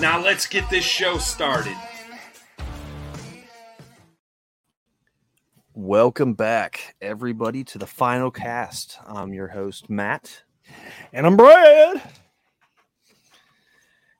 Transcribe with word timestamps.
Now 0.00 0.20
let's 0.20 0.46
get 0.46 0.68
this 0.70 0.84
show 0.84 1.18
started. 1.18 1.76
Welcome 5.72 6.34
back, 6.34 6.96
everybody, 7.00 7.64
to 7.64 7.78
the 7.78 7.86
final 7.86 8.30
cast. 8.30 8.98
I'm 9.06 9.32
your 9.32 9.48
host, 9.48 9.88
Matt. 9.88 10.42
And 11.12 11.26
I'm 11.26 11.36
Brad. 11.36 12.02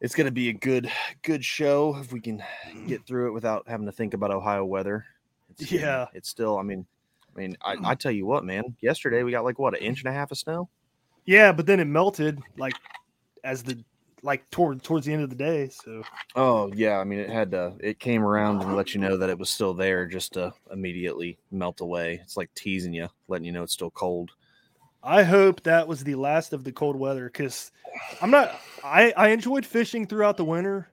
It's 0.01 0.15
going 0.15 0.27
to 0.27 0.33
be 0.33 0.49
a 0.49 0.53
good, 0.53 0.91
good 1.23 1.45
show 1.45 1.97
if 1.97 2.13
we 2.13 2.21
can 2.21 2.43
get 2.87 3.05
through 3.07 3.29
it 3.29 3.33
without 3.33 3.67
having 3.67 3.87
to 3.87 3.93
think 3.93 4.15
about 4.15 4.31
Ohio 4.31 4.65
weather. 4.65 5.05
It's, 5.51 5.73
Yeah. 5.73 6.07
it's 6.15 6.29
still. 6.29 6.57
I 6.59 6.63
mean, 6.63 6.87
I 7.35 7.39
mean, 7.41 7.57
I, 7.63 7.77
hmm. 7.77 7.87
I 7.87 7.95
tell 7.95 8.13
you 8.13 8.27
what, 8.27 8.45
man. 8.45 8.77
Yesterday 8.81 9.23
we 9.23 9.33
got 9.33 9.45
like 9.45 9.59
what 9.59 9.75
an 9.75 9.81
inch 9.83 10.01
and 10.01 10.09
a 10.09 10.13
half 10.13 10.31
of 10.31 10.39
snow. 10.39 10.69
Yeah, 11.27 11.53
but 11.53 11.67
then 11.67 11.81
it 11.81 11.87
melted 11.87 12.41
like 12.59 12.75
as 13.43 13.63
the 13.63 13.83
like 14.25 14.49
toward 14.51 14.83
towards 14.83 15.05
the 15.07 15.13
end 15.13 15.23
of 15.23 15.31
the 15.31 15.37
day. 15.37 15.69
So 15.69 16.03
Oh 16.35 16.73
yeah, 16.75 16.99
I 16.99 17.05
mean 17.05 17.21
it 17.21 17.31
had 17.31 17.51
to. 17.53 17.75
It 17.79 18.01
came 18.01 18.25
around 18.25 18.63
and 18.63 18.75
let 18.75 18.95
you 18.95 19.01
know 19.01 19.17
that 19.19 19.31
it 19.31 19.39
was 19.39 19.51
still 19.51 19.75
there, 19.75 20.07
just 20.07 20.33
to 20.33 20.53
immediately 20.73 21.39
melt 21.53 21.81
away. 21.81 22.21
It's 22.23 22.37
like 22.37 22.53
teasing 22.55 22.95
you, 22.95 23.09
letting 23.29 23.45
you 23.45 23.53
know 23.53 23.63
it's 23.63 23.75
still 23.75 23.91
cold. 23.91 24.33
I 25.03 25.23
hope 25.23 25.63
that 25.65 25.87
was 25.87 26.03
the 26.03 26.15
last 26.15 26.55
of 26.55 26.65
the 26.65 26.73
cold 26.73 26.97
weather 26.97 27.27
because 27.27 27.71
I'm 28.23 28.31
not. 28.31 28.59
I 28.83 29.13
I 29.17 29.29
enjoyed 29.29 29.67
fishing 29.67 30.07
throughout 30.07 30.39
the 30.39 30.45
winter, 30.45 30.89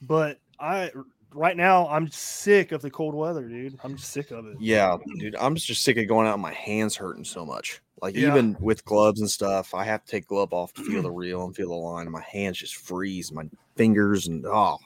but 0.00 0.38
I 0.60 0.92
right 1.34 1.56
now 1.56 1.88
I'm 1.88 2.08
sick 2.10 2.70
of 2.70 2.80
the 2.80 2.90
cold 2.90 3.14
weather, 3.16 3.48
dude. 3.48 3.78
I'm 3.82 3.96
just 3.96 4.12
sick 4.12 4.30
of 4.30 4.46
it. 4.46 4.56
Yeah, 4.60 4.96
dude, 5.18 5.34
I'm 5.34 5.56
just 5.56 5.82
sick 5.82 5.96
of 5.96 6.06
going 6.06 6.28
out. 6.28 6.34
and 6.34 6.42
My 6.42 6.52
hands 6.52 6.94
hurting 6.94 7.24
so 7.24 7.44
much. 7.44 7.80
Like 8.02 8.16
Yeah. 8.16 8.28
even 8.28 8.56
with 8.60 8.84
gloves 8.84 9.20
and 9.20 9.30
stuff, 9.30 9.72
I 9.74 9.84
have 9.84 10.04
to 10.04 10.10
take 10.10 10.26
glove 10.26 10.52
off 10.52 10.74
to 10.74 10.82
feel 10.84 11.02
the 11.02 11.10
reel 11.22 11.44
and 11.44 11.54
feel 11.54 11.68
the 11.68 11.74
line, 11.76 12.02
and 12.02 12.12
my 12.12 12.20
hands 12.20 12.58
just 12.58 12.74
freeze. 12.76 13.30
My 13.32 13.44
fingers 13.76 14.26
and 14.26 14.44
oh, 14.44 14.78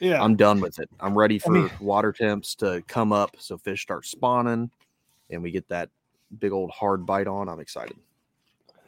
Yeah, 0.00 0.20
I'm 0.22 0.34
done 0.36 0.60
with 0.60 0.78
it. 0.80 0.90
I'm 1.00 1.16
ready 1.16 1.38
for 1.38 1.52
mean- 1.52 1.70
water 1.80 2.12
temps 2.12 2.54
to 2.56 2.82
come 2.88 3.12
up 3.12 3.36
so 3.38 3.56
fish 3.56 3.82
start 3.82 4.04
spawning, 4.04 4.70
and 5.30 5.42
we 5.42 5.52
get 5.52 5.68
that 5.68 5.90
big 6.40 6.50
old 6.52 6.70
hard 6.72 7.06
bite 7.06 7.28
on. 7.28 7.48
I'm 7.48 7.60
excited. 7.60 7.96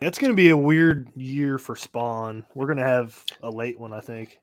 it's 0.00 0.19
gonna 0.19 0.34
be 0.34 0.50
a 0.50 0.56
weird 0.56 1.09
year 1.15 1.56
for 1.56 1.77
spawn. 1.77 2.45
We're 2.55 2.66
gonna 2.66 2.84
have 2.87 3.25
a 3.45 3.50
late 3.50 3.78
one, 3.78 3.93
I 3.93 4.00
think. 4.00 4.41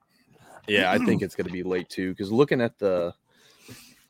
Yeah, 0.68 0.92
I 0.92 0.98
think 0.98 1.22
it's 1.22 1.36
going 1.36 1.46
to 1.48 1.54
be 1.54 1.62
late 1.62 1.90
too 1.90 2.10
because 2.12 2.32
looking 2.32 2.60
at 2.62 2.80
the 2.80 3.14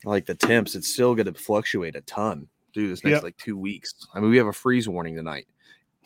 like 0.05 0.25
the 0.25 0.35
temps, 0.35 0.75
it's 0.75 0.87
still 0.87 1.13
going 1.15 1.25
to 1.25 1.33
fluctuate 1.33 1.95
a 1.95 2.01
ton 2.01 2.47
through 2.75 2.89
this 2.89 3.03
next 3.03 3.15
Yep. 3.15 3.23
like 3.23 3.37
two 3.37 3.57
weeks. 3.57 3.95
I 4.13 4.19
mean, 4.19 4.29
we 4.29 4.37
have 4.37 4.45
a 4.45 4.53
freeze 4.53 4.87
warning 4.87 5.15
tonight, 5.15 5.47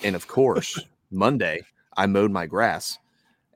and 0.03 0.15
of 0.15 0.25
course, 0.29 0.79
Monday 1.11 1.59
I 1.97 2.05
mowed 2.05 2.31
my 2.31 2.45
grass 2.45 2.97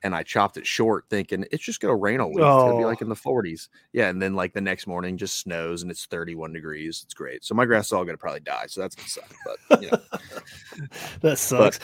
and 0.05 0.13
I 0.13 0.21
chopped 0.23 0.57
it 0.57 0.67
short, 0.67 1.05
thinking 1.09 1.45
it's 1.49 1.63
just 1.63 1.79
going 1.79 1.93
to 1.93 1.95
rain 1.95 2.19
all 2.19 2.27
week. 2.27 2.39
It's 2.39 2.43
going 2.43 2.71
to 2.73 2.77
be 2.77 2.83
Oh. 2.83 2.87
like 2.87 3.01
in 3.01 3.07
the 3.07 3.15
40s. 3.15 3.69
Yeah, 3.93 4.09
and 4.09 4.21
then 4.21 4.33
like 4.33 4.51
the 4.53 4.59
next 4.59 4.85
morning, 4.85 5.15
just 5.15 5.39
snows 5.39 5.81
and 5.81 5.89
it's 5.89 6.05
31 6.07 6.51
degrees. 6.51 7.03
It's 7.05 7.13
great. 7.13 7.45
So 7.45 7.55
my 7.55 7.63
grass 7.63 7.85
is 7.85 7.93
all 7.93 8.03
going 8.03 8.15
to 8.15 8.19
probably 8.19 8.41
die. 8.41 8.65
So 8.67 8.81
that's 8.81 8.95
going 8.95 9.05
to 9.05 9.11
suck. 9.11 9.33
But 9.69 9.81
you 9.81 9.89
know, 9.91 9.99
That 11.21 11.37
sucks. 11.39 11.79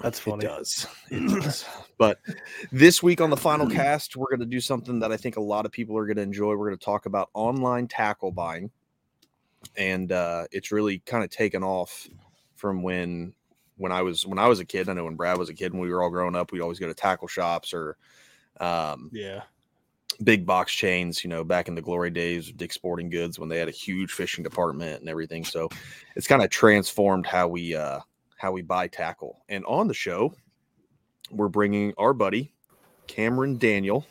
That's 0.00 0.18
funny. 0.18 0.46
It 0.46 0.48
does. 0.48 0.86
It 1.10 1.28
does. 1.28 1.66
But 1.98 2.18
this 2.72 3.02
week 3.02 3.20
on 3.20 3.28
the 3.30 3.36
final 3.36 3.68
cast, 3.68 4.16
we're 4.16 4.28
going 4.30 4.40
to 4.40 4.46
do 4.46 4.60
something 4.60 4.98
that 5.00 5.12
I 5.12 5.16
think 5.18 5.36
a 5.36 5.40
lot 5.42 5.66
of 5.66 5.72
people 5.72 5.98
are 5.98 6.06
going 6.06 6.16
to 6.16 6.22
enjoy. 6.22 6.54
We're 6.54 6.68
going 6.68 6.78
to 6.78 6.84
talk 6.84 7.04
about 7.06 7.28
online 7.34 7.88
tackle 7.88 8.30
buying. 8.32 8.70
And 9.76 10.12
uh, 10.12 10.44
it's 10.50 10.72
really 10.72 10.98
kind 11.00 11.24
of 11.24 11.30
taken 11.30 11.62
off 11.62 12.08
from 12.54 12.82
when 12.82 13.34
when 13.76 13.92
I 13.92 14.02
was 14.02 14.26
when 14.26 14.38
I 14.38 14.48
was 14.48 14.60
a 14.60 14.64
kid. 14.64 14.88
I 14.88 14.92
know 14.92 15.04
when 15.04 15.16
Brad 15.16 15.38
was 15.38 15.48
a 15.48 15.54
kid, 15.54 15.72
when 15.72 15.82
we 15.82 15.90
were 15.90 16.02
all 16.02 16.10
growing 16.10 16.36
up, 16.36 16.52
we'd 16.52 16.60
always 16.60 16.78
go 16.78 16.88
to 16.88 16.94
tackle 16.94 17.28
shops 17.28 17.72
or 17.72 17.96
um, 18.60 19.10
Yeah. 19.12 19.42
big 20.24 20.44
box 20.44 20.72
chains, 20.72 21.22
you 21.22 21.30
know, 21.30 21.44
back 21.44 21.68
in 21.68 21.74
the 21.76 21.82
glory 21.82 22.10
days 22.10 22.48
of 22.48 22.56
Dick 22.56 22.72
Sporting 22.72 23.08
Goods 23.08 23.38
when 23.38 23.48
they 23.48 23.58
had 23.58 23.68
a 23.68 23.72
huge 23.72 24.12
fishing 24.12 24.42
department 24.42 25.00
and 25.00 25.08
everything. 25.08 25.44
So 25.44 25.68
it's 26.16 26.26
kind 26.26 26.42
of 26.42 26.50
transformed 26.50 27.26
how 27.26 27.46
we 27.48 27.74
uh 27.76 28.00
how 28.36 28.52
we 28.52 28.62
buy 28.62 28.88
tackle. 28.88 29.42
And 29.48 29.64
on 29.64 29.86
the 29.88 29.94
show, 29.94 30.34
we're 31.30 31.48
bringing 31.48 31.94
our 31.98 32.12
buddy 32.12 32.52
Cameron 33.06 33.58
Daniel 33.58 34.06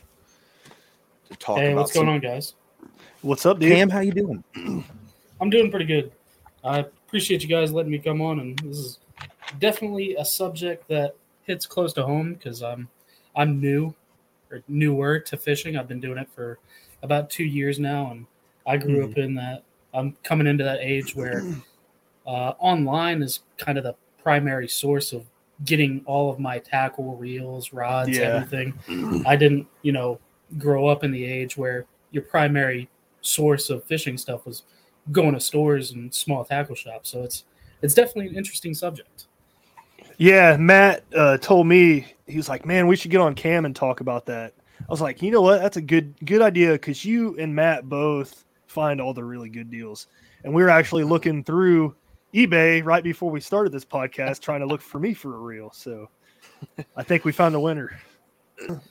to 1.29 1.35
talk 1.38 1.59
Hey, 1.59 1.72
about 1.72 1.81
what's 1.81 1.94
going 1.94 2.08
on, 2.08 2.19
guys? 2.19 2.53
What's 3.22 3.46
up, 3.46 3.59
dude? 3.59 3.72
Cam, 3.72 3.90
how 3.90 4.00
you 4.00 4.12
doing? 4.12 4.44
I'm 5.40 5.50
doing 5.50 5.70
pretty 5.70 5.86
good. 5.86 6.12
I 6.64 6.80
appreciate 6.80 7.42
you 7.44 7.50
guys 7.50 7.72
letting 7.72 7.92
me 7.92 8.00
come 8.00 8.22
on, 8.22 8.40
and 8.40 8.59
this 8.59 8.78
is 8.78 9.00
definitely 9.59 10.16
a 10.16 10.25
subject 10.25 10.88
that 10.90 11.16
hits 11.44 11.66
close 11.66 11.94
to 11.94 12.03
home 12.03 12.34
because 12.34 12.64
I'm 12.64 12.88
I'm 13.36 13.59
new 13.62 13.94
or 14.52 14.62
newer 14.68 15.20
to 15.20 15.38
fishing. 15.38 15.78
I've 15.78 15.88
been 15.88 16.00
doing 16.00 16.18
it 16.18 16.28
for 16.34 16.59
about 17.03 17.30
two 17.30 17.44
years 17.44 17.80
now, 17.80 18.12
and 18.12 18.26
I 18.66 18.78
grew 18.78 19.03
up 19.03 19.18
in 19.18 19.36
that. 19.36 19.64
I'm 19.94 20.16
coming 20.24 20.47
into 20.47 20.64
that 20.64 20.80
age 20.81 21.16
where 21.16 21.46
uh, 22.28 22.53
online 22.59 23.22
is 23.22 23.42
kind 23.58 23.78
of 23.78 23.84
the 23.84 23.96
primary 24.22 24.68
source 24.68 25.14
of 25.14 25.26
getting 25.66 26.02
all 26.06 26.30
of 26.30 26.40
my 26.40 26.59
tackle, 26.59 27.16
reels, 27.16 27.72
rods, 27.74 28.09
Yeah. 28.09 28.44
everything. 28.44 29.24
I 29.26 29.36
didn't, 29.36 29.68
you 29.81 29.92
know, 29.92 30.20
grow 30.58 30.88
up 30.88 31.03
in 31.03 31.11
the 31.11 31.23
age 31.23 31.58
where 31.58 31.85
your 32.11 32.23
primary 32.23 32.90
source 33.22 33.70
of 33.70 33.84
fishing 33.85 34.17
stuff 34.17 34.46
was 34.46 34.64
going 35.12 35.34
to 35.34 35.40
stores 35.40 35.92
and 35.92 36.14
small 36.14 36.44
tackle 36.44 36.76
shops. 36.76 37.09
So 37.09 37.24
it's 37.24 37.46
it's 37.82 37.94
definitely 37.94 38.28
an 38.28 38.36
interesting 38.36 38.74
subject. 38.74 39.26
Yeah, 40.18 40.58
Matt 40.58 41.04
uh, 41.16 41.38
told 41.38 41.68
me 41.68 42.08
he 42.26 42.38
was 42.38 42.50
like, 42.50 42.66
"Man, 42.66 42.88
we 42.88 42.96
should 42.96 43.12
get 43.12 43.22
on 43.22 43.36
Cam 43.36 43.66
and 43.66 43.76
talk 43.76 44.00
about 44.00 44.26
that." 44.26 44.54
I 44.80 44.92
was 44.92 45.02
like, 45.02 45.22
"You 45.22 45.32
know 45.32 45.42
what? 45.42 45.62
That's 45.62 45.78
a 45.78 45.82
good 45.82 46.14
good 46.26 46.42
idea 46.42 46.74
because 46.74 47.06
you 47.06 47.38
and 47.38 47.54
Matt 47.54 47.88
both 47.88 48.46
find 48.68 49.00
all 49.00 49.14
the 49.14 49.24
really 49.24 49.50
good 49.50 49.70
deals." 49.70 50.08
And 50.44 50.54
we 50.54 50.64
were 50.64 50.70
actually 50.70 51.04
looking 51.04 51.44
through 51.44 51.96
eBay 52.34 52.84
right 52.84 53.04
before 53.04 53.32
we 53.32 53.42
started 53.42 53.72
this 53.72 53.86
podcast, 53.86 54.42
trying 54.42 54.59
to 54.62 54.66
look 54.66 54.82
for 54.82 55.00
me 55.00 55.14
for 55.14 55.36
a 55.36 55.40
reel. 55.40 55.72
So 55.72 56.09
I 56.96 57.04
think 57.04 57.26
we 57.26 57.32
found 57.32 57.56
a 57.56 57.59
winner. 57.59 58.00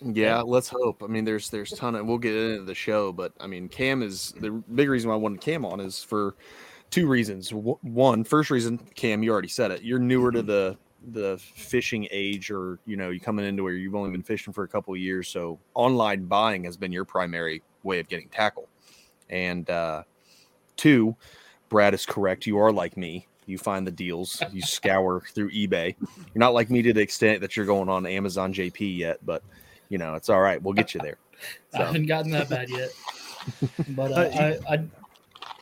Yeah, 0.00 0.40
let's 0.42 0.68
hope. 0.68 1.02
I 1.02 1.06
mean, 1.06 1.24
there's 1.24 1.50
there's 1.50 1.72
ton 1.72 1.94
of 1.96 2.06
we'll 2.06 2.18
get 2.18 2.34
into 2.34 2.64
the 2.64 2.74
show, 2.74 3.12
but 3.12 3.32
I 3.40 3.46
mean, 3.46 3.68
Cam 3.68 4.02
is 4.02 4.32
the 4.40 4.50
big 4.74 4.88
reason 4.88 5.08
why 5.08 5.14
I 5.14 5.18
wanted 5.18 5.40
Cam 5.40 5.64
on 5.64 5.80
is 5.80 6.02
for 6.02 6.36
two 6.90 7.08
reasons. 7.08 7.50
W- 7.50 7.78
One, 7.82 8.22
first 8.24 8.50
reason, 8.50 8.78
Cam, 8.94 9.22
you 9.22 9.32
already 9.32 9.48
said 9.48 9.70
it. 9.70 9.82
You're 9.82 9.98
newer 9.98 10.30
to 10.32 10.42
the 10.42 10.76
the 11.12 11.38
fishing 11.38 12.06
age, 12.10 12.50
or 12.50 12.78
you 12.86 12.96
know, 12.96 13.10
you 13.10 13.20
coming 13.20 13.44
into 13.44 13.62
where 13.62 13.74
you've 13.74 13.94
only 13.94 14.10
been 14.10 14.22
fishing 14.22 14.52
for 14.52 14.64
a 14.64 14.68
couple 14.68 14.94
of 14.94 15.00
years, 15.00 15.28
so 15.28 15.58
online 15.74 16.24
buying 16.26 16.64
has 16.64 16.76
been 16.76 16.92
your 16.92 17.04
primary 17.04 17.62
way 17.82 17.98
of 17.98 18.08
getting 18.08 18.28
tackle. 18.28 18.68
And 19.30 19.68
uh, 19.70 20.04
two, 20.76 21.16
Brad 21.68 21.94
is 21.94 22.06
correct. 22.06 22.46
You 22.46 22.58
are 22.58 22.72
like 22.72 22.96
me. 22.96 23.26
You 23.46 23.58
find 23.58 23.86
the 23.86 23.92
deals. 23.92 24.42
You 24.52 24.60
scour 24.60 25.22
through 25.32 25.50
eBay. 25.50 25.94
You're 25.98 26.40
not 26.40 26.52
like 26.54 26.68
me 26.68 26.82
to 26.82 26.92
the 26.92 27.00
extent 27.00 27.40
that 27.40 27.56
you're 27.56 27.66
going 27.66 27.88
on 27.88 28.04
Amazon 28.04 28.52
JP 28.52 28.98
yet, 28.98 29.24
but 29.24 29.42
you 29.88 29.98
know 29.98 30.14
it's 30.14 30.28
all 30.28 30.40
right. 30.40 30.60
We'll 30.62 30.74
get 30.74 30.94
you 30.94 31.00
there. 31.00 31.18
I 31.74 31.84
haven't 31.84 32.06
gotten 32.06 32.30
that 32.32 32.48
bad 32.48 32.68
yet, 32.70 32.90
but 33.90 34.12
uh, 34.12 34.14
Uh, 34.14 34.54
I, 34.68 34.74
I, 34.74 34.84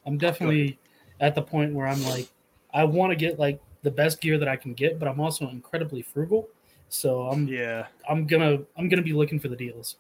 I'm 0.06 0.18
definitely 0.18 0.78
at 1.20 1.34
the 1.34 1.42
point 1.42 1.74
where 1.74 1.86
I'm 1.86 2.02
like, 2.04 2.28
I 2.72 2.84
want 2.84 3.10
to 3.10 3.16
get 3.16 3.38
like 3.38 3.60
the 3.82 3.90
best 3.90 4.20
gear 4.20 4.38
that 4.38 4.48
I 4.48 4.56
can 4.56 4.72
get, 4.74 4.98
but 4.98 5.08
I'm 5.08 5.20
also 5.20 5.48
incredibly 5.48 6.02
frugal. 6.02 6.48
So 6.88 7.22
I'm 7.22 7.46
Yeah, 7.48 7.86
I'm 8.08 8.26
gonna 8.26 8.60
I'm 8.76 8.88
gonna 8.88 9.02
be 9.02 9.12
looking 9.12 9.38
for 9.38 9.48
the 9.48 9.56
deals. 9.56 9.96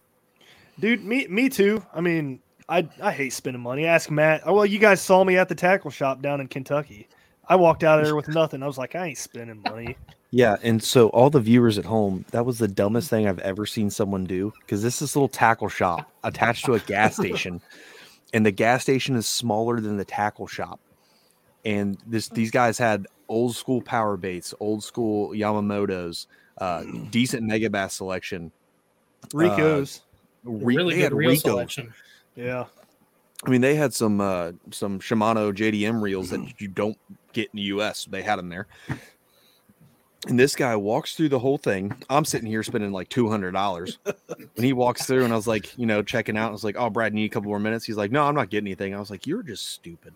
dude. 0.80 1.04
Me, 1.04 1.26
me 1.28 1.48
too. 1.48 1.84
I 1.92 2.00
mean, 2.00 2.40
I 2.68 2.88
I 3.02 3.12
hate 3.12 3.32
spending 3.32 3.62
money. 3.62 3.84
Ask 3.84 4.10
Matt. 4.10 4.42
Oh 4.46 4.54
well, 4.54 4.66
you 4.66 4.78
guys 4.78 5.00
saw 5.00 5.24
me 5.24 5.36
at 5.36 5.48
the 5.48 5.54
tackle 5.54 5.90
shop 5.90 6.22
down 6.22 6.40
in 6.40 6.48
Kentucky. 6.48 7.08
I 7.48 7.56
walked 7.56 7.84
out 7.84 7.98
of 7.98 8.04
there 8.04 8.16
with 8.16 8.28
nothing. 8.34 8.62
I 8.62 8.66
was 8.66 8.78
like, 8.78 8.94
I 8.94 9.08
ain't 9.08 9.18
spending 9.18 9.62
money. 9.62 9.96
Yeah, 10.30 10.56
and 10.62 10.82
so 10.82 11.08
all 11.10 11.30
the 11.30 11.40
viewers 11.40 11.78
at 11.78 11.84
home, 11.84 12.24
that 12.32 12.44
was 12.44 12.58
the 12.58 12.66
dumbest 12.66 13.08
thing 13.08 13.28
I've 13.28 13.38
ever 13.40 13.66
seen 13.66 13.88
someone 13.88 14.24
do 14.24 14.52
because 14.60 14.82
this 14.82 15.00
is 15.00 15.14
a 15.14 15.18
little 15.18 15.28
tackle 15.28 15.68
shop 15.68 16.10
attached 16.24 16.64
to 16.64 16.74
a 16.74 16.80
gas 16.80 17.14
station, 17.20 17.60
and 18.32 18.44
the 18.44 18.50
gas 18.50 18.82
station 18.82 19.14
is 19.14 19.26
smaller 19.28 19.80
than 19.80 19.96
the 19.96 20.04
tackle 20.04 20.46
shop. 20.46 20.80
And 21.64 21.96
this 22.06 22.28
these 22.28 22.50
guys 22.50 22.78
had 22.78 23.06
old 23.28 23.54
school 23.54 23.80
power 23.80 24.16
baits, 24.16 24.52
old 24.58 24.82
school 24.82 25.30
Yamamoto's, 25.30 26.26
uh, 26.58 26.82
decent 27.10 27.48
Megabass 27.48 27.92
selection. 27.92 28.50
Rico's. 29.32 30.02
Re- 30.42 30.76
really 30.76 30.94
good 30.96 31.02
had 31.02 31.14
reel 31.14 31.30
Rico. 31.30 31.50
selection. 31.50 31.94
yeah. 32.36 32.64
I 33.46 33.50
mean, 33.50 33.60
they 33.60 33.74
had 33.74 33.94
some 33.94 34.20
uh, 34.20 34.52
some 34.70 34.98
Shimano 35.00 35.52
JDM 35.54 36.02
reels 36.02 36.30
that 36.30 36.40
you 36.60 36.68
don't 36.68 36.98
get 37.34 37.50
in 37.52 37.56
the 37.56 37.62
US. 37.62 38.04
They 38.06 38.22
had 38.22 38.36
them 38.36 38.48
there. 38.48 38.66
And 40.26 40.40
this 40.40 40.56
guy 40.56 40.74
walks 40.74 41.14
through 41.14 41.28
the 41.28 41.38
whole 41.38 41.58
thing. 41.58 41.94
I'm 42.08 42.24
sitting 42.24 42.48
here 42.48 42.62
spending 42.62 42.92
like 42.92 43.10
two 43.10 43.28
hundred 43.28 43.52
dollars. 43.52 43.98
and 44.06 44.64
he 44.64 44.72
walks 44.72 45.04
through, 45.04 45.24
and 45.24 45.32
I 45.32 45.36
was 45.36 45.46
like, 45.46 45.76
you 45.76 45.84
know, 45.84 46.02
checking 46.02 46.36
out. 46.38 46.48
I 46.48 46.52
was 46.52 46.64
like, 46.64 46.76
"Oh, 46.78 46.88
Brad, 46.88 47.12
need 47.12 47.26
a 47.26 47.28
couple 47.28 47.48
more 47.48 47.58
minutes." 47.58 47.84
He's 47.84 47.98
like, 47.98 48.10
"No, 48.10 48.24
I'm 48.24 48.34
not 48.34 48.48
getting 48.48 48.68
anything." 48.68 48.94
I 48.94 48.98
was 48.98 49.10
like, 49.10 49.26
"You're 49.26 49.42
just 49.42 49.72
stupid." 49.72 50.14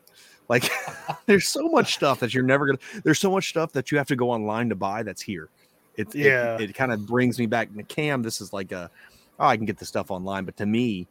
Like, 0.48 0.70
there's 1.26 1.46
so 1.46 1.68
much 1.68 1.94
stuff 1.94 2.20
that 2.20 2.32
you're 2.32 2.42
never 2.44 2.66
gonna. 2.66 2.78
There's 3.04 3.18
so 3.18 3.30
much 3.30 3.50
stuff 3.50 3.72
that 3.72 3.92
you 3.92 3.98
have 3.98 4.06
to 4.08 4.16
go 4.16 4.30
online 4.30 4.70
to 4.70 4.74
buy. 4.74 5.02
That's 5.02 5.20
here. 5.20 5.50
It's 5.98 6.14
Yeah. 6.14 6.54
It, 6.54 6.70
it 6.70 6.72
kind 6.74 6.92
of 6.92 7.06
brings 7.06 7.38
me 7.38 7.46
back 7.46 7.74
to 7.74 7.82
Cam. 7.82 8.22
This 8.22 8.40
is 8.40 8.52
like 8.52 8.72
a, 8.72 8.90
oh, 9.38 9.46
I 9.46 9.56
can 9.56 9.66
get 9.66 9.78
the 9.78 9.84
stuff 9.84 10.10
online. 10.10 10.46
But 10.46 10.56
to 10.58 10.66
me, 10.66 11.06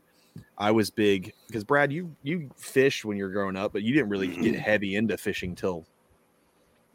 I 0.58 0.72
was 0.72 0.90
big 0.90 1.34
because 1.46 1.64
Brad, 1.64 1.92
you 1.92 2.16
you 2.24 2.50
fished 2.58 3.06
when 3.06 3.18
you 3.18 3.26
were 3.26 3.30
growing 3.30 3.56
up, 3.56 3.74
but 3.74 3.84
you 3.84 3.94
didn't 3.94 4.10
really 4.10 4.28
get 4.28 4.38
mm-hmm. 4.38 4.56
heavy 4.56 4.96
into 4.96 5.18
fishing 5.18 5.54
till 5.54 5.86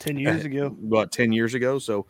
Ten 0.03 0.19
years 0.19 0.45
ago. 0.45 0.77
About 0.87 1.13
10 1.13 1.33
years 1.33 1.55
ago 1.55 1.79
so 1.79 2.07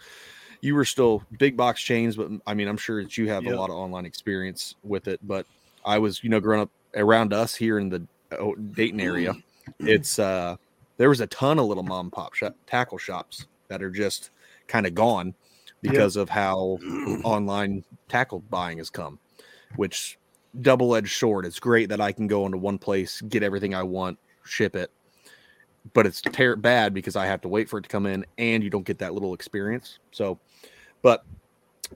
you 0.62 0.74
were 0.74 0.84
still 0.84 1.22
big 1.38 1.56
box 1.56 1.82
chains 1.82 2.16
but 2.16 2.30
i 2.46 2.54
mean 2.54 2.68
i'm 2.68 2.76
sure 2.76 3.02
that 3.02 3.18
you 3.18 3.28
have 3.28 3.44
Yep. 3.44 3.52
a 3.52 3.56
lot 3.56 3.68
of 3.70 3.76
online 3.76 4.06
experience 4.06 4.74
with 4.82 5.08
it 5.08 5.20
but 5.22 5.44
i 5.84 5.98
was 5.98 6.22
you 6.24 6.30
know 6.30 6.40
growing 6.40 6.62
up 6.62 6.70
around 6.94 7.32
us 7.32 7.54
here 7.54 7.78
in 7.78 7.88
the 7.90 8.06
oh, 8.38 8.54
dayton 8.54 9.00
area 9.00 9.34
it's 9.80 10.18
uh 10.18 10.56
there 10.96 11.08
was 11.08 11.20
a 11.20 11.26
ton 11.26 11.58
of 11.58 11.66
little 11.66 11.82
mom 11.82 12.06
and 12.06 12.12
pop 12.12 12.34
shop, 12.34 12.54
tackle 12.66 12.98
shops 12.98 13.46
that 13.68 13.82
are 13.82 13.90
just 13.90 14.30
kind 14.68 14.86
of 14.86 14.94
gone 14.94 15.34
because 15.80 16.16
of 16.16 16.28
how 16.28 16.78
online 17.24 17.84
tackle 18.08 18.40
buying 18.48 18.78
has 18.78 18.88
come 18.88 19.18
which 19.76 20.18
double-edged 20.60 21.16
sword 21.18 21.44
it's 21.44 21.58
great 21.58 21.88
that 21.88 22.00
i 22.00 22.12
can 22.12 22.26
go 22.26 22.46
into 22.46 22.58
one 22.58 22.78
place 22.78 23.20
get 23.22 23.42
everything 23.42 23.74
i 23.74 23.82
want 23.82 24.18
ship 24.44 24.76
it 24.76 24.90
but 25.94 26.06
it's 26.06 26.20
ter- 26.20 26.56
bad 26.56 26.94
because 26.94 27.16
I 27.16 27.26
have 27.26 27.40
to 27.42 27.48
wait 27.48 27.68
for 27.68 27.78
it 27.78 27.82
to 27.82 27.88
come 27.88 28.06
in 28.06 28.24
and 28.38 28.62
you 28.62 28.70
don't 28.70 28.84
get 28.84 28.98
that 28.98 29.14
little 29.14 29.34
experience. 29.34 29.98
So, 30.10 30.38
but 31.02 31.24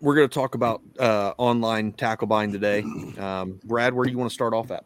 we're 0.01 0.15
going 0.15 0.29
to 0.29 0.35
talk 0.35 0.55
about 0.55 0.83
uh, 0.99 1.33
online 1.39 1.93
tackle 1.93 2.27
buying 2.27 2.53
today. 2.53 2.85
Um, 3.19 3.59
Brad, 3.65 3.95
where 3.95 4.05
do 4.05 4.11
you 4.11 4.19
want 4.19 4.31
to 4.31 4.35
start 4.35 4.53
off 4.53 4.71
at? 4.71 4.85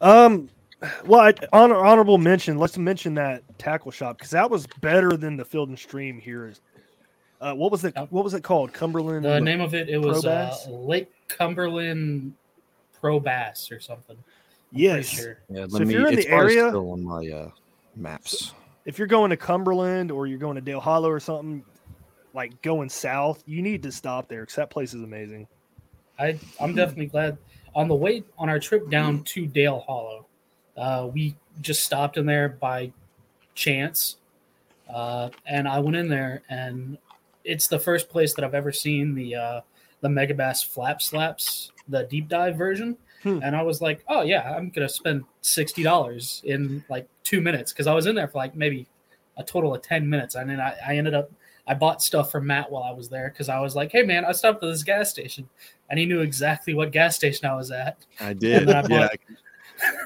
Um, 0.00 0.48
well, 1.06 1.20
I, 1.20 1.34
honor, 1.52 1.76
honorable 1.76 2.18
mention. 2.18 2.58
Let's 2.58 2.76
mention 2.76 3.14
that 3.14 3.42
tackle 3.58 3.90
shop 3.90 4.18
because 4.18 4.30
that 4.32 4.50
was 4.50 4.66
better 4.80 5.16
than 5.16 5.36
the 5.36 5.44
Field 5.44 5.68
and 5.68 5.78
Stream 5.78 6.20
here. 6.20 6.52
Uh, 7.40 7.54
what 7.54 7.72
was 7.72 7.84
it? 7.84 7.96
What 8.10 8.24
was 8.24 8.34
it 8.34 8.42
called? 8.42 8.72
Cumberland. 8.72 9.24
The 9.24 9.40
name 9.40 9.60
of 9.60 9.74
it 9.74 9.88
it 9.88 9.98
was 9.98 10.24
uh, 10.24 10.54
Lake 10.68 11.10
Cumberland 11.28 12.34
Pro 13.00 13.18
Bass 13.18 13.70
or 13.72 13.80
something. 13.80 14.16
I'm 14.16 14.78
yes. 14.78 15.06
sure. 15.06 15.38
Yeah, 15.48 15.66
So 15.68 15.82
if 15.82 15.90
you're 15.90 16.08
in 16.08 16.16
the 16.16 16.28
area- 16.28 16.68
still 16.68 16.92
on 16.92 17.02
my 17.02 17.28
uh, 17.28 17.50
maps. 17.96 18.52
If 18.84 18.98
you're 18.98 19.06
going 19.06 19.30
to 19.30 19.36
Cumberland 19.36 20.10
or 20.10 20.26
you're 20.26 20.38
going 20.38 20.56
to 20.56 20.60
Dale 20.60 20.80
Hollow 20.80 21.10
or 21.10 21.20
something, 21.20 21.64
like 22.34 22.60
going 22.62 22.88
south, 22.88 23.42
you 23.46 23.62
need 23.62 23.82
to 23.82 23.92
stop 23.92 24.28
there 24.28 24.40
because 24.40 24.56
that 24.56 24.70
place 24.70 24.94
is 24.94 25.02
amazing. 25.02 25.46
I 26.18 26.38
I'm 26.60 26.74
definitely 26.74 27.06
glad. 27.06 27.38
On 27.74 27.88
the 27.88 27.94
way 27.94 28.22
on 28.38 28.48
our 28.48 28.58
trip 28.58 28.90
down 28.90 29.24
to 29.24 29.46
Dale 29.46 29.80
Hollow, 29.80 30.26
uh, 30.76 31.08
we 31.12 31.34
just 31.60 31.84
stopped 31.84 32.16
in 32.16 32.26
there 32.26 32.50
by 32.50 32.92
chance, 33.54 34.16
uh, 34.92 35.30
and 35.46 35.66
I 35.66 35.78
went 35.78 35.96
in 35.96 36.08
there, 36.08 36.42
and 36.48 36.98
it's 37.44 37.68
the 37.68 37.78
first 37.78 38.08
place 38.08 38.34
that 38.34 38.44
I've 38.44 38.54
ever 38.54 38.72
seen 38.72 39.14
the 39.14 39.34
uh, 39.34 39.60
the 40.00 40.08
Megabass 40.08 40.66
Flap 40.66 41.00
Slaps, 41.00 41.72
the 41.88 42.04
deep 42.04 42.28
dive 42.28 42.56
version. 42.56 42.96
Hmm. 43.22 43.40
And 43.42 43.54
I 43.54 43.62
was 43.62 43.80
like, 43.80 44.04
oh 44.08 44.22
yeah, 44.22 44.54
I'm 44.56 44.70
gonna 44.70 44.88
spend 44.88 45.24
sixty 45.40 45.82
dollars 45.82 46.42
in 46.44 46.84
like 46.88 47.08
two 47.22 47.40
minutes 47.40 47.72
because 47.72 47.86
I 47.86 47.94
was 47.94 48.06
in 48.06 48.14
there 48.14 48.28
for 48.28 48.38
like 48.38 48.56
maybe 48.56 48.88
a 49.36 49.44
total 49.44 49.74
of 49.74 49.82
ten 49.82 50.08
minutes, 50.08 50.34
and 50.34 50.50
then 50.50 50.60
I, 50.60 50.74
I 50.86 50.96
ended 50.96 51.14
up 51.14 51.30
I 51.66 51.74
bought 51.74 52.02
stuff 52.02 52.32
from 52.32 52.46
Matt 52.46 52.70
while 52.70 52.82
I 52.82 52.90
was 52.90 53.08
there 53.08 53.28
because 53.28 53.48
I 53.48 53.60
was 53.60 53.76
like, 53.76 53.92
hey 53.92 54.02
man, 54.02 54.24
I 54.24 54.32
stopped 54.32 54.62
at 54.62 54.70
this 54.70 54.82
gas 54.82 55.10
station, 55.10 55.48
and 55.88 55.98
he 55.98 56.06
knew 56.06 56.20
exactly 56.20 56.74
what 56.74 56.90
gas 56.90 57.16
station 57.16 57.46
I 57.46 57.54
was 57.54 57.70
at. 57.70 57.98
I 58.20 58.32
did. 58.32 58.68
I 58.68 58.84
yeah. 58.88 59.08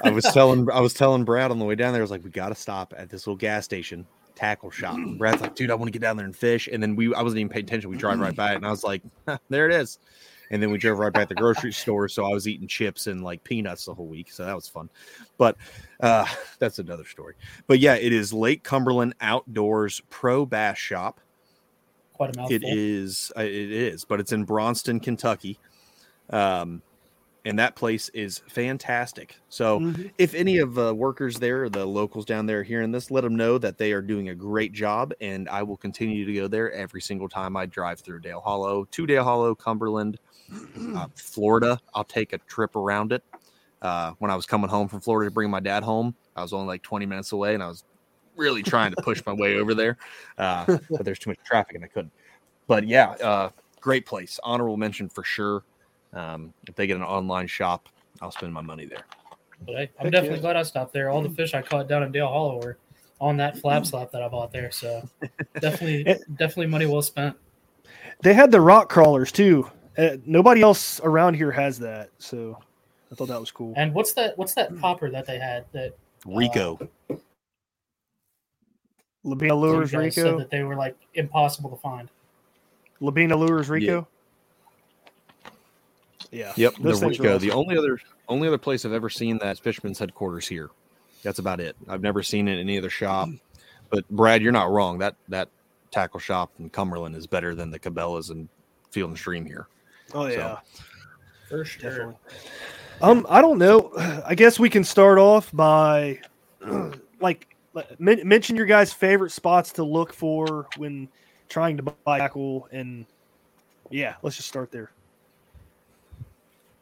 I 0.02 0.10
was 0.10 0.24
telling 0.24 0.70
I 0.70 0.80
was 0.80 0.94
telling 0.94 1.24
Brad 1.24 1.50
on 1.50 1.58
the 1.58 1.64
way 1.64 1.74
down 1.74 1.92
there. 1.92 2.02
I 2.02 2.04
was 2.04 2.10
like, 2.10 2.24
we 2.24 2.30
got 2.30 2.50
to 2.50 2.54
stop 2.54 2.94
at 2.96 3.08
this 3.08 3.26
little 3.26 3.36
gas 3.36 3.64
station 3.64 4.06
tackle 4.34 4.70
shop. 4.70 4.94
And 4.94 5.18
Brad's 5.18 5.40
like, 5.40 5.54
dude, 5.54 5.70
I 5.70 5.74
want 5.74 5.88
to 5.88 5.92
get 5.92 6.02
down 6.02 6.16
there 6.16 6.26
and 6.26 6.36
fish. 6.36 6.68
And 6.70 6.82
then 6.82 6.94
we 6.94 7.14
I 7.14 7.22
wasn't 7.22 7.40
even 7.40 7.50
paying 7.50 7.64
attention. 7.64 7.90
We 7.90 7.96
drive 7.96 8.20
right 8.20 8.36
by 8.36 8.52
it, 8.52 8.56
and 8.56 8.66
I 8.66 8.70
was 8.70 8.84
like, 8.84 9.02
there 9.48 9.68
it 9.68 9.74
is. 9.74 9.98
And 10.50 10.62
then 10.62 10.70
we 10.70 10.78
drove 10.78 10.98
right 10.98 11.12
back 11.12 11.28
to 11.28 11.34
the 11.34 11.40
grocery 11.40 11.72
store. 11.72 12.08
So 12.08 12.24
I 12.24 12.28
was 12.32 12.46
eating 12.46 12.68
chips 12.68 13.06
and 13.06 13.22
like 13.22 13.42
peanuts 13.44 13.84
the 13.86 13.94
whole 13.94 14.06
week. 14.06 14.30
So 14.30 14.44
that 14.44 14.54
was 14.54 14.68
fun. 14.68 14.88
But 15.38 15.56
uh, 16.00 16.26
that's 16.58 16.78
another 16.78 17.04
story. 17.04 17.34
But 17.66 17.78
yeah, 17.80 17.94
it 17.94 18.12
is 18.12 18.32
Lake 18.32 18.62
Cumberland 18.62 19.14
Outdoors 19.20 20.00
Pro 20.10 20.46
Bass 20.46 20.78
Shop. 20.78 21.20
Quite 22.12 22.34
a 22.34 22.38
mouthful. 22.38 22.56
It 22.56 22.62
is. 22.64 23.32
uh, 23.36 23.42
It 23.42 23.72
is, 23.72 24.04
but 24.04 24.20
it's 24.20 24.32
in 24.32 24.44
Bronston, 24.44 25.00
Kentucky. 25.00 25.58
Um, 26.30 26.82
and 27.44 27.58
that 27.60 27.76
place 27.76 28.08
is 28.08 28.42
fantastic. 28.48 29.36
So, 29.48 29.78
Mhm. 29.78 30.10
if 30.18 30.34
any 30.34 30.58
of 30.58 30.74
the 30.74 30.92
workers 30.92 31.36
there, 31.36 31.68
the 31.68 31.86
locals 31.86 32.24
down 32.24 32.46
there, 32.46 32.60
are 32.60 32.64
hearing 32.64 32.90
this, 32.90 33.08
let 33.10 33.20
them 33.20 33.36
know 33.36 33.56
that 33.58 33.78
they 33.78 33.92
are 33.92 34.02
doing 34.02 34.30
a 34.30 34.34
great 34.34 34.72
job, 34.72 35.12
and 35.20 35.48
I 35.48 35.62
will 35.62 35.76
continue 35.76 36.24
to 36.24 36.32
go 36.34 36.48
there 36.48 36.72
every 36.72 37.00
single 37.00 37.28
time 37.28 37.56
I 37.56 37.66
drive 37.66 38.00
through 38.00 38.20
Dale 38.20 38.40
Hollow, 38.40 38.84
to 38.90 39.06
Dale 39.06 39.22
Hollow, 39.22 39.54
Cumberland, 39.54 40.18
uh, 40.94 41.06
Florida. 41.14 41.80
I'll 41.94 42.04
take 42.04 42.32
a 42.32 42.38
trip 42.38 42.76
around 42.76 43.12
it. 43.12 43.22
Uh, 43.82 44.12
when 44.18 44.30
I 44.30 44.36
was 44.36 44.46
coming 44.46 44.70
home 44.70 44.88
from 44.88 45.00
Florida 45.00 45.30
to 45.30 45.34
bring 45.34 45.50
my 45.50 45.60
dad 45.60 45.82
home, 45.82 46.14
I 46.34 46.42
was 46.42 46.52
only 46.52 46.66
like 46.66 46.82
20 46.82 47.06
minutes 47.06 47.32
away, 47.32 47.54
and 47.54 47.62
I 47.62 47.68
was 47.68 47.84
really 48.36 48.62
trying 48.62 48.92
to 48.94 49.02
push 49.02 49.22
my 49.26 49.32
way 49.32 49.56
over 49.56 49.74
there, 49.74 49.96
uh, 50.38 50.64
but 50.90 51.04
there's 51.04 51.18
too 51.18 51.30
much 51.30 51.38
traffic, 51.44 51.76
and 51.76 51.84
I 51.84 51.88
couldn't. 51.88 52.12
But 52.66 52.86
yeah, 52.86 53.10
uh, 53.10 53.50
great 53.80 54.06
place. 54.06 54.40
Honorable 54.42 54.76
mention 54.76 55.08
for 55.08 55.22
sure. 55.22 55.62
Um, 56.12 56.52
if 56.66 56.74
they 56.74 56.86
get 56.86 56.96
an 56.96 57.02
online 57.02 57.46
shop, 57.46 57.88
I'll 58.20 58.30
spend 58.30 58.52
my 58.52 58.62
money 58.62 58.86
there. 58.86 59.04
But 59.64 59.74
hey, 59.74 59.90
I'm 59.98 60.06
Heck 60.06 60.12
definitely 60.12 60.38
yeah. 60.38 60.42
glad 60.42 60.56
I 60.56 60.62
stopped 60.62 60.92
there. 60.92 61.10
All 61.10 61.22
the 61.22 61.30
fish 61.30 61.54
I 61.54 61.62
caught 61.62 61.88
down 61.88 62.02
in 62.02 62.12
Dale 62.12 62.28
Hollow 62.28 62.60
were 62.60 62.78
on 63.20 63.36
that 63.38 63.58
flap 63.58 63.86
slap 63.86 64.10
that 64.12 64.22
I 64.22 64.28
bought 64.28 64.52
there. 64.52 64.70
So 64.70 65.08
definitely, 65.60 66.02
It- 66.06 66.22
definitely 66.36 66.66
money 66.66 66.86
well 66.86 67.02
spent. 67.02 67.36
They 68.22 68.34
had 68.34 68.50
the 68.50 68.60
rock 68.60 68.88
crawlers 68.88 69.30
too. 69.30 69.70
Uh, 69.96 70.16
nobody 70.26 70.62
else 70.62 71.00
around 71.02 71.34
here 71.34 71.50
has 71.50 71.78
that, 71.78 72.10
so 72.18 72.58
I 73.10 73.14
thought 73.14 73.28
that 73.28 73.40
was 73.40 73.50
cool. 73.50 73.72
And 73.76 73.94
what's 73.94 74.12
that? 74.14 74.36
What's 74.36 74.54
that 74.54 74.78
popper 74.78 75.10
that 75.10 75.26
they 75.26 75.38
had 75.38 75.64
that 75.72 75.96
Rico. 76.26 76.88
Lobina 79.24 79.58
Lures 79.58 79.90
guys 79.90 80.14
said 80.14 80.24
Rico. 80.24 80.38
that 80.38 80.50
they 80.50 80.62
were 80.62 80.76
like 80.76 80.96
impossible 81.14 81.70
to 81.70 81.76
find? 81.76 82.08
Lobina 83.00 83.38
Lures 83.38 83.68
Rico. 83.68 84.06
Yeah. 86.30 86.52
Yep, 86.56 86.74
those 86.80 87.00
the 87.00 87.06
things 87.06 87.20
are 87.20 87.22
Rico. 87.22 87.38
The 87.38 87.52
only 87.52 87.76
other 87.76 88.00
only 88.28 88.48
other 88.48 88.58
place 88.58 88.84
I've 88.84 88.92
ever 88.92 89.10
seen 89.10 89.38
that 89.38 89.58
Fishman's 89.58 89.98
headquarters 89.98 90.46
here. 90.46 90.70
That's 91.22 91.38
about 91.38 91.60
it. 91.60 91.76
I've 91.88 92.02
never 92.02 92.22
seen 92.22 92.48
it 92.48 92.54
in 92.54 92.60
any 92.60 92.78
other 92.78 92.90
shop. 92.90 93.28
But 93.90 94.08
Brad, 94.08 94.42
you're 94.42 94.52
not 94.52 94.70
wrong. 94.70 94.98
That 94.98 95.16
that 95.28 95.48
tackle 95.90 96.20
shop 96.20 96.50
in 96.58 96.68
Cumberland 96.70 97.14
is 97.14 97.26
better 97.26 97.54
than 97.54 97.70
the 97.70 97.78
Cabela's 97.78 98.30
and 98.30 98.48
Field 98.90 99.10
and 99.10 99.18
Stream 99.18 99.44
here. 99.44 99.68
Oh 100.16 100.26
yeah, 100.28 100.56
For 101.46 101.62
sure. 101.62 101.90
definitely. 101.90 102.14
Um, 103.02 103.26
I 103.28 103.42
don't 103.42 103.58
know. 103.58 103.92
I 104.24 104.34
guess 104.34 104.58
we 104.58 104.70
can 104.70 104.82
start 104.82 105.18
off 105.18 105.52
by 105.52 106.20
like 107.20 107.54
men- 107.98 108.26
mention 108.26 108.56
your 108.56 108.64
guys' 108.64 108.94
favorite 108.94 109.30
spots 109.30 109.72
to 109.72 109.84
look 109.84 110.14
for 110.14 110.68
when 110.78 111.08
trying 111.50 111.76
to 111.76 111.82
buy 111.82 112.18
tackle, 112.18 112.66
and 112.72 113.04
yeah, 113.90 114.14
let's 114.22 114.36
just 114.36 114.48
start 114.48 114.72
there. 114.72 114.90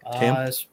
Uh, 0.07 0.45
as, 0.47 0.67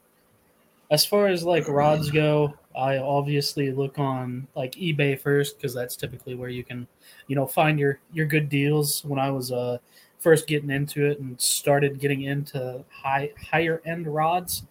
as 0.92 1.04
far 1.04 1.26
as 1.26 1.42
like 1.42 1.66
rods 1.66 2.10
go, 2.10 2.54
I 2.76 2.98
obviously 2.98 3.72
look 3.72 3.98
on 3.98 4.46
like 4.54 4.72
eBay 4.76 5.18
first 5.18 5.56
because 5.56 5.74
that's 5.74 5.96
typically 5.96 6.36
where 6.36 6.48
you 6.48 6.62
can, 6.62 6.86
you 7.26 7.34
know, 7.34 7.46
find 7.46 7.76
your 7.78 7.98
your 8.12 8.26
good 8.26 8.48
deals. 8.48 9.04
When 9.04 9.18
I 9.18 9.32
was 9.32 9.50
uh 9.50 9.78
first 10.22 10.46
getting 10.46 10.70
into 10.70 11.04
it 11.04 11.18
and 11.18 11.38
started 11.40 11.98
getting 11.98 12.22
into 12.22 12.84
high 12.90 13.32
higher 13.50 13.82
end 13.84 14.06
rods, 14.06 14.64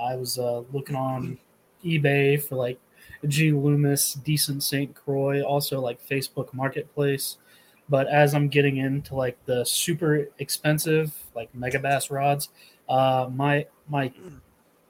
I 0.00 0.16
was 0.16 0.38
uh, 0.38 0.62
looking 0.72 0.96
on 0.96 1.38
eBay 1.84 2.42
for 2.42 2.56
like 2.56 2.80
G 3.28 3.52
Loomis, 3.52 4.14
decent 4.14 4.62
St. 4.62 4.94
Croix, 4.94 5.42
also 5.42 5.80
like 5.80 6.04
Facebook 6.06 6.52
Marketplace. 6.54 7.36
But 7.88 8.08
as 8.08 8.34
I'm 8.34 8.48
getting 8.48 8.78
into 8.78 9.14
like 9.14 9.36
the 9.44 9.64
super 9.64 10.28
expensive 10.38 11.14
like 11.34 11.52
Megabass 11.52 12.10
rods, 12.10 12.48
uh, 12.88 13.28
my 13.32 13.66
my 13.88 14.10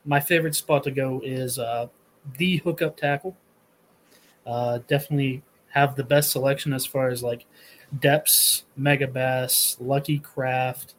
my 0.04 0.20
favorite 0.20 0.54
spot 0.54 0.84
to 0.84 0.92
go 0.92 1.20
is 1.24 1.58
uh, 1.58 1.88
the 2.38 2.58
hookup 2.58 2.96
tackle. 2.96 3.36
Uh, 4.46 4.78
definitely 4.86 5.42
have 5.70 5.96
the 5.96 6.04
best 6.04 6.30
selection 6.30 6.72
as 6.72 6.86
far 6.86 7.08
as 7.08 7.22
like 7.22 7.46
Deps, 7.98 8.62
Megabass, 8.78 9.76
Lucky 9.80 10.18
Craft, 10.18 10.94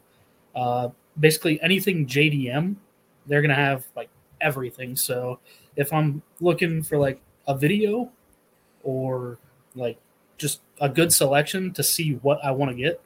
uh, 0.54 0.88
basically 1.18 1.60
anything 1.62 2.06
JDM. 2.06 2.76
They're 3.26 3.42
gonna 3.42 3.54
have 3.54 3.84
like 3.96 4.08
everything. 4.40 4.96
So 4.96 5.38
if 5.76 5.92
I'm 5.92 6.22
looking 6.40 6.82
for 6.82 6.98
like 6.98 7.20
a 7.46 7.56
video 7.56 8.10
or 8.82 9.38
like 9.74 9.98
just 10.38 10.60
a 10.80 10.88
good 10.88 11.12
selection 11.12 11.72
to 11.74 11.82
see 11.82 12.14
what 12.22 12.38
I 12.44 12.50
want 12.50 12.70
to 12.70 12.76
get, 12.76 13.00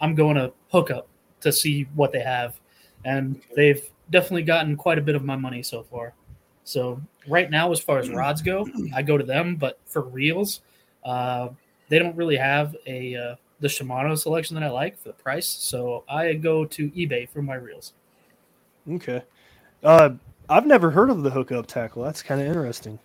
I'm 0.00 0.14
going 0.14 0.36
to 0.36 0.52
hook 0.70 0.90
up 0.90 1.06
to 1.40 1.52
see 1.52 1.86
what 1.94 2.12
they 2.12 2.20
have. 2.20 2.58
And 3.04 3.40
they've 3.54 3.82
definitely 4.10 4.42
gotten 4.42 4.76
quite 4.76 4.98
a 4.98 5.02
bit 5.02 5.14
of 5.14 5.24
my 5.24 5.36
money 5.36 5.62
so 5.62 5.82
far. 5.82 6.14
So 6.64 7.00
right 7.28 7.50
now, 7.50 7.70
as 7.72 7.80
far 7.80 7.98
as 7.98 8.08
rods 8.08 8.40
go, 8.40 8.66
I 8.94 9.02
go 9.02 9.18
to 9.18 9.24
them. 9.24 9.56
But 9.56 9.78
for 9.84 10.02
reels, 10.02 10.62
uh, 11.04 11.48
they 11.94 12.00
don't 12.00 12.16
really 12.16 12.34
have 12.34 12.74
a 12.88 13.14
uh, 13.14 13.34
the 13.60 13.68
Shimano 13.68 14.18
selection 14.18 14.56
that 14.56 14.64
I 14.64 14.70
like 14.70 14.98
for 14.98 15.10
the 15.10 15.14
price. 15.14 15.46
So 15.46 16.02
I 16.08 16.32
go 16.34 16.64
to 16.64 16.90
eBay 16.90 17.28
for 17.28 17.40
my 17.40 17.54
reels. 17.54 17.92
Okay. 18.90 19.22
Uh, 19.80 20.10
I've 20.48 20.66
never 20.66 20.90
heard 20.90 21.08
of 21.08 21.22
the 21.22 21.30
hookup 21.30 21.68
tackle. 21.68 22.02
That's 22.02 22.20
kind 22.20 22.40
of 22.40 22.48
interesting. 22.48 22.98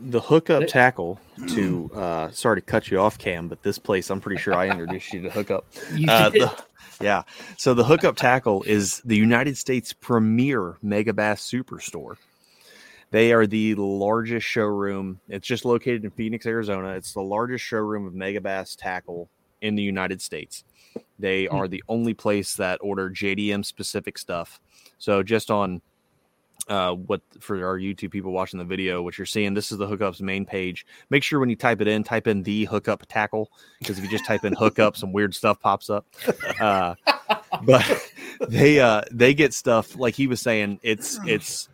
The 0.00 0.20
hookup 0.20 0.62
They- 0.62 0.66
tackle 0.66 1.20
to 1.50 1.90
uh 1.94 2.30
sorry 2.32 2.56
to 2.56 2.60
cut 2.60 2.90
you 2.90 2.98
off, 2.98 3.18
Cam, 3.18 3.46
but 3.46 3.62
this 3.62 3.78
place 3.78 4.10
I'm 4.10 4.20
pretty 4.20 4.42
sure 4.42 4.54
I 4.54 4.68
introduced 4.68 5.12
you 5.12 5.22
to 5.22 5.30
hookup. 5.30 5.64
You 5.94 6.08
Uh, 6.10 6.30
did. 6.30 6.42
the- 6.42 6.64
yeah. 7.00 7.22
So 7.56 7.72
the 7.72 7.84
hookup 7.84 8.16
tackle 8.16 8.64
is 8.64 9.00
the 9.04 9.16
United 9.16 9.56
States 9.56 9.92
premier 9.92 10.76
mega 10.82 11.12
Megabass 11.12 11.38
Superstore. 11.64 12.16
They 13.14 13.32
are 13.32 13.46
the 13.46 13.76
largest 13.76 14.44
showroom. 14.44 15.20
It's 15.28 15.46
just 15.46 15.64
located 15.64 16.02
in 16.02 16.10
Phoenix, 16.10 16.46
Arizona. 16.46 16.94
It's 16.94 17.12
the 17.12 17.22
largest 17.22 17.64
showroom 17.64 18.08
of 18.08 18.12
Megabass 18.12 18.74
tackle 18.76 19.30
in 19.60 19.76
the 19.76 19.84
United 19.84 20.20
States. 20.20 20.64
They 21.20 21.44
Hmm. 21.44 21.54
are 21.54 21.68
the 21.68 21.84
only 21.88 22.12
place 22.12 22.56
that 22.56 22.80
order 22.82 23.08
JDM 23.08 23.62
specific 23.62 24.18
stuff. 24.18 24.58
So 24.98 25.22
just 25.22 25.48
on 25.52 25.80
uh, 26.66 26.94
what 26.94 27.20
for 27.38 27.64
our 27.64 27.78
YouTube 27.78 28.10
people 28.10 28.32
watching 28.32 28.58
the 28.58 28.64
video, 28.64 29.00
what 29.00 29.16
you're 29.16 29.26
seeing, 29.26 29.54
this 29.54 29.70
is 29.70 29.78
the 29.78 29.86
hookups 29.86 30.20
main 30.20 30.44
page. 30.44 30.84
Make 31.08 31.22
sure 31.22 31.38
when 31.38 31.48
you 31.50 31.54
type 31.54 31.80
it 31.80 31.86
in, 31.86 32.02
type 32.02 32.26
in 32.26 32.42
the 32.42 32.64
hookup 32.64 33.06
tackle 33.06 33.48
because 33.78 33.96
if 33.96 34.02
you 34.02 34.10
just 34.10 34.26
type 34.26 34.44
in 34.44 34.54
hookup, 34.54 34.96
some 34.96 35.12
weird 35.12 35.36
stuff 35.36 35.60
pops 35.60 35.88
up. 35.88 36.04
Uh, 36.58 36.96
but 37.62 38.10
they 38.48 38.80
uh, 38.80 39.02
they 39.12 39.34
get 39.34 39.54
stuff 39.54 39.94
like 39.96 40.16
he 40.16 40.26
was 40.26 40.40
saying. 40.40 40.80
It's 40.82 41.20
it's 41.28 41.68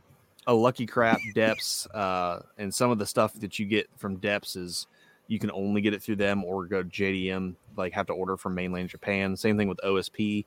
a 0.47 0.55
Lucky 0.55 0.87
Craft 0.87 1.23
Deps, 1.35 1.87
uh, 1.95 2.41
and 2.59 2.75
some 2.75 2.91
of 2.91 2.99
the 2.99 3.07
stuff 3.07 3.35
that 3.35 3.59
you 3.59 3.67
get 3.67 3.89
from 3.97 4.19
Deps 4.19 4.57
is 4.57 4.87
you 5.29 5.39
can 5.39 5.51
only 5.53 5.81
get 5.81 5.95
it 5.95 6.03
through 6.03 6.17
them 6.17 6.45
or 6.45 6.67
go 6.67 6.83
JDM, 6.83 7.55
like 7.77 7.93
have 7.93 8.07
to 8.07 8.13
order 8.13 8.37
from 8.37 8.55
mainland 8.55 8.89
Japan. 8.89 9.37
Same 9.37 9.57
thing 9.57 9.69
with 9.69 9.79
OSP. 9.85 10.45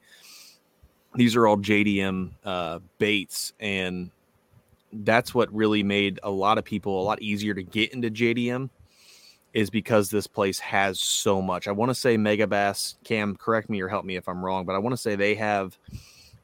These 1.16 1.36
are 1.36 1.48
all 1.48 1.58
JDM 1.58 2.32
uh, 2.44 2.80
baits, 2.98 3.54
and 3.60 4.10
that's 4.92 5.34
what 5.34 5.54
really 5.54 5.84
made 5.84 6.20
a 6.24 6.30
lot 6.30 6.58
of 6.58 6.66
people 6.66 7.02
a 7.02 7.04
lot 7.04 7.22
easier 7.22 7.54
to 7.54 7.64
get 7.64 7.94
into 7.94 8.10
JDM 8.10 8.70
is 9.54 9.70
because 9.70 10.10
this 10.10 10.26
place 10.26 10.60
has 10.60 11.00
so 11.00 11.42
much. 11.42 11.68
I 11.68 11.72
want 11.72 11.92
to 11.92 11.96
say 11.96 12.18
Megabass, 12.18 12.96
Cam, 13.04 13.36
correct 13.36 13.70
me 13.70 13.82
or 13.82 13.88
help 13.88 14.04
me 14.04 14.16
if 14.16 14.28
I'm 14.28 14.44
wrong, 14.44 14.66
but 14.66 14.74
I 14.74 14.80
want 14.80 14.94
to 14.94 14.98
say 14.98 15.16
they 15.16 15.36
have 15.36 15.78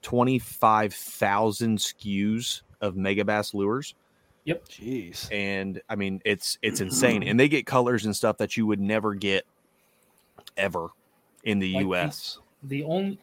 25,000 0.03 1.77
SKUs 1.79 2.61
of 2.81 2.95
Megabass 2.95 3.53
lures 3.53 3.93
Yep. 4.45 4.65
Jeez. 4.69 5.31
and 5.31 5.81
I 5.89 5.95
mean 5.95 6.21
it's 6.25 6.57
it's 6.61 6.79
insane 6.81 7.23
and 7.23 7.39
they 7.39 7.47
get 7.49 7.65
colors 7.65 8.05
and 8.05 8.15
stuff 8.15 8.37
that 8.37 8.55
you 8.57 8.65
would 8.65 8.79
never 8.79 9.13
get 9.13 9.45
ever 10.57 10.87
in 11.43 11.59
the 11.59 11.73
Like 11.75 11.85
US. 12.07 12.39
the 12.63 12.83
only 12.83 13.19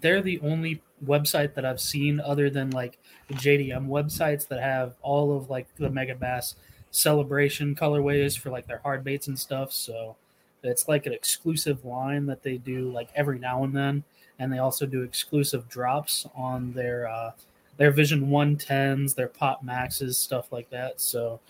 they're 0.00 0.22
the 0.22 0.38
only 0.40 0.82
website 1.04 1.54
that 1.54 1.64
I've 1.64 1.80
seen 1.80 2.20
other 2.20 2.50
than 2.50 2.70
like 2.70 2.98
JDM 3.32 3.86
websites 3.88 4.46
that 4.48 4.60
have 4.60 4.94
all 5.02 5.36
of 5.36 5.48
like 5.50 5.66
the 5.76 5.88
Megabass 5.88 6.54
celebration 6.90 7.74
colorways 7.74 8.38
for 8.38 8.50
like 8.50 8.66
their 8.66 8.78
hard 8.78 9.04
baits 9.04 9.28
and 9.28 9.38
stuff. 9.38 9.72
So 9.72 10.16
it's 10.62 10.88
like 10.88 11.06
an 11.06 11.12
exclusive 11.12 11.84
line 11.84 12.26
that 12.26 12.42
they 12.42 12.58
do 12.58 12.90
like 12.92 13.08
every 13.14 13.38
now 13.38 13.64
and 13.64 13.74
then, 13.74 14.04
and 14.38 14.52
they 14.52 14.58
also 14.58 14.84
do 14.86 15.02
exclusive 15.02 15.68
drops 15.68 16.26
on 16.34 16.72
their 16.72 17.08
uh, 17.08 17.30
their 17.78 17.90
Vision 17.90 18.28
110s, 18.28 19.14
their 19.14 19.28
Pop 19.28 19.62
Maxes, 19.62 20.18
stuff 20.18 20.52
like 20.52 20.68
that. 20.70 21.00
So 21.00 21.40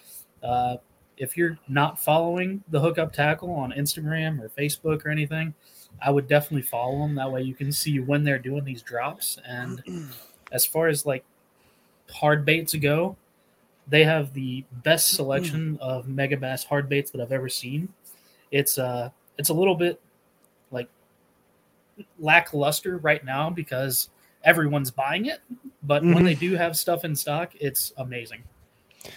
uh, 0.43 0.77
if 1.17 1.37
you're 1.37 1.59
not 1.69 1.99
following 1.99 2.63
the 2.69 2.79
Hookup 2.81 3.13
Tackle 3.13 3.51
on 3.51 3.73
Instagram 3.73 4.41
or 4.41 4.49
Facebook 4.51 5.05
or 5.05 5.11
anything, 5.11 5.55
I 6.01 6.11
would 6.11 6.29
definitely 6.29 6.63
follow 6.63 6.99
them. 7.01 7.15
That 7.17 7.33
way 7.33 7.43
you 7.43 7.55
can 7.55 7.73
see 7.73 7.99
when 7.99 8.23
they're 8.23 8.39
doing 8.39 8.65
these 8.65 8.83
drops. 8.83 9.39
And 9.45 9.83
as 10.53 10.65
far 10.65 10.87
as 10.89 11.05
like 11.05 11.25
hard 12.11 12.45
baits 12.45 12.75
go, 12.75 13.17
they 13.89 14.05
have 14.05 14.35
the 14.35 14.65
best 14.85 15.09
selection 15.15 15.79
of 15.81 16.07
Megabass 16.07 16.67
hard 16.67 16.89
baits 16.91 17.11
that 17.11 17.23
I've 17.23 17.33
ever 17.33 17.49
seen. 17.49 17.89
It's 18.51 18.79
uh 18.79 19.11
it's 19.39 19.49
a 19.49 19.55
little 19.55 19.75
bit 19.75 20.01
like 20.71 20.89
lackluster 22.19 22.99
right 22.99 23.25
now 23.25 23.49
because 23.49 24.11
everyone's 24.49 24.91
buying 24.91 25.27
it. 25.27 25.41
But 25.83 26.03
when 26.03 26.15
Mhm. 26.19 26.25
they 26.25 26.35
do 26.35 26.55
have 26.57 26.77
stuff 26.77 27.05
in 27.05 27.15
stock, 27.15 27.53
it's 27.61 27.93
amazing. 27.99 28.43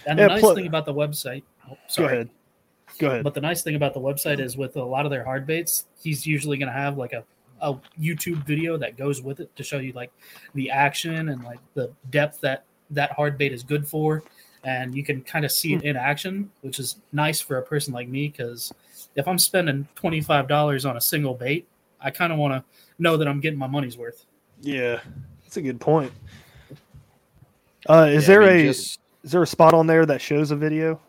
And 0.06 0.18
Yeah, 0.18 0.26
the 0.26 0.34
nice 0.34 0.40
pl- 0.42 0.54
thing 0.54 0.66
about 0.66 0.84
the 0.86 0.94
website, 0.94 1.42
oh, 1.70 1.76
Go 1.96 2.04
ahead. 2.04 2.28
Go 2.98 3.06
ahead. 3.08 3.24
But 3.24 3.34
the 3.34 3.40
nice 3.40 3.62
thing 3.62 3.74
about 3.74 3.94
the 3.94 4.00
website 4.00 4.38
is 4.38 4.56
with 4.56 4.76
a 4.76 4.84
lot 4.84 5.06
of 5.06 5.10
their 5.10 5.24
hard 5.24 5.46
baits, 5.46 5.86
he's 6.02 6.26
usually 6.26 6.58
going 6.58 6.68
to 6.68 6.78
have 6.78 6.98
like 6.98 7.14
a, 7.14 7.24
a 7.62 7.74
YouTube 7.98 8.44
video 8.46 8.76
that 8.76 8.96
goes 8.98 9.22
with 9.22 9.40
it 9.40 9.54
to 9.56 9.62
show 9.64 9.78
you 9.78 9.92
like 9.92 10.12
the 10.54 10.70
action 10.70 11.30
and 11.30 11.42
like 11.42 11.58
the 11.74 11.90
depth 12.10 12.40
that 12.42 12.64
that 12.90 13.12
hard 13.12 13.38
bait 13.38 13.52
is 13.52 13.62
good 13.62 13.88
for. 13.88 14.22
And 14.64 14.94
you 14.94 15.02
can 15.02 15.22
kind 15.22 15.44
of 15.44 15.50
see 15.50 15.72
it 15.74 15.82
in 15.82 15.96
action, 15.96 16.50
which 16.60 16.78
is 16.78 16.96
nice 17.12 17.40
for 17.40 17.56
a 17.56 17.62
person 17.62 17.92
like 17.94 18.08
me 18.08 18.28
because 18.28 18.72
if 19.16 19.26
I'm 19.26 19.38
spending 19.38 19.88
$25 19.96 20.88
on 20.88 20.96
a 20.96 21.00
single 21.00 21.34
bait, 21.34 21.66
I 22.00 22.10
kind 22.10 22.32
of 22.32 22.38
want 22.38 22.52
to 22.54 22.64
know 22.98 23.16
that 23.16 23.26
I'm 23.26 23.40
getting 23.40 23.58
my 23.58 23.66
money's 23.66 23.96
worth. 23.96 24.24
Yeah, 24.62 25.00
that's 25.42 25.56
a 25.58 25.62
good 25.62 25.80
point. 25.80 26.12
Uh, 27.88 28.06
is 28.10 28.26
Yeah, 28.26 28.34
I 28.34 28.38
there 28.38 28.54
mean, 28.56 28.66
a 28.66 28.68
just- 28.72 29.00
is 29.22 29.30
there 29.32 29.42
a 29.42 29.46
spot 29.46 29.74
on 29.74 29.86
there 29.86 30.06
that 30.06 30.20
shows 30.20 30.50
a 30.50 30.56
video? 30.56 31.00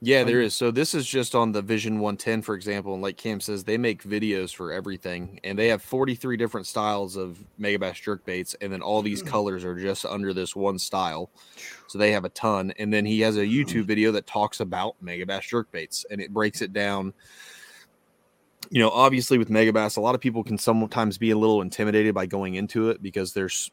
Yeah, 0.00 0.22
there 0.22 0.40
is. 0.40 0.54
So 0.54 0.70
this 0.70 0.94
is 0.94 1.04
just 1.08 1.34
on 1.34 1.50
the 1.50 1.60
Vision 1.60 1.98
110, 1.98 2.42
for 2.42 2.54
example. 2.54 2.94
And 2.94 3.02
like 3.02 3.16
Cam 3.16 3.40
says, 3.40 3.64
they 3.64 3.76
make 3.76 4.04
videos 4.04 4.54
for 4.54 4.72
everything, 4.72 5.40
and 5.42 5.58
they 5.58 5.66
have 5.68 5.82
43 5.82 6.36
different 6.36 6.68
styles 6.68 7.16
of 7.16 7.42
Megabass 7.60 8.00
jerk 8.00 8.24
baits, 8.24 8.54
and 8.60 8.72
then 8.72 8.80
all 8.80 9.02
these 9.02 9.22
colors 9.24 9.64
are 9.64 9.74
just 9.74 10.06
under 10.06 10.32
this 10.32 10.54
one 10.54 10.78
style. 10.78 11.30
So 11.88 11.98
they 11.98 12.12
have 12.12 12.24
a 12.24 12.28
ton. 12.28 12.72
And 12.78 12.92
then 12.92 13.04
he 13.04 13.20
has 13.22 13.36
a 13.38 13.44
YouTube 13.44 13.86
video 13.86 14.12
that 14.12 14.28
talks 14.28 14.60
about 14.60 14.94
Megabass 15.04 15.48
jerk 15.48 15.68
baits, 15.72 16.06
and 16.12 16.20
it 16.20 16.32
breaks 16.32 16.62
it 16.62 16.72
down. 16.72 17.12
You 18.70 18.80
know, 18.80 18.90
obviously 18.90 19.38
with 19.38 19.48
Megabass, 19.48 19.96
a 19.96 20.00
lot 20.00 20.14
of 20.14 20.20
people 20.20 20.44
can 20.44 20.58
sometimes 20.58 21.16
be 21.18 21.30
a 21.30 21.38
little 21.38 21.62
intimidated 21.62 22.14
by 22.14 22.26
going 22.26 22.54
into 22.54 22.90
it 22.90 23.02
because 23.02 23.32
there's, 23.32 23.70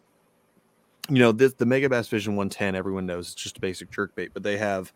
you 1.10 1.20
know, 1.20 1.32
this, 1.32 1.54
the 1.54 1.66
Megabass 1.66 2.10
Vision 2.10 2.36
110. 2.36 2.76
Everyone 2.76 3.06
knows 3.06 3.32
it's 3.32 3.42
just 3.42 3.58
a 3.58 3.60
basic 3.60 3.92
jerk 3.92 4.16
bait, 4.16 4.32
but 4.34 4.44
they 4.44 4.58
have 4.58 4.94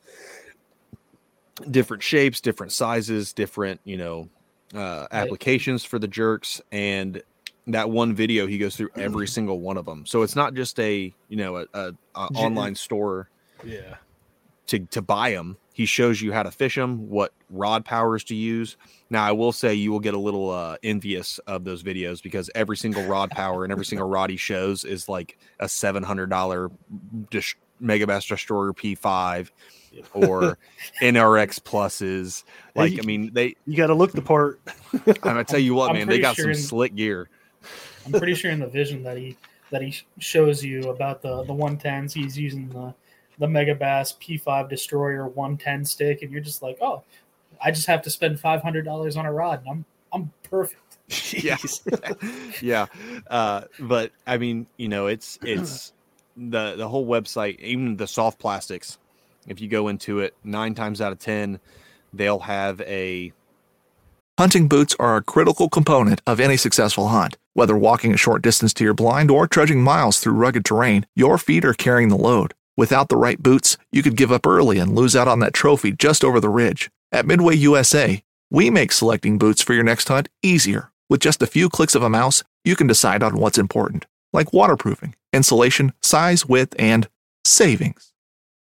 different 1.69 2.03
shapes, 2.03 2.39
different 2.39 2.71
sizes, 2.71 3.33
different, 3.33 3.81
you 3.83 3.97
know, 3.97 4.29
uh, 4.73 5.07
applications 5.11 5.83
for 5.83 5.99
the 5.99 6.07
jerks, 6.07 6.61
and 6.71 7.21
that 7.67 7.89
one 7.89 8.13
video 8.13 8.47
he 8.47 8.57
goes 8.57 8.75
through 8.75 8.89
every 8.97 9.27
single 9.35 9.59
one 9.59 9.77
of 9.77 9.85
them. 9.85 10.05
So 10.05 10.21
it's 10.21 10.35
not 10.35 10.53
just 10.53 10.79
a 10.79 11.13
you 11.27 11.37
know 11.37 11.57
a, 11.57 11.65
a, 11.73 11.93
a 12.15 12.27
online 12.35 12.75
store 12.75 13.29
Yeah. 13.63 13.95
to 14.67 14.79
to 14.79 15.01
buy 15.01 15.31
them. 15.31 15.57
He 15.79 15.86
shows 15.86 16.21
you 16.21 16.33
how 16.33 16.43
to 16.43 16.51
fish 16.51 16.75
them, 16.75 17.07
what 17.07 17.31
rod 17.50 17.86
powers 17.86 18.25
to 18.25 18.36
use. 18.36 18.75
Now, 19.09 19.24
I 19.24 19.31
will 19.31 19.53
say 19.53 19.74
you 19.74 19.93
will 19.93 20.01
get 20.01 20.13
a 20.13 20.19
little 20.19 20.50
uh, 20.50 20.75
envious 20.83 21.38
of 21.48 21.63
those 21.63 21.83
videos 21.83 22.21
because 22.21 22.50
every 22.53 22.75
single 22.75 23.05
rod 23.05 23.31
power 23.31 23.63
and 23.63 23.71
every 23.71 23.86
single 23.86 24.05
rod 24.09 24.29
he 24.29 24.36
shows 24.36 24.83
is 24.83 25.07
like 25.07 25.38
a 25.62 25.69
seven 25.69 26.03
hundred 26.03 26.31
dollar 26.31 26.69
dis- 27.29 27.55
Megabass 27.81 28.27
Destroyer 28.27 28.74
P5 28.74 29.51
or 30.13 30.57
NRX 31.01 31.62
pluses. 31.62 32.43
Like, 32.75 33.00
I 33.00 33.03
mean, 33.03 33.31
they. 33.31 33.55
You 33.65 33.77
got 33.77 33.88
to 33.88 33.95
look 33.95 34.12
the 34.12 34.21
part. 34.21 34.59
I'm 34.93 35.13
gonna 35.21 35.45
tell 35.45 35.59
you 35.59 35.75
what, 35.75 35.91
I'm 35.91 35.95
man, 35.95 36.09
they 36.09 36.19
got 36.19 36.36
sure 36.36 36.43
some 36.43 36.51
in- 36.51 36.57
slick 36.57 36.93
gear. 36.93 37.29
I'm 38.05 38.12
pretty 38.12 38.36
sure 38.36 38.51
in 38.51 38.59
the 38.59 38.67
vision 38.67 39.01
that 39.03 39.15
he 39.15 39.38
that 39.71 39.81
he 39.81 39.95
shows 40.17 40.62
you 40.62 40.89
about 40.89 41.21
the 41.21 41.43
the 41.43 41.53
110s, 41.53 42.12
he's 42.12 42.38
using 42.38 42.67
the 42.67 42.93
the 43.39 43.48
Megabass 43.48 44.17
P5 44.17 44.69
Destroyer 44.69 45.27
110 45.27 45.86
stick, 45.86 46.22
and 46.22 46.31
you're 46.31 46.41
just 46.41 46.62
like, 46.62 46.77
oh, 46.81 47.03
I 47.63 47.72
just 47.72 47.88
have 47.88 48.01
to 48.03 48.10
spend 48.10 48.39
five 48.39 48.62
hundred 48.62 48.86
dollars 48.86 49.17
on 49.17 49.25
a 49.25 49.34
rod, 49.34 49.62
and 49.65 49.69
I'm 49.69 49.86
I'm 50.12 50.31
perfect. 50.43 50.98
yeah 51.31 51.58
yeah 52.62 52.86
uh 53.31 53.62
but 53.79 54.12
i 54.27 54.38
mean 54.38 54.67
you 54.77 54.88
know 54.88 55.08
it's 55.08 55.39
it's 55.41 55.91
the 56.38 56.75
the 56.75 56.88
whole 56.88 57.08
website 57.08 57.60
even 57.62 57.98
the 57.98 58.05
soft 58.05 58.38
plastics 58.38 59.00
if 59.48 59.60
you 59.60 59.67
go 59.67 59.88
into 59.88 60.19
it 60.19 60.36
nine 60.43 60.75
times 60.75 61.01
out 61.01 61.12
of 61.12 61.17
ten 61.17 61.60
they'll 62.13 62.39
have 62.41 62.79
a 62.81 63.34
Hunting 64.39 64.69
boots 64.69 64.96
are 65.00 65.17
a 65.17 65.22
critical 65.22 65.67
component 65.67 66.22
of 66.25 66.39
any 66.39 66.55
successful 66.55 67.10
hunt. 67.10 67.36
Whether 67.55 67.75
walking 67.75 68.13
a 68.13 68.17
short 68.17 68.41
distance 68.41 68.74
to 68.75 68.86
your 68.86 68.93
blind 68.93 69.29
or 69.29 69.48
trudging 69.48 69.81
miles 69.81 70.22
through 70.22 70.31
rugged 70.31 70.63
terrain, 70.63 71.05
your 71.13 71.38
feet 71.38 71.65
are 71.65 71.74
carrying 71.74 72.08
the 72.08 72.15
load. 72.15 72.53
Without 72.79 73.09
the 73.09 73.17
right 73.17 73.43
boots, 73.43 73.75
you 73.91 74.01
could 74.01 74.15
give 74.15 74.31
up 74.31 74.48
early 74.48 74.79
and 74.79 74.95
lose 74.95 75.13
out 75.13 75.27
on 75.27 75.39
that 75.39 75.53
trophy 75.53 75.91
just 75.91 76.24
over 76.24 76.39
the 76.39 76.48
ridge. 76.48 76.89
At 77.12 77.25
Midway 77.25 77.55
USA, 77.55 78.24
we 78.50 78.69
make 78.69 78.93
selecting 78.93 79.38
boots 79.38 79.62
for 79.62 79.74
your 79.74 79.83
next 79.83 80.07
hunt 80.07 80.29
easier. 80.41 80.89
With 81.09 81.19
just 81.19 81.41
a 81.41 81.48
few 81.48 81.67
clicks 81.67 81.93
of 81.93 82.03
a 82.03 82.09
mouse, 82.09 82.41
you 82.63 82.77
can 82.77 82.88
decide 82.88 83.21
on 83.21 83.36
what's 83.36 83.57
important, 83.57 84.05
like 84.31 84.53
waterproofing, 84.53 85.13
insulation, 85.33 85.91
size, 86.01 86.45
width, 86.45 86.74
and 86.79 87.09
savings. 87.43 88.13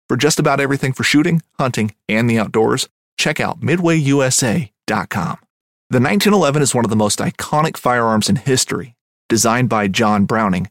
For 0.08 0.16
just 0.16 0.40
about 0.40 0.58
everything 0.58 0.92
for 0.94 1.04
shooting, 1.04 1.40
hunting, 1.56 1.94
and 2.08 2.28
the 2.28 2.40
outdoors, 2.40 2.88
check 3.18 3.38
out 3.38 3.60
midwayusa.com. 3.60 5.38
The 5.90 6.00
1911 6.00 6.62
is 6.62 6.74
one 6.74 6.84
of 6.84 6.90
the 6.90 6.96
most 6.96 7.20
iconic 7.20 7.76
firearms 7.76 8.28
in 8.28 8.34
history. 8.34 8.96
Designed 9.28 9.68
by 9.68 9.86
John 9.86 10.24
Browning, 10.24 10.70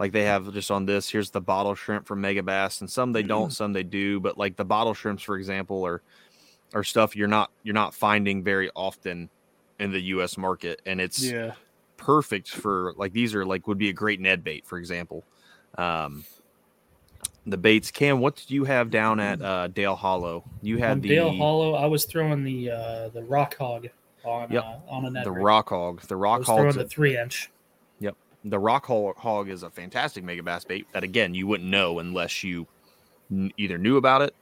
like 0.00 0.10
they 0.12 0.24
have 0.24 0.52
just 0.52 0.70
on 0.72 0.86
this 0.86 1.08
here's 1.08 1.30
the 1.30 1.40
bottle 1.40 1.74
shrimp 1.76 2.06
from 2.06 2.20
megabass 2.22 2.80
and 2.80 2.90
some 2.90 3.12
they 3.12 3.22
don't 3.22 3.52
some 3.52 3.72
they 3.72 3.82
do 3.84 4.18
but 4.18 4.36
like 4.38 4.56
the 4.56 4.64
bottle 4.64 4.94
shrimps 4.94 5.22
for 5.22 5.36
example 5.36 5.86
are 5.86 6.02
are 6.74 6.82
stuff 6.82 7.14
you're 7.14 7.28
not 7.28 7.50
you're 7.62 7.74
not 7.74 7.94
finding 7.94 8.42
very 8.42 8.70
often 8.74 9.28
in 9.78 9.92
the 9.92 10.00
us 10.00 10.36
market 10.36 10.80
and 10.86 11.00
it's 11.00 11.22
Yeah. 11.22 11.52
perfect 11.98 12.48
for 12.48 12.94
like 12.96 13.12
these 13.12 13.34
are 13.34 13.44
like 13.44 13.68
would 13.68 13.78
be 13.78 13.90
a 13.90 13.92
great 13.92 14.20
ned 14.20 14.42
bait 14.42 14.66
for 14.66 14.78
example 14.78 15.22
um 15.78 16.24
the 17.46 17.58
baits 17.58 17.90
cam 17.90 18.20
what 18.20 18.36
did 18.36 18.50
you 18.50 18.64
have 18.64 18.90
down 18.90 19.20
at 19.20 19.40
uh 19.42 19.66
dale 19.68 19.96
hollow 19.96 20.44
you 20.62 20.78
had 20.78 20.92
On 20.92 21.00
the 21.00 21.08
Dale 21.08 21.32
Hollow, 21.36 21.74
I 21.74 21.86
was 21.86 22.04
throwing 22.04 22.42
the 22.44 22.70
uh, 22.70 23.08
the 23.10 23.22
rock 23.22 23.56
hog 23.56 23.88
on 24.24 24.50
Yep. 24.50 24.64
uh, 24.64 24.76
on 24.90 25.04
a 25.06 25.10
net. 25.10 25.24
the 25.24 25.32
rig. 25.32 25.42
rock 25.44 25.68
hog 25.70 26.00
the 26.02 26.14
I 26.14 26.18
rock 26.18 26.38
was 26.40 26.46
hog 26.48 26.56
throwing 26.58 26.76
the 26.76 26.84
three 26.84 27.16
inch. 27.18 27.50
The 28.44 28.58
rock 28.58 28.86
hog, 28.86 29.16
hog 29.16 29.48
is 29.50 29.62
a 29.62 29.70
fantastic 29.70 30.24
Megabass 30.24 30.66
bait 30.66 30.86
that 30.92 31.04
again 31.04 31.34
you 31.34 31.46
wouldn't 31.46 31.68
know 31.68 31.98
unless 31.98 32.42
you 32.42 32.66
either 33.56 33.78
knew 33.78 33.96
about 33.96 34.22
it 34.22 34.34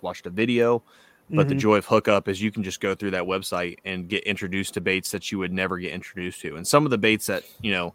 watched 0.00 0.26
a 0.26 0.30
video. 0.30 0.82
But 1.30 1.48
the 1.48 1.54
Mhm. 1.56 1.58
joy 1.58 1.76
of 1.78 1.86
hookup 1.86 2.28
is 2.28 2.40
you 2.40 2.50
can 2.52 2.62
just 2.62 2.80
go 2.80 2.94
through 2.94 3.10
that 3.10 3.24
website 3.24 3.78
and 3.84 4.08
get 4.08 4.22
introduced 4.24 4.74
to 4.74 4.80
baits 4.80 5.10
that 5.10 5.30
you 5.32 5.38
would 5.38 5.52
never 5.52 5.76
get 5.78 5.92
introduced 5.92 6.40
to. 6.42 6.54
And 6.56 6.66
some 6.66 6.84
of 6.84 6.90
the 6.90 6.96
baits 6.98 7.26
that 7.26 7.42
you 7.60 7.70
know 7.72 7.92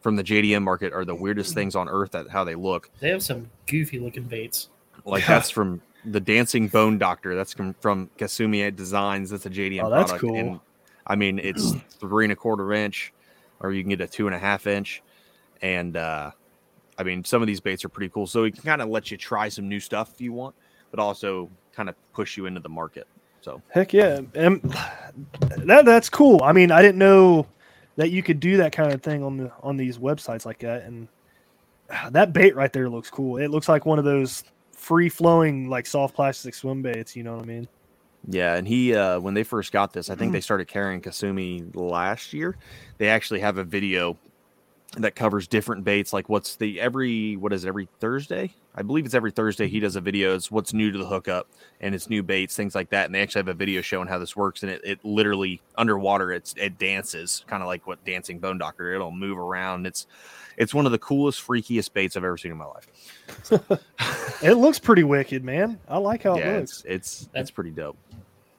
from 0.00 0.16
the 0.16 0.24
jdm 0.24 0.62
market 0.62 0.92
are 0.92 1.04
the 1.04 1.14
weirdest 1.14 1.54
things 1.54 1.74
on 1.76 1.88
earth 1.88 2.14
at 2.14 2.28
how 2.28 2.42
they 2.44 2.54
look. 2.54 2.90
They 3.00 3.08
have 3.10 3.22
some 3.22 3.48
goofy 3.66 3.98
looking 3.98 4.24
baits. 4.24 4.68
like 5.04 5.24
that's 5.26 5.50
from 5.50 5.80
the 6.04 6.20
dancing 6.20 6.66
bone 6.68 6.98
doctor. 6.98 7.34
That's 7.36 7.52
from, 7.52 7.74
from 7.74 8.10
kasumi 8.18 8.74
designs. 8.74 9.30
That's 9.30 9.46
a 9.46 9.50
jdm 9.50 9.84
Oh, 9.84 9.90
that's 9.90 10.10
product. 10.10 10.20
cool. 10.20 10.36
and 10.36 10.60
i 11.06 11.14
mean 11.14 11.38
it's 11.38 11.72
three 12.00 12.24
and 12.24 12.32
a 12.32 12.36
quarter 12.36 12.72
inch 12.72 13.12
or 13.60 13.72
you 13.72 13.82
can 13.82 13.90
get 13.90 14.00
a 14.00 14.06
two 14.06 14.26
and 14.26 14.34
a 14.34 14.38
half 14.38 14.66
inch 14.66 15.02
and 15.62 15.96
uh 15.96 16.30
i 16.98 17.02
mean 17.02 17.24
some 17.24 17.42
of 17.42 17.46
these 17.46 17.60
baits 17.60 17.84
are 17.84 17.88
pretty 17.88 18.10
cool 18.10 18.26
so 18.26 18.44
it 18.44 18.54
can 18.54 18.62
kind 18.62 18.82
of 18.82 18.88
let 18.88 19.10
you 19.10 19.16
try 19.16 19.48
some 19.48 19.68
new 19.68 19.80
stuff 19.80 20.12
if 20.14 20.20
you 20.20 20.32
want 20.32 20.54
but 20.90 21.00
also 21.00 21.50
kind 21.72 21.88
of 21.88 21.94
push 22.12 22.36
you 22.36 22.46
into 22.46 22.60
the 22.60 22.68
market 22.68 23.06
so 23.46 23.62
Heck 23.68 23.92
yeah. 23.92 24.22
That 24.32 25.84
that's 25.84 26.10
cool. 26.10 26.42
I 26.42 26.52
mean, 26.52 26.72
I 26.72 26.82
didn't 26.82 26.98
know 26.98 27.46
that 27.94 28.10
you 28.10 28.20
could 28.20 28.40
do 28.40 28.56
that 28.56 28.72
kind 28.72 28.92
of 28.92 29.02
thing 29.02 29.22
on 29.22 29.36
the 29.36 29.52
on 29.62 29.76
these 29.76 29.98
websites 29.98 30.44
like 30.44 30.58
that. 30.58 30.82
And 30.82 31.06
that 32.10 32.32
bait 32.32 32.56
right 32.56 32.72
there 32.72 32.88
looks 32.88 33.08
cool. 33.08 33.36
It 33.36 33.52
looks 33.52 33.68
like 33.68 33.86
one 33.86 34.00
of 34.00 34.04
those 34.04 34.42
free 34.72 35.08
flowing 35.08 35.70
like 35.70 35.86
soft 35.86 36.16
plastic 36.16 36.54
swim 36.54 36.82
baits, 36.82 37.14
you 37.14 37.22
know 37.22 37.36
what 37.36 37.44
I 37.44 37.46
mean? 37.46 37.68
Yeah 38.28 38.54
and 38.56 38.66
he 38.66 38.94
uh 38.94 39.18
when 39.20 39.34
they 39.34 39.44
first 39.44 39.70
got 39.72 39.92
this 39.92 40.10
i 40.10 40.14
think 40.14 40.32
they 40.32 40.40
started 40.40 40.66
carrying 40.66 41.00
kasumi 41.00 41.74
last 41.74 42.32
year. 42.32 42.56
They 42.98 43.08
actually 43.08 43.40
have 43.40 43.58
a 43.58 43.64
video 43.64 44.16
that 44.96 45.14
covers 45.14 45.46
different 45.46 45.84
baits 45.84 46.12
like 46.12 46.28
what's 46.28 46.56
the 46.56 46.80
every 46.80 47.36
what 47.36 47.52
is 47.52 47.64
it 47.64 47.68
every 47.68 47.88
thursday? 48.00 48.52
I 48.74 48.82
believe 48.82 49.04
it's 49.06 49.14
every 49.14 49.30
thursday 49.30 49.68
he 49.68 49.80
does 49.80 49.96
a 49.96 50.00
video. 50.00 50.34
It's 50.34 50.50
what's 50.50 50.72
new 50.72 50.90
to 50.90 50.98
the 50.98 51.06
hookup 51.06 51.48
and 51.80 51.94
it's 51.94 52.08
new 52.08 52.22
baits 52.22 52.56
things 52.56 52.74
like 52.74 52.90
that 52.90 53.06
and 53.06 53.14
they 53.14 53.20
actually 53.20 53.40
have 53.40 53.48
a 53.48 53.54
video 53.54 53.82
showing 53.82 54.08
how 54.08 54.18
this 54.18 54.34
works 54.36 54.62
and 54.62 54.72
it, 54.72 54.80
it 54.84 55.04
literally 55.04 55.60
underwater 55.76 56.32
it's 56.32 56.54
it 56.56 56.78
dances 56.78 57.44
kind 57.46 57.62
of 57.62 57.66
like 57.66 57.86
what 57.86 58.02
dancing 58.04 58.38
bone 58.38 58.58
doctor 58.58 58.94
it'll 58.94 59.10
move 59.10 59.38
around. 59.38 59.86
It's 59.86 60.06
it's 60.56 60.72
one 60.72 60.86
of 60.86 60.92
the 60.92 60.98
coolest 60.98 61.46
freakiest 61.46 61.92
baits 61.92 62.16
i've 62.16 62.24
ever 62.24 62.38
seen 62.38 62.52
in 62.52 62.58
my 62.58 62.66
life. 62.66 62.88
It 64.42 64.52
looks 64.54 64.78
pretty 64.78 65.02
wicked, 65.02 65.44
man. 65.44 65.78
I 65.88 65.96
like 65.96 66.22
how 66.24 66.36
yeah 66.36 66.56
it 66.56 66.62
it's 66.62 66.84
looks. 66.84 66.84
it's 66.86 67.28
it's 67.34 67.50
pretty 67.50 67.70
dope 67.70 67.96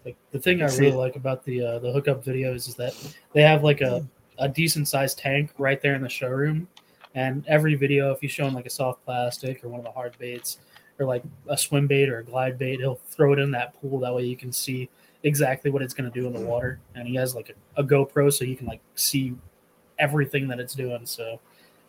Like 0.08 0.16
the 0.32 0.40
thing 0.40 0.62
I 0.62 0.68
really 0.68 0.88
it. 0.88 0.96
like 0.96 1.18
about 1.18 1.44
the 1.44 1.62
uh, 1.62 1.80
the 1.80 1.92
hookup 1.92 2.24
videos 2.24 2.70
is 2.70 2.76
that 2.76 2.94
they 3.34 3.42
have 3.42 3.62
like 3.62 3.82
a, 3.82 4.08
a 4.38 4.48
decent 4.48 4.88
sized 4.88 5.18
tank 5.18 5.52
right 5.58 5.82
there 5.82 5.96
in 5.96 6.02
the 6.02 6.08
showroom, 6.08 6.66
and 7.14 7.46
every 7.46 7.76
video, 7.76 8.12
if 8.12 8.24
you 8.24 8.30
show 8.30 8.48
him 8.48 8.54
like 8.54 8.66
a 8.66 8.70
soft 8.70 9.04
plastic 9.04 9.66
or 9.66 9.68
one 9.68 9.82
of 9.82 9.86
the 9.86 9.92
hard 9.92 10.18
baits, 10.18 10.60
or 10.98 11.06
like 11.06 11.24
a 11.50 11.58
swim 11.58 11.88
bait 11.88 12.08
or 12.08 12.20
a 12.20 12.24
glide 12.24 12.58
bait, 12.58 12.80
he'll 12.80 13.02
throw 13.10 13.34
it 13.34 13.40
in 13.40 13.52
that 13.52 13.74
pool. 13.82 14.00
That 14.00 14.16
way 14.16 14.24
you 14.24 14.38
can 14.38 14.54
see 14.54 14.88
exactly 15.24 15.72
what 15.72 15.82
it's 15.82 15.94
going 15.94 16.10
to 16.10 16.18
do 16.18 16.26
in 16.26 16.32
the 16.32 16.40
water, 16.40 16.80
and 16.96 17.06
he 17.06 17.16
has 17.16 17.36
like 17.36 17.50
a, 17.50 17.82
a 17.82 17.84
GoPro 17.84 18.32
so 18.32 18.46
you 18.46 18.56
can 18.56 18.68
like 18.68 18.80
see 18.96 19.36
everything 20.00 20.48
that 20.48 20.62
it's 20.62 20.74
doing. 20.74 21.06
So 21.06 21.38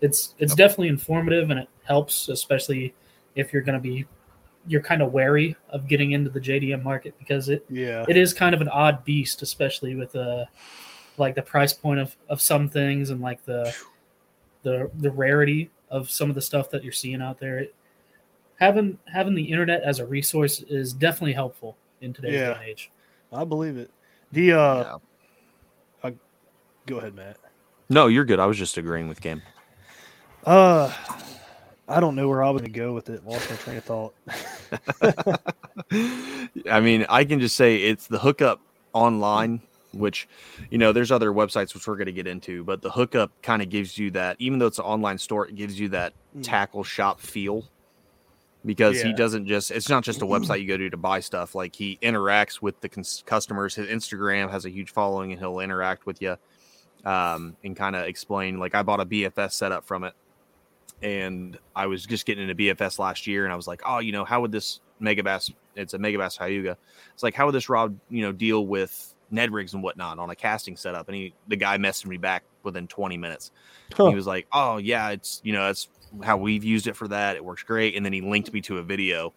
it's 0.00 0.34
it's 0.40 0.56
definitely 0.56 0.88
informative 0.88 1.50
and 1.50 1.60
it 1.60 1.68
helps, 1.84 2.28
especially 2.28 2.94
if 3.36 3.52
you're 3.52 3.62
going 3.62 3.80
to 3.80 3.88
be 3.88 4.06
you're 4.68 4.82
kind 4.82 5.02
of 5.02 5.12
wary 5.12 5.56
of 5.70 5.88
getting 5.88 6.12
into 6.12 6.30
the 6.30 6.40
JDM 6.40 6.82
market 6.82 7.18
because 7.18 7.48
it 7.48 7.64
Yeah. 7.70 8.04
it 8.08 8.16
is 8.16 8.32
kind 8.34 8.54
of 8.54 8.60
an 8.60 8.68
odd 8.68 9.04
beast, 9.04 9.42
especially 9.42 9.94
with 9.94 10.14
uh 10.14 10.44
like 11.16 11.34
the 11.34 11.42
price 11.42 11.72
point 11.72 11.98
of, 11.98 12.16
of 12.28 12.40
some 12.40 12.68
things 12.68 13.10
and 13.10 13.20
like 13.20 13.44
the 13.44 13.74
the 14.62 14.90
the 14.98 15.10
rarity 15.10 15.70
of 15.90 16.10
some 16.10 16.28
of 16.28 16.34
the 16.34 16.42
stuff 16.42 16.70
that 16.70 16.82
you're 16.84 16.92
seeing 16.92 17.20
out 17.22 17.38
there. 17.40 17.58
It, 17.60 17.74
having 18.56 18.98
having 19.06 19.34
the 19.34 19.42
internet 19.42 19.82
as 19.82 19.98
a 20.00 20.06
resource 20.06 20.60
is 20.62 20.92
definitely 20.92 21.32
helpful 21.32 21.76
in 22.00 22.12
today's 22.12 22.34
Yeah. 22.34 22.60
age. 22.60 22.90
I 23.32 23.44
believe 23.44 23.76
it. 23.76 23.90
The 24.32 24.52
uh 24.52 24.98
yeah. 26.04 26.10
go 26.86 26.98
ahead, 26.98 27.14
Matt. 27.14 27.36
no 27.90 28.06
you're 28.06 28.24
good 28.24 28.38
i 28.40 28.46
was 28.46 28.56
just 28.56 28.76
agreeing 28.78 29.08
with 29.08 29.20
cam 29.20 29.42
Uh 30.46 30.90
I 31.88 32.00
don't 32.00 32.14
know 32.14 32.28
where 32.28 32.42
I 32.42 32.50
was 32.50 32.60
gonna 32.62 32.72
go 32.72 32.92
with 32.92 33.08
it. 33.08 33.24
Lost 33.26 33.48
my 33.50 33.56
train 33.56 33.76
of 33.78 33.84
thought. 33.84 34.14
I 36.70 36.80
mean, 36.80 37.06
I 37.08 37.24
can 37.24 37.40
just 37.40 37.56
say 37.56 37.76
it's 37.78 38.06
the 38.06 38.18
hookup 38.18 38.60
online 38.92 39.60
which 39.92 40.28
you 40.70 40.76
know 40.76 40.92
there's 40.92 41.10
other 41.10 41.32
websites 41.32 41.72
which 41.72 41.86
we're 41.88 41.96
going 41.96 42.06
to 42.06 42.12
get 42.12 42.26
into 42.26 42.62
but 42.62 42.82
the 42.82 42.90
hookup 42.90 43.30
kind 43.42 43.62
of 43.62 43.70
gives 43.70 43.96
you 43.96 44.10
that 44.10 44.36
even 44.38 44.58
though 44.58 44.66
it's 44.66 44.78
an 44.78 44.84
online 44.84 45.16
store 45.16 45.46
it 45.48 45.54
gives 45.54 45.80
you 45.80 45.88
that 45.88 46.12
Mm. 46.36 46.42
tackle 46.42 46.84
shop 46.84 47.20
feel 47.20 47.64
because 48.66 49.00
he 49.00 49.14
doesn't 49.14 49.46
just 49.46 49.70
it's 49.70 49.88
not 49.88 50.04
just 50.04 50.20
a 50.20 50.26
website 50.26 50.60
you 50.60 50.68
go 50.68 50.76
to 50.76 50.90
to 50.90 50.96
buy 50.98 51.20
stuff 51.20 51.54
like 51.54 51.74
he 51.74 51.98
interacts 52.02 52.60
with 52.60 52.78
the 52.82 52.88
cons- 52.90 53.22
customers 53.24 53.74
his 53.74 53.88
instagram 53.88 54.50
has 54.50 54.66
a 54.66 54.70
huge 54.70 54.90
following 54.90 55.32
and 55.32 55.40
he'll 55.40 55.60
interact 55.60 56.04
with 56.04 56.20
you 56.20 56.36
um, 57.06 57.56
and 57.64 57.74
kind 57.74 57.96
of 57.96 58.06
explain 58.06 58.58
like 58.58 58.74
i 58.74 58.82
bought 58.82 59.00
a 59.00 59.06
bfs 59.06 59.52
setup 59.52 59.86
from 59.86 60.04
it 60.04 60.12
and 61.02 61.58
i 61.76 61.86
was 61.86 62.04
just 62.04 62.26
getting 62.26 62.48
into 62.48 62.54
bfs 62.54 62.98
last 62.98 63.26
year 63.26 63.44
and 63.44 63.52
i 63.52 63.56
was 63.56 63.68
like 63.68 63.80
oh 63.86 63.98
you 64.00 64.10
know 64.10 64.24
how 64.24 64.40
would 64.40 64.50
this 64.50 64.80
megabass 65.00 65.52
it's 65.78 65.94
a 65.94 65.98
megabass 65.98 66.38
hyuga. 66.38 66.76
It's 67.14 67.22
like 67.22 67.34
how 67.34 67.46
would 67.46 67.54
this 67.54 67.68
rod 67.68 67.98
you 68.10 68.22
know 68.22 68.32
deal 68.32 68.66
with 68.66 69.14
ned 69.30 69.52
rigs 69.52 69.74
and 69.74 69.82
whatnot 69.82 70.18
on 70.18 70.30
a 70.30 70.34
casting 70.34 70.76
setup? 70.76 71.08
And 71.08 71.16
he 71.16 71.34
the 71.46 71.56
guy 71.56 71.78
messaged 71.78 72.06
me 72.06 72.16
back 72.16 72.44
within 72.62 72.86
20 72.86 73.16
minutes. 73.16 73.50
Huh. 73.94 74.08
he 74.08 74.14
was 74.14 74.26
like 74.26 74.46
oh 74.52 74.76
yeah 74.76 75.10
it's 75.10 75.40
you 75.44 75.52
know 75.52 75.64
that's 75.64 75.88
how 76.22 76.36
we've 76.36 76.64
used 76.64 76.86
it 76.86 76.96
for 76.96 77.08
that. 77.08 77.36
It 77.36 77.44
works 77.44 77.62
great. 77.62 77.96
And 77.96 78.04
then 78.04 78.12
he 78.12 78.20
linked 78.20 78.52
me 78.52 78.60
to 78.62 78.78
a 78.78 78.82
video 78.82 79.32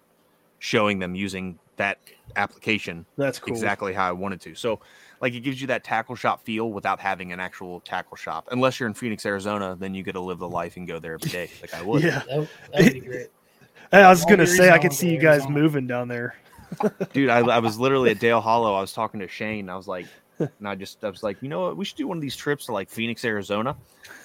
showing 0.59 0.99
them 0.99 1.15
using 1.15 1.57
that 1.77 1.97
application 2.35 3.05
That's 3.17 3.39
cool. 3.39 3.53
exactly 3.53 3.93
how 3.93 4.07
i 4.07 4.11
wanted 4.11 4.41
to. 4.41 4.55
So 4.55 4.79
like 5.21 5.33
it 5.33 5.41
gives 5.41 5.61
you 5.61 5.67
that 5.67 5.83
tackle 5.83 6.15
shop 6.15 6.43
feel 6.43 6.71
without 6.71 6.99
having 6.99 7.31
an 7.31 7.39
actual 7.39 7.79
tackle 7.81 8.17
shop 8.17 8.47
unless 8.51 8.79
you're 8.79 8.87
in 8.89 8.93
phoenix 8.93 9.25
arizona 9.25 9.75
then 9.79 9.93
you 9.93 10.03
get 10.03 10.13
to 10.13 10.19
live 10.19 10.39
the 10.39 10.49
life 10.49 10.75
and 10.77 10.87
go 10.87 10.99
there 10.99 11.13
every 11.13 11.29
day 11.29 11.49
like 11.61 11.73
i 11.73 11.81
would 11.85 12.03
Yeah. 12.03 12.21
That, 12.27 12.47
that 12.73 12.83
would 12.83 12.93
be 12.93 12.99
great. 12.99 13.27
I 13.93 14.09
was 14.09 14.23
All 14.23 14.29
gonna 14.29 14.47
say 14.47 14.69
I 14.69 14.75
I 14.75 14.79
could 14.79 14.93
see 14.93 15.09
you 15.11 15.19
guys 15.19 15.41
Arizona. 15.41 15.59
moving 15.59 15.87
down 15.87 16.07
there. 16.07 16.35
dude 17.13 17.29
I, 17.29 17.39
I 17.39 17.59
was 17.59 17.77
literally 17.77 18.11
at 18.11 18.19
dale 18.19 18.39
hollow 18.39 18.73
i 18.73 18.79
was 18.79 18.93
talking 18.93 19.19
to 19.19 19.27
shane 19.27 19.69
i 19.69 19.75
was 19.75 19.89
like 19.89 20.05
and 20.39 20.49
i 20.67 20.73
just 20.73 21.03
i 21.03 21.09
was 21.09 21.21
like 21.21 21.37
you 21.41 21.49
know 21.49 21.61
what 21.63 21.75
we 21.75 21.83
should 21.83 21.97
do 21.97 22.07
one 22.07 22.17
of 22.17 22.21
these 22.21 22.35
trips 22.35 22.67
to 22.67 22.71
like 22.71 22.89
phoenix 22.89 23.25
arizona 23.25 23.75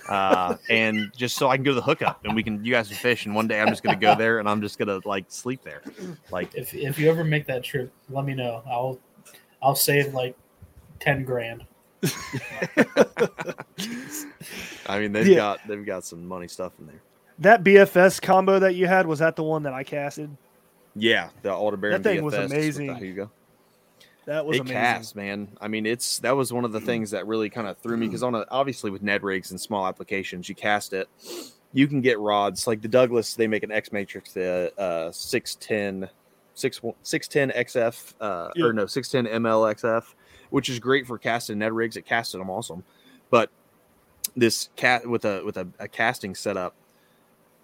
uh 0.08 0.56
and 0.70 1.10
just 1.16 1.36
so 1.36 1.48
i 1.48 1.56
can 1.56 1.64
go 1.64 1.72
to 1.72 1.74
the 1.74 1.82
hookup 1.82 2.24
and 2.24 2.36
we 2.36 2.44
can 2.44 2.64
you 2.64 2.70
guys 2.72 2.86
can 2.86 2.96
fish 2.96 3.26
and 3.26 3.34
one 3.34 3.48
day 3.48 3.60
i'm 3.60 3.66
just 3.68 3.82
gonna 3.82 3.96
go 3.98 4.14
there 4.14 4.38
and 4.38 4.48
i'm 4.48 4.60
just 4.62 4.78
gonna 4.78 5.00
like 5.04 5.24
sleep 5.28 5.60
there 5.64 5.82
like 6.30 6.54
If 6.54 6.72
if 6.72 7.00
you 7.00 7.10
ever 7.10 7.24
make 7.24 7.46
that 7.46 7.64
trip, 7.64 7.92
let 8.10 8.24
me 8.24 8.32
know. 8.34 8.62
I'll 8.70 8.98
I'll 9.60 9.74
save 9.74 10.14
like 10.14 10.36
ten 11.00 11.24
grand. 11.24 11.64
i 14.86 14.98
mean 14.98 15.12
they've 15.12 15.26
Yeah. 15.28 15.36
got 15.36 15.60
they've 15.66 15.84
got 15.84 16.04
some 16.04 16.26
money 16.26 16.48
stuff 16.48 16.72
in 16.78 16.86
there 16.86 17.00
That 17.40 17.64
BFS 17.64 18.20
combo 18.20 18.58
that 18.58 18.74
you 18.74 18.86
had 18.86 19.06
was 19.06 19.18
that 19.20 19.36
the 19.36 19.42
one 19.42 19.62
that 19.64 19.72
I 19.72 19.82
casted? 19.84 20.30
yeah 20.94 21.28
the 21.42 21.50
aldebaran 21.50 22.02
That 22.02 22.08
thing 22.08 22.24
was 22.24 22.34
BFS 22.34 22.40
with 22.42 22.50
the 22.50 22.56
amazing. 22.56 22.88
Hyuga. 22.88 23.30
That 24.26 24.44
was 24.44 24.56
it 24.56 24.60
amazing. 24.62 24.76
casts, 24.76 25.14
man. 25.14 25.48
I 25.60 25.68
mean, 25.68 25.86
it's 25.86 26.18
that 26.18 26.34
was 26.34 26.52
one 26.52 26.64
of 26.64 26.72
the 26.72 26.80
things 26.80 27.12
that 27.12 27.28
really 27.28 27.48
kind 27.48 27.68
of 27.68 27.78
threw 27.78 27.96
me 27.96 28.06
because 28.08 28.24
on 28.24 28.34
a, 28.34 28.44
obviously 28.50 28.90
with 28.90 29.00
Ned 29.00 29.22
rigs 29.22 29.52
and 29.52 29.60
small 29.60 29.86
applications, 29.86 30.48
you 30.48 30.54
cast 30.56 30.92
it. 30.92 31.08
You 31.72 31.86
can 31.86 32.00
get 32.00 32.18
rods 32.18 32.66
like 32.66 32.82
the 32.82 32.88
Douglas. 32.88 33.34
They 33.34 33.46
make 33.46 33.62
an 33.62 33.70
X 33.70 33.92
Matrix, 33.92 34.32
the 34.32 34.72
uh, 34.76 35.12
610, 35.12 36.10
6, 36.54 36.80
610 37.04 37.64
XF, 37.66 38.14
uh, 38.20 38.48
or 38.60 38.66
Yep. 38.66 38.74
no 38.74 38.86
610 38.86 39.42
MLXF, 39.42 40.02
which 40.50 40.68
is 40.68 40.78
great 40.78 41.06
for 41.06 41.18
casting 41.18 41.58
Ned 41.58 41.72
rigs. 41.72 41.96
It 41.96 42.06
casted 42.06 42.40
them 42.40 42.50
awesome, 42.50 42.84
but 43.30 43.50
this 44.36 44.68
cat 44.76 45.06
with 45.06 45.24
a 45.24 45.42
with 45.44 45.56
a, 45.56 45.66
a 45.78 45.88
casting 45.88 46.34
setup 46.34 46.74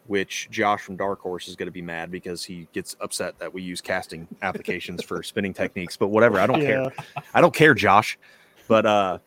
which 0.08 0.48
Josh 0.50 0.80
from 0.82 0.96
Dark 0.96 1.20
Horse 1.20 1.46
is 1.46 1.54
going 1.54 1.66
to 1.68 1.72
be 1.72 1.80
mad 1.82 2.10
because 2.10 2.42
he 2.42 2.66
gets 2.72 2.96
upset 3.00 3.38
that 3.38 3.54
we 3.54 3.62
use 3.62 3.80
casting 3.80 4.26
applications 4.42 5.02
for 5.04 5.22
spinning 5.22 5.54
techniques. 5.54 5.96
But 5.96 6.08
whatever, 6.08 6.40
I 6.40 6.46
don't 6.48 6.60
care. 6.60 6.90
I 7.32 7.40
don't 7.40 7.54
care, 7.54 7.72
Josh. 7.74 8.18
But 8.68 8.84
uh 8.86 9.18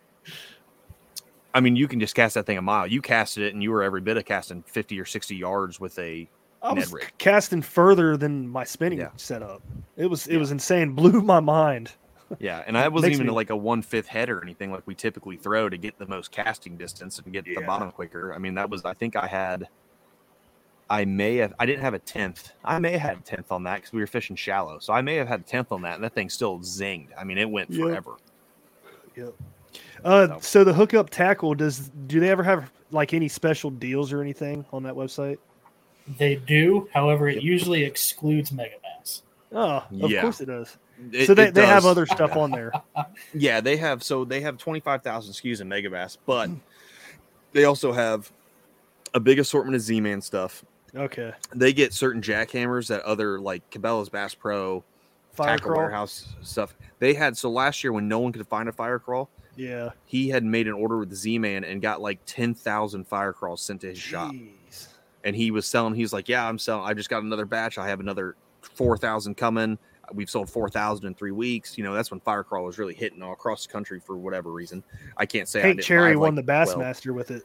I 1.54 1.62
mean, 1.62 1.78
you 1.78 1.88
can 1.88 2.02
just 2.02 2.16
cast 2.16 2.34
that 2.34 2.46
thing 2.46 2.58
a 2.58 2.62
mile. 2.62 2.86
You 2.86 3.02
casted 3.02 3.44
it, 3.44 3.54
and 3.54 3.64
you 3.64 3.72
were 3.72 3.82
every 3.82 4.02
bit 4.02 4.18
of 4.18 4.26
casting 4.26 4.62
fifty 4.64 5.00
or 5.00 5.06
sixty 5.06 5.36
yards 5.38 5.80
with 5.80 5.98
a 6.00 6.28
I 6.62 6.74
Ned 6.74 6.84
was 6.84 6.94
rig. 6.94 7.14
casting 7.18 7.62
further 7.62 8.18
than 8.18 8.48
my 8.48 8.64
spinning 8.66 9.00
Yeah. 9.00 9.10
setup. 9.16 9.62
It 9.96 10.08
was 10.08 10.28
it 10.28 10.38
was 10.38 10.52
insane. 10.52 10.92
Blew 10.94 11.22
my 11.22 11.40
mind. 11.40 11.94
Yeah, 12.40 12.64
and 12.66 12.78
I 12.78 12.88
wasn't 12.88 13.14
even 13.14 13.28
me- 13.28 13.34
like 13.34 13.50
a 13.50 13.56
one 13.56 13.82
fifth 13.82 14.08
head 14.08 14.30
or 14.30 14.42
anything 14.42 14.72
like 14.72 14.84
we 14.86 14.96
typically 14.96 15.38
throw 15.38 15.70
to 15.70 15.78
get 15.78 15.98
the 16.00 16.08
most 16.08 16.32
casting 16.32 16.76
distance 16.78 17.20
and 17.20 17.32
get 17.32 17.46
the 17.46 17.62
bottom 17.66 17.92
quicker. 17.92 18.34
I 18.34 18.38
mean, 18.38 18.56
that 18.56 18.70
was 18.70 18.84
I 18.86 18.94
think 18.94 19.16
I 19.16 19.28
had. 19.28 19.68
I 20.90 21.04
may 21.06 21.38
have. 21.38 21.54
I 21.60 21.66
didn't 21.66 21.82
have 21.82 21.96
a 21.96 22.00
tenth. 22.00 22.52
I 22.64 22.78
may 22.80 22.92
have 22.92 23.02
had 23.02 23.18
a 23.18 23.22
tenth 23.22 23.52
on 23.52 23.64
that 23.64 23.78
because 23.78 23.92
we 23.94 24.02
were 24.02 24.08
fishing 24.08 24.36
shallow. 24.36 24.78
So 24.80 24.94
I 24.94 25.02
may 25.02 25.16
have 25.16 25.28
had 25.28 25.40
a 25.40 25.44
tenth 25.44 25.72
on 25.72 25.82
that, 25.82 25.96
and 25.96 26.04
that 26.04 26.14
thing 26.14 26.30
still 26.30 26.60
zinged. 26.60 27.08
I 27.18 27.24
mean, 27.24 27.38
it 27.40 27.50
went 27.50 27.72
Yep. 27.72 27.80
forever. 27.82 28.12
Uh, 30.04 30.28
No. 30.30 30.40
so 30.42 30.64
the 30.64 30.74
hookup 30.74 31.10
tackle 31.10 31.56
does 31.56 31.90
do 32.08 32.20
they 32.20 32.30
ever 32.30 32.44
have 32.44 32.72
like 32.92 33.14
any 33.14 33.28
special 33.28 33.72
deals 33.72 34.14
or 34.14 34.22
anything 34.22 34.66
on 34.72 34.84
that 34.84 34.94
website? 34.94 35.38
They 36.20 36.36
do, 36.36 36.88
however, 36.94 37.28
it 37.30 37.42
usually 37.42 37.84
excludes 37.84 38.52
Megabass. 38.52 39.22
Oh, 39.52 39.78
of 40.02 40.12
Yeah. 40.12 40.22
course 40.22 40.40
it 40.42 40.46
does. 40.46 40.78
It- 41.12 41.28
so 41.28 41.34
they, 41.34 41.48
it 41.48 41.54
they 41.54 41.66
have 41.66 41.86
other 41.86 42.06
stuff 42.06 42.36
on 42.36 42.52
there. 42.52 42.72
Yeah, 43.34 43.60
they 43.62 43.78
have 43.78 44.02
so 44.04 44.24
they 44.26 44.42
have 44.42 44.58
25,000 44.58 45.34
SKUs 45.34 45.62
in 45.62 45.68
Megabass, 45.70 46.18
but 46.26 46.50
they 47.52 47.66
also 47.66 47.92
have 47.92 48.32
a 49.14 49.20
big 49.20 49.40
assortment 49.40 49.76
of 49.76 49.82
Z-Man 49.82 50.22
stuff. 50.22 50.64
Okay. 50.96 51.34
They 51.54 51.74
get 51.74 51.94
certain 51.94 52.22
jackhammers 52.22 52.88
that 52.88 53.02
other 53.04 53.40
like 53.40 53.70
Cabela's 53.72 54.10
Bass 54.10 54.34
Pro, 54.34 54.84
Fire 55.34 55.58
Tackle 55.58 55.72
crawl. 55.72 55.82
Warehouse 55.84 56.28
stuff. 56.42 56.76
They 57.00 57.14
had 57.14 57.36
so 57.38 57.50
last 57.50 57.84
year 57.84 57.92
when 57.94 58.08
no 58.08 58.20
one 58.20 58.32
could 58.32 58.48
find 58.48 58.70
a 58.70 58.72
fire 58.72 59.00
crawl, 59.00 59.30
Yeah. 59.58 59.90
he 60.06 60.30
had 60.30 60.44
made 60.46 60.68
an 60.68 60.74
order 60.74 60.98
with 60.98 61.14
Z-Man 61.14 61.64
and 61.66 61.82
got 61.82 62.00
like 62.02 62.20
10,000 62.26 63.06
fire 63.06 63.34
crawls 63.34 63.62
sent 63.62 63.82
to 63.82 63.88
his 63.88 63.98
shop. 64.00 64.34
And 65.26 65.36
he 65.36 65.52
was 65.52 65.66
selling, 65.66 65.94
he 65.96 66.02
was 66.04 66.14
like, 66.14 66.30
"Yeah, 66.30 66.48
I'm 66.48 66.58
selling. 66.60 66.86
I 66.88 66.94
just 66.94 67.10
got 67.10 67.24
another 67.24 67.46
batch. 67.46 67.78
I 67.78 67.88
have 67.90 68.00
another 68.00 68.36
4,000 68.62 69.36
coming. 69.36 69.78
We've 70.14 70.30
sold 70.30 70.50
4,000 70.50 71.08
in 71.08 71.14
3 71.16 71.32
weeks." 71.32 71.78
You 71.78 71.84
know, 71.84 71.94
that's 71.94 72.12
when 72.12 72.20
fire 72.20 72.44
crawl 72.44 72.66
was 72.66 72.78
really 72.78 72.94
hitting 72.94 73.22
all 73.22 73.34
across 73.34 73.66
the 73.66 73.72
country 73.72 74.00
for 74.00 74.18
whatever 74.18 74.52
reason. 74.52 74.84
I 75.18 75.26
can't 75.26 75.48
say 75.48 75.60
I 75.60 75.64
Hank 75.64 75.78
didn't 75.78 75.86
Cherry 75.86 76.16
won 76.16 76.36
like, 76.36 76.46
the 76.46 76.54
12. 76.54 76.80
Bassmaster 76.80 77.14
with 77.14 77.32
it. 77.32 77.44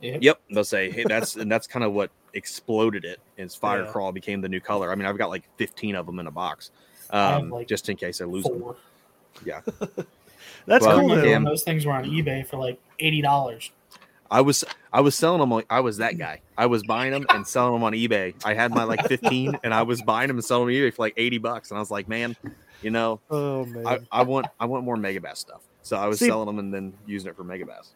Yep. 0.00 0.18
Yep, 0.22 0.40
they'll 0.50 0.64
say, 0.64 0.90
"Hey, 0.90 1.04
that's 1.04 1.36
and 1.36 1.50
that's 1.50 1.66
kind 1.68 1.84
of 1.84 1.92
what 1.92 2.10
exploded 2.34 3.04
it 3.04 3.20
is 3.36 3.52
Is 3.52 3.54
fire 3.56 3.84
Yeah. 3.84 3.90
crawl 3.92 4.10
became 4.10 4.40
the 4.40 4.48
new 4.48 4.60
color. 4.60 4.90
I 4.90 4.94
mean, 4.96 5.06
I've 5.06 5.18
got 5.18 5.28
like 5.28 5.44
15 5.58 5.94
of 5.94 6.06
them 6.06 6.18
in 6.18 6.26
a 6.26 6.30
box, 6.30 6.70
um, 7.10 7.50
like, 7.50 7.68
just 7.68 7.88
in 7.88 7.96
case 7.96 8.20
I 8.20 8.24
lose 8.24 8.44
them. 8.44 8.74
Yeah, 9.44 9.60
That's 10.66 10.84
Well, 10.84 11.00
cool 11.00 11.12
I 11.12 11.22
damn. 11.22 11.44
those 11.44 11.62
things 11.62 11.86
were 11.86 11.92
on 11.92 12.04
eBay 12.04 12.46
for 12.46 12.56
like 12.56 12.80
eighty 12.98 13.20
dollars. 13.22 13.70
I 14.32 14.40
was 14.40 14.64
I 14.92 15.00
was 15.02 15.14
selling 15.14 15.40
them. 15.40 15.50
like- 15.50 15.66
I 15.70 15.80
was 15.80 15.98
that 15.98 16.16
guy. 16.18 16.40
I 16.58 16.66
was 16.66 16.82
buying 16.82 17.12
them 17.12 17.26
and 17.28 17.46
selling 17.46 17.74
them 17.74 17.84
on 17.84 17.92
eBay. 17.92 18.34
I 18.44 18.54
had 18.54 18.72
my 18.72 18.82
like 18.84 19.06
15, 19.06 19.58
and 19.62 19.72
I 19.74 19.82
was 19.82 20.00
buying 20.02 20.28
them 20.28 20.38
and 20.38 20.44
selling 20.44 20.66
them 20.68 20.74
on 20.74 20.80
eBay 20.90 20.94
for 20.94 21.02
like 21.02 21.14
80 21.16 21.38
bucks. 21.38 21.70
And 21.70 21.76
I 21.78 21.80
was 21.80 21.90
like, 21.90 22.08
man, 22.08 22.34
you 22.82 22.90
know, 22.90 23.20
Oh 23.30 23.64
man. 23.66 23.86
I, 23.86 23.98
I 24.10 24.22
want 24.22 24.46
I 24.58 24.64
want 24.66 24.84
more 24.84 24.96
Megabass 24.96 25.36
stuff. 25.36 25.60
So 25.82 25.96
I 25.96 26.06
was 26.06 26.18
See- 26.18 26.26
selling 26.26 26.46
them 26.46 26.58
and 26.58 26.72
then 26.72 26.94
using 27.06 27.28
it 27.28 27.36
for 27.36 27.44
Megabass. 27.44 27.90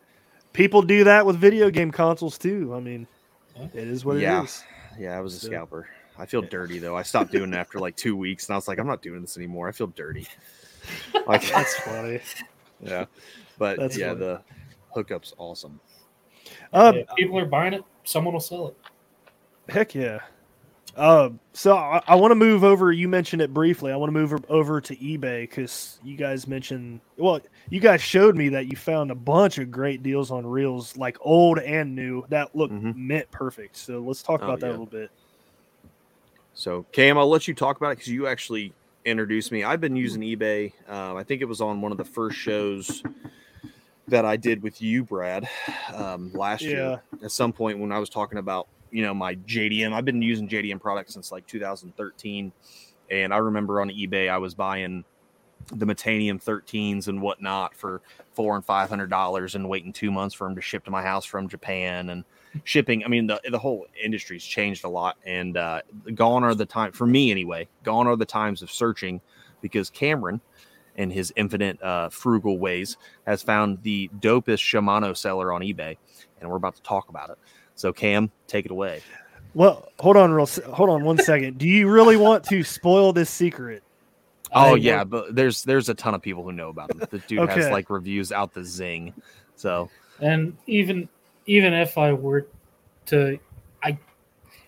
People 0.53 0.83
do 0.83 1.05
that 1.05 1.25
with 1.27 1.37
video 1.37 1.71
game 1.71 1.91
consoles 1.91 2.39
too. 2.39 2.73
I 2.75 2.81
mean, 2.81 3.07
it 3.57 3.75
is 3.89 4.05
what 4.05 4.19
Yeah. 4.19 4.43
it 4.43 4.45
is. 4.45 4.63
Yeah, 4.99 5.17
I 5.17 5.21
was 5.21 5.35
a 5.35 5.39
So- 5.41 5.49
scalper. 5.49 5.89
I 6.19 6.25
feel 6.27 6.41
dirty 6.43 6.79
though. 6.79 6.97
I 6.97 7.03
stopped 7.03 7.31
doing 7.33 7.53
it 7.53 7.57
after 7.57 7.79
like 7.79 7.95
two 7.97 8.17
weeks, 8.17 8.47
and 8.49 8.55
I 8.55 8.57
was 8.57 8.69
like, 8.69 8.79
I'm 8.79 8.87
not 8.87 9.03
doing 9.03 9.21
this 9.23 9.37
anymore. 9.37 9.69
I 9.69 9.73
feel 9.73 9.89
dirty. 9.89 10.27
Like, 11.27 11.43
That's 11.51 11.75
funny. 11.79 12.21
yeah, 12.81 13.07
but 13.59 13.77
That's 13.79 13.99
yeah, 13.99 14.09
funny. 14.15 14.21
the 14.21 14.41
hookup's 14.95 15.35
awesome. 15.37 15.81
Um, 16.73 16.97
if 16.97 17.09
people 17.17 17.39
are 17.39 17.47
buying 17.47 17.73
it, 17.75 17.83
someone 18.05 18.35
will 18.35 18.41
sell 18.41 18.69
it. 18.69 18.77
Heck 19.69 19.95
yeah. 19.95 20.21
Um, 20.97 21.41
so 21.53 21.77
I, 21.77 22.01
I 22.07 22.15
want 22.15 22.31
to 22.31 22.37
move 22.37 22.65
over. 22.65 22.91
You 22.91 23.07
mentioned 23.07 23.43
it 23.43 23.53
briefly. 23.53 23.93
I 23.93 23.97
want 23.97 24.09
to 24.09 24.13
move 24.19 24.35
over 24.49 24.81
to 24.81 24.97
eBay 24.97 25.43
because 25.43 25.99
you 26.03 26.17
guys 26.17 26.47
mentioned. 26.47 27.01
Well, 27.19 27.41
you 27.69 27.81
guys 27.81 28.01
showed 28.01 28.35
me 28.35 28.49
that 28.51 28.67
you 28.71 28.77
found 28.77 29.11
a 29.11 29.15
bunch 29.15 29.59
of 29.59 29.71
great 29.71 30.03
deals 30.03 30.31
on 30.31 30.47
reels, 30.47 30.97
like 30.97 31.19
old 31.21 31.59
and 31.59 31.95
new, 31.95 32.25
that 32.31 32.57
look 32.57 32.71
Mhm. 32.71 32.97
mint 32.97 33.31
perfect. 33.31 33.77
So 33.77 34.01
let's 34.01 34.23
talk 34.23 34.41
Oh, 34.41 34.45
about 34.47 34.61
that 34.61 34.67
yeah. 34.67 34.71
a 34.71 34.73
little 34.73 34.87
bit. 34.87 35.11
So 36.55 36.87
Cam, 36.93 37.19
I'll 37.19 37.29
let 37.29 37.47
you 37.47 37.53
talk 37.53 37.77
about 37.77 37.91
it 37.91 37.97
because 37.97 38.09
you 38.09 38.27
actually 38.27 38.73
introduced 39.05 39.53
me. 39.53 39.65
I've 39.65 39.81
been 39.81 39.97
using 39.97 40.23
eBay. 40.23 40.73
Um, 40.89 41.19
I 41.19 41.23
think 41.25 41.43
it 41.43 41.45
was 41.45 41.61
on 41.61 41.83
one 41.83 41.93
of 41.93 41.99
the 41.99 42.05
first 42.05 42.39
shows 42.39 43.03
that 44.09 44.25
I 44.25 44.37
did 44.37 44.63
with 44.63 44.81
you, 44.81 45.05
Brad, 45.05 45.49
um, 45.95 46.33
last 46.33 46.63
year. 46.63 47.03
At 47.23 47.31
some 47.31 47.53
point 47.53 47.79
when 47.79 47.93
I 47.93 47.99
was 47.99 48.09
talking 48.09 48.39
about 48.39 48.69
you 48.91 49.03
know 49.03 49.15
my 49.15 49.35
JDM, 49.35 49.93
I've 49.93 50.05
been 50.05 50.23
using 50.23 50.49
JDM 50.49 50.81
products 50.81 51.15
since 51.15 51.33
like 51.33 51.47
2013, 51.47 52.53
and 53.11 53.35
I 53.35 53.37
remember 53.39 53.81
on 53.81 53.91
eBay 53.91 54.29
I 54.29 54.39
was 54.39 54.55
buying 54.55 55.05
the 55.73 55.87
Metanium 55.87 56.43
13s 56.43 57.09
and 57.09 57.21
whatnot 57.21 57.75
for 57.75 58.01
four 58.35 58.55
and 58.55 58.65
five 58.65 58.89
hundred 58.89 59.11
dollars, 59.11 59.55
and 59.55 59.69
waiting 59.69 59.93
two 59.93 60.11
months 60.11 60.35
for 60.35 60.47
them 60.47 60.55
to 60.55 60.63
ship 60.63 60.85
to 60.85 60.91
my 60.91 61.03
house 61.03 61.25
from 61.25 61.49
Japan 61.49 62.11
and 62.11 62.25
shipping. 62.65 63.05
I 63.05 63.09
mean, 63.09 63.27
the 63.27 63.41
the 63.51 63.59
whole 63.59 63.87
industry's 64.03 64.45
changed 64.45 64.85
a 64.85 64.89
lot, 64.89 65.17
and 65.27 65.57
uh, 65.57 65.83
gone 66.15 66.45
are 66.45 66.55
the 66.55 66.67
time 66.67 66.93
for 66.93 67.07
me 67.07 67.31
anyway. 67.31 67.69
Gone 67.83 68.07
are 68.07 68.17
the 68.17 68.25
times 68.25 68.63
of 68.63 68.71
searching 68.71 69.21
because 69.61 69.91
Cameron 69.91 70.41
in 70.97 71.11
his 71.11 71.33
infinite 71.37 71.81
uh, 71.83 72.09
frugal 72.09 72.59
ways, 72.59 72.97
has 73.27 73.43
found 73.43 73.83
the 73.83 74.11
dopest 74.19 74.59
Shimano 74.65 75.17
seller 75.17 75.53
on 75.53 75.63
eBay, 75.63 75.97
and 76.41 76.51
we're 76.51 76.57
about 76.57 76.77
to 76.77 76.83
talk 76.83 77.09
about 77.09 77.31
it. 77.31 77.39
So, 77.75 77.93
Cam, 77.93 78.31
take 78.47 78.65
it 78.65 78.71
away. 78.71 79.03
Well, 79.55 79.89
hold 79.99 80.17
on, 80.17 80.33
real. 80.33 80.47
Hold 80.73 80.91
on 80.91 81.05
one 81.05 81.19
second. 81.19 81.59
Do 81.59 81.67
you 81.69 81.89
really 81.89 82.17
want 82.17 82.45
to 82.45 82.63
spoil 82.63 83.13
this 83.13 83.31
secret? 83.31 83.83
Oh 84.53 84.75
I- 84.75 84.77
yeah, 84.77 85.05
but 85.05 85.35
there's 85.35 85.63
there's 85.65 85.89
a 85.89 85.95
ton 85.95 86.15
of 86.15 86.23
people 86.23 86.43
who 86.43 86.53
know 86.53 86.69
about 86.69 86.91
him. 86.91 87.03
The 87.11 87.19
dude 87.27 87.49
has 87.49 87.71
like 87.71 87.91
reviews 87.91 88.33
out 88.33 88.53
the 88.55 88.65
zing. 88.65 89.15
So 89.57 89.91
And 90.21 90.57
even 90.67 91.09
even 91.47 91.73
if 91.73 91.97
I 91.99 92.13
were 92.13 92.47
to, 93.07 93.39
I 93.39 93.46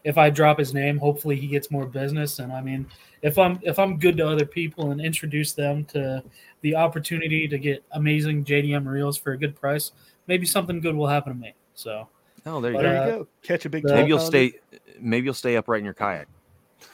if 0.08 0.16
I 0.16 0.30
drop 0.30 0.58
his 0.58 0.72
name, 0.72 0.96
hopefully 0.96 1.36
he 1.36 1.46
gets 1.46 1.70
more 1.70 1.84
business. 1.84 2.38
And 2.38 2.50
I 2.50 2.62
mean, 2.62 2.86
if 3.20 3.36
I'm 3.38 3.58
if 3.62 3.78
I'm 3.78 3.98
good 3.98 4.16
to 4.16 4.26
other 4.26 4.46
people 4.46 4.90
and 4.90 5.00
introduce 5.02 5.52
them 5.52 5.84
to 5.86 6.22
the 6.62 6.74
opportunity 6.74 7.46
to 7.46 7.58
get 7.58 7.84
amazing 7.92 8.44
JDM 8.44 8.86
reels 8.86 9.18
for 9.18 9.32
a 9.32 9.36
good 9.36 9.54
price, 9.54 9.92
maybe 10.26 10.46
something 10.46 10.80
good 10.80 10.94
will 10.96 11.06
happen 11.08 11.34
to 11.34 11.38
me. 11.38 11.52
So 11.74 12.08
oh 12.46 12.60
there 12.62 12.72
you 12.72 12.78
But, 12.78 12.82
go. 12.82 12.88
There 12.88 13.02
uh, 13.02 13.06
you 13.06 13.12
go. 13.18 13.28
Catch 13.42 13.66
a 13.66 13.68
big. 13.68 13.82
the- 13.84 13.94
Maybe 13.94 14.08
you'll 14.08 14.18
stay. 14.18 14.54
Maybe 14.98 15.26
you'll 15.26 15.34
stay 15.34 15.56
upright 15.56 15.80
in 15.80 15.84
your 15.84 15.94
kayak. 15.94 16.26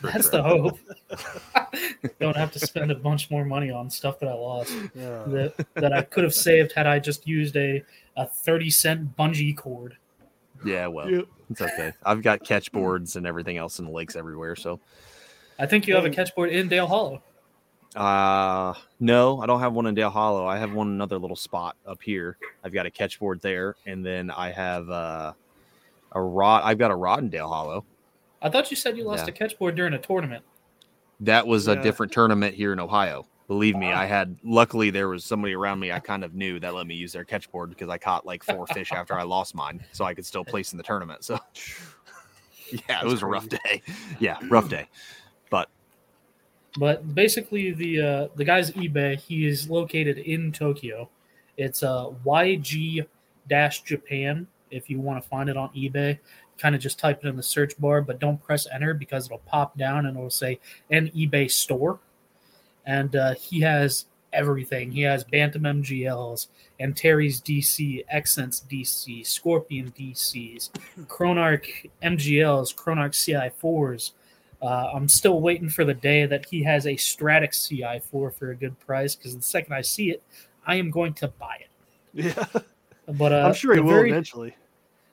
that's 0.03 0.29
trip. 0.29 0.33
the 0.33 0.43
hope. 0.43 0.79
Don't 2.21 2.37
have 2.37 2.51
to 2.53 2.59
spend 2.59 2.91
a 2.91 2.95
bunch 2.97 3.31
more 3.31 3.45
money 3.45 3.71
on 3.71 3.89
stuff 3.91 4.19
that 4.19 4.29
I 4.29 4.35
lost 4.35 4.75
Yeah. 4.95 5.23
that 5.29 5.67
that 5.75 5.93
I 5.93 6.03
could 6.03 6.25
have 6.25 6.35
saved 6.35 6.73
had 6.73 6.87
I 6.89 6.99
just 6.99 7.29
used 7.29 7.57
a 7.57 7.83
a 8.17 8.27
thirty 8.27 8.71
cent 8.71 9.17
bungee 9.17 9.57
cord. 9.57 9.97
Yeah, 10.65 10.87
well, 10.89 11.09
Yep. 11.11 11.27
It's 11.51 11.61
okay. 11.61 11.93
I've 12.05 12.23
got 12.23 12.45
catch 12.45 12.71
boards 12.73 13.17
and 13.17 13.27
everything 13.27 13.57
else 13.57 13.79
in 13.79 13.85
the 13.87 13.91
lakes 13.91 14.17
everywhere. 14.17 14.57
So, 14.57 14.81
I 15.59 15.67
think 15.67 15.87
you 15.87 15.95
have 15.95 16.05
a 16.05 16.11
catch 16.11 16.35
board 16.35 16.51
in 16.51 16.69
Dale 16.69 16.87
Hollow. 16.87 17.23
uh, 17.97 18.75
no, 18.99 19.41
I 19.41 19.47
don't 19.47 19.61
have 19.61 19.73
one 19.73 19.87
in 19.87 19.95
Dale 19.95 20.11
Hollow. 20.11 20.47
I 20.47 20.59
have 20.59 20.73
one 20.73 20.89
in 20.89 20.95
another 20.95 21.19
little 21.19 21.37
spot 21.37 21.77
up 21.87 22.03
here. 22.03 22.37
I've 22.65 22.73
got 22.73 22.87
a 22.87 22.91
catch 22.91 23.21
board 23.21 23.41
there, 23.41 23.77
and 23.87 24.05
then 24.05 24.31
I 24.31 24.51
have 24.51 24.91
uh, 24.91 25.33
a 26.13 26.21
rod. 26.21 26.63
I've 26.65 26.79
got 26.79 26.91
a 26.91 26.97
rod 26.97 27.21
in 27.21 27.29
Dale 27.31 27.49
Hollow. 27.49 27.85
I 28.43 28.51
thought 28.51 28.71
you 28.71 28.77
said 28.77 28.97
you 28.97 29.05
lost 29.05 29.25
Yeah. 29.27 29.31
a 29.33 29.37
catchboard 29.37 29.75
during 29.77 29.95
a 29.95 29.99
tournament. 29.99 30.45
That 31.21 31.47
was 31.47 31.69
a 31.69 31.81
different 31.81 32.13
tournament 32.13 32.55
here 32.55 32.73
in 32.73 32.81
Ohio. 32.81 33.27
Believe 33.47 33.77
me, 33.77 33.93
I 33.93 34.07
had 34.07 34.39
luckily 34.43 34.89
there 34.89 35.09
was 35.09 35.25
somebody 35.25 35.55
around 35.55 35.79
me 35.79 35.93
I 35.93 36.01
kind 36.01 36.25
of 36.25 36.35
knew 36.35 36.59
that 36.61 36.75
let 36.75 36.87
me 36.87 36.95
use 36.95 37.13
their 37.13 37.25
catch 37.25 37.51
board 37.51 37.69
because 37.69 37.91
I 37.91 37.99
caught 37.99 38.25
like 38.25 38.43
four 38.43 38.67
fish 38.69 38.91
after 38.91 39.15
I 39.15 39.23
lost 39.23 39.55
mine, 39.55 39.85
so 39.93 40.07
I 40.07 40.15
could 40.15 40.25
still 40.25 40.45
place 40.45 40.73
in 40.73 40.79
the 40.79 40.83
tournament. 40.83 41.25
So 41.25 41.39
yeah, 42.89 43.03
it 43.03 43.07
was 43.07 43.23
a 43.23 43.27
rough 43.27 43.49
day. 43.49 43.83
Yeah, 44.19 44.39
rough 44.49 44.71
day. 44.71 44.89
But 45.51 45.69
But 46.79 47.15
basically, 47.15 47.73
the 47.73 48.01
uh, 48.01 48.29
the 48.35 48.45
guy's 48.45 48.71
eBay. 48.71 49.19
He 49.19 49.47
is 49.47 49.69
located 49.69 50.19
in 50.19 50.51
Tokyo. 50.51 51.11
It's 51.59 51.83
uh, 51.83 52.07
YG 52.25 53.07
dash 53.49 53.83
Japan. 53.83 54.47
If 54.71 54.89
you 54.89 55.01
want 55.01 55.23
to 55.23 55.29
find 55.29 55.51
it 55.51 55.57
on 55.59 55.69
eBay, 55.75 56.19
kind 56.59 56.75
of 56.75 56.81
just 56.81 56.99
type 56.99 57.25
it 57.25 57.29
in 57.29 57.37
the 57.37 57.43
search 57.43 57.79
bar, 57.79 58.01
but 58.01 58.19
don't 58.19 58.43
press 58.43 58.67
enter 58.73 58.95
because 58.95 59.27
it'll 59.27 59.39
pop 59.39 59.77
down 59.77 60.07
and 60.07 60.17
it'll 60.17 60.31
say 60.31 60.59
an 60.91 61.09
eBay 61.09 61.51
store. 61.51 62.01
And 62.87 63.17
uh, 63.17 63.35
he 63.35 63.61
has 63.61 64.07
everything. 64.33 64.91
He 64.91 65.03
has 65.03 65.25
Bantam 65.25 65.63
MGLs, 65.63 66.49
Antares 66.81 67.41
DC, 67.41 68.05
Exsence 68.09 68.65
DC, 68.69 69.27
Scorpion 69.27 69.93
DCs, 69.93 70.71
Chronarch 71.07 71.91
MGLs, 72.03 72.75
Chronarch 72.75 73.15
CI4s. 73.63 74.13
Uh, 74.61 74.91
I'm 74.95 75.09
still 75.09 75.41
waiting 75.41 75.69
for 75.69 75.85
the 75.85 75.95
day 75.95 76.27
that 76.27 76.47
he 76.47 76.63
has 76.65 76.87
a 76.87 76.95
Stradic 76.95 77.51
CI4 77.51 78.35
for 78.35 78.51
a 78.51 78.57
good 78.57 78.79
price 78.81 79.15
because 79.15 79.37
the 79.37 79.43
second 79.43 79.75
I 79.75 79.83
see 79.83 80.11
it, 80.11 80.23
I 80.67 80.77
am 80.77 80.91
going 80.91 81.15
to 81.15 81.29
buy 81.29 81.59
it. 81.61 81.69
Yeah. 82.13 82.45
But 83.07 83.33
uh, 83.35 83.43
I'm 83.49 83.53
sure 83.53 83.75
he 83.75 83.81
will 83.81 83.91
very, 83.91 84.11
eventually. 84.11 84.57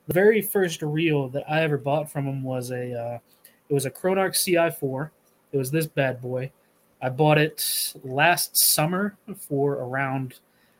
the 0.07 0.13
very 0.13 0.41
first 0.41 0.81
reel 0.81 1.27
that 1.27 1.43
I 1.49 1.61
ever 1.63 1.77
bought 1.77 2.09
from 2.09 2.25
him 2.25 2.41
was 2.41 2.71
a 2.71 2.93
uh, 2.97 3.19
it 3.67 3.73
was 3.73 3.85
a 3.85 3.91
Chronarch 3.91 4.35
CI4. 4.35 5.09
It 5.51 5.57
was 5.57 5.71
this 5.71 5.87
bad 5.87 6.21
boy. 6.21 6.51
I 7.01 7.09
bought 7.09 7.37
it 7.37 7.93
last 8.03 8.55
summer 8.57 9.17
for 9.37 9.73
around 9.73 10.35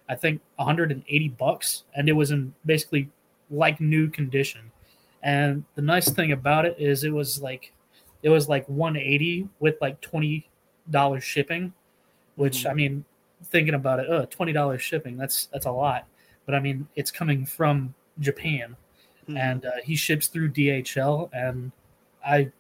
I 0.10 0.15
think 0.15 0.41
180 0.57 1.29
bucks, 1.29 1.84
and 1.95 2.10
it 2.10 2.13
was 2.13 2.31
in 2.31 2.53
basically 2.65 3.10
like 3.49 3.79
new 3.79 4.10
condition. 4.10 4.71
And 5.23 5.63
the 5.75 5.81
nice 5.81 6.10
thing 6.10 6.31
about 6.34 6.65
it 6.65 6.75
is 6.77 7.03
it 7.03 7.12
was 7.13 7.41
like 7.41 7.71
it 8.23 8.29
was 8.29 8.49
like 8.49 8.67
180 8.67 9.47
with 9.60 9.75
like 9.81 10.01
20 10.01 10.47
dollars 10.89 11.23
shipping, 11.23 11.73
which 12.36 12.65
I 12.65 12.73
mean, 12.73 13.05
thinking 13.45 13.73
about 13.73 13.99
it, 14.01 14.10
uh, 14.10 14.25
20 14.27 14.51
dollars 14.51 14.81
shipping 14.81 15.17
that's 15.17 15.45
that's 15.47 15.65
a 15.65 15.71
lot. 15.71 16.05
But 16.45 16.55
I 16.55 16.60
mean, 16.60 16.88
it's 16.95 17.12
coming 17.12 17.45
from 17.45 17.93
Japan, 18.19 18.75
Mhm. 19.29 19.38
and 19.38 19.65
uh, 19.65 19.71
he 19.84 19.95
ships 19.95 20.27
through 20.27 20.49
DHL, 20.49 21.29
and 21.34 21.71
I 22.25 22.51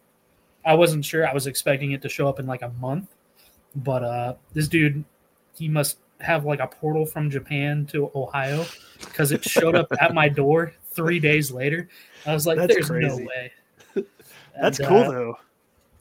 I 0.63 0.75
wasn't 0.75 1.03
sure. 1.03 1.27
I 1.27 1.33
was 1.33 1.47
expecting 1.47 1.91
it 1.91 2.01
to 2.03 2.09
show 2.09 2.29
up 2.29 2.39
in 2.39 2.45
like 2.47 2.61
a 2.61 2.69
month, 2.79 3.09
but 3.75 4.03
uh, 4.03 4.33
this 4.53 4.67
dude, 4.67 5.03
he 5.57 5.67
must 5.67 5.97
have 6.19 6.45
like 6.45 6.59
a 6.59 6.67
portal 6.67 7.05
from 7.05 7.29
Japan 7.29 7.85
to 7.87 8.11
Ohio 8.15 8.65
because 8.99 9.31
it 9.31 9.43
showed 9.43 9.75
up 9.75 9.87
at 9.99 10.13
my 10.13 10.29
door 10.29 10.73
three 10.91 11.19
days 11.19 11.51
later. 11.51 11.89
I 12.25 12.33
was 12.33 12.45
like, 12.45 12.57
That's 12.57 12.73
"There's 12.75 12.87
crazy. 12.89 13.07
no 13.07 13.25
way." 13.25 13.51
That's 14.61 14.77
cool 14.77 14.97
uh, 14.97 15.11
though. 15.11 15.35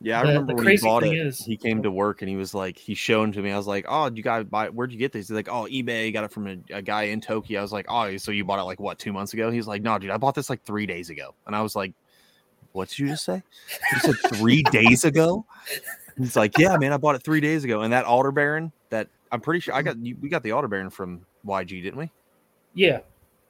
yeah, 0.01 0.21
I 0.21 0.23
The- 0.23 0.29
remember 0.29 0.53
the 0.53 0.57
when 0.65 0.77
he 0.77 0.83
bought 0.83 1.03
thing 1.03 1.13
it. 1.15 1.27
is- 1.27 1.39
he 1.45 1.57
came 1.57 1.83
to 1.83 1.91
work 1.91 2.21
and 2.23 2.29
he 2.29 2.37
was 2.37 2.53
like, 2.55 2.77
he 2.77 2.95
showed 2.95 3.23
him 3.25 3.33
to 3.33 3.43
me. 3.43 3.51
I 3.53 3.57
was 3.57 3.67
like, 3.67 3.87
oh, 3.89 4.11
you 4.13 4.23
got 4.23 4.51
buy? 4.51 4.69
Where'd 4.69 4.93
you 4.93 4.99
get 4.99 5.13
this? 5.13 5.29
He's 5.29 5.35
like, 5.35 5.49
oh, 5.49 5.67
eBay. 5.71 6.13
Got 6.13 6.25
it 6.25 6.33
from 6.33 6.47
a, 6.49 6.57
a 6.77 6.83
guy 6.83 7.05
in 7.05 7.21
Tokyo. 7.21 7.61
I 7.61 7.63
was 7.63 7.73
like, 7.73 7.87
oh, 7.89 8.17
so 8.19 8.31
you 8.33 8.45
bought 8.45 8.59
it 8.59 8.65
like 8.65 8.81
what 8.81 8.99
two 8.99 9.13
months 9.13 9.33
ago? 9.33 9.51
He's 9.51 9.67
like, 9.67 9.83
no, 9.83 9.99
dude, 9.99 10.11
I 10.11 10.17
bought 10.19 10.35
this 10.35 10.51
like 10.51 10.63
three 10.65 10.85
days 10.87 11.09
ago. 11.11 11.35
And 11.47 11.55
I 11.57 11.63
was 11.63 11.75
like, 11.77 11.93
what 12.73 12.89
did 12.89 12.99
you 13.01 13.09
just 13.09 13.25
say? 13.25 13.43
You 13.93 13.99
said 14.01 14.15
three 14.35 14.63
days 14.65 15.05
ago. 15.05 15.45
He's 16.21 16.37
like, 16.37 16.57
yeah, 16.59 16.77
man, 16.77 16.93
I 16.93 16.97
bought 16.97 17.15
it 17.15 17.23
three 17.23 17.41
days 17.41 17.65
ago. 17.65 17.83
And 17.83 17.93
that 17.93 18.05
Aldebaran, 18.05 18.73
that 18.91 19.09
I'm 19.33 19.41
pretty 19.41 19.61
sure 19.61 19.75
I 19.75 19.83
got, 19.83 19.99
you, 19.99 20.17
we 20.21 20.29
got 20.29 20.43
the 20.43 20.53
Aldebaran 20.53 20.91
from 20.91 21.25
YG, 21.47 21.83
didn't 21.83 21.97
we? 21.99 22.11
Yeah, 22.75 23.01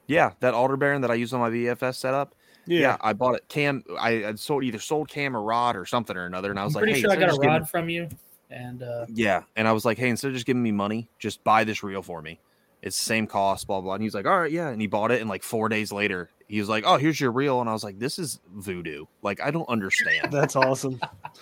Yeah, 0.07 0.31
that 0.39 0.53
Aldebaran 0.53 1.01
that 1.01 1.11
I 1.11 1.15
used 1.15 1.33
on 1.33 1.39
my 1.39 1.49
BFS 1.49 1.95
setup. 1.95 2.33
Yeah. 2.65 2.79
Yeah. 2.79 2.97
I 3.01 3.13
bought 3.13 3.35
it. 3.35 3.47
Cam, 3.49 3.83
I 3.99 4.11
had 4.13 4.39
sold 4.39 4.63
either 4.63 4.79
sold 4.79 5.09
Cam 5.09 5.35
a 5.35 5.39
rod 5.39 5.75
or 5.75 5.85
something 5.85 6.15
or 6.15 6.25
another, 6.25 6.49
and 6.51 6.59
I 6.59 6.63
was 6.63 6.75
I'm 6.75 6.81
like, 6.81 6.83
pretty 6.83 6.99
hey, 6.99 7.01
sure 7.01 7.11
I 7.11 7.15
got 7.15 7.23
a 7.23 7.27
just 7.27 7.41
giving- 7.41 7.53
rod 7.53 7.69
from 7.69 7.89
you, 7.89 8.07
and 8.49 8.83
uh, 8.83 9.05
yeah, 9.09 9.43
and 9.55 9.67
I 9.67 9.71
was 9.71 9.83
like, 9.85 9.97
hey, 9.97 10.09
instead 10.09 10.27
of 10.29 10.33
just 10.35 10.45
giving 10.45 10.61
me 10.63 10.71
money, 10.71 11.07
just 11.19 11.43
buy 11.43 11.63
this 11.63 11.83
reel 11.83 12.01
for 12.03 12.21
me. 12.21 12.39
It's 12.81 12.97
the 12.97 13.03
same 13.05 13.27
cost, 13.27 13.67
blah 13.67 13.79
blah. 13.81 13.93
And 13.93 14.03
he's 14.03 14.13
like, 14.15 14.25
all 14.25 14.39
right, 14.39 14.51
yeah, 14.51 14.69
and 14.69 14.81
he 14.81 14.87
bought 14.87 15.11
it, 15.11 15.21
and 15.21 15.29
like 15.29 15.43
four 15.43 15.69
days 15.69 15.91
later, 15.91 16.29
he 16.47 16.59
was 16.59 16.67
like, 16.67 16.83
oh, 16.85 16.97
here's 16.97 17.19
your 17.19 17.31
reel, 17.31 17.61
and 17.61 17.69
I 17.69 17.73
was 17.73 17.83
like, 17.83 17.99
this 17.99 18.17
is 18.19 18.39
voodoo. 18.55 19.05
Like, 19.21 19.39
I 19.41 19.51
don't 19.51 19.69
understand. 19.69 20.27
That's 20.31 20.55
awesome. 20.55 20.99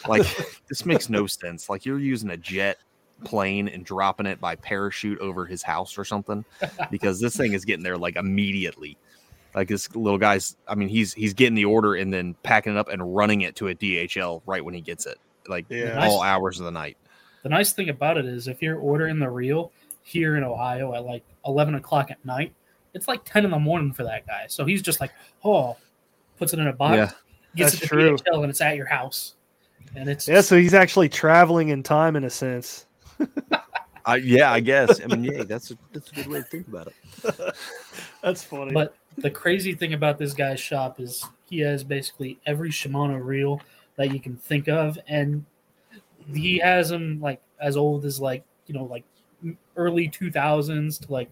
like, 0.08 0.26
this 0.70 0.86
makes 0.86 1.10
no 1.10 1.28
sense. 1.28 1.70
Like, 1.70 1.86
you're 1.86 2.00
using 2.00 2.30
a 2.30 2.38
jet 2.38 2.78
plane 3.24 3.68
and 3.68 3.84
dropping 3.86 4.26
it 4.26 4.40
by 4.40 4.56
parachute 4.56 5.20
over 5.20 5.46
his 5.46 5.62
house 5.64 5.98
or 5.98 6.06
something, 6.06 6.44
because 6.92 7.20
this 7.20 7.36
thing 7.36 7.54
is 7.54 7.66
getting 7.66 7.84
there 7.84 7.98
like 7.98 8.16
immediately. 8.18 8.98
Like 9.56 9.68
this 9.68 9.94
little 9.96 10.20
guy's, 10.20 10.56
I 10.68 10.76
mean, 10.76 10.90
he's 10.90 11.14
he's 11.14 11.34
getting 11.34 11.56
the 11.56 11.66
order 11.66 11.96
and 11.96 12.14
then 12.14 12.36
packing 12.44 12.74
it 12.74 12.78
up 12.78 12.88
and 12.88 13.16
running 13.16 13.42
it 13.42 13.56
to 13.58 13.68
a 13.70 13.76
DHL 13.76 14.42
right 14.46 14.64
when 14.64 14.74
he 14.76 14.80
gets 14.82 15.06
it, 15.08 15.18
like 15.48 15.66
Yeah. 15.70 16.06
all 16.06 16.22
hours 16.22 16.60
of 16.60 16.66
the 16.66 16.72
night. 16.72 16.98
the 17.44 17.50
nice 17.50 17.74
thing 17.74 17.90
about 17.90 18.18
it 18.18 18.26
is 18.26 18.48
if 18.48 18.62
you're 18.62 18.78
ordering 18.78 19.18
the 19.20 19.30
reel 19.30 19.72
here 20.04 20.38
in 20.38 20.44
Ohio 20.44 20.94
at 20.94 21.06
like 21.06 21.24
11 21.46 21.76
o'clock 21.76 22.12
at 22.12 22.24
night, 22.26 22.54
it's 22.94 23.08
like 23.08 23.24
10 23.26 23.46
in 23.46 23.52
the 23.52 23.60
morning 23.60 23.94
for 23.94 24.04
that 24.04 24.26
guy. 24.26 24.46
So 24.48 24.66
he's 24.66 24.82
just 24.82 25.00
like, 25.00 25.12
oh, 25.44 25.78
puts 26.38 26.54
it 26.54 26.60
in 26.60 26.68
a 26.68 26.74
box, 26.74 26.96
Yeah. 26.98 27.12
gets 27.56 27.76
it 27.76 27.82
to 27.82 27.88
true. 27.88 28.18
DHL, 28.18 28.42
and 28.42 28.50
it's 28.50 28.62
at 28.62 28.76
your 28.76 28.88
house. 28.88 29.36
And 29.96 30.10
it's 30.10 30.28
Yeah, 30.28 30.42
so 30.42 30.58
he's 30.58 30.74
actually 30.74 31.10
traveling 31.10 31.70
in 31.70 31.84
time 31.84 32.16
in 32.16 32.24
a 32.24 32.30
sense. 32.30 32.86
I, 34.06 34.16
yeah, 34.18 34.52
I 34.52 34.60
guess. 34.60 35.02
I 35.02 35.08
mean, 35.08 35.24
yeah, 35.24 35.44
that's 35.44 35.72
a, 35.72 35.78
that's 35.94 36.12
a 36.12 36.16
good 36.16 36.28
way 36.28 36.40
to 36.40 36.46
think 36.46 36.68
about 36.68 36.88
it. 36.88 37.56
That's 38.24 38.44
funny. 38.44 38.74
But 38.74 38.96
the 39.18 39.30
crazy 39.30 39.74
thing 39.76 39.94
about 39.94 40.18
this 40.18 40.34
guy's 40.34 40.60
shop 40.60 41.00
is 41.00 41.24
he 41.50 41.60
has 41.60 41.84
basically 41.84 42.40
every 42.46 42.70
Shimano 42.70 43.24
reel 43.24 43.62
that 43.98 44.12
you 44.12 44.20
can 44.20 44.36
think 44.36 44.68
of, 44.68 44.98
and 45.08 45.46
he 46.34 46.58
has 46.58 46.90
them 46.90 47.20
like 47.22 47.42
as 47.62 47.78
old 47.78 48.04
as 48.06 48.20
like 48.20 48.44
you 48.68 48.74
know 48.74 48.86
like 48.86 49.04
early 49.80 50.10
2000s 50.10 51.06
to 51.06 51.12
like 51.12 51.30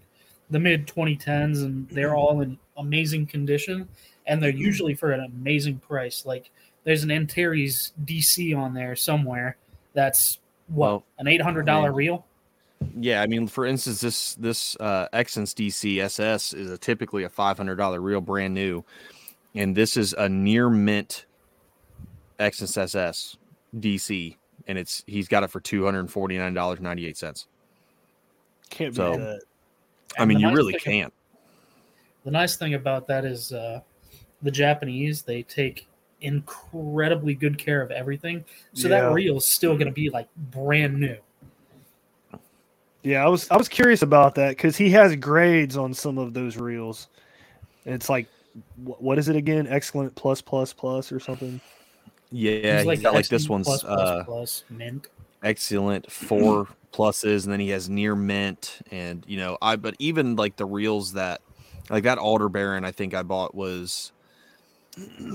the 0.49 0.59
mid 0.59 0.87
2010s 0.87 1.63
and 1.63 1.87
they're 1.89 2.09
mm-hmm. 2.09 2.17
all 2.17 2.41
in 2.41 2.57
amazing 2.77 3.27
condition 3.27 3.87
and 4.25 4.41
they're 4.41 4.51
mm-hmm. 4.51 4.59
usually 4.59 4.93
for 4.95 5.11
an 5.11 5.23
amazing 5.23 5.77
price. 5.79 6.25
Like 6.25 6.49
there's 6.87 7.03
an 7.03 7.11
antares 7.11 7.91
dc 8.05 8.57
on 8.57 8.73
there 8.73 8.95
somewhere 8.95 9.57
that's 9.93 10.39
what 10.67 10.89
well, 10.89 11.03
an 11.19 11.25
$800 11.25 11.69
I 11.69 11.87
reel? 11.87 12.25
yeah 12.97 13.21
i 13.21 13.27
mean 13.27 13.47
for 13.47 13.65
instance 13.65 13.99
this 13.99 14.35
this 14.35 14.77
uh 14.79 15.07
dc 15.11 15.97
ss 15.99 16.53
is 16.53 16.71
a 16.71 16.77
typically 16.77 17.23
a 17.23 17.29
$500 17.29 18.01
reel 18.01 18.21
brand 18.21 18.53
new 18.53 18.85
and 19.53 19.75
this 19.75 19.97
is 19.97 20.13
a 20.13 20.29
near 20.29 20.69
mint 20.69 21.25
exsence 22.39 22.77
ss 22.77 23.35
dc 23.75 24.37
and 24.67 24.77
it's 24.77 25.03
he's 25.07 25.27
got 25.27 25.43
it 25.43 25.49
for 25.49 25.59
$249.98 25.59 27.45
can't 28.69 28.91
beat 28.93 28.97
So- 28.97 29.17
that. 29.17 29.41
I 30.17 30.25
mean, 30.25 30.39
you 30.39 30.47
nice 30.47 30.55
really 30.55 30.73
can't. 30.73 31.13
The 32.23 32.31
nice 32.31 32.55
thing 32.55 32.73
about 32.73 33.07
that 33.07 33.23
is 33.25 33.53
uh, 33.53 33.81
the 34.41 34.49
Japanese 34.51 35.21
they 35.21 35.43
take 35.43 35.87
incredibly 36.21 37.35
good 37.35 37.57
care 37.57 37.81
of 37.81 37.91
everything, 37.91 38.43
so 38.73 38.87
Yeah. 38.87 39.09
that 39.09 39.15
is 39.19 39.45
still 39.45 39.73
going 39.75 39.85
to 39.87 39.93
be 39.93 40.09
like 40.09 40.27
brand 40.51 40.99
new. 40.99 41.17
Yeah, 43.03 43.23
I 43.23 43.29
was 43.29 43.49
I 43.51 43.57
was 43.57 43.69
curious 43.69 44.01
about 44.01 44.33
that 44.35 44.49
because 44.49 44.75
he 44.75 44.89
has 44.91 45.15
grades 45.15 45.77
on 45.77 45.93
some 45.93 46.17
of 46.17 46.33
those 46.33 46.57
reels. 46.57 47.07
And 47.85 47.93
it's 47.95 48.09
like, 48.09 48.27
wh- 48.85 49.01
what 49.01 49.17
is 49.19 49.29
it 49.29 49.35
again? 49.35 49.67
Excellent 49.67 50.13
plus 50.15 50.41
plus 50.41 50.73
plus 50.73 51.11
or 51.11 51.19
something. 51.19 51.61
Yeah, 52.31 52.81
He's 52.81 52.89
he's 52.89 53.01
got 53.01 53.13
like 53.13 53.27
this 53.29 53.47
one's 53.47 53.67
plus, 53.67 53.83
plus, 53.83 53.99
uh, 53.99 54.23
plus, 54.25 54.63
mint. 54.69 55.07
Excellent 55.43 56.11
four 56.11 56.67
pluses 56.93 57.43
and 57.43 57.53
then 57.53 57.59
he 57.59 57.69
has 57.69 57.89
near 57.89 58.15
mint 58.15 58.79
and 58.91 59.23
you 59.27 59.37
know 59.37 59.55
i 59.61 59.75
but 59.75 59.93
even 59.99 60.35
like 60.35 60.55
the 60.55 60.65
reels 60.65 61.13
that 61.13 61.41
like 61.89 62.03
that 62.03 62.17
Aldebaran 62.17 62.83
i 62.85 62.91
think 62.91 63.13
i 63.13 63.21
bought 63.21 63.53
was 63.53 64.13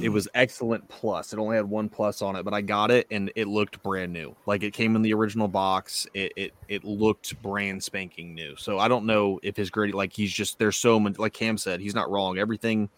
it 0.02 0.08
was 0.08 0.26
excellent 0.34 0.88
plus. 0.88 1.32
It 1.32 1.38
only 1.38 1.54
had 1.56 1.64
one 1.64 1.88
plus 1.88 2.20
on 2.20 2.34
it 2.36 2.42
but 2.42 2.52
i 2.54 2.60
got 2.60 2.90
it 2.90 3.06
and 3.10 3.30
it 3.36 3.46
looked 3.46 3.82
brand 3.82 4.12
new. 4.12 4.34
Like 4.46 4.62
it 4.62 4.72
came 4.72 4.96
in 4.96 5.02
the 5.02 5.14
original 5.14 5.46
box. 5.46 6.06
It 6.14 6.32
it, 6.36 6.54
it 6.68 6.84
looked 6.84 7.40
brand 7.42 7.82
spanking 7.82 8.34
new. 8.34 8.56
So 8.56 8.78
i 8.78 8.88
don't 8.88 9.06
know 9.06 9.38
if 9.42 9.56
his 9.56 9.70
grading 9.70 9.94
like 9.94 10.12
he's 10.12 10.32
just 10.32 10.58
there's 10.58 10.76
so 10.76 10.98
much 10.98 11.18
like 11.18 11.32
cam 11.32 11.56
said 11.56 11.80
he's 11.80 11.94
not 11.94 12.10
wrong. 12.10 12.38
Everything 12.38 12.88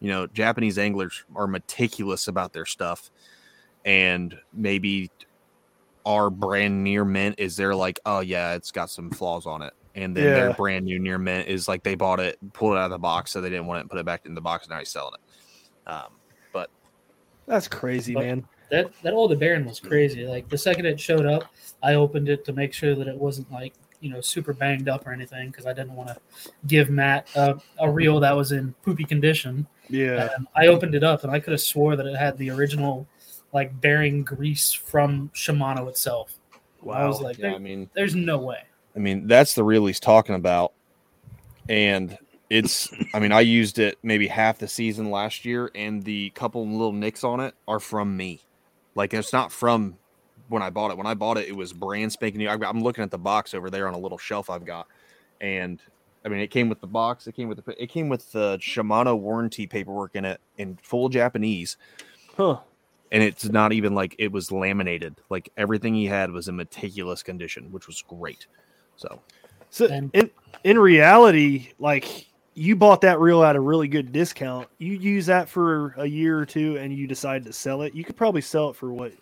you 0.00 0.08
know 0.08 0.26
japanese 0.26 0.78
anglers 0.78 1.24
are 1.36 1.46
meticulous 1.46 2.26
about 2.26 2.54
their 2.54 2.64
stuff 2.64 3.10
and 3.84 4.36
maybe 4.52 5.10
our 6.06 6.30
brand 6.30 6.82
near 6.82 7.04
mint 7.04 7.36
is 7.38 7.56
they're 7.56 7.74
like, 7.74 8.00
oh 8.06 8.20
yeah, 8.20 8.54
it's 8.54 8.70
got 8.70 8.90
some 8.90 9.10
flaws 9.10 9.46
on 9.46 9.62
it. 9.62 9.72
And 9.94 10.16
then 10.16 10.24
their 10.24 10.48
Yeah. 10.48 10.56
brand 10.56 10.84
new 10.84 10.98
near 10.98 11.18
mint 11.18 11.48
is 11.48 11.66
like 11.68 11.82
they 11.82 11.94
bought 11.94 12.20
it, 12.20 12.38
pulled 12.52 12.74
it 12.74 12.78
out 12.78 12.84
of 12.86 12.90
the 12.92 12.98
box, 12.98 13.32
so 13.32 13.40
they 13.40 13.50
didn't 13.50 13.66
want 13.66 13.78
it 13.78 13.80
and 13.82 13.90
put 13.90 13.98
it 13.98 14.06
back 14.06 14.24
in 14.24 14.34
the 14.34 14.40
box. 14.40 14.64
And 14.66 14.70
now 14.72 14.78
he's 14.78 14.88
selling 14.88 15.14
it. 15.14 15.90
Um, 15.90 16.12
but 16.52 16.70
That's 17.46 17.68
crazy, 17.68 18.14
But- 18.14 18.24
man. 18.24 18.48
That 18.70 18.92
that 19.02 19.14
Aldebaran 19.14 19.64
was 19.64 19.80
crazy. 19.80 20.24
Like 20.26 20.48
the 20.48 20.56
second 20.56 20.86
it 20.86 21.00
showed 21.00 21.26
up, 21.26 21.42
I 21.82 21.94
opened 21.94 22.28
it 22.28 22.44
to 22.44 22.52
make 22.52 22.72
sure 22.72 22.94
that 22.94 23.08
it 23.08 23.16
wasn't 23.16 23.50
like 23.50 23.74
you 24.00 24.10
know 24.10 24.20
super 24.20 24.52
banged 24.52 24.88
up 24.88 25.04
or 25.08 25.12
anything 25.12 25.50
because 25.50 25.66
I 25.66 25.72
didn't 25.72 25.96
want 25.96 26.08
to 26.10 26.16
give 26.68 26.88
Matt 26.88 27.26
a, 27.34 27.56
a 27.80 27.90
reel 27.90 28.20
that 28.20 28.30
was 28.36 28.52
in 28.52 28.72
poopy 28.84 29.02
condition. 29.04 29.66
Yeah, 29.88 30.30
And 30.36 30.46
I 30.54 30.68
opened 30.68 30.94
it 30.94 31.02
up 31.02 31.24
and 31.24 31.32
I 31.32 31.40
could 31.40 31.50
have 31.50 31.60
swore 31.60 31.96
that 31.96 32.06
it 32.06 32.14
had 32.14 32.38
the 32.38 32.48
original 32.50 33.08
like 33.52 33.80
bearing 33.80 34.22
grease 34.22 34.72
from 34.72 35.30
Shimano 35.34 35.88
itself. 35.88 36.34
Wow. 36.82 36.94
I 36.94 37.06
was 37.06 37.20
like, 37.20 37.38
yeah, 37.38 37.54
I 37.54 37.58
mean, 37.58 37.90
there's 37.94 38.14
no 38.14 38.38
way. 38.38 38.62
I 38.96 38.98
mean, 38.98 39.26
that's 39.26 39.54
the 39.54 39.64
reel 39.64 39.86
he's 39.86 40.00
talking 40.00 40.34
about. 40.34 40.72
And 41.68 42.16
it's, 42.48 42.92
I 43.14 43.20
mean, 43.20 43.32
I 43.32 43.40
used 43.40 43.78
it 43.78 43.98
maybe 44.02 44.26
half 44.26 44.58
the 44.58 44.66
season 44.66 45.10
last 45.10 45.44
year, 45.44 45.70
and 45.74 46.02
the 46.02 46.30
couple 46.30 46.66
little 46.66 46.92
nicks 46.92 47.22
on 47.22 47.40
it 47.40 47.54
are 47.68 47.80
from 47.80 48.16
me. 48.16 48.40
Like, 48.94 49.14
it's 49.14 49.32
not 49.32 49.52
from 49.52 49.96
when 50.48 50.62
I 50.62 50.70
bought 50.70 50.90
it. 50.90 50.96
When 50.96 51.06
I 51.06 51.14
bought 51.14 51.38
it, 51.38 51.48
it 51.48 51.54
was 51.54 51.72
brand 51.72 52.12
spanking 52.12 52.38
new. 52.38 52.48
I- 52.48 52.68
I'm 52.68 52.82
looking 52.82 53.04
at 53.04 53.10
the 53.10 53.18
box 53.18 53.54
over 53.54 53.70
there 53.70 53.86
on 53.86 53.94
a 53.94 53.98
little 53.98 54.18
shelf 54.18 54.50
I've 54.50 54.64
got. 54.64 54.88
And 55.40 55.80
I 56.24 56.28
mean, 56.28 56.40
it 56.40 56.50
came 56.50 56.68
with 56.68 56.80
the 56.80 56.86
box, 56.86 57.26
it 57.26 57.34
came 57.34 57.48
with 57.48 57.64
the, 57.64 57.82
it 57.82 57.86
came 57.86 58.08
with 58.08 58.30
the 58.32 58.58
Shimano 58.58 59.18
warranty 59.18 59.66
paperwork 59.66 60.16
in 60.16 60.24
it 60.24 60.40
in 60.58 60.78
full 60.82 61.08
Japanese 61.08 61.76
huh? 62.36 62.58
And 63.12 63.22
it's 63.22 63.44
not 63.48 63.72
even 63.72 63.94
like 63.94 64.14
it 64.18 64.30
was 64.32 64.52
laminated. 64.52 65.16
Like 65.30 65.50
everything 65.56 65.94
he 65.94 66.06
had 66.06 66.30
was 66.30 66.48
in 66.48 66.56
meticulous 66.56 67.22
condition, 67.22 67.70
which 67.72 67.86
was 67.86 68.02
great. 68.06 68.46
So 68.96 69.20
So 69.70 69.86
And- 69.86 70.10
in 70.14 70.30
in 70.64 70.78
reality, 70.78 71.68
like 71.78 72.26
you 72.54 72.74
bought 72.76 73.00
that 73.02 73.20
reel 73.20 73.42
at 73.44 73.56
a 73.56 73.60
really 73.60 73.88
good 73.88 74.12
discount. 74.12 74.68
You 74.78 74.92
use 74.94 75.26
that 75.26 75.48
for 75.48 75.94
a 75.96 76.06
year 76.06 76.38
or 76.38 76.44
two, 76.44 76.76
and 76.78 76.92
you 76.92 77.06
decide 77.06 77.44
to 77.44 77.52
sell 77.52 77.82
it. 77.82 77.94
You 77.94 78.04
could 78.04 78.16
probably 78.16 78.40
sell 78.42 78.70
it 78.70 78.76
for 78.76 78.92
what 78.92 79.12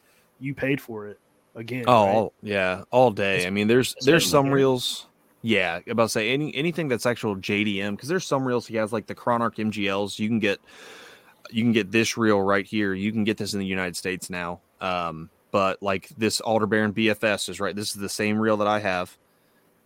you 0.40 0.54
paid 0.54 0.80
for 0.80 1.06
it 1.06 1.18
again. 1.54 1.84
oh 1.86 2.04
right? 2.06 2.14
all- 2.14 2.32
yeah, 2.42 2.82
all 2.90 3.10
day. 3.10 3.46
I 3.46 3.50
mean, 3.50 3.68
there's 3.68 3.94
there's 4.00 4.28
some 4.28 4.46
here. 4.46 4.54
reels. 4.54 5.06
Yeah, 5.42 5.78
about 5.88 6.04
to 6.04 6.08
say 6.08 6.30
any 6.30 6.52
anything 6.56 6.88
that's 6.88 7.06
actual 7.06 7.36
JDM 7.36 7.92
because 7.92 8.08
there's 8.08 8.26
some 8.26 8.44
reels 8.44 8.66
he 8.66 8.76
has 8.76 8.92
like 8.92 9.06
the 9.06 9.14
Chronarch 9.14 9.56
MGLs. 9.56 10.18
You 10.18 10.28
can 10.28 10.40
get 10.40 10.58
you 11.50 11.62
can 11.62 11.72
get 11.72 11.90
this 11.90 12.16
reel 12.16 12.40
right 12.40 12.66
here. 12.66 12.94
You 12.94 13.12
can 13.12 13.24
get 13.24 13.36
this 13.36 13.54
in 13.54 13.60
the 13.60 13.66
United 13.66 13.96
States 13.96 14.30
now. 14.30 14.60
Um, 14.80 15.30
but 15.50 15.82
like 15.82 16.08
this 16.18 16.40
Aldebaran 16.40 16.92
BFS 16.92 17.48
is 17.48 17.60
right. 17.60 17.74
This 17.74 17.88
is 17.90 17.94
the 17.94 18.08
same 18.08 18.38
reel 18.38 18.56
that 18.58 18.66
I 18.68 18.80
have. 18.80 19.16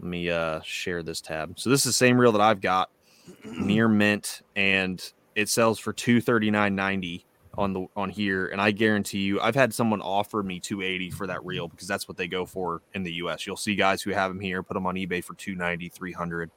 Let 0.00 0.08
me 0.08 0.30
uh 0.30 0.60
share 0.62 1.02
this 1.02 1.20
tab. 1.20 1.58
So 1.58 1.70
this 1.70 1.80
is 1.80 1.84
the 1.84 1.92
same 1.92 2.20
reel 2.20 2.32
that 2.32 2.40
I've 2.40 2.60
got 2.60 2.90
near 3.44 3.88
mint 3.88 4.42
and 4.56 5.02
it 5.34 5.48
sells 5.48 5.78
for 5.78 5.92
239.90 5.92 7.24
on 7.54 7.72
the 7.74 7.86
on 7.94 8.08
here 8.08 8.46
and 8.46 8.60
I 8.60 8.70
guarantee 8.70 9.20
you 9.20 9.40
I've 9.40 9.54
had 9.54 9.72
someone 9.72 10.00
offer 10.00 10.42
me 10.42 10.58
280 10.58 11.10
for 11.10 11.26
that 11.26 11.44
reel 11.44 11.68
because 11.68 11.86
that's 11.86 12.08
what 12.08 12.16
they 12.16 12.26
go 12.26 12.44
for 12.46 12.82
in 12.94 13.02
the 13.02 13.12
US. 13.14 13.46
You'll 13.46 13.56
see 13.56 13.76
guys 13.76 14.02
who 14.02 14.10
have 14.10 14.30
them 14.30 14.40
here 14.40 14.62
put 14.62 14.74
them 14.74 14.86
on 14.86 14.96
eBay 14.96 15.22
for 15.22 15.34
290, 15.34 15.88
300. 15.90 16.50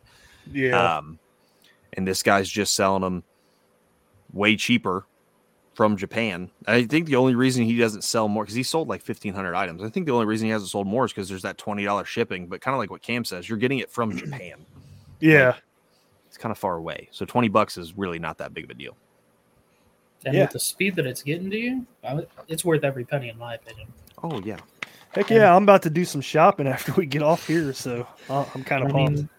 Yeah, 0.51 0.97
Um, 0.97 1.19
and 1.93 2.07
this 2.07 2.23
guy's 2.23 2.49
just 2.49 2.75
selling 2.75 3.01
them 3.01 3.23
way 4.35 4.55
cheaper 4.55 5.07
from 5.73 5.97
Japan. 5.97 6.51
I 6.67 6.83
think 6.85 7.07
the 7.07 7.15
only 7.15 7.33
reason 7.35 7.65
he 7.65 7.75
doesn't 7.77 8.03
sell 8.03 8.27
more 8.27 8.43
because 8.43 8.55
he 8.55 8.61
sold 8.63 8.87
like 8.87 9.01
1,500 9.01 9.55
items. 9.55 9.81
I 9.83 9.89
think 9.89 10.05
the 10.05 10.11
only 10.13 10.25
reason 10.27 10.45
he 10.45 10.51
hasn't 10.51 10.69
sold 10.69 10.85
more 10.87 11.05
is 11.05 11.11
because 11.11 11.27
there's 11.27 11.41
that 11.41 11.57
$20 11.57 12.05
shipping. 12.05 12.45
But 12.47 12.61
kind 12.61 12.75
of 12.75 12.79
like 12.79 12.91
what 12.91 13.01
Cam 13.01 13.25
says, 13.25 13.49
you're 13.49 13.57
getting 13.57 13.79
it 13.79 13.89
from 13.89 14.15
Japan. 14.17 14.63
yeah, 15.19 15.55
It's 16.27 16.37
kind 16.37 16.51
of 16.51 16.57
far 16.59 16.75
away. 16.77 17.09
So 17.11 17.25
20 17.25 17.47
bucks 17.49 17.77
is 17.77 17.97
really 17.97 18.19
not 18.19 18.37
that 18.37 18.53
big 18.53 18.65
of 18.65 18.69
a 18.69 18.73
deal. 18.75 18.95
And 20.25 20.33
Yeah. 20.35 20.41
with 20.43 20.51
the 20.51 20.59
speed 20.59 20.95
that 20.95 21.05
it's 21.05 21.21
getting 21.23 21.49
to 21.49 21.57
you, 21.57 21.85
it's 22.47 22.63
worth 22.63 22.83
every 22.83 23.03
penny 23.05 23.29
in 23.29 23.37
my 23.37 23.55
opinion. 23.55 23.87
Oh, 24.23 24.39
yeah. 24.45 24.57
heck 25.11 25.29
yeah! 25.29 25.53
I'm 25.55 25.63
about 25.63 25.81
to 25.83 25.89
do 25.89 26.03
some 26.05 26.21
shopping 26.21 26.67
after 26.75 26.93
we 26.93 27.05
get 27.05 27.21
off 27.21 27.45
here, 27.45 27.73
so 27.73 28.07
uh, 28.29 28.45
I'm 28.55 28.63
kind 28.63 28.83
of 28.83 28.91
pumped. 28.91 29.17
mean, 29.19 29.29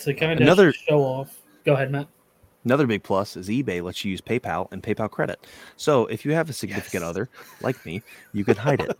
to 0.00 0.14
kind 0.14 0.32
of 0.32 0.40
Another- 0.40 0.72
show 0.72 1.00
off. 1.00 1.38
Go 1.64 1.74
ahead, 1.74 1.92
Matt. 1.92 2.08
Another 2.64 2.86
big 2.86 3.02
plus 3.02 3.36
is 3.36 3.48
eBay 3.48 3.82
lets 3.82 4.04
you 4.04 4.10
use 4.10 4.20
PayPal 4.20 4.70
and 4.72 4.82
PayPal 4.82 5.10
credit. 5.10 5.46
So 5.76 6.06
if 6.06 6.24
you 6.24 6.32
have 6.32 6.48
a 6.48 6.52
significant 6.52 7.02
Yes. 7.02 7.10
other 7.10 7.28
like 7.60 7.84
me, 7.84 8.02
you 8.32 8.44
can 8.44 8.56
hide 8.56 8.80
it. 8.80 8.96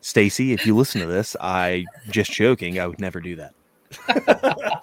Stacy, 0.00 0.52
if 0.52 0.66
you 0.66 0.74
listen 0.76 1.00
to 1.00 1.06
this, 1.06 1.36
I 1.40 1.84
just 2.10 2.32
joking. 2.32 2.80
I 2.80 2.86
would 2.86 3.00
never 3.00 3.20
do 3.20 3.36
that. 3.36 3.54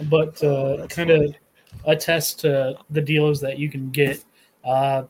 but 0.00 0.42
uh, 0.42 0.76
that's 0.76 0.94
kind 0.94 1.10
of 1.10 1.20
funny. 1.20 1.38
attest 1.84 2.40
to 2.40 2.76
the 2.90 3.00
deals 3.00 3.40
that 3.40 3.58
you 3.58 3.68
can 3.68 3.90
get. 3.90 4.24
Uh, 4.64 5.04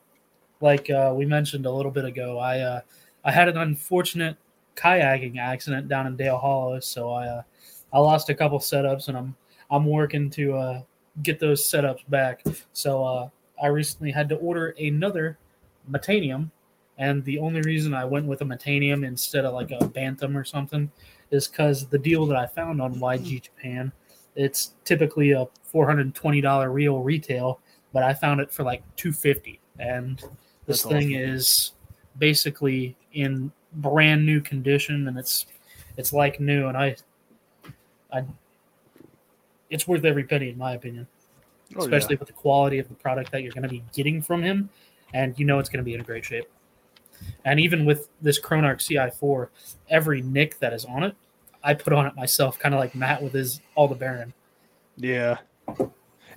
like 0.61 0.91
uh, 0.91 1.13
we 1.15 1.25
mentioned 1.27 1.67
a 1.67 1.71
little 1.71 1.93
bit 1.93 2.05
ago, 2.05 2.39
I 2.39 2.61
uh, 2.61 2.81
I 3.25 3.33
had 3.33 3.49
an 3.49 3.57
unfortunate 3.59 4.37
kayaking 4.77 5.39
accident 5.39 5.89
down 5.89 6.07
in 6.07 6.17
Dale 6.17 6.39
Hollow, 6.39 6.81
so 6.81 7.11
I 7.11 7.27
uh, 7.27 7.43
I 7.93 7.99
lost 7.99 8.29
a 8.31 8.35
couple 8.35 8.59
setups, 8.59 9.09
and 9.09 9.17
I'm 9.17 9.35
I'm 9.71 9.87
working 9.87 10.31
to 10.31 10.55
uh, 10.55 10.83
get 11.23 11.39
those 11.39 11.63
setups 11.69 12.09
back. 12.09 12.45
So 12.73 13.05
uh, 13.05 13.29
I 13.63 13.67
recently 13.67 14.11
had 14.11 14.29
to 14.31 14.37
order 14.37 14.75
another 14.79 15.39
Metanium, 15.91 16.51
and 16.99 17.25
the 17.25 17.39
only 17.39 17.61
reason 17.63 17.95
I 17.95 18.05
went 18.05 18.27
with 18.27 18.41
a 18.41 18.45
Metanium 18.45 19.07
instead 19.07 19.45
of 19.45 19.55
like 19.55 19.71
a 19.71 19.87
Bantam 19.87 20.37
or 20.37 20.45
something 20.45 20.91
is 21.31 21.49
because 21.49 21.87
the 21.87 21.99
deal 21.99 22.27
that 22.27 22.37
I 22.37 22.47
found 22.47 22.81
on 22.81 22.95
YG 22.97 23.43
Japan 23.43 23.93
it's 24.35 24.75
typically 24.85 25.33
a 25.33 25.47
four 25.63 25.87
hundred 25.87 26.03
and 26.03 26.15
twenty 26.15 26.41
dollar 26.41 26.71
reel 26.71 27.03
retail, 27.03 27.61
but 27.93 28.03
I 28.03 28.15
found 28.15 28.41
it 28.41 28.51
for 28.51 28.63
like 28.63 28.83
two 28.97 29.13
fifty, 29.13 29.61
and 29.79 30.19
this 30.67 30.83
That's 30.83 30.85
thing 30.85 31.15
awesome. 31.15 31.35
is 31.35 31.73
basically 32.19 32.97
in 33.13 33.53
brand 33.75 34.25
new 34.25 34.41
condition, 34.41 35.09
and 35.09 35.19
it's 35.19 35.47
it's 35.97 36.13
like 36.13 36.41
new, 36.41 36.69
and 36.69 36.77
I, 36.77 36.97
I, 38.13 38.25
it's 39.73 39.89
worth 39.89 40.05
every 40.05 40.25
penny 40.25 40.51
in 40.51 40.59
my 40.59 40.75
opinion, 40.75 41.07
Oh, 41.75 41.81
yeah. 41.81 41.85
especially 41.85 42.17
with 42.17 42.29
the 42.29 42.35
quality 42.35 42.79
of 42.79 42.89
the 42.89 42.95
product 42.95 43.33
that 43.33 43.43
you're 43.43 43.53
going 43.53 43.63
to 43.63 43.69
be 43.69 43.83
getting 43.93 44.21
from 44.23 44.43
him, 44.43 44.69
and 45.15 45.37
you 45.39 45.45
know 45.45 45.59
it's 45.59 45.69
going 45.69 45.79
to 45.79 45.85
be 45.85 45.95
in 45.95 46.01
a 46.01 46.05
great 46.05 46.25
shape. 46.25 46.45
And 47.45 47.59
even 47.59 47.85
with 47.85 48.09
this 48.21 48.41
Chronarch 48.41 48.81
CI4, 48.87 49.49
every 49.89 50.23
nick 50.23 50.59
that 50.59 50.73
is 50.73 50.85
on 50.85 51.03
it, 51.05 51.15
I 51.65 51.75
put 51.75 51.93
on 51.93 52.07
it 52.07 52.15
myself, 52.17 52.59
kind 52.59 52.75
of 52.75 52.81
like 52.81 52.95
Matt 52.95 53.23
with 53.23 53.33
his 53.33 53.61
Aldebaran. 53.77 54.33
Yeah. 54.97 55.39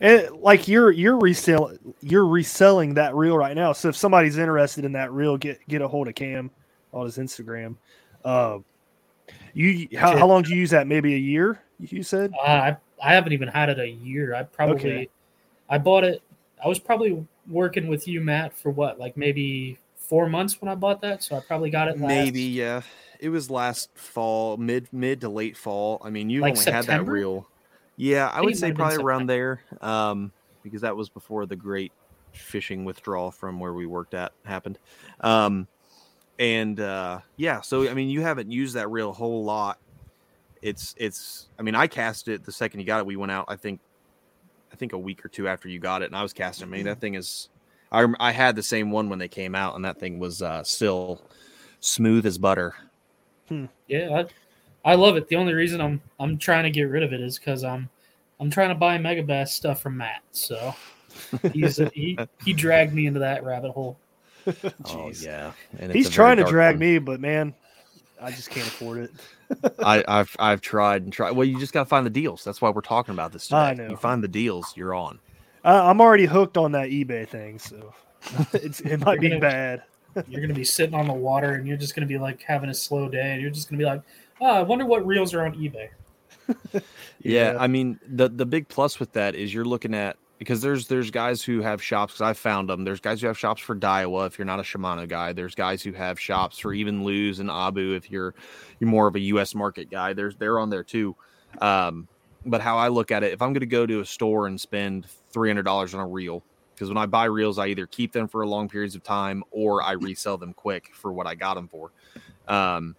And 0.01 0.29
like 0.41 0.67
you're 0.67 0.91
you're 0.91 1.17
resell 1.17 1.71
you're 2.01 2.27
reselling 2.27 2.93
that 2.95 3.15
reel 3.15 3.37
right 3.37 3.55
now. 3.55 3.71
So 3.73 3.89
if 3.89 3.95
somebody's 3.95 4.37
interested 4.37 4.83
in 4.85 4.91
that 4.91 5.11
reel, 5.11 5.37
get 5.37 5.59
get 5.67 5.81
a 5.81 5.87
hold 5.87 6.07
of 6.07 6.15
Cam 6.15 6.51
on 6.93 7.05
his 7.05 7.17
Instagram. 7.17 7.77
Uh, 8.23 8.59
you 9.53 9.87
how, 9.97 10.17
how 10.17 10.27
long 10.27 10.43
do 10.43 10.51
you 10.51 10.57
use 10.57 10.69
that? 10.71 10.85
Maybe 10.87 11.15
a 11.15 11.17
year? 11.17 11.61
You 11.79 12.03
said. 12.03 12.33
Uh, 12.37 12.47
I 12.47 12.77
I 13.01 13.13
haven't 13.13 13.33
even 13.33 13.47
had 13.47 13.69
it 13.69 13.79
a 13.79 13.87
year. 13.87 14.35
I 14.35 14.43
probably 14.43 14.75
Okay. 14.75 15.09
I 15.69 15.77
bought 15.77 16.03
it. 16.03 16.21
I 16.63 16.67
was 16.67 16.79
probably 16.79 17.25
working 17.47 17.87
with 17.87 18.07
you, 18.07 18.21
Matt, 18.21 18.57
for 18.57 18.71
what 18.71 18.99
like 18.99 19.17
maybe 19.17 19.77
four 19.95 20.29
months 20.29 20.61
when 20.61 20.69
I 20.69 20.75
bought 20.75 21.01
that, 21.01 21.23
so 21.23 21.35
I 21.35 21.39
probably 21.41 21.69
got 21.69 21.87
it 21.87 21.99
last, 21.99 22.09
Maybe, 22.09 22.41
yeah. 22.41 22.81
It 23.19 23.29
was 23.29 23.49
last 23.49 23.89
fall, 23.95 24.57
mid 24.57 24.87
mid 24.91 25.21
to 25.21 25.29
late 25.29 25.57
fall. 25.57 26.01
I 26.03 26.09
mean, 26.09 26.29
you 26.29 26.41
Like 26.41 26.53
only 26.53 26.65
had 26.65 26.73
that 26.73 26.83
September? 26.85 27.11
reel. 27.13 27.49
Yeah, 27.97 28.29
I 28.31 28.41
would 28.41 28.57
say 28.57 28.67
might 28.67 28.67
have 28.67 28.77
been 28.77 28.85
probably 28.85 29.03
around 29.03 29.27
there, 29.27 29.61
um, 29.81 30.31
because 30.63 30.81
that 30.81 30.95
was 30.95 31.09
before 31.09 31.45
the 31.45 31.55
great 31.55 31.93
fishing 32.33 32.83
withdrawal 32.83 33.31
from 33.31 33.59
where 33.59 33.73
we 33.73 33.85
worked 33.85 34.13
at 34.13 34.33
happened. 34.43 34.77
Um, 35.21 35.67
and 36.37 36.79
uh, 36.79 37.21
yeah, 37.37 37.61
so 37.61 37.89
I 37.89 37.93
mean, 37.93 38.09
you 38.09 38.21
haven't 38.21 38.51
used 38.51 38.75
that 38.75 38.89
reel 38.89 39.09
a 39.09 39.13
whole 39.13 39.43
lot. 39.45 39.77
It's 40.65 40.95
it's. 40.97 41.49
I 41.59 41.61
mean, 41.61 41.75
I 41.75 41.85
cast 41.85 42.27
it 42.27 42.43
the 42.43 42.51
second 42.51 42.79
you 42.79 42.87
got 42.87 42.99
it. 42.99 43.05
We 43.05 43.15
went 43.15 43.31
out. 43.31 43.45
I 43.47 43.55
think, 43.55 43.79
I 44.73 44.75
think 44.75 44.93
a 44.93 44.97
week 44.97 45.23
or 45.23 45.29
two 45.29 45.47
after 45.47 45.69
you 45.69 45.77
got 45.77 46.01
it, 46.01 46.05
and 46.05 46.15
I 46.15 46.23
was 46.23 46.33
casting. 46.33 46.67
I 46.67 46.69
mean, 46.71 46.85
that 46.85 46.99
thing 46.99 47.13
is. 47.13 47.49
I 47.91 48.05
I 48.19 48.31
had 48.31 48.55
the 48.55 48.63
same 48.63 48.89
one 48.89 49.07
when 49.07 49.19
they 49.19 49.27
came 49.27 49.53
out, 49.53 49.75
and 49.75 49.85
that 49.85 49.99
thing 49.99 50.17
was 50.17 50.41
uh, 50.41 50.63
still 50.63 51.21
smooth 51.81 52.25
as 52.25 52.39
butter. 52.39 52.73
Yeah, 53.87 54.23
I, 54.83 54.91
I 54.91 54.95
love 54.95 55.17
it. 55.17 55.27
The 55.27 55.35
only 55.35 55.53
reason 55.53 55.79
I'm 55.81 56.01
I'm 56.19 56.37
trying 56.39 56.63
to 56.63 56.71
get 56.71 56.83
rid 56.83 57.03
of 57.03 57.13
it 57.13 57.21
is 57.21 57.37
because 57.37 57.63
I'm 57.63 57.87
I'm 58.39 58.49
trying 58.49 58.69
to 58.69 58.75
buy 58.75 58.97
Megabass 58.97 59.49
stuff 59.49 59.81
from 59.81 59.97
Matt. 59.97 60.23
So 60.31 60.73
he's 61.53 61.77
he 61.93 62.17
he 62.43 62.53
dragged 62.53 62.91
me 62.91 63.05
into 63.05 63.19
that 63.19 63.43
rabbit 63.43 63.71
hole. 63.71 63.99
Oh 64.85 65.11
yeah, 65.21 65.51
and 65.79 65.91
He's 65.91 66.09
trying 66.09 66.37
to 66.37 66.43
drag 66.43 66.75
one. 66.75 66.79
me, 66.79 66.97
but 66.97 67.19
man, 67.19 67.53
I 68.21 68.31
just 68.31 68.49
can't 68.49 68.67
afford 68.67 68.97
it. 68.99 69.11
I, 69.79 70.03
I've 70.07 70.35
I've 70.39 70.61
tried 70.61 71.03
and 71.03 71.11
tried. 71.13 71.31
Well, 71.31 71.45
you 71.47 71.59
just 71.59 71.73
got 71.73 71.83
to 71.83 71.89
find 71.89 72.05
the 72.05 72.09
deals. 72.11 72.43
That's 72.43 72.61
why 72.61 72.69
we're 72.69 72.81
talking 72.81 73.13
about 73.13 73.31
this 73.31 73.45
today. 73.47 73.57
I 73.57 73.73
know. 73.73 73.89
You 73.89 73.97
find 73.97 74.23
the 74.23 74.27
deals, 74.27 74.73
you're 74.75 74.93
on. 74.93 75.19
I, 75.63 75.89
I'm 75.89 75.99
already 76.01 76.25
hooked 76.25 76.57
on 76.57 76.71
that 76.73 76.89
eBay 76.89 77.27
thing, 77.27 77.59
so 77.59 77.93
it's 78.53 78.79
it 78.81 78.97
might 79.05 79.19
be 79.19 79.29
gonna- 79.29 79.41
bad. 79.41 79.83
You're 80.29 80.39
gonna 80.39 80.53
be 80.53 80.63
sitting 80.63 80.95
on 80.95 81.07
the 81.07 81.13
water 81.13 81.55
and 81.55 81.67
you're 81.67 81.75
just 81.75 81.93
gonna 81.93 82.07
be 82.07 82.17
like 82.17 82.41
having 82.41 82.69
a 82.69 82.73
slow 82.73 83.09
day 83.09 83.33
and 83.33 83.41
you're 83.41 83.51
just 83.51 83.69
gonna 83.69 83.79
be 83.79 83.83
like, 83.85 84.01
oh, 84.39 84.45
I 84.45 84.61
wonder 84.61 84.85
what 84.85 85.05
reels 85.05 85.33
are 85.33 85.45
on 85.45 85.53
eBay. 85.55 85.89
Yeah, 87.21 87.57
I 87.59 87.67
mean 87.67 87.99
the 88.07 88.29
the 88.29 88.45
big 88.45 88.67
plus 88.69 88.99
with 88.99 89.11
that 89.13 89.35
is 89.35 89.53
you're 89.53 89.65
looking 89.65 89.93
at 89.93 90.15
because 90.37 90.61
there's 90.61 90.87
there's 90.87 91.11
guys 91.11 91.41
who 91.41 91.61
have 91.61 91.81
shops 91.81 92.13
because 92.13 92.21
I've 92.21 92.37
found 92.37 92.69
them. 92.69 92.83
There's 92.83 92.99
guys 92.99 93.21
who 93.21 93.27
have 93.27 93.37
shops 93.37 93.61
for 93.61 93.75
Daiwa 93.75 94.27
if 94.27 94.37
you're 94.37 94.45
not 94.45 94.59
a 94.59 94.63
Shimano 94.63 95.07
guy. 95.07 95.33
There's 95.33 95.55
guys 95.55 95.81
who 95.81 95.93
have 95.93 96.19
shops 96.19 96.59
for 96.59 96.73
even 96.73 97.03
Lew's 97.03 97.39
and 97.39 97.49
Abu 97.49 97.95
if 97.95 98.11
you're 98.11 98.35
you're 98.79 98.89
more 98.89 99.07
of 99.07 99.15
a 99.15 99.19
U.S. 99.19 99.55
market 99.55 99.89
guy. 99.89 100.13
There's 100.13 100.35
they're 100.35 100.59
on 100.59 100.69
there 100.69 100.83
too. 100.83 101.15
Um, 101.61 102.07
but 102.45 102.61
how 102.61 102.77
I 102.77 102.89
look 102.89 103.11
at 103.11 103.23
it, 103.23 103.33
if 103.33 103.41
I'm 103.41 103.53
going 103.53 103.61
to 103.61 103.65
go 103.65 103.85
to 103.85 104.01
a 104.01 104.05
store 104.05 104.47
and 104.47 104.59
spend 104.59 105.07
three 105.29 105.49
hundred 105.49 105.63
dollars 105.63 105.93
on 105.93 106.01
a 106.01 106.07
reel, 106.07 106.43
because 106.73 106.89
when 106.89 106.97
I 106.97 107.05
buy 107.05 107.25
reels, 107.25 107.57
I 107.57 107.67
either 107.67 107.87
keep 107.87 108.11
them 108.11 108.27
for 108.27 108.41
a 108.41 108.47
long 108.47 108.67
periods 108.67 108.95
of 108.95 109.03
time 109.03 109.43
or 109.51 109.81
I 109.81 109.93
resell 109.93 110.37
them 110.37 110.53
quick 110.53 110.91
for 110.93 111.13
what 111.13 111.27
I 111.27 111.35
got 111.35 111.55
them 111.55 111.67
for. 111.69 111.91
Um, 112.47 112.95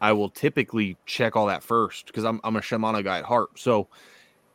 I 0.00 0.12
will 0.12 0.30
typically 0.30 0.96
check 1.04 1.36
all 1.36 1.46
that 1.46 1.62
first 1.62 2.06
because 2.06 2.24
I'm 2.24 2.40
I'm 2.44 2.56
a 2.56 2.60
Shimano 2.60 3.02
guy 3.02 3.18
at 3.18 3.24
heart. 3.24 3.58
So 3.58 3.88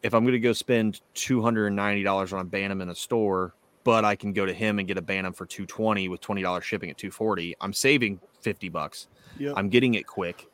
if 0.05 0.13
I'm 0.13 0.23
going 0.23 0.33
to 0.33 0.39
go 0.39 0.53
spend 0.53 1.01
two 1.15 1.41
hundred 1.41 1.65
and 1.65 1.75
ninety 1.75 2.03
dollars 2.03 2.31
on 2.31 2.39
a 2.39 2.43
Bantam 2.43 2.79
in 2.79 2.89
a 2.89 2.95
store, 2.95 3.55
but 3.83 4.05
I 4.05 4.15
can 4.15 4.33
go 4.33 4.45
to 4.45 4.53
him 4.53 4.77
and 4.77 4.87
get 4.87 4.99
a 4.99 5.01
Bantam 5.01 5.33
for 5.33 5.47
two 5.47 5.65
twenty 5.65 6.09
with 6.09 6.21
twenty 6.21 6.43
dollars 6.43 6.63
shipping 6.63 6.91
at 6.91 6.97
two 6.97 7.09
forty, 7.09 7.55
I'm 7.59 7.73
saving 7.73 8.19
fifty 8.41 8.69
bucks. 8.69 9.07
Yep. 9.39 9.55
I'm 9.57 9.67
getting 9.67 9.95
it 9.95 10.05
quick, 10.05 10.47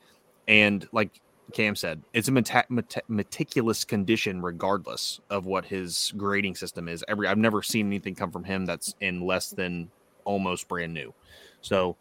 and 0.48 0.88
like 0.94 1.20
Cam 1.52 1.76
said, 1.76 2.02
it's 2.14 2.30
a 2.30 2.32
meta- 2.32 2.66
meti- 2.72 3.02
meticulous 3.10 3.84
condition 3.84 4.42
regardless 4.42 5.20
of 5.30 5.46
what 5.46 5.66
his 5.66 6.14
grading 6.16 6.56
system 6.56 6.88
is. 6.88 7.04
Every 7.10 7.28
I've 7.28 7.38
never 7.38 7.62
seen 7.62 7.88
anything 7.88 8.16
come 8.16 8.32
from 8.32 8.46
him 8.46 8.66
that's 8.66 8.96
in 9.02 9.20
less 9.20 9.50
than 9.50 9.92
almost 10.24 10.70
brand 10.70 10.94
new. 10.94 11.14
So 11.60 11.98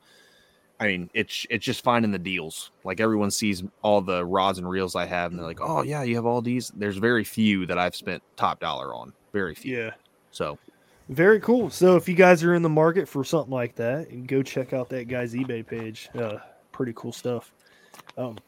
I 0.80 0.86
mean, 0.86 1.10
it's 1.12 1.46
it's 1.50 1.64
just 1.64 1.84
finding 1.84 2.10
the 2.10 2.18
deals. 2.18 2.70
Like 2.84 3.00
everyone 3.00 3.30
sees 3.30 3.62
all 3.82 4.00
the 4.00 4.24
rods 4.24 4.58
and 4.58 4.68
reels 4.68 4.96
I 4.96 5.04
have, 5.04 5.30
and 5.30 5.38
they're 5.38 5.46
like, 5.46 5.60
"Oh 5.60 5.82
yeah, 5.82 6.02
you 6.02 6.16
have 6.16 6.24
all 6.24 6.40
these." 6.40 6.70
There's 6.70 6.96
very 6.96 7.22
few 7.22 7.66
that 7.66 7.78
I've 7.78 7.94
spent 7.94 8.22
top 8.36 8.60
dollar 8.60 8.94
on. 8.94 9.12
Very 9.32 9.54
few. 9.54 9.76
Yeah. 9.76 9.90
So 10.30 10.58
Very 11.10 11.38
cool. 11.40 11.68
So 11.68 11.96
if 11.96 12.08
you 12.08 12.14
guys 12.14 12.42
are 12.42 12.54
in 12.54 12.62
the 12.62 12.68
market 12.70 13.08
for 13.08 13.24
something 13.24 13.52
like 13.52 13.74
that, 13.74 14.26
go 14.26 14.42
check 14.42 14.72
out 14.72 14.88
that 14.88 15.06
guy's 15.06 15.34
eBay 15.34 15.66
page. 15.66 16.08
Uh, 16.18 16.38
pretty 16.72 16.92
cool 16.96 17.12
stuff. 17.12 17.52
Um, 18.16 18.38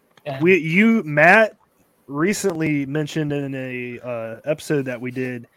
we 0.40 0.56
you 0.56 1.02
Matt 1.02 1.58
recently 2.06 2.86
mentioned 2.86 3.32
in 3.32 3.54
a 3.54 4.00
uh, 4.00 4.40
episode 4.44 4.86
that 4.86 5.00
we 5.00 5.10
did. 5.10 5.48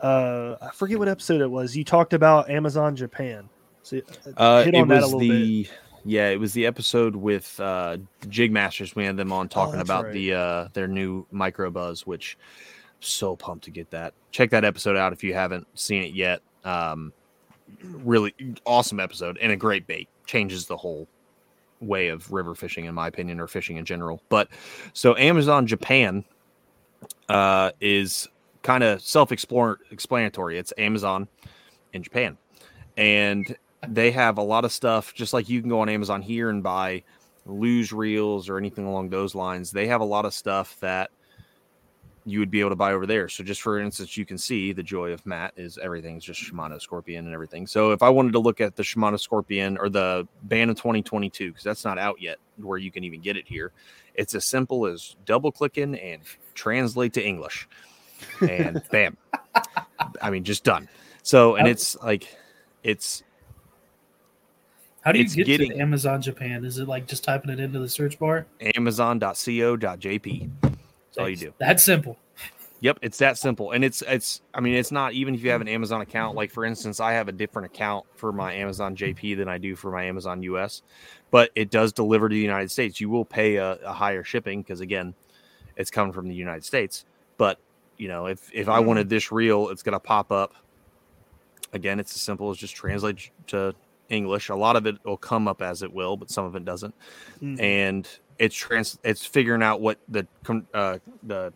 Uh, 0.00 0.56
I 0.60 0.70
forget 0.70 0.98
what 0.98 1.08
episode 1.08 1.40
it 1.40 1.50
was. 1.50 1.76
You 1.76 1.84
talked 1.84 2.12
about 2.12 2.50
Amazon 2.50 2.96
Japan. 2.96 3.48
So 3.82 4.00
uh, 4.36 4.64
hit 4.64 4.74
it 4.74 4.80
on 4.80 4.88
that 4.88 4.98
a 4.98 5.00
was 5.02 5.12
little 5.14 5.20
bit. 5.20 5.70
Yeah, 6.04 6.28
it 6.28 6.38
was 6.38 6.52
the 6.52 6.66
episode 6.66 7.16
with 7.16 7.58
uh, 7.60 7.96
Jig 8.28 8.52
Masters. 8.52 8.94
We 8.94 9.04
had 9.04 9.16
them 9.16 9.32
on 9.32 9.48
talking 9.48 9.78
Oh, 9.78 9.82
about 9.82 10.04
right. 10.04 10.12
the 10.12 10.34
uh, 10.34 10.68
their 10.72 10.88
new 10.88 11.26
micro 11.30 11.70
buzz, 11.70 12.06
which 12.06 12.36
so 13.00 13.36
pumped 13.36 13.64
to 13.64 13.70
get 13.70 13.90
that. 13.90 14.14
Check 14.30 14.50
that 14.50 14.64
episode 14.64 14.96
out 14.96 15.12
if 15.12 15.22
you 15.24 15.34
haven't 15.34 15.66
seen 15.74 16.02
it 16.02 16.14
yet. 16.14 16.40
Um, 16.64 17.12
really 17.82 18.34
awesome 18.64 19.00
episode 19.00 19.38
and 19.38 19.52
a 19.52 19.56
great 19.56 19.86
bait. 19.86 20.08
Changes 20.26 20.66
the 20.66 20.76
whole 20.76 21.06
way 21.80 22.08
of 22.08 22.32
river 22.32 22.54
fishing, 22.54 22.86
in 22.86 22.94
my 22.94 23.08
opinion, 23.08 23.40
or 23.40 23.46
fishing 23.46 23.76
in 23.76 23.84
general. 23.84 24.22
But 24.28 24.48
so 24.92 25.16
Amazon 25.16 25.66
Japan 25.66 26.24
uh, 27.28 27.72
is 27.80 28.28
kind 28.62 28.82
of 28.82 29.02
self-explanatory. 29.02 30.58
It's 30.58 30.72
Amazon 30.78 31.28
in 31.92 32.02
Japan, 32.02 32.38
and 32.96 33.54
they 33.88 34.10
have 34.12 34.38
a 34.38 34.42
lot 34.42 34.64
of 34.64 34.72
stuff. 34.72 35.14
Just 35.14 35.32
like 35.32 35.48
you 35.48 35.60
can 35.60 35.70
go 35.70 35.80
on 35.80 35.88
Amazon 35.88 36.22
here 36.22 36.50
and 36.50 36.62
buy 36.62 37.02
Lew's 37.46 37.92
reels 37.92 38.48
or 38.48 38.58
anything 38.58 38.86
along 38.86 39.10
those 39.10 39.34
lines. 39.34 39.70
They 39.70 39.86
have 39.86 40.00
a 40.00 40.04
lot 40.04 40.24
of 40.24 40.34
stuff 40.34 40.78
that 40.80 41.10
you 42.26 42.38
would 42.38 42.50
be 42.50 42.60
able 42.60 42.70
to 42.70 42.76
buy 42.76 42.92
over 42.92 43.06
there. 43.06 43.28
So 43.28 43.44
just 43.44 43.60
for 43.60 43.78
instance, 43.78 44.16
you 44.16 44.24
can 44.24 44.38
see 44.38 44.72
the 44.72 44.82
joy 44.82 45.12
of 45.12 45.24
Matt 45.26 45.52
is 45.56 45.76
everything's 45.78 46.24
just 46.24 46.40
Shimano 46.40 46.80
Scorpion 46.80 47.26
and 47.26 47.34
everything. 47.34 47.66
So 47.66 47.92
if 47.92 48.02
I 48.02 48.08
wanted 48.08 48.32
to 48.32 48.38
look 48.38 48.60
at 48.62 48.76
the 48.76 48.82
Shimano 48.82 49.20
Scorpion 49.20 49.76
or 49.76 49.90
the 49.90 50.26
Bantam 50.44 50.74
2022, 50.74 51.50
because 51.50 51.64
that's 51.64 51.84
not 51.84 51.98
out 51.98 52.20
yet 52.20 52.38
where 52.56 52.78
you 52.78 52.90
can 52.90 53.04
even 53.04 53.20
get 53.20 53.36
it 53.36 53.46
here, 53.46 53.72
it's 54.14 54.34
as 54.34 54.46
simple 54.46 54.86
as 54.86 55.16
double 55.26 55.52
clicking 55.52 55.96
and 55.96 56.22
translate 56.54 57.12
to 57.14 57.24
English. 57.24 57.68
And 58.40 58.82
bam. 58.90 59.18
I 60.22 60.30
mean, 60.30 60.44
just 60.44 60.64
done. 60.64 60.88
So, 61.22 61.56
and 61.56 61.68
it's 61.68 61.94
like, 61.96 62.34
it's 62.82 63.22
how 65.04 65.12
do 65.12 65.18
you 65.18 65.24
it's 65.24 65.34
get 65.34 65.46
getting- 65.46 65.70
to 65.72 65.78
Amazon 65.78 66.20
Japan? 66.22 66.64
Is 66.64 66.78
it 66.78 66.88
like 66.88 67.06
just 67.06 67.24
typing 67.24 67.50
it 67.50 67.60
into 67.60 67.78
the 67.78 67.88
search 67.88 68.18
bar? 68.18 68.46
amazon.co.jp. 68.76 70.50
That's 70.62 71.18
all 71.18 71.28
you 71.28 71.36
do. 71.36 71.54
That's 71.58 71.82
simple. 71.82 72.18
Yep, 72.80 72.98
it's 73.02 73.18
that 73.18 73.38
simple. 73.38 73.70
And 73.70 73.82
it's 73.84 74.02
it's 74.02 74.42
I 74.52 74.60
mean, 74.60 74.74
it's 74.74 74.92
not 74.92 75.12
even 75.14 75.34
if 75.34 75.42
you 75.42 75.50
have 75.50 75.60
an 75.62 75.68
Amazon 75.68 76.02
account. 76.02 76.36
Like 76.36 76.50
for 76.50 76.64
instance, 76.64 77.00
I 77.00 77.12
have 77.12 77.28
a 77.28 77.32
different 77.32 77.66
account 77.66 78.04
for 78.14 78.30
my 78.32 78.52
Amazon 78.52 78.94
JP 78.94 79.38
than 79.38 79.48
I 79.48 79.56
do 79.58 79.74
for 79.74 79.90
my 79.90 80.04
Amazon 80.04 80.42
US, 80.42 80.82
but 81.30 81.50
it 81.54 81.70
does 81.70 81.92
deliver 81.94 82.28
to 82.28 82.34
the 82.34 82.40
United 82.40 82.70
States. 82.70 83.00
You 83.00 83.08
will 83.08 83.24
pay 83.24 83.56
a, 83.56 83.74
a 83.84 83.92
higher 83.92 84.22
shipping 84.22 84.60
because 84.60 84.80
again, 84.80 85.14
it's 85.76 85.90
coming 85.90 86.12
from 86.12 86.28
the 86.28 86.34
United 86.34 86.64
States. 86.64 87.06
But 87.38 87.58
you 87.96 88.08
know, 88.08 88.26
if 88.26 88.50
if 88.52 88.68
I 88.68 88.80
wanted 88.80 89.08
this 89.08 89.32
reel, 89.32 89.70
it's 89.70 89.82
gonna 89.82 90.00
pop 90.00 90.30
up. 90.30 90.52
Again, 91.72 91.98
it's 91.98 92.14
as 92.14 92.20
simple 92.22 92.50
as 92.50 92.58
just 92.58 92.74
translate 92.76 93.30
to 93.46 93.74
English. 94.08 94.48
A 94.48 94.54
lot 94.54 94.76
of 94.76 94.86
it 94.86 94.96
will 95.04 95.16
come 95.16 95.48
up 95.48 95.62
as 95.62 95.82
it 95.82 95.92
will, 95.92 96.16
but 96.16 96.30
some 96.30 96.44
of 96.44 96.54
it 96.56 96.64
doesn't 96.64 96.94
Mhm. 97.42 97.60
and 97.60 98.08
it's 98.38 98.54
trans 98.54 98.98
it's 99.04 99.24
figuring 99.24 99.62
out 99.62 99.80
what 99.80 99.98
the 100.08 100.26
uh, 100.74 100.98
the 101.22 101.52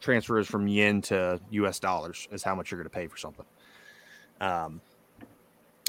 transfer 0.00 0.38
is 0.38 0.46
from 0.46 0.66
yen 0.68 1.00
to 1.02 1.40
U.S. 1.50 1.78
dollars 1.78 2.28
is 2.32 2.42
how 2.42 2.54
much 2.54 2.70
you're 2.70 2.78
going 2.78 2.88
to 2.90 2.94
pay 2.94 3.06
for 3.06 3.16
something. 3.16 3.46
Um, 4.40 4.80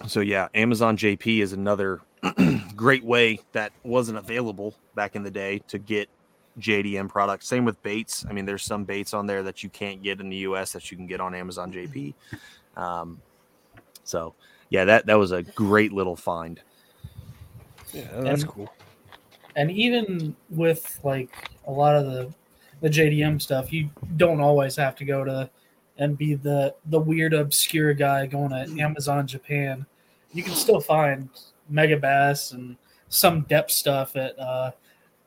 so 0.07 0.19
yeah, 0.19 0.47
Amazon 0.53 0.97
JP 0.97 1.39
is 1.41 1.53
another 1.53 2.01
great 2.75 3.03
way 3.03 3.39
that 3.53 3.71
wasn't 3.83 4.17
available 4.17 4.73
back 4.95 5.15
in 5.15 5.23
the 5.23 5.31
day 5.31 5.59
to 5.67 5.77
get 5.77 6.09
JDM 6.59 7.09
products. 7.09 7.47
Same 7.47 7.65
with 7.65 7.81
baits. 7.83 8.25
I 8.29 8.33
mean, 8.33 8.45
there's 8.45 8.63
some 8.63 8.83
baits 8.85 9.13
on 9.13 9.25
there 9.27 9.43
that 9.43 9.63
you 9.63 9.69
can't 9.69 10.01
get 10.01 10.19
in 10.21 10.29
the 10.29 10.37
U.S. 10.37 10.71
that 10.73 10.89
you 10.91 10.97
can 10.97 11.07
get 11.07 11.19
on 11.19 11.35
Amazon 11.35 11.71
JP. 11.71 12.13
Um, 12.77 13.21
so 14.03 14.33
yeah, 14.69 14.85
that 14.85 15.05
that 15.05 15.17
was 15.17 15.31
a 15.31 15.43
great 15.43 15.91
little 15.93 16.15
find. 16.15 16.59
yeah, 17.93 18.07
that's 18.21 18.43
And- 18.43 18.51
cool. 18.51 18.69
And 19.57 19.71
even 19.71 20.35
with 20.49 20.99
like 21.03 21.49
a 21.65 21.71
lot 21.71 21.95
of 21.95 22.05
the 22.05 22.33
the 22.81 22.89
JDM 22.89 23.41
stuff, 23.41 23.71
you 23.71 23.89
don't 24.17 24.41
always 24.41 24.75
have 24.75 24.95
to 24.97 25.05
go 25.05 25.23
to 25.23 25.49
and 25.97 26.17
be 26.17 26.33
the 26.35 26.75
the 26.87 26.99
weird 26.99 27.33
obscure 27.33 27.93
guy 27.93 28.25
going 28.25 28.49
to 28.49 28.81
Amazon 28.81 29.25
Japan. 29.25 29.85
You 30.33 30.43
can 30.43 30.53
still 30.55 30.81
find 30.81 31.29
Megabass 31.71 32.53
and 32.53 32.75
some 33.07 33.45
Deps 33.45 33.71
stuff 33.71 34.17
at 34.17 34.37
uh, 34.37 34.71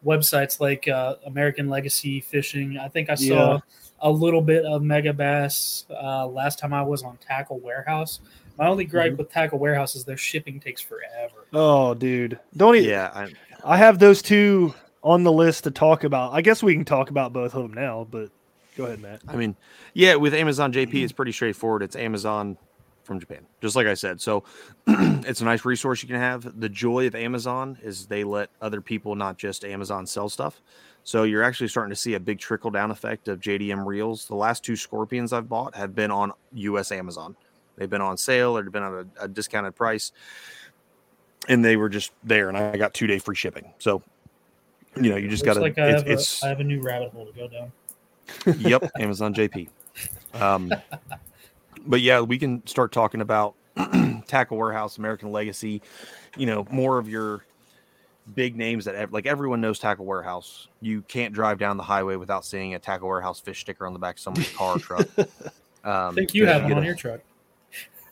websites 0.04 0.60
like 0.60 0.86
uh, 0.88 1.14
American 1.24 1.70
Legacy 1.70 2.20
Fishing. 2.20 2.76
I 2.76 2.88
think 2.88 3.08
I 3.08 3.14
saw 3.14 3.54
Yeah. 3.54 3.58
a 4.00 4.10
little 4.10 4.42
bit 4.42 4.66
of 4.66 4.82
Megabass 4.82 5.84
uh, 5.90 6.26
last 6.26 6.58
time 6.58 6.74
I 6.74 6.82
was 6.82 7.02
on 7.02 7.16
Tackle 7.16 7.60
Warehouse, 7.60 8.20
My 8.58 8.66
only 8.66 8.84
gripe 8.84 9.12
Mm-hmm. 9.12 9.18
with 9.18 9.30
tackle 9.30 9.58
warehouse 9.58 9.94
is 9.94 10.04
their 10.04 10.16
shipping 10.16 10.58
takes 10.60 10.80
forever. 10.80 11.46
Oh, 11.52 11.94
dude, 11.94 12.38
don't 12.56 12.74
even. 12.76 12.88
Yeah, 12.90 13.10
I, 13.14 13.32
I 13.64 13.76
have 13.76 13.98
those 13.98 14.20
two 14.20 14.74
on 15.02 15.22
the 15.22 15.32
list 15.32 15.64
to 15.64 15.70
talk 15.70 16.04
about. 16.04 16.32
I 16.32 16.40
guess 16.42 16.62
we 16.62 16.74
can 16.74 16.84
talk 16.84 17.10
about 17.10 17.32
both 17.32 17.54
of 17.54 17.62
them 17.62 17.72
now, 17.72 18.06
but 18.10 18.30
go 18.76 18.84
ahead, 18.86 19.00
Matt. 19.00 19.20
I 19.28 19.36
mean, 19.36 19.56
yeah, 19.94 20.16
with 20.16 20.34
Amazon 20.34 20.72
JP, 20.72 21.02
it's 21.04 21.12
pretty 21.12 21.32
straightforward. 21.32 21.82
It's 21.82 21.96
Amazon 21.96 22.58
from 23.04 23.20
Japan, 23.20 23.46
just 23.62 23.74
like 23.76 23.86
I 23.86 23.94
said. 23.94 24.20
So 24.20 24.44
it's 24.86 25.40
a 25.40 25.44
nice 25.44 25.64
resource 25.64 26.02
you 26.02 26.08
can 26.08 26.18
have. 26.18 26.60
The 26.60 26.68
joy 26.68 27.06
of 27.06 27.14
Amazon 27.14 27.78
is 27.82 28.06
they 28.06 28.24
let 28.24 28.50
other 28.60 28.80
people, 28.80 29.14
not 29.14 29.38
just 29.38 29.64
Amazon, 29.64 30.04
sell 30.06 30.28
stuff. 30.28 30.60
So 31.04 31.22
you're 31.22 31.42
actually 31.42 31.68
starting 31.68 31.90
to 31.90 31.96
see 31.96 32.14
a 32.14 32.20
big 32.20 32.38
trickle 32.38 32.70
down 32.70 32.90
effect 32.90 33.28
of 33.28 33.40
JDM 33.40 33.86
reels. 33.86 34.26
The 34.26 34.34
last 34.34 34.62
two 34.62 34.76
Scorpions 34.76 35.32
I've 35.32 35.48
bought 35.48 35.74
have 35.74 35.94
been 35.94 36.10
on 36.10 36.32
US 36.52 36.92
Amazon. 36.92 37.34
They've 37.78 37.88
been 37.88 38.00
on 38.00 38.16
sale 38.16 38.56
or 38.56 38.62
they've 38.62 38.72
been 38.72 38.82
on 38.82 39.10
a, 39.20 39.24
a 39.24 39.28
discounted 39.28 39.76
price, 39.76 40.12
and 41.48 41.64
they 41.64 41.76
were 41.76 41.88
just 41.88 42.12
there, 42.24 42.48
and 42.48 42.58
I 42.58 42.76
got 42.76 42.94
two 42.94 43.06
day 43.06 43.18
free 43.18 43.36
shipping. 43.36 43.72
So 43.78 44.02
you 44.96 45.10
know, 45.10 45.16
you 45.16 45.28
just 45.28 45.44
got 45.44 45.54
to. 45.54 45.60
like 45.60 45.78
I 45.78 45.90
it's, 45.90 46.02
have, 46.02 46.10
it's 46.10 46.42
a, 46.42 46.46
I 46.46 46.48
have 46.50 46.60
a 46.60 46.64
new 46.64 46.80
rabbit 46.80 47.12
hole 47.12 47.26
to 47.26 47.32
go 47.32 47.48
down. 47.48 47.72
yep, 48.58 48.90
Amazon 48.98 49.34
JP. 49.34 49.68
Um, 50.34 50.72
but 51.86 52.00
yeah, 52.00 52.20
we 52.20 52.38
can 52.38 52.66
start 52.66 52.92
talking 52.92 53.20
about 53.20 53.54
Tackle 54.26 54.56
Warehouse, 54.56 54.98
American 54.98 55.32
Legacy. 55.32 55.82
You 56.36 56.46
know, 56.46 56.66
more 56.70 56.98
of 56.98 57.08
your 57.08 57.44
big 58.34 58.56
names 58.56 58.84
that 58.84 58.94
ev- 58.94 59.12
like 59.12 59.26
everyone 59.26 59.60
knows 59.60 59.78
Tackle 59.78 60.04
Warehouse. 60.04 60.68
You 60.80 61.02
can't 61.02 61.32
drive 61.32 61.58
down 61.58 61.76
the 61.76 61.82
highway 61.82 62.16
without 62.16 62.44
seeing 62.44 62.74
a 62.74 62.78
Tackle 62.78 63.08
Warehouse 63.08 63.40
fish 63.40 63.60
sticker 63.60 63.86
on 63.86 63.92
the 63.92 63.98
back 63.98 64.16
of 64.16 64.20
someone's 64.20 64.50
car 64.52 64.76
or 64.76 64.78
truck. 64.78 65.08
Um, 65.84 66.10
I 66.10 66.12
think 66.12 66.34
you 66.34 66.44
have 66.44 66.64
one 66.64 66.72
on 66.74 66.84
your 66.84 66.96
truck. 66.96 67.20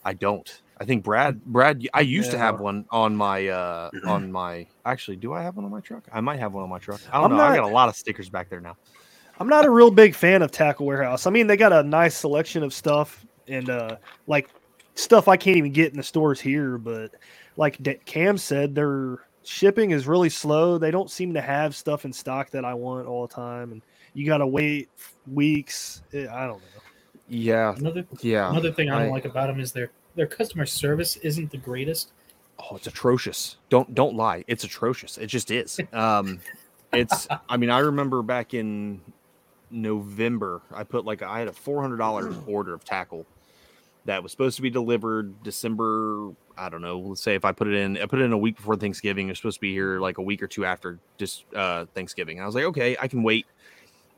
I 0.07 0.13
don't. 0.13 0.61
I 0.79 0.85
think 0.85 1.03
Brad. 1.03 1.43
Brad. 1.43 1.85
I 1.93 1.99
used 1.99 2.31
to 2.31 2.37
have 2.37 2.61
one 2.61 2.85
on 2.91 3.13
my. 3.13 3.47
uh 3.49 3.89
On 4.05 4.31
my. 4.31 4.65
Actually, 4.85 5.17
do 5.17 5.33
I 5.33 5.43
have 5.43 5.57
one 5.57 5.65
on 5.65 5.71
my 5.71 5.81
truck? 5.81 6.07
I 6.13 6.21
might 6.21 6.39
have 6.39 6.53
one 6.53 6.63
on 6.63 6.69
my 6.69 6.79
truck. 6.79 7.01
I 7.11 7.19
don't 7.19 7.31
I'm 7.31 7.37
know. 7.37 7.43
I 7.43 7.55
got 7.57 7.65
a 7.65 7.73
lot 7.73 7.89
of 7.89 7.95
stickers 7.97 8.29
back 8.29 8.49
there 8.49 8.61
now. 8.61 8.77
I'm 9.37 9.49
not 9.49 9.65
a 9.65 9.69
real 9.69 9.91
big 9.91 10.15
fan 10.15 10.41
of 10.43 10.51
Tackle 10.51 10.85
Warehouse. 10.85 11.27
I 11.27 11.29
mean, 11.29 11.45
they 11.45 11.57
got 11.57 11.73
a 11.73 11.83
nice 11.83 12.15
selection 12.15 12.63
of 12.63 12.73
stuff 12.73 13.25
and 13.49 13.69
uh 13.69 13.97
like 14.27 14.49
stuff 14.95 15.27
I 15.27 15.35
can't 15.35 15.57
even 15.57 15.73
get 15.73 15.91
in 15.91 15.97
the 15.97 16.03
stores 16.03 16.39
here, 16.39 16.77
but 16.77 17.11
like 17.57 18.05
Cam 18.05 18.37
said, 18.37 18.73
their 18.73 19.25
shipping 19.43 19.91
is 19.91 20.07
really 20.07 20.29
slow. 20.29 20.77
They 20.77 20.91
don't 20.91 21.11
seem 21.11 21.33
to 21.33 21.41
have 21.41 21.75
stuff 21.75 22.05
in 22.05 22.13
stock 22.13 22.49
that 22.51 22.63
I 22.63 22.73
want 22.73 23.07
all 23.07 23.27
the 23.27 23.33
time 23.33 23.73
and 23.73 23.81
you 24.13 24.25
got 24.25 24.37
to 24.37 24.47
wait 24.47 24.89
weeks. 25.29 26.01
Eh, 26.13 26.27
I 26.31 26.47
don't 26.47 26.59
know. 26.59 26.81
Yeah. 27.27 27.75
Another 27.75 28.05
Yeah. 28.21 28.49
another 28.49 28.71
thing 28.71 28.89
I 28.89 28.99
don't 28.99 29.09
I- 29.09 29.11
like 29.11 29.25
about 29.25 29.47
them 29.47 29.59
is 29.59 29.71
their 29.71 29.91
their 30.15 30.27
customer 30.27 30.65
service 30.65 31.15
isn't 31.17 31.51
the 31.51 31.57
greatest. 31.57 32.11
Oh, 32.59 32.75
it's 32.75 32.87
atrocious. 32.87 33.57
Don't 33.69 33.93
don't 33.93 34.15
lie. 34.15 34.43
It's 34.47 34.63
atrocious. 34.63 35.17
It 35.17 35.27
just 35.27 35.51
is. 35.51 35.79
Um 35.93 36.39
it's 36.93 37.27
I 37.49 37.57
mean, 37.57 37.69
I 37.69 37.79
remember 37.79 38.21
back 38.21 38.53
in 38.53 39.01
November, 39.69 40.61
I 40.73 40.83
put 40.83 41.05
like 41.05 41.21
I 41.21 41.39
had 41.39 41.47
a 41.47 41.53
four 41.53 41.81
hundred 41.81 41.97
dollar 41.97 42.33
order 42.47 42.73
of 42.73 42.83
tackle 42.83 43.25
that 44.05 44.23
was 44.23 44.31
supposed 44.31 44.55
to 44.55 44.61
be 44.61 44.69
delivered 44.69 45.43
December. 45.43 46.31
I 46.57 46.69
don't 46.69 46.81
know. 46.81 46.97
Let's 46.97 47.21
say 47.21 47.35
if 47.35 47.43
I 47.45 47.51
put 47.51 47.67
it 47.67 47.73
in, 47.75 47.97
I 47.97 48.05
put 48.05 48.19
it 48.19 48.23
in 48.23 48.31
a 48.31 48.37
week 48.37 48.55
before 48.55 48.75
Thanksgiving. 48.77 49.29
It's 49.29 49.37
supposed 49.37 49.57
to 49.57 49.61
be 49.61 49.73
here 49.73 49.99
like 49.99 50.17
a 50.17 50.21
week 50.21 50.41
or 50.41 50.47
two 50.47 50.65
after 50.65 50.97
just 51.17 51.43
uh, 51.53 51.85
Thanksgiving. 51.93 52.41
I 52.41 52.45
was 52.45 52.55
like, 52.55 52.63
okay, 52.63 52.95
I 52.99 53.07
can 53.07 53.21
wait. 53.21 53.45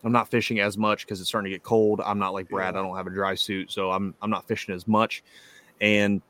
I'm 0.03 0.11
not 0.11 0.29
fishing 0.29 0.59
as 0.59 0.77
much 0.77 1.05
because 1.05 1.19
it's 1.19 1.29
starting 1.29 1.51
to 1.51 1.55
get 1.55 1.63
cold. 1.63 2.01
I'm 2.03 2.19
not 2.19 2.33
like 2.33 2.49
Brad. 2.49 2.75
I 2.75 2.81
don't 2.81 2.95
have 2.95 3.07
a 3.07 3.11
dry 3.11 3.35
suit, 3.35 3.71
so 3.71 3.91
I'm 3.91 4.13
I'm 4.21 4.29
not 4.29 4.47
fishing 4.47 4.73
as 4.73 4.87
much. 4.87 5.23
And 5.81 6.21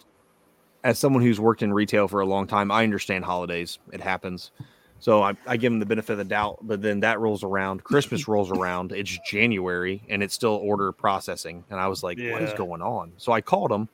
as 0.84 0.97
someone 0.97 1.22
who's 1.22 1.39
worked 1.39 1.61
in 1.61 1.74
retail 1.74 2.07
for 2.07 2.22
a 2.22 2.26
long 2.26 2.47
time, 2.47 2.72
I 2.72 2.84
understand 2.84 3.26
holidays. 3.26 3.80
It 3.91 4.01
happens. 4.01 4.51
So 4.99 5.24
I, 5.24 5.34
I 5.47 5.57
give 5.57 5.72
them 5.72 5.80
the 5.80 5.86
benefit 5.86 6.13
of 6.13 6.17
the 6.17 6.26
doubt, 6.26 6.59
but 6.61 6.82
then 6.82 6.99
that 7.01 7.20
rolls 7.20 7.43
around. 7.43 7.84
Christmas 7.86 8.28
rolls 8.28 8.51
around. 8.51 8.91
It's 8.91 9.17
January 9.30 10.01
and 10.09 10.22
it's 10.22 10.34
still 10.34 10.55
order 10.55 10.91
processing. 10.91 11.63
And 11.70 11.80
I 11.80 11.88
was 11.88 12.03
like, 12.03 12.17
what 12.20 12.41
is 12.41 12.53
going 12.53 12.82
on? 12.82 13.13
So 13.17 13.32
I 13.32 13.41
called 13.41 13.72
them, 13.72 13.89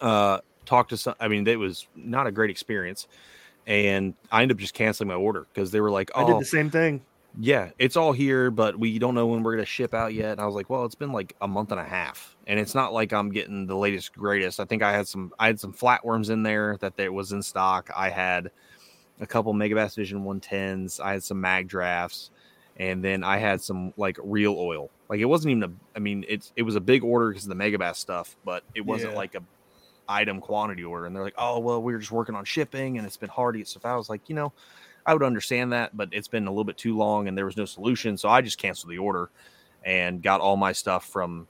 uh, 0.00 0.38
talked 0.66 0.90
to 0.90 0.96
some, 0.96 1.14
I 1.18 1.28
mean, 1.28 1.46
it 1.46 1.58
was 1.58 1.86
not 1.96 2.26
a 2.26 2.32
great 2.32 2.50
experience. 2.50 3.08
And 3.66 4.14
I 4.30 4.42
ended 4.42 4.56
up 4.56 4.60
just 4.60 4.74
canceling 4.74 5.08
my 5.08 5.14
order 5.14 5.46
because 5.52 5.70
they 5.70 5.80
were 5.80 5.90
like, 5.90 6.10
oh, 6.14 6.22
I 6.22 6.26
did 6.26 6.34
oh, 6.36 6.38
the 6.38 6.44
same 6.44 6.70
thing. 6.70 7.02
Yeah, 7.40 7.70
it's 7.78 7.96
all 7.96 8.12
here, 8.12 8.50
but 8.50 8.78
we 8.78 8.98
don't 8.98 9.14
know 9.14 9.26
when 9.26 9.42
we're 9.42 9.54
going 9.54 9.64
to 9.64 9.70
ship 9.70 9.92
out 9.94 10.14
yet. 10.14 10.32
And 10.32 10.40
I 10.40 10.46
was 10.46 10.54
like, 10.54 10.70
well, 10.70 10.84
it's 10.84 10.94
been 10.94 11.12
like 11.12 11.34
a 11.40 11.48
month 11.48 11.72
and 11.72 11.80
a 11.80 11.84
half, 11.84 12.36
and 12.46 12.60
it's 12.60 12.74
not 12.74 12.92
like 12.92 13.12
I'm 13.12 13.30
getting 13.30 13.66
the 13.66 13.76
latest 13.76 14.12
greatest. 14.14 14.60
I 14.60 14.64
think 14.64 14.82
I 14.82 14.92
had 14.92 15.08
some, 15.08 15.32
I 15.38 15.46
had 15.46 15.58
some 15.58 15.72
flatworms 15.72 16.30
in 16.30 16.42
there 16.42 16.76
that 16.80 16.96
there 16.96 17.12
was 17.12 17.32
in 17.32 17.42
stock. 17.42 17.90
I 17.96 18.08
had 18.10 18.50
a 19.20 19.26
couple 19.26 19.52
Megabass 19.54 19.96
Vision 19.96 20.24
110s. 20.24 21.00
I 21.00 21.12
had 21.12 21.24
some 21.24 21.40
mag 21.40 21.66
drafts, 21.66 22.30
and 22.76 23.02
then 23.02 23.24
I 23.24 23.38
had 23.38 23.60
some 23.60 23.92
like 23.96 24.16
real 24.22 24.54
oil. 24.56 24.90
Like 25.08 25.20
it 25.20 25.26
wasn't 25.26 25.52
even 25.52 25.62
a, 25.64 25.70
I 25.96 25.98
mean, 25.98 26.24
it's 26.28 26.52
it 26.56 26.62
was 26.62 26.76
a 26.76 26.80
big 26.80 27.02
order 27.02 27.30
because 27.30 27.44
of 27.48 27.56
the 27.56 27.62
Megabass 27.62 27.96
stuff, 27.96 28.36
but 28.44 28.62
it 28.74 28.82
wasn't 28.86 29.12
Yeah. 29.12 29.18
like 29.18 29.34
a 29.34 29.42
item 30.08 30.40
quantity 30.40 30.84
order. 30.84 31.06
And 31.06 31.16
they're 31.16 31.24
like, 31.24 31.34
oh 31.36 31.58
well, 31.58 31.82
we 31.82 31.92
were 31.92 31.98
just 31.98 32.12
working 32.12 32.34
on 32.36 32.44
shipping, 32.44 32.96
and 32.98 33.06
it's 33.06 33.16
been 33.16 33.28
hard 33.30 33.54
to 33.54 33.58
get 33.58 33.66
stuff 33.68 33.84
out. 33.84 33.94
I 33.94 33.96
was 33.96 34.08
like, 34.08 34.28
you 34.28 34.36
know. 34.36 34.52
I 35.06 35.12
would 35.12 35.22
understand 35.22 35.72
that, 35.72 35.96
but 35.96 36.08
it's 36.12 36.28
been 36.28 36.46
a 36.46 36.50
little 36.50 36.64
bit 36.64 36.76
too 36.76 36.96
long 36.96 37.28
and 37.28 37.36
there 37.36 37.44
was 37.44 37.56
no 37.56 37.64
solution. 37.64 38.16
So 38.16 38.28
I 38.28 38.40
just 38.40 38.58
canceled 38.58 38.90
the 38.90 38.98
order 38.98 39.30
and 39.84 40.22
got 40.22 40.40
all 40.40 40.56
my 40.56 40.72
stuff 40.72 41.06
from 41.08 41.46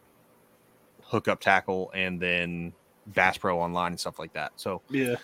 Hookup 1.02 1.40
Tackle 1.40 1.90
and 1.94 2.20
then 2.20 2.72
Bass 3.06 3.38
Pro 3.38 3.60
online 3.60 3.92
and 3.92 4.00
stuff 4.00 4.18
like 4.18 4.32
that. 4.32 4.52
So 4.56 4.82
Yeah. 4.90 5.16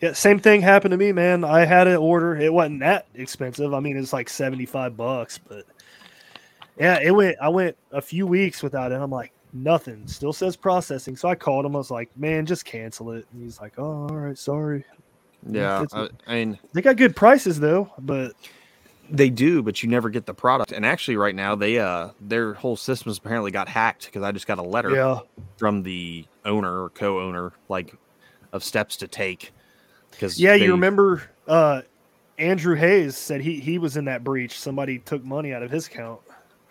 Yeah, 0.00 0.12
same 0.12 0.38
thing 0.38 0.60
happened 0.60 0.92
to 0.92 0.96
me, 0.96 1.10
man. 1.10 1.42
I 1.42 1.64
had 1.64 1.88
an 1.88 1.96
order. 1.96 2.36
It 2.36 2.52
wasn't 2.52 2.80
that 2.80 3.06
expensive. 3.14 3.74
I 3.74 3.80
mean, 3.80 3.96
it's 3.96 4.12
like 4.12 4.28
75 4.28 4.96
bucks, 4.96 5.38
but 5.38 5.64
yeah, 6.78 7.00
it 7.02 7.10
went 7.10 7.36
I 7.42 7.48
went 7.48 7.76
a 7.90 8.00
few 8.00 8.24
weeks 8.24 8.62
without 8.62 8.92
it. 8.92 9.00
I'm 9.00 9.10
like, 9.10 9.32
nothing. 9.52 10.06
Still 10.06 10.32
says 10.32 10.54
processing. 10.56 11.16
So 11.16 11.28
I 11.28 11.34
called 11.34 11.66
him. 11.66 11.74
I 11.74 11.78
was 11.78 11.90
like, 11.90 12.10
man, 12.16 12.46
just 12.46 12.64
cancel 12.64 13.10
it. 13.10 13.26
And 13.32 13.42
he's 13.42 13.60
like, 13.60 13.72
oh, 13.78 14.06
all 14.08 14.16
right, 14.16 14.38
sorry. 14.38 14.84
Yeah, 15.46 15.84
I, 15.92 16.08
I 16.26 16.34
mean 16.34 16.58
They 16.72 16.82
got 16.82 16.96
good 16.96 17.14
prices 17.16 17.60
though, 17.60 17.90
but 17.98 18.32
they 19.10 19.30
do, 19.30 19.62
but 19.62 19.82
you 19.82 19.88
never 19.88 20.10
get 20.10 20.26
the 20.26 20.34
product. 20.34 20.72
And 20.72 20.84
actually, 20.84 21.16
right 21.16 21.34
now 21.34 21.54
they 21.54 21.78
uh 21.78 22.10
their 22.20 22.54
whole 22.54 22.76
systems 22.76 23.18
apparently 23.18 23.50
got 23.50 23.68
hacked 23.68 24.06
because 24.06 24.22
I 24.22 24.32
just 24.32 24.46
got 24.46 24.58
a 24.58 24.62
letter 24.62 24.94
yeah, 24.94 25.20
from 25.56 25.82
the 25.82 26.24
owner 26.44 26.84
or 26.84 26.90
co-owner 26.90 27.52
like 27.68 27.94
of 28.52 28.62
steps 28.64 28.96
to 28.98 29.08
take. 29.08 29.52
Because 30.10 30.38
yeah, 30.40 30.54
you 30.54 30.72
remember 30.72 31.22
uh 31.46 31.82
Andrew 32.38 32.74
Hayes 32.76 33.16
said 33.16 33.40
he 33.40 33.60
he 33.60 33.78
was 33.78 33.96
in 33.96 34.04
that 34.06 34.24
breach. 34.24 34.58
Somebody 34.58 34.98
took 34.98 35.24
money 35.24 35.52
out 35.52 35.62
of 35.62 35.70
his 35.70 35.86
account. 35.86 36.20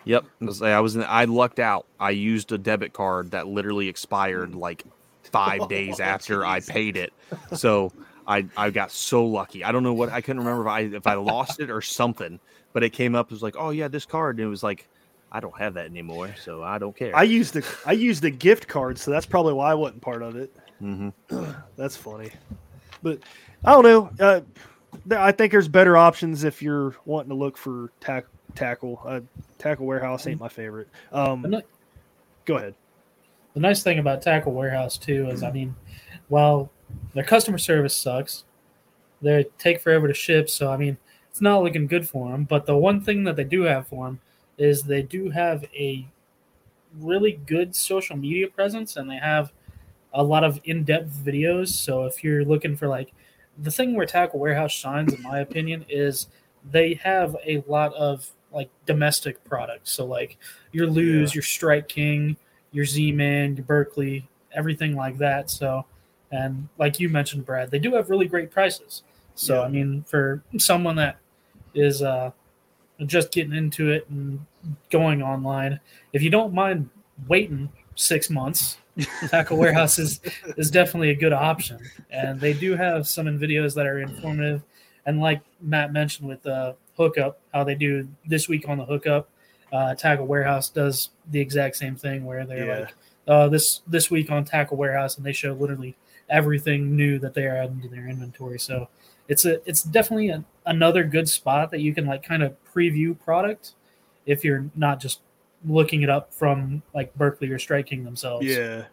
Yep, 0.04 0.24
I 0.62 0.80
was, 0.80 0.96
in, 0.96 1.04
I 1.04 1.24
lucked 1.26 1.58
out. 1.58 1.84
I 2.00 2.10
used 2.10 2.50
a 2.52 2.56
debit 2.56 2.94
card 2.94 3.32
that 3.32 3.46
literally 3.46 3.88
expired 3.88 4.54
like 4.54 4.84
five 5.24 5.68
days 5.68 6.00
Oh, 6.00 6.04
after 6.04 6.46
I 6.46 6.60
paid 6.60 6.96
it. 6.96 7.12
So 7.54 7.92
I 8.28 8.46
I 8.56 8.70
got 8.70 8.92
so 8.92 9.24
lucky. 9.26 9.64
I 9.64 9.72
don't 9.72 9.82
know 9.82 9.94
what 9.94 10.10
I 10.10 10.20
couldn't 10.20 10.40
remember 10.44 10.62
if 10.62 10.68
I 10.68 10.80
if 10.80 11.06
I 11.06 11.14
lost 11.14 11.58
it 11.60 11.70
or 11.70 11.80
something, 11.80 12.38
but 12.74 12.84
it 12.84 12.90
came 12.90 13.14
up 13.14 13.26
It 13.26 13.32
was 13.32 13.42
like, 13.42 13.56
oh 13.58 13.70
yeah, 13.70 13.88
this 13.88 14.04
card, 14.04 14.36
and 14.36 14.46
it 14.46 14.50
was 14.50 14.62
like, 14.62 14.86
I 15.32 15.40
don't 15.40 15.58
have 15.58 15.74
that 15.74 15.86
anymore, 15.86 16.34
so 16.38 16.62
I 16.62 16.78
don't 16.78 16.94
care. 16.94 17.16
I 17.16 17.22
used 17.22 17.54
the 17.54 17.66
I 17.86 17.92
used 17.92 18.22
the 18.22 18.30
gift 18.30 18.68
card, 18.68 18.98
so 18.98 19.10
that's 19.10 19.26
probably 19.26 19.54
why 19.54 19.70
I 19.70 19.74
wasn't 19.74 20.02
part 20.02 20.22
of 20.22 20.36
it. 20.36 20.54
hmm 20.78 21.08
That's 21.76 21.96
funny, 21.96 22.30
but 23.02 23.18
I 23.64 23.72
don't 23.72 23.84
know. 23.84 24.10
Uh, 24.20 24.40
I 25.10 25.32
think 25.32 25.52
there's 25.52 25.68
better 25.68 25.96
options 25.96 26.44
if 26.44 26.62
you're 26.62 26.94
wanting 27.06 27.30
to 27.30 27.34
look 27.34 27.56
for 27.56 27.90
tack, 28.00 28.26
tackle. 28.54 29.00
Uh, 29.04 29.20
tackle 29.58 29.86
warehouse 29.86 30.26
ain't 30.26 30.40
my 30.40 30.48
favorite. 30.48 30.88
Um, 31.12 31.42
The, 31.42 31.48
ni- 31.48 31.62
go 32.44 32.56
ahead. 32.56 32.74
the 33.54 33.60
nice 33.60 33.82
thing 33.82 33.98
about 33.98 34.22
Tackle 34.22 34.52
Warehouse 34.52 34.96
too 34.98 35.28
is, 35.30 35.42
I 35.42 35.50
mean, 35.50 35.74
while 36.28 36.70
their 37.14 37.24
customer 37.24 37.58
service 37.58 37.96
sucks, 37.96 38.44
they 39.20 39.46
take 39.58 39.80
forever 39.80 40.08
to 40.08 40.14
ship. 40.14 40.48
So 40.48 40.70
I 40.70 40.76
mean, 40.76 40.96
it's 41.30 41.40
not 41.40 41.62
looking 41.62 41.86
good 41.86 42.08
for 42.08 42.30
them. 42.30 42.44
But 42.44 42.66
the 42.66 42.76
one 42.76 43.00
thing 43.00 43.24
that 43.24 43.36
they 43.36 43.44
do 43.44 43.62
have 43.62 43.88
for 43.88 44.06
them 44.06 44.20
is 44.56 44.82
they 44.82 45.02
do 45.02 45.30
have 45.30 45.64
a 45.74 46.06
really 46.98 47.32
good 47.46 47.76
social 47.76 48.16
media 48.16 48.48
presence, 48.48 48.96
and 48.96 49.10
they 49.10 49.18
have 49.18 49.52
a 50.14 50.22
lot 50.22 50.44
of 50.44 50.58
in-depth 50.64 51.10
videos. 51.24 51.68
So 51.68 52.06
if 52.06 52.24
you're 52.24 52.44
looking 52.44 52.76
for 52.76 52.88
like 52.88 53.12
the 53.58 53.70
thing 53.70 53.94
where 53.94 54.06
Tackle 54.06 54.40
Warehouse 54.40 54.72
shines, 54.72 55.12
in 55.12 55.22
my 55.22 55.40
opinion, 55.40 55.84
is 55.88 56.28
they 56.70 56.94
have 56.94 57.36
a 57.46 57.62
lot 57.66 57.94
of 57.94 58.28
like 58.52 58.70
domestic 58.86 59.42
products. 59.44 59.90
So 59.90 60.06
like 60.06 60.38
your 60.72 60.86
Lew's, 60.86 61.34
your 61.34 61.42
Strike 61.42 61.88
King, 61.88 62.36
your 62.72 62.84
Z 62.84 63.12
Man, 63.12 63.56
your 63.56 63.64
Berkley, 63.64 64.28
everything 64.52 64.96
like 64.96 65.18
that. 65.18 65.50
So, 65.50 65.84
and 66.30 66.68
like 66.78 67.00
you 67.00 67.08
mentioned, 67.08 67.46
Brad, 67.46 67.70
they 67.70 67.78
do 67.78 67.94
have 67.94 68.10
really 68.10 68.26
great 68.26 68.50
prices. 68.50 69.02
So 69.34 69.60
Yeah. 69.60 69.66
I 69.66 69.68
mean, 69.68 70.04
for 70.06 70.42
someone 70.58 70.96
that 70.96 71.16
is 71.74 72.02
uh, 72.02 72.30
just 73.06 73.30
getting 73.32 73.52
into 73.54 73.90
it 73.90 74.08
and 74.10 74.44
going 74.90 75.22
online, 75.22 75.80
if 76.12 76.22
you 76.22 76.30
don't 76.30 76.52
mind 76.52 76.88
waiting 77.28 77.68
six 77.94 78.30
months 78.30 78.78
Tackle 79.28 79.56
Warehouse 79.58 79.98
is 80.00 80.20
is 80.56 80.72
definitely 80.72 81.10
a 81.10 81.14
good 81.14 81.32
option, 81.32 81.78
and 82.10 82.40
they 82.40 82.52
do 82.52 82.74
have 82.74 83.06
some 83.06 83.28
in 83.28 83.38
videos 83.38 83.72
that 83.76 83.86
are 83.86 84.00
informative. 84.00 84.60
And 85.06 85.20
like 85.20 85.40
Matt 85.60 85.92
mentioned 85.92 86.28
with 86.28 86.42
the 86.42 86.74
hookup, 86.96 87.38
how 87.54 87.62
they 87.62 87.76
do 87.76 88.08
this 88.26 88.48
week 88.48 88.68
on 88.68 88.76
the 88.76 88.84
hookup, 88.84 89.28
uh, 89.72 89.94
Tackle 89.94 90.26
Warehouse 90.26 90.68
does 90.68 91.10
the 91.30 91.38
exact 91.40 91.76
same 91.76 91.94
thing 91.94 92.24
where 92.24 92.44
they're 92.44 92.66
Yeah. 92.66 92.78
like 92.80 92.94
uh, 93.28 93.48
this 93.48 93.82
this 93.86 94.10
week 94.10 94.32
on 94.32 94.44
Tackle 94.44 94.76
Warehouse, 94.76 95.16
and 95.16 95.24
they 95.24 95.32
show 95.32 95.52
literally 95.52 95.94
everything 96.30 96.94
new 96.96 97.18
that 97.18 97.34
they 97.34 97.46
are 97.46 97.56
adding 97.56 97.80
to 97.82 97.88
their 97.88 98.08
inventory. 98.08 98.58
So 98.58 98.88
it's 99.28 99.44
a 99.44 99.60
it's 99.68 99.82
definitely 99.82 100.28
a, 100.30 100.44
another 100.66 101.04
good 101.04 101.28
spot 101.28 101.70
that 101.70 101.80
you 101.80 101.94
can 101.94 102.06
like 102.06 102.22
kind 102.22 102.42
of 102.42 102.54
preview 102.72 103.18
product 103.18 103.72
if 104.26 104.44
you're 104.44 104.66
not 104.74 105.00
just 105.00 105.20
looking 105.64 106.02
it 106.02 106.10
up 106.10 106.32
from 106.32 106.82
like 106.94 107.14
Berkley 107.16 107.50
or 107.50 107.58
Strike 107.58 107.86
King 107.86 108.04
themselves. 108.04 108.46
Yeah. 108.46 108.84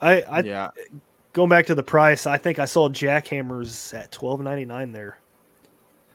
I, 0.00 0.20
I 0.22 0.40
yeah, 0.40 0.70
going 1.32 1.48
back 1.48 1.66
to 1.66 1.74
the 1.74 1.82
price, 1.82 2.26
I 2.26 2.38
think 2.38 2.58
I 2.58 2.66
saw 2.66 2.88
jackhammers 2.88 3.92
at 3.98 4.12
twelve 4.12 4.40
ninety 4.40 4.64
nine 4.64 4.92
there, 4.92 5.18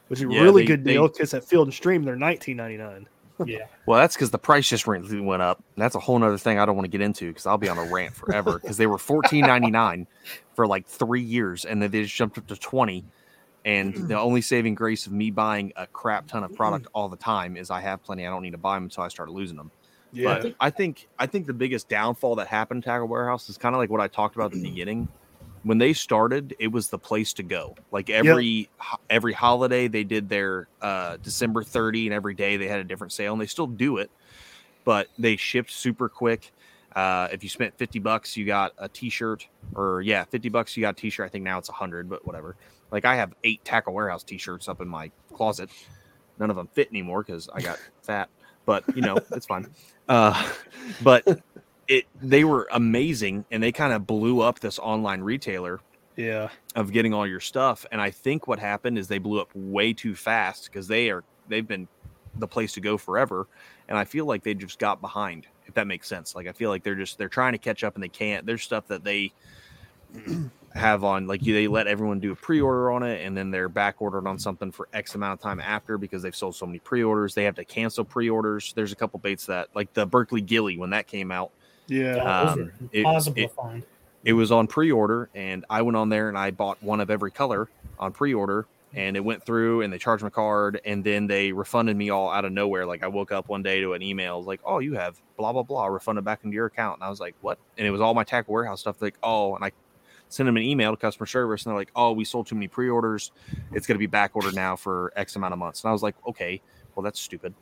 which 0.08 0.20
is 0.20 0.24
a 0.26 0.28
Yeah, 0.32 0.40
really 0.42 0.62
they- 0.62 0.68
good 0.68 0.84
deal 0.84 1.08
because 1.08 1.34
at 1.34 1.44
Field 1.44 1.66
and 1.66 1.74
Stream 1.74 2.02
they're 2.02 2.16
nineteen 2.16 2.56
ninety 2.56 2.78
nine. 2.78 3.06
Yeah. 3.44 3.66
Well, 3.86 4.00
that's 4.00 4.16
because 4.16 4.30
the 4.30 4.38
price 4.38 4.68
just 4.68 4.86
went 4.86 5.10
went 5.24 5.42
up. 5.42 5.62
And 5.76 5.82
that's 5.82 5.94
a 5.94 6.00
whole 6.00 6.18
nother 6.18 6.38
thing 6.38 6.58
I 6.58 6.64
don't 6.64 6.74
want 6.74 6.86
to 6.86 6.90
get 6.90 7.02
into 7.02 7.28
because 7.28 7.46
I'll 7.46 7.58
be 7.58 7.68
on 7.68 7.76
a 7.76 7.84
rant 7.84 8.14
forever. 8.14 8.58
Because 8.58 8.76
they 8.76 8.86
were 8.86 8.98
fourteen 8.98 9.42
ninety 9.42 9.70
nine 9.70 10.06
for 10.54 10.66
like 10.66 10.86
three 10.86 11.22
years, 11.22 11.64
and 11.64 11.82
then 11.82 11.90
they 11.90 12.02
just 12.02 12.14
jumped 12.14 12.38
up 12.38 12.46
to 12.46 12.56
twenty. 12.56 13.04
And 13.66 13.94
hmm. 13.94 14.06
the 14.08 14.18
only 14.18 14.42
saving 14.42 14.74
grace 14.74 15.06
of 15.06 15.12
me 15.12 15.30
buying 15.30 15.72
a 15.76 15.86
crap 15.86 16.26
ton 16.26 16.44
of 16.44 16.50
hmm. 16.50 16.56
product 16.56 16.86
all 16.94 17.08
the 17.08 17.16
time 17.16 17.56
is 17.56 17.70
I 17.70 17.80
have 17.80 18.02
plenty. 18.02 18.26
I 18.26 18.30
don't 18.30 18.42
need 18.42 18.52
to 18.52 18.58
buy 18.58 18.76
them 18.76 18.84
until 18.84 19.04
I 19.04 19.08
start 19.08 19.30
losing 19.30 19.56
them. 19.56 19.70
But 20.22 20.54
I 20.60 20.70
think 20.70 21.08
I 21.18 21.26
think 21.26 21.46
the 21.46 21.52
biggest 21.54 21.88
downfall 21.88 22.36
that 22.36 22.46
happened 22.46 22.84
to 22.84 22.88
Tackle 22.88 23.08
Warehouse 23.08 23.48
is 23.48 23.58
kind 23.58 23.74
of 23.74 23.80
like 23.80 23.90
what 23.90 24.00
I 24.00 24.08
talked 24.08 24.36
about 24.36 24.46
at 24.46 24.52
the 24.52 24.58
hmm. 24.58 24.64
beginning. 24.64 25.08
When 25.64 25.78
they 25.78 25.94
started, 25.94 26.54
it 26.58 26.68
was 26.68 26.88
the 26.88 26.98
place 26.98 27.32
to 27.34 27.42
go. 27.42 27.74
Like 27.90 28.10
every 28.10 28.68
ho- 28.76 29.00
every 29.10 29.32
holiday, 29.32 29.88
they 29.88 30.04
did 30.04 30.28
their 30.28 30.68
uh, 30.80 31.16
December 31.16 31.64
thirty, 31.64 32.06
and 32.06 32.14
every 32.14 32.34
day 32.34 32.56
they 32.56 32.68
had 32.68 32.80
a 32.80 32.84
different 32.84 33.12
sale, 33.12 33.32
and 33.32 33.40
they 33.40 33.46
still 33.46 33.66
do 33.66 33.96
it. 33.96 34.10
But 34.84 35.08
they 35.18 35.36
shipped 35.36 35.72
super 35.72 36.08
quick. 36.08 36.52
Uh, 36.94 37.28
if 37.32 37.42
you 37.42 37.48
spent 37.48 37.76
fifty 37.76 37.98
bucks, 37.98 38.36
you 38.36 38.44
got 38.44 38.72
a 38.78 38.88
T-shirt, 38.88 39.48
or 39.74 40.02
yeah, 40.02 40.24
fifty 40.24 40.50
bucks, 40.50 40.76
you 40.76 40.82
got 40.82 40.98
a 40.98 41.00
T-shirt. 41.00 41.26
I 41.26 41.28
think 41.28 41.44
now 41.44 41.58
it's 41.58 41.70
a 41.70 41.72
hundred, 41.72 42.08
but 42.08 42.26
whatever. 42.26 42.56
Like 42.92 43.04
I 43.04 43.16
have 43.16 43.34
eight 43.42 43.64
Tackle 43.64 43.94
Warehouse 43.94 44.22
T-shirts 44.22 44.68
up 44.68 44.80
in 44.80 44.86
my 44.86 45.10
closet. 45.32 45.70
None 46.38 46.50
of 46.50 46.56
them 46.56 46.68
fit 46.68 46.88
anymore 46.90 47.22
because 47.22 47.48
I 47.52 47.62
got 47.62 47.78
fat. 48.02 48.28
But 48.66 48.84
you 48.94 49.02
know, 49.02 49.18
it's 49.32 49.46
fine. 49.46 49.66
Uh, 50.08 50.50
but 51.02 51.26
it 51.88 52.04
they 52.20 52.44
were 52.44 52.68
amazing, 52.72 53.44
and 53.50 53.62
they 53.62 53.72
kind 53.72 53.92
of 53.92 54.06
blew 54.06 54.40
up 54.40 54.60
this 54.60 54.78
online 54.78 55.20
retailer 55.20 55.80
yeah, 56.16 56.48
of 56.74 56.92
getting 56.92 57.12
all 57.12 57.26
your 57.26 57.40
stuff. 57.40 57.86
And 57.90 58.00
I 58.00 58.10
think 58.10 58.46
what 58.46 58.58
happened 58.58 58.98
is 58.98 59.08
they 59.08 59.18
blew 59.18 59.40
up 59.40 59.50
way 59.54 59.92
too 59.92 60.14
fast 60.14 60.66
because 60.66 60.88
they 60.88 61.10
are 61.10 61.24
they've 61.48 61.66
been 61.66 61.88
the 62.36 62.48
place 62.48 62.72
to 62.72 62.80
go 62.80 62.96
forever. 62.96 63.46
And 63.88 63.98
I 63.98 64.04
feel 64.04 64.26
like 64.26 64.42
they 64.42 64.54
just 64.54 64.78
got 64.78 65.00
behind, 65.00 65.46
if 65.66 65.74
that 65.74 65.86
makes 65.86 66.08
sense. 66.08 66.34
Like 66.34 66.46
I 66.46 66.52
feel 66.52 66.70
like 66.70 66.82
they're 66.82 66.94
just 66.94 67.18
they're 67.18 67.28
trying 67.28 67.52
to 67.52 67.58
catch 67.58 67.84
up 67.84 67.94
and 67.94 68.02
they 68.02 68.08
can't. 68.08 68.46
There's 68.46 68.62
stuff 68.62 68.86
that 68.88 69.04
they 69.04 69.32
have 70.74 71.04
on 71.04 71.26
like 71.26 71.40
they 71.40 71.68
let 71.68 71.86
everyone 71.86 72.18
do 72.18 72.32
a 72.32 72.36
pre-order 72.36 72.90
on 72.90 73.04
it 73.04 73.24
and 73.24 73.36
then 73.36 73.52
they're 73.52 73.68
back 73.68 74.02
ordered 74.02 74.26
on 74.26 74.38
something 74.38 74.72
for 74.72 74.88
X 74.92 75.14
amount 75.14 75.38
of 75.38 75.40
time 75.40 75.60
after 75.60 75.98
because 75.98 76.22
they've 76.22 76.34
sold 76.34 76.54
so 76.54 76.66
many 76.66 76.78
pre-orders. 76.78 77.34
They 77.34 77.44
have 77.44 77.56
to 77.56 77.64
cancel 77.64 78.04
pre-orders. 78.04 78.72
There's 78.74 78.92
a 78.92 78.96
couple 78.96 79.18
baits 79.20 79.46
that 79.46 79.68
like 79.74 79.92
the 79.94 80.06
Berkley 80.06 80.40
Gilly 80.40 80.78
when 80.78 80.90
that 80.90 81.06
came 81.06 81.30
out 81.30 81.52
yeah, 81.86 82.16
Um, 82.16 82.70
it- 82.92 82.98
impossible 83.00 83.38
it- 83.38 83.48
to 83.48 83.54
find. 83.54 83.82
it 84.24 84.32
was 84.32 84.50
on 84.50 84.66
pre-order 84.66 85.28
and 85.34 85.64
i 85.68 85.82
went 85.82 85.96
on 85.96 86.08
there 86.08 86.28
and 86.30 86.38
i 86.38 86.50
bought 86.50 86.82
one 86.82 87.00
of 87.00 87.10
every 87.10 87.30
color 87.30 87.68
on 87.98 88.10
pre-order 88.12 88.66
and 88.94 89.16
it 89.16 89.20
went 89.20 89.44
through 89.44 89.82
and 89.82 89.92
they 89.92 89.98
charged 89.98 90.22
my 90.22 90.30
card 90.30 90.80
and 90.86 91.02
then 91.04 91.26
they 91.26 91.50
refunded 91.52 91.96
me 91.96 92.10
all 92.10 92.30
out 92.30 92.44
of 92.44 92.52
nowhere. 92.52 92.86
Like 92.86 93.02
i 93.02 93.08
woke 93.08 93.32
up 93.32 93.48
one 93.48 93.60
day 93.62 93.80
to 93.80 93.92
an 93.94 94.02
email 94.02 94.40
like 94.42 94.60
oh 94.64 94.78
you 94.78 94.94
have 94.94 95.20
blah 95.36 95.52
blah 95.52 95.64
blah 95.64 95.86
refunded 95.86 96.24
back 96.24 96.44
into 96.44 96.54
your 96.54 96.66
account. 96.66 96.98
And 96.98 97.04
i 97.04 97.10
was 97.10 97.18
like 97.18 97.34
what? 97.40 97.58
And 97.76 97.86
it 97.86 97.90
was 97.90 98.00
all 98.00 98.14
my 98.14 98.22
tackle 98.24 98.54
warehouse 98.54 98.80
stuff 98.80 99.02
like 99.02 99.16
oh 99.24 99.56
and 99.56 99.64
i 99.64 99.72
sent 100.28 100.46
them 100.46 100.56
an 100.56 100.62
email 100.62 100.92
to 100.92 100.96
customer 100.96 101.26
service 101.26 101.64
and 101.66 101.70
they're 101.72 101.78
like 101.78 101.90
oh 101.96 102.12
we 102.12 102.24
sold 102.24 102.46
too 102.46 102.54
many 102.54 102.68
pre-orders. 102.68 103.32
It's 103.72 103.86
going 103.86 103.96
to 103.96 103.98
be 103.98 104.06
back 104.06 104.30
ordered 104.36 104.54
now 104.54 104.76
for 104.76 105.12
x 105.16 105.34
amount 105.36 105.52
of 105.52 105.58
months. 105.58 105.82
And 105.82 105.88
i 105.90 105.92
was 105.92 106.02
like 106.04 106.14
okay 106.28 106.60
well 106.94 107.02
that's 107.02 107.18
stupid 107.20 107.52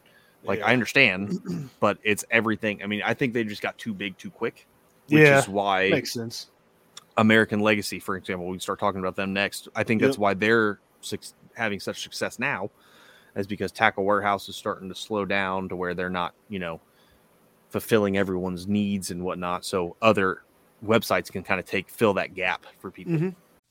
like 0.44 0.60
i 0.62 0.72
understand 0.72 1.70
but 1.80 1.98
it's 2.02 2.24
everything 2.30 2.82
i 2.82 2.86
mean 2.86 3.02
i 3.04 3.14
think 3.14 3.32
they 3.32 3.44
just 3.44 3.62
got 3.62 3.76
too 3.78 3.94
big 3.94 4.16
too 4.18 4.30
quick 4.30 4.66
which 5.08 5.22
Yeah, 5.22 5.38
is 5.40 5.48
why 5.48 5.90
makes 5.90 6.12
sense. 6.12 6.48
American 7.18 7.60
Legacy, 7.60 7.98
for 7.98 8.16
example, 8.16 8.46
we 8.46 8.58
start 8.58 8.78
talking 8.78 9.00
about 9.00 9.16
them 9.16 9.32
next. 9.34 9.68
I 9.74 9.82
think 9.82 10.00
that's 10.00 10.16
Yep. 10.16 10.20
why 10.20 10.34
they're 10.34 10.78
suc- 11.02 11.20
having 11.54 11.78
such 11.78 12.02
success 12.02 12.38
now, 12.38 12.70
is 13.36 13.46
because 13.46 13.70
Tackle 13.72 14.04
Warehouse 14.04 14.48
is 14.48 14.56
starting 14.56 14.88
to 14.88 14.94
slow 14.94 15.26
down 15.26 15.68
to 15.68 15.76
where 15.76 15.92
they're 15.92 16.08
not, 16.08 16.34
you 16.48 16.58
know, 16.58 16.80
fulfilling 17.68 18.16
everyone's 18.16 18.66
needs 18.66 19.10
and 19.10 19.22
whatnot. 19.22 19.64
So 19.66 19.96
other 20.00 20.42
websites 20.82 21.30
can 21.30 21.42
kind 21.42 21.60
of 21.60 21.66
take 21.66 21.90
fill 21.90 22.14
that 22.14 22.34
gap 22.34 22.64
for 22.78 22.90
people. 22.90 23.14
Mhm. 23.14 23.34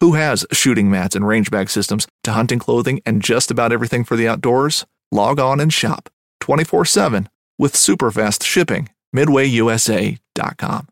Who 0.00 0.12
has 0.12 0.44
shooting 0.52 0.90
mats 0.90 1.16
and 1.16 1.26
range 1.26 1.50
bag 1.50 1.70
systems 1.70 2.06
to 2.24 2.32
hunting 2.32 2.58
clothing 2.58 3.00
and 3.06 3.22
just 3.22 3.50
about 3.50 3.72
everything 3.72 4.04
for 4.04 4.14
the 4.14 4.28
outdoors? 4.28 4.84
Log 5.10 5.40
on 5.40 5.58
and 5.58 5.72
shop 5.72 6.10
24 6.40 6.84
7 6.84 7.28
with 7.58 7.74
super 7.74 8.10
fast 8.10 8.42
shipping. 8.44 8.90
MidwayUSA.com. 9.14 10.88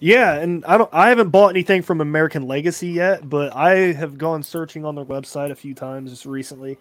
Yeah, 0.00 0.34
and 0.34 0.64
I 0.64 0.78
don't 0.78 0.88
I 0.94 1.08
haven't 1.10 1.30
bought 1.30 1.48
anything 1.48 1.82
from 1.82 2.00
American 2.00 2.44
Legacy 2.44 2.88
yet, 2.88 3.28
but 3.28 3.54
I 3.54 3.92
have 3.92 4.16
gone 4.16 4.42
searching 4.42 4.86
on 4.86 4.94
their 4.94 5.04
website 5.04 5.50
a 5.50 5.56
few 5.56 5.74
times 5.74 6.10
just 6.10 6.24
recently. 6.24 6.78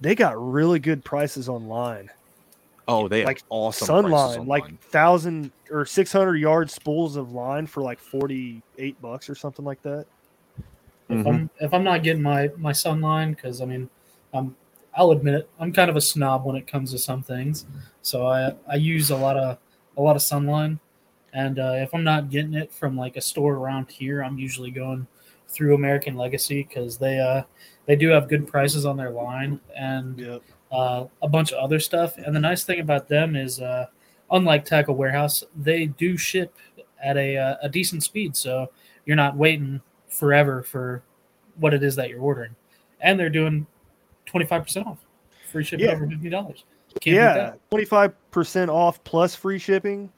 They 0.00 0.14
got 0.14 0.34
really 0.36 0.78
good 0.78 1.04
prices 1.04 1.48
online. 1.48 2.10
Oh, 2.88 3.08
they 3.08 3.20
have 3.20 3.28
Like 3.28 3.42
awesome 3.48 3.86
prices 3.86 4.38
Sunline, 4.38 4.46
like 4.46 4.80
thousand 4.80 5.52
or 5.70 5.86
six 5.86 6.12
hundred 6.12 6.36
yard 6.36 6.70
spools 6.70 7.16
of 7.16 7.32
line 7.32 7.66
for 7.66 7.82
like 7.82 8.00
forty 8.00 8.60
eight 8.78 9.00
bucks 9.00 9.30
or 9.30 9.34
something 9.36 9.64
like 9.64 9.80
that. 9.82 10.06
If 11.10 11.24
Mhm. 11.24 11.26
I'm 11.26 11.50
if 11.60 11.74
I'm 11.74 11.84
not 11.84 12.02
getting 12.02 12.22
my 12.22 12.50
my 12.56 12.72
Sunline, 12.72 13.34
because 13.36 13.60
I 13.60 13.64
mean, 13.66 13.88
I'm 14.32 14.56
I'll 14.96 15.12
admit 15.12 15.34
it, 15.34 15.50
I'm 15.58 15.72
kind 15.72 15.90
of 15.90 15.96
a 15.96 16.00
snob 16.00 16.44
when 16.44 16.56
it 16.56 16.66
comes 16.66 16.90
to 16.92 16.98
some 16.98 17.22
things. 17.22 17.66
So 18.02 18.26
I 18.26 18.54
I 18.68 18.76
use 18.76 19.10
a 19.10 19.16
lot 19.16 19.36
of 19.36 19.58
a 19.96 20.02
lot 20.02 20.16
of 20.16 20.22
Sunline, 20.22 20.78
and 21.32 21.58
uh, 21.58 21.74
if 21.76 21.94
I'm 21.94 22.04
not 22.04 22.30
getting 22.30 22.54
it 22.54 22.72
from 22.72 22.96
like 22.96 23.16
a 23.16 23.20
store 23.20 23.54
around 23.56 23.90
here, 23.90 24.22
I'm 24.22 24.38
usually 24.38 24.70
going 24.70 25.06
through 25.48 25.74
American 25.74 26.14
Legacy 26.16 26.62
because 26.62 26.96
they 26.96 27.18
uh 27.18 27.42
they 27.86 27.96
do 27.96 28.08
have 28.10 28.28
good 28.28 28.46
prices 28.46 28.86
on 28.86 28.96
their 28.96 29.10
line 29.10 29.60
and 29.76 30.18
Yep. 30.18 30.42
uh, 30.70 31.06
a 31.22 31.28
bunch 31.28 31.50
of 31.52 31.58
other 31.58 31.80
stuff. 31.80 32.16
And 32.18 32.34
the 32.34 32.40
nice 32.40 32.62
thing 32.64 32.78
about 32.80 33.08
them 33.08 33.34
is, 33.34 33.60
uh, 33.60 33.86
unlike 34.30 34.64
Tackle 34.64 34.94
Warehouse, 34.94 35.42
they 35.56 35.86
do 35.86 36.16
ship 36.16 36.54
at 37.02 37.16
a 37.16 37.36
uh, 37.36 37.56
a 37.62 37.68
decent 37.68 38.02
speed, 38.04 38.36
so 38.36 38.70
you're 39.06 39.16
not 39.16 39.36
waiting 39.36 39.80
forever 40.10 40.62
for 40.62 41.02
what 41.58 41.72
it 41.74 41.82
is 41.82 41.96
that 41.96 42.10
you're 42.10 42.20
ordering. 42.20 42.54
And 43.00 43.18
they're 43.18 43.30
doing 43.30 43.66
twenty 44.26 44.44
five 44.46 44.62
percent 44.62 44.86
off, 44.86 44.98
free 45.50 45.64
shipping 45.64 45.86
Yeah. 45.86 45.92
over 45.92 46.06
fifty 46.06 46.28
dollars. 46.28 46.64
Can't 47.00 47.16
yeah, 47.16 47.34
that. 47.34 47.70
twenty 47.70 47.84
five 47.86 48.12
percent 48.30 48.70
off 48.70 49.02
plus 49.04 49.34
free 49.34 49.58
shipping. 49.58 50.10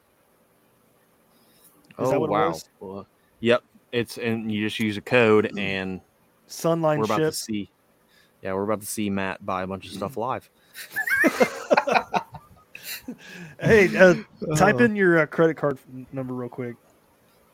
Is 1.99 2.11
that 2.11 2.21
what 2.21 2.29
it 2.29 2.33
was? 2.33 2.69
Well, 2.81 3.07
yep. 3.41 3.63
It's 3.93 4.17
and 4.19 4.51
you 4.51 4.67
just 4.67 4.79
use 4.81 4.97
a 4.97 5.03
code 5.03 5.57
and 5.59 6.01
Sunline 6.49 6.99
we're 6.99 7.05
about 7.05 7.19
to 7.19 7.33
see. 7.33 7.71
Yeah, 8.43 8.55
we're 8.55 8.65
about 8.65 8.81
to 8.81 8.87
see 8.87 9.09
Matt 9.11 9.45
buy 9.45 9.63
a 9.63 9.67
bunch 9.67 9.87
of 9.87 9.93
stuff 9.93 10.17
live. 10.17 10.49
Hey, 13.61 13.95
uh, 13.97 14.15
type 14.57 14.77
Oh. 14.77 14.79
in 14.85 14.97
your 14.97 15.19
uh, 15.21 15.27
credit 15.27 15.57
card 15.57 15.79
number 16.13 16.35
real 16.35 16.49
quick. 16.49 16.77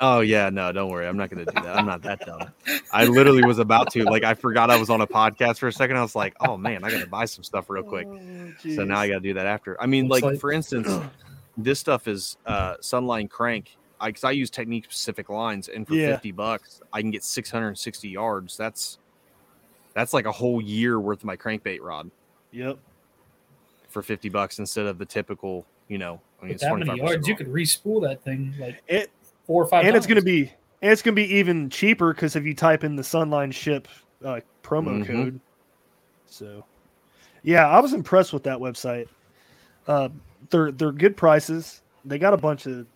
Oh 0.00 0.20
yeah, 0.20 0.48
no, 0.50 0.70
don't 0.70 0.90
worry. 0.90 1.08
I'm 1.08 1.16
not 1.16 1.28
gonna 1.30 1.44
do 1.44 1.52
that. 1.54 1.76
I'm 1.76 1.86
not 1.86 2.02
that 2.02 2.20
dumb. 2.24 2.52
I 2.92 3.04
literally 3.06 3.44
was 3.44 3.58
about 3.58 3.90
to. 3.92 4.04
Like 4.04 4.22
I 4.22 4.34
forgot 4.34 4.70
I 4.70 4.78
was 4.78 4.90
on 4.90 5.00
a 5.00 5.06
podcast 5.06 5.58
for 5.58 5.66
a 5.68 5.72
second. 5.72 5.96
I 5.96 6.02
was 6.02 6.14
like, 6.14 6.34
oh 6.40 6.56
man, 6.56 6.84
I 6.84 6.90
gotta 6.90 7.06
buy 7.08 7.24
some 7.24 7.42
stuff 7.42 7.68
real 7.68 7.82
quick. 7.82 8.06
So 8.74 8.84
now 8.84 8.98
I 8.98 9.08
gotta 9.08 9.20
do 9.20 9.34
that 9.34 9.46
after. 9.46 9.80
I 9.82 9.86
mean, 9.86 10.06
like, 10.08 10.22
like- 10.22 10.38
for 10.38 10.52
instance, 10.52 10.88
this 11.56 11.80
stuff 11.80 12.06
is 12.06 12.36
uh 12.46 12.76
Sunline 12.76 13.28
Crank. 13.28 13.76
I 14.00 14.12
cause 14.12 14.22
I 14.22 14.30
use 14.30 14.48
technique 14.50 14.84
specific 14.84 15.28
lines, 15.28 15.66
and 15.68 15.84
for 15.86 15.94
Yeah. 15.94 16.12
50 16.12 16.30
bucks, 16.30 16.80
I 16.92 17.00
can 17.00 17.10
get 17.10 17.24
660 17.24 18.08
yards. 18.08 18.56
That's 18.56 18.98
that's 19.94 20.12
like 20.14 20.26
a 20.26 20.30
whole 20.32 20.62
year 20.62 21.00
worth 21.00 21.18
of 21.18 21.24
my 21.24 21.36
crankbait 21.36 21.80
rod 21.82 22.08
Yep. 22.52 22.78
for 23.88 24.02
50 24.02 24.28
bucks 24.28 24.60
instead 24.60 24.86
of 24.86 24.98
the 24.98 25.04
typical, 25.04 25.66
you 25.88 25.98
know, 25.98 26.20
I 26.40 26.44
mean, 26.44 26.54
it's 26.54 26.62
that 26.62 26.76
many 26.78 26.96
yards, 26.96 27.26
you 27.26 27.34
could 27.34 27.48
re-spool 27.48 27.98
that 28.02 28.22
thing 28.22 28.54
like 28.60 28.80
It, 28.86 29.10
four 29.48 29.64
or 29.64 29.66
five. 29.66 29.84
and 29.84 29.96
it's 29.96 30.06
going 30.06 30.20
to 30.20 30.24
be 30.24 30.52
and 30.80 30.92
it's 30.92 31.02
going 31.02 31.16
to 31.16 31.20
be 31.20 31.34
even 31.34 31.68
cheaper 31.70 32.14
because 32.14 32.36
if 32.36 32.44
you 32.44 32.54
type 32.54 32.84
in 32.84 32.94
the 32.94 33.02
Sunline 33.02 33.52
ship 33.52 33.88
uh, 34.24 34.38
promo 34.62 35.02
Mhm. 35.02 35.06
code. 35.06 35.40
So, 36.26 36.64
yeah, 37.42 37.66
I 37.66 37.80
was 37.80 37.92
impressed 37.94 38.32
with 38.32 38.44
that 38.44 38.58
website. 38.58 39.08
Uh, 39.88 40.10
they're 40.50 40.70
they're 40.70 40.92
good 40.92 41.16
prices. 41.16 41.82
They 42.04 42.18
got 42.18 42.32
a 42.34 42.36
bunch 42.36 42.66
of 42.66 42.86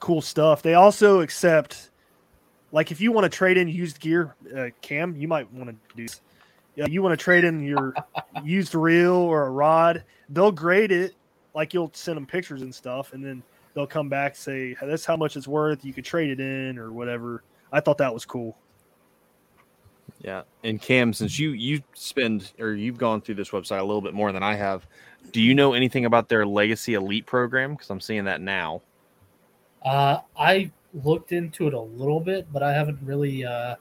cool 0.00 0.20
stuff. 0.20 0.62
They 0.62 0.74
also 0.74 1.20
accept, 1.20 1.90
like, 2.72 2.90
if 2.90 3.00
you 3.00 3.12
want 3.12 3.24
to 3.24 3.28
trade 3.28 3.56
in 3.58 3.68
used 3.68 4.00
gear, 4.00 4.34
uh, 4.56 4.68
Cam, 4.80 5.14
you 5.16 5.28
might 5.28 5.52
want 5.52 5.70
to 5.70 5.76
do. 5.96 6.04
This. 6.04 6.20
Yeah, 6.76 6.86
you 6.86 7.02
want 7.02 7.18
to 7.18 7.22
trade 7.22 7.44
in 7.44 7.60
your 7.60 7.94
used 8.44 8.74
reel 8.74 9.12
or 9.14 9.46
a 9.46 9.50
rod. 9.50 10.04
They'll 10.28 10.52
grade 10.52 10.92
it. 10.92 11.14
Like 11.54 11.74
you'll 11.74 11.90
send 11.94 12.16
them 12.16 12.26
pictures 12.26 12.62
and 12.62 12.74
stuff, 12.74 13.12
and 13.12 13.24
then 13.24 13.42
they'll 13.78 13.86
come 13.86 14.08
back 14.08 14.34
say 14.34 14.74
that's 14.82 15.04
how 15.04 15.16
much 15.16 15.36
it's 15.36 15.46
worth. 15.46 15.84
You 15.84 15.92
could 15.92 16.04
trade 16.04 16.30
it 16.30 16.40
in 16.40 16.78
or 16.78 16.90
whatever. 16.90 17.44
I 17.70 17.78
thought 17.78 17.98
that 17.98 18.12
was 18.12 18.24
cool. 18.24 18.58
Yeah, 20.20 20.42
and 20.64 20.82
Cam, 20.82 21.12
since 21.12 21.38
you 21.38 21.50
you 21.50 21.80
spend 21.94 22.52
or 22.58 22.72
you've 22.72 22.98
gone 22.98 23.20
through 23.20 23.36
this 23.36 23.50
website 23.50 23.78
a 23.78 23.84
little 23.84 24.00
bit 24.00 24.14
more 24.14 24.32
than 24.32 24.42
I 24.42 24.56
have, 24.56 24.84
do 25.30 25.40
you 25.40 25.54
know 25.54 25.74
anything 25.74 26.06
about 26.06 26.28
their 26.28 26.44
Legacy 26.44 26.94
Elite 26.94 27.24
program? 27.24 27.74
Because 27.74 27.88
I'm 27.88 28.00
seeing 28.00 28.24
that 28.24 28.40
now. 28.40 28.82
Uh, 29.84 30.18
I 30.36 30.72
looked 31.04 31.30
into 31.30 31.68
it 31.68 31.74
a 31.74 31.80
little 31.80 32.18
bit, 32.18 32.52
but 32.52 32.64
I 32.64 32.72
haven't 32.72 32.98
really 33.00 33.44
uh, 33.44 33.76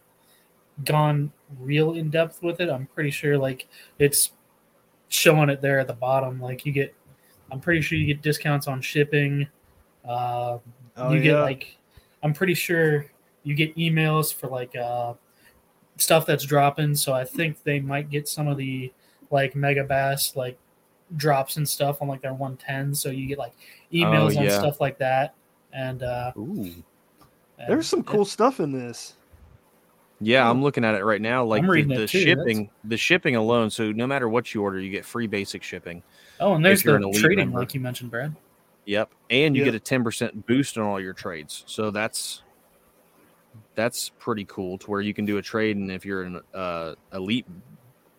gone 0.83 1.31
real 1.57 1.95
in 1.95 2.11
depth 2.11 2.43
with 2.43 2.61
it. 2.61 2.69
I'm 2.69 2.85
pretty 2.85 3.09
sure 3.09 3.35
like 3.35 3.67
it's 3.97 4.33
showing 5.07 5.49
it 5.49 5.59
there 5.59 5.79
at 5.79 5.87
the 5.87 5.93
bottom. 5.93 6.39
Like 6.39 6.67
you 6.67 6.71
get, 6.71 6.93
I'm 7.51 7.59
pretty 7.59 7.81
sure 7.81 7.97
you 7.97 8.05
get 8.05 8.21
discounts 8.21 8.67
on 8.67 8.79
shipping. 8.79 9.47
Uh, 10.07 10.59
Oh, 10.97 11.13
you 11.13 11.21
get 11.21 11.33
yeah. 11.33 11.41
like, 11.41 11.77
I'm 12.23 12.33
pretty 12.33 12.55
sure 12.55 13.05
you 13.43 13.53
get 13.53 13.75
emails 13.77 14.33
for 14.33 14.47
like 14.47 14.75
uh, 14.75 15.13
stuff 15.97 16.25
that's 16.25 16.43
dropping. 16.43 16.95
So 16.95 17.13
I 17.13 17.23
think 17.23 17.63
they 17.63 17.79
might 17.79 18.09
get 18.09 18.27
some 18.27 18.47
of 18.47 18.57
the 18.57 18.91
like 19.29 19.53
Megabass 19.53 20.35
like 20.35 20.57
drops 21.15 21.57
and 21.57 21.67
stuff 21.67 22.01
on 22.01 22.07
like 22.07 22.21
their 22.21 22.33
110. 22.33 22.95
So 22.95 23.09
you 23.09 23.27
get 23.27 23.37
like 23.37 23.53
emails 23.93 24.35
on 24.37 24.45
yeah. 24.45 24.57
stuff 24.57 24.81
like 24.81 24.97
that. 24.97 25.35
And 25.71 26.01
uh, 26.01 26.31
Ooh. 26.35 26.73
and 27.59 27.67
There's 27.67 27.87
some 27.87 28.03
cool 28.03 28.25
stuff 28.25 28.59
in 28.59 28.71
this. 28.71 29.13
Yeah, 30.19 30.49
I'm 30.49 30.63
looking 30.63 30.83
at 30.83 30.95
it 30.95 31.05
right 31.05 31.21
now. 31.21 31.45
Like 31.45 31.61
I'm 31.61 31.69
the, 31.69 31.83
the 31.83 32.03
it 32.03 32.09
too, 32.09 32.21
shipping, 32.21 32.71
the 32.85 32.97
shipping 32.97 33.35
alone. 33.35 33.69
So 33.69 33.91
no 33.91 34.07
matter 34.07 34.27
what 34.27 34.51
you 34.51 34.63
order, 34.63 34.79
you 34.79 34.89
get 34.89 35.05
free 35.05 35.27
basic 35.27 35.61
shipping. 35.61 36.01
Oh, 36.39 36.55
and 36.55 36.65
there's 36.65 36.81
the 36.81 36.97
trading, 37.13 37.49
member. 37.49 37.59
like 37.59 37.75
you 37.75 37.81
mentioned, 37.81 38.09
Brad. 38.09 38.35
Yep, 38.87 39.11
and 39.29 39.53
you 39.55 39.65
Yeah. 39.65 39.71
get 39.71 39.75
a 39.75 39.79
10% 39.83 40.45
boost 40.47 40.77
on 40.77 40.85
all 40.85 40.99
your 40.99 41.13
trades. 41.13 41.63
So 41.67 41.91
that's 41.91 42.41
that's 43.75 44.09
pretty 44.17 44.45
cool. 44.45 44.77
To 44.79 44.89
where 44.89 45.01
you 45.01 45.13
can 45.13 45.25
do 45.25 45.37
a 45.37 45.41
trade, 45.41 45.75
and 45.77 45.91
if 45.91 46.05
you're 46.05 46.23
an 46.23 46.41
uh, 46.53 46.95
elite 47.13 47.45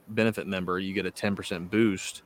benefit 0.08 0.46
member, 0.46 0.78
you 0.78 0.92
get 0.94 1.06
a 1.06 1.10
10% 1.10 1.70
boost. 1.70 2.22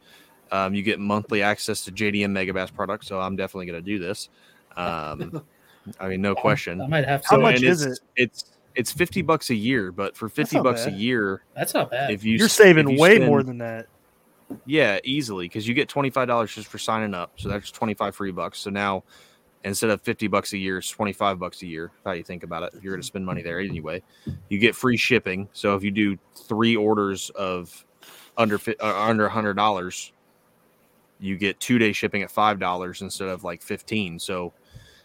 Um, 0.51 0.75
you 0.75 0.83
get 0.83 0.99
monthly 0.99 1.41
access 1.43 1.85
to 1.85 1.93
JDM 1.93 2.31
Megabass 2.33 2.75
products. 2.75 3.07
So 3.07 3.21
I'm 3.21 3.37
definitely 3.37 3.67
going 3.67 3.83
to 3.83 3.91
do 3.91 3.99
this. 3.99 4.29
Um, 4.77 5.43
I 6.01 6.09
mean, 6.09 6.21
no 6.21 6.35
question. 6.35 6.81
I 6.81 6.87
might 6.89 7.07
have 7.07 7.23
to. 7.23 7.29
How 7.29 7.39
much 7.39 7.63
is 7.63 7.83
it's, 7.83 8.01
It's 8.17 8.45
it's 8.75 8.93
50 8.93 9.23
bucks 9.23 9.51
a 9.51 9.55
year, 9.55 9.93
but 9.93 10.17
for 10.17 10.29
50 10.29 10.57
not 10.57 10.65
bucks 10.65 10.87
a 10.87 10.91
year, 10.91 11.43
That's 11.55 11.75
not 11.75 11.91
bad. 11.91 12.11
if 12.11 12.25
you 12.25 12.37
You're 12.39 12.49
saving 12.49 12.89
if 12.89 12.95
you 12.95 13.01
way 13.01 13.17
spend- 13.17 13.31
more 13.31 13.43
than 13.43 13.59
that. 13.59 13.87
Yeah, 14.67 14.99
easily 15.05 15.47
because 15.47 15.67
you 15.67 15.75
get 15.75 15.89
twenty 15.89 16.11
five 16.11 16.29
dollars 16.29 16.55
just 16.55 16.69
for 16.69 16.79
signing 16.79 17.15
up. 17.15 17.33
So 17.37 17.49
that's 17.49 17.71
twenty 17.71 17.95
five 17.95 18.15
free 18.15 18.33
bucks. 18.33 18.59
So 18.61 18.71
now 18.71 19.05
instead 19.65 19.91
of 19.91 20.01
fifty 20.03 20.27
bucks 20.27 20.53
a 20.53 20.59
year, 20.59 20.79
it's 20.79 20.91
twenty 20.91 21.13
five 21.13 21.39
bucks 21.39 21.63
a 21.63 21.67
year. 21.67 21.91
How 22.05 22.13
you 22.13 22.23
think 22.25 22.43
about 22.43 22.63
it? 22.65 22.75
If 22.77 22.83
you're 22.83 22.93
going 22.93 23.01
to 23.03 23.07
spend 23.07 23.25
money 23.27 23.43
there 23.43 23.61
anyway, 23.61 24.03
you 24.49 24.59
get 24.59 24.75
free 24.75 24.97
shipping. 24.97 25.49
So 25.53 25.75
if 25.77 25.83
you 25.85 25.91
do 25.91 26.19
three 26.37 26.77
orders 26.77 27.31
of 27.31 27.85
under 28.37 28.59
uh, 28.81 29.05
under 29.05 29.29
hundred 29.29 29.55
dollars, 29.55 30.13
you 31.21 31.37
get 31.37 31.61
two 31.61 31.79
day 31.79 31.93
shipping 31.93 32.23
at 32.23 32.31
five 32.31 32.59
dollars 32.59 33.03
instead 33.03 33.29
of 33.29 33.45
like 33.45 33.63
fifteen. 33.63 34.19
So 34.19 34.53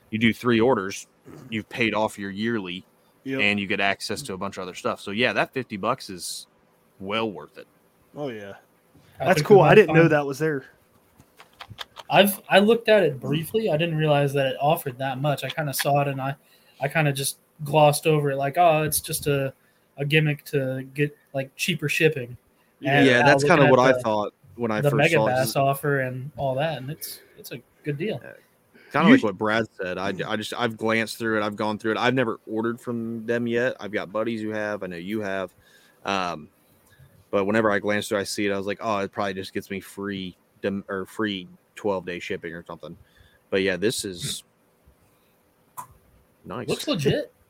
you 0.10 0.20
do 0.20 0.34
three 0.34 0.60
orders, 0.60 1.06
you've 1.50 1.68
paid 1.70 1.94
off 1.94 2.18
your 2.18 2.32
yearly, 2.32 2.86
Yep. 3.26 3.42
and 3.42 3.60
you 3.60 3.68
get 3.68 3.82
access 3.82 4.22
to 4.24 4.34
a 4.34 4.38
bunch 4.38 4.58
of 4.58 4.64
other 4.64 4.74
stuff. 4.74 5.02
So 5.02 5.12
yeah, 5.12 5.34
that 5.34 5.54
fifty 5.54 5.76
bucks 5.78 6.10
is 6.10 6.48
well 7.00 7.30
worth 7.30 7.58
it. 7.58 7.68
oh 8.16 8.30
yeah, 8.30 8.54
that's 9.20 9.40
think 9.40 9.48
cool. 9.48 9.62
I 9.62 9.76
didn't 9.76 9.96
know 9.96 10.08
that 10.08 10.26
was 10.26 10.40
there. 10.40 10.66
I've 12.10 12.42
I 12.50 12.60
looked 12.60 12.90
at 12.90 13.04
it 13.04 13.20
briefly. 13.20 13.70
I 13.70 13.78
didn't 13.78 13.98
realize 13.98 14.34
that 14.34 14.48
it 14.48 14.58
offered 14.62 14.98
that 15.00 15.20
much. 15.20 15.44
I 15.44 15.50
kind 15.50 15.70
of 15.70 15.76
saw 15.76 16.02
it 16.02 16.08
and 16.08 16.22
I, 16.22 16.36
I 16.80 16.88
kind 16.88 17.08
of 17.08 17.16
just 17.16 17.38
glossed 17.64 18.08
over 18.08 18.32
it, 18.32 18.38
like, 18.38 18.58
oh, 18.58 18.84
it's 18.84 19.02
just 19.02 19.28
a, 19.28 19.54
a 19.98 20.06
gimmick 20.06 20.44
to 20.46 20.84
get 20.94 21.16
like 21.34 21.54
cheaper 21.56 21.90
shipping. 21.90 22.38
And 22.86 23.06
yeah, 23.06 23.24
that's 23.24 23.44
kind 23.44 23.62
of 23.62 23.70
what 23.70 23.80
at 23.80 23.96
I 23.96 24.00
thought 24.00 24.34
when 24.56 24.72
I 24.72 24.82
the 24.82 24.92
first 24.92 24.98
mega 24.98 25.16
saw 25.16 25.28
it. 25.28 25.32
bass 25.32 25.56
offer 25.56 26.02
and 26.02 26.32
all 26.38 26.56
that, 26.56 26.78
and 26.78 26.90
it's 26.90 27.20
it's 27.38 27.52
a 27.52 27.60
good 27.84 27.98
deal. 27.98 28.22
Kind 28.92 29.08
of 29.08 29.12
like 29.12 29.24
what 29.24 29.38
Brad 29.38 29.66
said. 29.82 29.98
I, 29.98 30.14
I 30.28 30.36
just 30.38 30.54
I've 30.58 30.78
glanced 30.78 31.18
through 31.18 31.42
it. 31.42 31.44
I've 31.46 31.56
gone 31.56 31.78
through 31.78 31.94
it. 31.94 31.98
I've 31.98 32.14
never 32.14 32.40
ordered 32.48 32.80
from 32.80 33.26
them 33.26 33.48
yet. 33.48 33.76
I've 33.80 33.92
got 33.92 34.12
buddies 34.12 34.42
who 34.42 34.50
have. 34.50 34.84
I 34.84 34.88
know 34.88 34.98
you 34.98 35.22
have. 35.22 35.54
Um, 36.06 36.50
but 37.32 37.46
whenever 37.46 37.72
I 37.72 37.80
glance 37.80 38.08
through, 38.08 38.20
I 38.20 38.24
see 38.24 38.46
it. 38.48 38.52
I 38.52 38.58
was 38.58 38.68
like, 38.68 38.80
oh, 38.82 39.00
it 39.00 39.12
probably 39.12 39.34
just 39.34 39.54
gets 39.54 39.70
me 39.70 39.80
free 39.80 40.36
dem- 40.62 40.86
or 40.88 41.06
free 41.06 41.48
twelve 41.76 42.06
day 42.06 42.20
shipping 42.20 42.54
or 42.54 42.64
something. 42.66 42.98
But 43.50 43.62
yeah, 43.62 43.78
this 43.78 44.06
is 44.06 44.44
nice. 46.46 46.68
Looks 46.68 46.88
legit. 46.88 47.34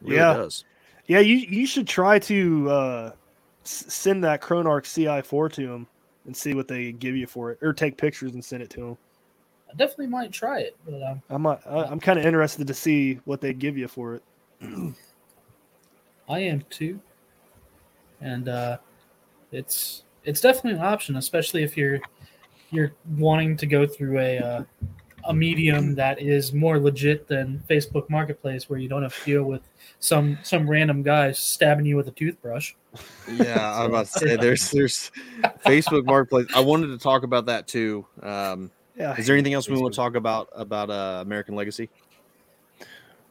Really 0.00 0.16
Yeah. 0.16 0.32
does. 0.34 0.64
Yeah, 1.06 1.18
you 1.18 1.34
you 1.36 1.66
should 1.66 1.88
try 1.88 2.20
to 2.20 2.70
uh, 2.70 3.12
s- 3.64 3.86
send 3.92 4.22
that 4.22 4.40
Chronarch 4.40 4.84
CI4 4.84 5.52
to 5.54 5.66
them 5.66 5.86
and 6.26 6.36
see 6.36 6.54
what 6.54 6.68
they 6.68 6.92
give 6.92 7.16
you 7.16 7.26
for 7.26 7.50
it, 7.50 7.58
or 7.62 7.72
take 7.72 7.96
pictures 7.96 8.34
and 8.34 8.44
send 8.44 8.62
it 8.62 8.70
to 8.70 8.80
them. 8.80 8.98
I 9.68 9.74
definitely 9.74 10.06
might 10.06 10.30
try 10.30 10.60
it, 10.60 10.76
but 10.86 11.02
um, 11.02 11.22
I'm 11.30 11.46
uh, 11.46 11.56
I'm 11.66 11.98
kind 11.98 12.16
of 12.16 12.24
interested 12.24 12.68
to 12.68 12.74
see 12.74 13.18
what 13.24 13.40
they 13.40 13.52
give 13.52 13.76
you 13.76 13.88
for 13.88 14.14
it. 14.14 14.22
I 16.28 16.38
am 16.38 16.64
too. 16.70 17.00
And 18.20 18.48
uh, 18.48 18.78
it's 19.52 20.04
it's 20.24 20.40
definitely 20.40 20.78
an 20.78 20.84
option, 20.84 21.16
especially 21.16 21.62
if 21.62 21.76
you're 21.76 22.00
you're 22.70 22.92
wanting 23.16 23.56
to 23.56 23.66
go 23.66 23.86
through 23.86 24.18
a 24.18 24.38
uh, 24.38 24.64
a 25.24 25.34
medium 25.34 25.94
that 25.94 26.20
is 26.20 26.52
more 26.52 26.78
legit 26.78 27.26
than 27.28 27.62
Facebook 27.68 28.08
Marketplace, 28.10 28.68
where 28.68 28.78
you 28.78 28.88
don't 28.88 29.02
have 29.02 29.16
to 29.18 29.24
deal 29.24 29.44
with 29.44 29.62
some 30.00 30.38
some 30.42 30.68
random 30.68 31.02
guy 31.02 31.32
stabbing 31.32 31.86
you 31.86 31.96
with 31.96 32.08
a 32.08 32.12
toothbrush. 32.12 32.74
Yeah, 33.30 33.74
I'm 33.78 33.90
about 33.90 34.06
to 34.06 34.18
say 34.18 34.36
there's 34.36 34.70
there's 34.70 35.10
Facebook 35.64 36.04
Marketplace. 36.04 36.46
I 36.54 36.60
wanted 36.60 36.88
to 36.88 36.98
talk 36.98 37.22
about 37.22 37.46
that 37.46 37.66
too. 37.66 38.06
Um, 38.22 38.70
Yeah. 38.96 39.16
is 39.16 39.26
there 39.26 39.36
anything 39.36 39.54
else 39.54 39.68
we 39.68 39.78
want 39.78 39.94
to 39.94 39.96
talk 39.96 40.14
about 40.14 40.48
about 40.54 40.90
uh, 40.90 41.20
American 41.22 41.54
Legacy? 41.54 41.90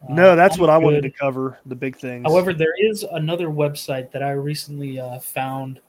No, 0.10 0.36
that's 0.36 0.56
I'm 0.56 0.62
what 0.62 0.70
I 0.70 0.78
wanted 0.78 1.02
to 1.02 1.10
cover. 1.10 1.58
The 1.66 1.76
big 1.76 1.98
things. 1.98 2.24
However, 2.24 2.54
there 2.54 2.76
is 2.80 3.04
another 3.04 3.48
website 3.48 4.12
that 4.12 4.22
I 4.24 4.32
recently 4.32 5.00
uh, 5.00 5.20
found. 5.20 5.82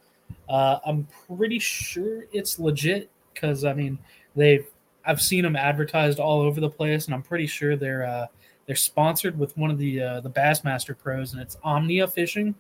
Uh, 0.48 0.78
I'm 0.86 1.06
pretty 1.26 1.58
sure 1.58 2.26
it's 2.32 2.58
legit 2.58 3.10
because 3.34 3.64
I 3.64 3.72
mean 3.74 3.98
they've 4.34 4.66
I've 5.04 5.20
seen 5.20 5.42
them 5.42 5.56
advertised 5.56 6.18
all 6.18 6.40
over 6.40 6.60
the 6.60 6.70
place, 6.70 7.06
and 7.06 7.14
I'm 7.14 7.22
pretty 7.22 7.46
sure 7.46 7.76
they're 7.76 8.04
uh, 8.06 8.26
they're 8.66 8.76
sponsored 8.76 9.38
with 9.38 9.56
one 9.56 9.70
of 9.70 9.78
the 9.78 10.00
uh, 10.02 10.20
the 10.20 10.30
Bassmaster 10.30 10.96
pros, 10.96 11.32
and 11.32 11.40
it's 11.42 11.56
Omnia 11.64 12.08
Fishing. 12.08 12.54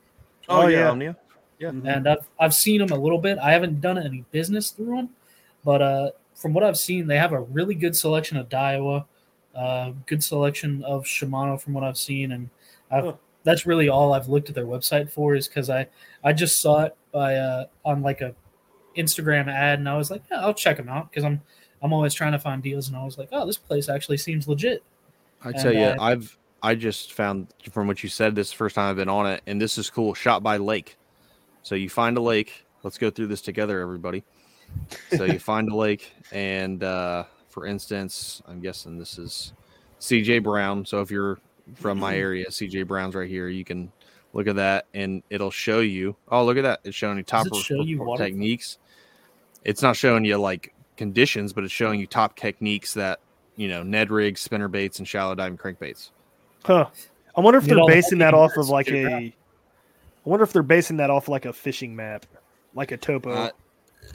Oh, 0.48 0.62
Oh, 0.62 0.66
yeah, 0.66 0.78
yeah. 0.80 0.90
Omnia. 0.90 1.16
Mhm. 1.60 1.88
and 1.96 2.08
I've 2.08 2.28
I've 2.38 2.54
seen 2.54 2.78
them 2.80 2.90
a 2.96 3.00
little 3.00 3.18
bit. 3.18 3.36
I 3.38 3.50
haven't 3.52 3.80
done 3.80 3.98
any 3.98 4.24
business 4.30 4.70
through 4.70 4.94
them, 4.96 5.08
but 5.64 5.82
uh, 5.82 6.10
from 6.34 6.52
what 6.54 6.62
I've 6.62 6.78
seen, 6.78 7.06
they 7.08 7.18
have 7.18 7.32
a 7.32 7.40
really 7.40 7.74
good 7.74 7.96
selection 7.96 8.36
of 8.36 8.48
Daiwa, 8.48 9.04
uh, 9.56 9.90
good 10.06 10.22
selection 10.22 10.84
of 10.84 11.04
Shimano 11.04 11.60
from 11.60 11.72
what 11.74 11.82
I've 11.82 11.98
seen, 11.98 12.30
and 12.32 12.48
I've, 12.92 13.04
Huh. 13.04 13.12
that's 13.42 13.66
really 13.66 13.88
all 13.88 14.12
I've 14.12 14.28
looked 14.28 14.48
at 14.48 14.54
their 14.54 14.66
website 14.66 15.10
for 15.10 15.34
is 15.34 15.48
because 15.48 15.68
I 15.68 15.88
I 16.22 16.32
just 16.32 16.60
saw 16.60 16.84
it 16.84 16.96
by 17.12 17.36
uh, 17.36 17.66
on 17.84 18.02
like 18.02 18.20
a 18.20 18.34
Instagram 18.96 19.48
ad, 19.48 19.78
and 19.78 19.88
I 19.88 19.96
was 19.96 20.10
like, 20.10 20.22
yeah, 20.30 20.40
I'll 20.40 20.54
check 20.54 20.76
them 20.76 20.88
out 20.88 21.10
because 21.10 21.24
I'm 21.24 21.40
I'm 21.82 21.92
always 21.92 22.14
trying 22.14 22.32
to 22.32 22.38
find 22.38 22.62
deals, 22.62 22.88
and 22.88 22.96
I 22.96 23.04
was 23.04 23.18
like, 23.18 23.28
oh, 23.32 23.46
this 23.46 23.56
place 23.56 23.88
actually 23.88 24.18
seems 24.18 24.48
legit. 24.48 24.82
I 25.42 25.50
And, 25.50 25.58
tell 25.58 25.72
you, 25.72 25.84
uh, 25.84 25.96
I've 26.00 26.36
I 26.62 26.74
just 26.74 27.12
found 27.12 27.48
from 27.70 27.86
what 27.86 28.02
you 28.02 28.08
said 28.08 28.34
this 28.34 28.52
first 28.52 28.74
time 28.74 28.90
I've 28.90 28.96
been 28.96 29.08
on 29.08 29.26
it, 29.26 29.42
and 29.46 29.60
this 29.60 29.78
is 29.78 29.90
cool. 29.90 30.14
Shot 30.14 30.42
by 30.42 30.56
lake. 30.56 30.96
So 31.62 31.74
you 31.74 31.88
find 31.88 32.16
a 32.16 32.20
lake. 32.20 32.64
Let's 32.82 32.98
go 32.98 33.10
through 33.10 33.28
this 33.28 33.42
together, 33.42 33.80
everybody. 33.80 34.24
So 35.16 35.24
you 35.24 35.38
find 35.38 35.70
a 35.70 35.76
lake, 35.76 36.12
and 36.32 36.82
uh, 36.82 37.24
for 37.48 37.66
instance, 37.66 38.42
I'm 38.46 38.60
guessing 38.60 38.98
this 38.98 39.18
is 39.18 39.52
CJ 40.00 40.42
Brown. 40.42 40.84
So 40.84 41.00
if 41.00 41.10
you're 41.10 41.38
from 41.74 41.98
my 41.98 42.16
area, 42.18 42.46
CJ 42.48 42.86
Brown's 42.86 43.14
right 43.14 43.28
here. 43.28 43.48
You 43.48 43.64
can 43.64 43.92
look 44.32 44.46
at 44.46 44.56
that, 44.56 44.86
and 44.94 45.22
it'll 45.30 45.50
show 45.50 45.80
you. 45.80 46.16
Oh, 46.28 46.44
look 46.44 46.56
at 46.56 46.62
that! 46.62 46.80
It's 46.84 46.96
showing 46.96 47.18
you 47.18 47.24
top 47.24 47.46
it 47.46 47.54
show 47.56 47.82
you 47.82 48.02
water? 48.02 48.24
techniques. 48.24 48.78
It's 49.64 49.82
not 49.82 49.96
showing 49.96 50.24
you 50.24 50.36
like 50.38 50.74
conditions, 50.96 51.52
but 51.52 51.64
it's 51.64 51.72
showing 51.72 52.00
you 52.00 52.06
top 52.06 52.36
techniques 52.36 52.94
that 52.94 53.20
you 53.56 53.68
know 53.68 53.82
Ned 53.82 54.10
rigs, 54.10 54.40
spinner 54.40 54.68
baits, 54.68 54.98
and 54.98 55.08
shallow 55.08 55.34
diving 55.34 55.58
crankbaits. 55.58 56.10
Huh. 56.64 56.86
I 57.36 57.40
wonder 57.40 57.58
if 57.58 57.64
Get 57.64 57.70
they're 57.70 57.80
all 57.80 57.88
basing 57.88 58.18
that 58.18 58.34
off 58.34 58.56
of 58.56 58.68
like 58.68 58.86
figured 58.86 59.12
a. 59.12 59.14
out. 59.14 59.22
I 59.22 59.32
wonder 60.30 60.44
if 60.44 60.52
they're 60.52 60.62
basing 60.62 60.98
that 60.98 61.10
off 61.10 61.28
like 61.28 61.46
a 61.46 61.52
fishing 61.52 61.94
map, 61.94 62.26
like 62.74 62.92
a 62.92 62.96
topo. 62.96 63.30
Uh, 63.30 63.50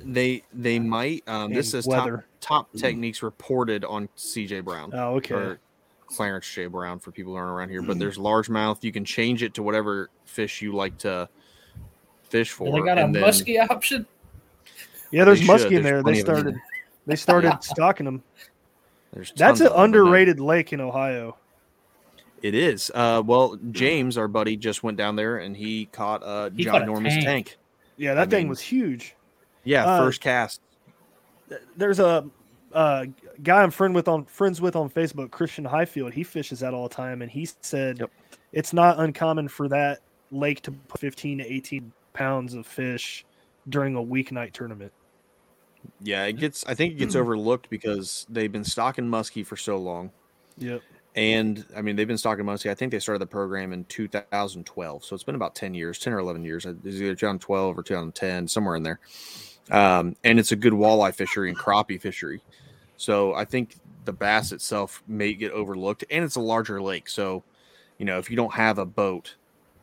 they 0.04 0.44
they 0.54 0.80
might. 0.80 1.24
Um, 1.28 1.54
this 1.54 1.74
is 1.74 1.88
weather. 1.88 2.26
top 2.40 2.72
top 2.72 2.80
techniques 2.80 3.24
reported 3.24 3.86
on 3.86 4.10
CJ 4.18 4.64
Brown 4.64 4.92
oh, 4.94 5.16
okay. 5.16 5.58
Or 6.14 6.16
Clarence 6.16 6.52
J 6.52 6.68
Brown 6.68 7.00
for 7.00 7.12
people 7.12 7.34
who 7.34 7.38
aren't 7.38 7.52
around 7.52 7.70
here. 7.70 7.82
But 7.82 8.00
there's 8.00 8.18
largemouth. 8.18 8.84
You 8.84 8.92
can 8.92 9.06
change 9.06 9.44
it 9.44 9.54
to 9.56 9.64
whatever 9.64 10.10
fish 10.26 10.62
you 10.62 10.74
like 10.74 10.98
to 11.00 11.28
fish 12.24 12.52
for. 12.52 12.72
they 12.72 12.80
got 12.86 12.98
a 12.98 13.04
and 13.06 13.16
then 13.16 13.22
musky 13.22 13.60
option. 13.60 14.06
Yeah, 15.12 15.26
there's 15.26 15.40
they 15.42 15.46
muskie 15.46 15.60
should. 15.60 15.74
in 15.74 15.84
There's 15.84 15.84
there. 15.84 15.98
They 15.98 16.04
plenty 16.04 16.20
of 16.22 16.26
them. 16.26 16.36
started. 16.36 16.56
They 17.06 17.16
started 17.16 17.58
stocking 17.64 18.06
them. 18.06 18.24
There's 19.14 19.30
That's 19.36 19.60
tons 19.60 19.62
an 19.62 19.68
of 19.68 19.74
them, 19.74 19.84
and 19.84 19.94
then- 19.94 20.00
underrated 20.02 20.40
lake 20.40 20.74
in 20.74 20.82
Ohio. 20.82 21.38
It 22.42 22.56
is. 22.56 22.92
Uh, 22.94 23.22
well, 23.26 23.58
James, 23.72 24.18
our 24.18 24.28
buddy, 24.28 24.58
just 24.58 24.84
went 24.84 24.98
down 24.98 25.16
there 25.16 25.38
and 25.38 25.56
he 25.56 25.86
caught 25.86 26.22
a 26.26 26.52
He 26.56 26.66
caught 26.66 26.82
a 26.82 26.86
ginormous 26.86 27.10
tank. 27.14 27.24
tank. 27.26 27.58
Yeah, 27.96 28.16
that 28.16 28.28
I 28.28 28.30
thing 28.30 28.44
mean- 28.44 28.50
was 28.50 28.60
huge. 28.60 29.16
Yeah, 29.64 29.86
Uh, 29.86 30.00
first 30.04 30.20
cast. 30.20 30.60
There's 31.78 32.00
a 32.00 32.26
uh, 32.74 33.06
guy 33.42 33.62
I'm 33.64 33.72
friend 33.72 33.94
with 33.96 34.08
on 34.08 34.26
friends 34.26 34.60
with 34.62 34.76
on 34.76 34.90
Facebook, 34.90 35.32
Christian 35.32 35.66
Highfield. 35.66 36.14
He 36.14 36.24
fishes 36.24 36.60
that 36.62 36.74
all 36.74 36.88
the 36.88 36.96
time, 36.96 37.22
and 37.22 37.32
he 37.32 37.48
said 37.62 38.00
Yep. 38.00 38.12
it's 38.52 38.74
not 38.74 39.00
uncommon 39.00 39.48
for 39.48 39.68
that 39.70 40.00
lake 40.32 40.62
to 40.62 40.72
put 40.72 41.00
15 41.00 41.40
to 41.40 41.54
18 41.54 41.92
pounds 42.14 42.54
of 42.54 42.66
fish 42.66 43.26
during 43.70 43.96
a 43.96 44.02
weeknight 44.02 44.54
tournament. 44.54 44.92
Yeah, 46.02 46.26
it 46.26 46.34
gets. 46.34 46.66
I 46.66 46.74
think 46.74 46.94
it 46.94 46.98
gets 46.98 47.16
overlooked 47.16 47.70
because 47.70 48.26
they've 48.30 48.52
been 48.52 48.64
stocking 48.64 49.06
muskie 49.06 49.46
for 49.46 49.56
so 49.58 49.78
long. 49.78 50.12
Yep. 50.58 50.82
And 51.16 51.64
I 51.76 51.82
mean, 51.84 51.96
they've 51.96 52.08
been 52.08 52.18
stocking 52.18 52.46
muskie. 52.46 52.72
I 52.72 52.74
think 52.74 52.92
they 52.92 53.00
started 53.00 53.20
the 53.20 53.28
program 53.28 53.72
in 53.72 53.86
2012, 53.86 55.06
so 55.06 55.14
it's 55.14 55.24
been 55.24 55.36
about 55.36 55.54
10 55.54 55.76
years, 55.76 56.00
10 56.00 56.12
or 56.12 56.18
11 56.20 56.44
years. 56.44 56.66
It's 56.66 56.80
either 56.86 57.14
2012 57.14 57.78
or 57.78 57.84
2010, 57.84 58.48
somewhere 58.48 58.76
in 58.76 58.82
there. 58.84 59.00
Um, 59.70 60.16
and 60.24 60.40
it's 60.40 60.52
a 60.52 60.56
good 60.56 60.74
walleye 60.74 61.14
fishery 61.14 61.50
and 61.50 61.58
crappie 61.58 62.02
fishery. 62.02 62.42
So 63.04 63.34
I 63.34 63.44
think 63.44 63.76
the 64.06 64.14
bass 64.14 64.54
itself 64.54 65.04
may 65.10 65.34
get 65.34 65.52
overlooked, 65.52 66.06
and 66.10 66.24
it's 66.24 66.38
a 66.38 66.40
larger 66.40 66.82
lake. 66.82 67.10
So, 67.10 67.44
you 67.98 68.06
know, 68.06 68.18
if 68.18 68.30
you 68.30 68.38
don't 68.38 68.54
have 68.54 68.78
a 68.78 68.86
boat, 68.86 69.36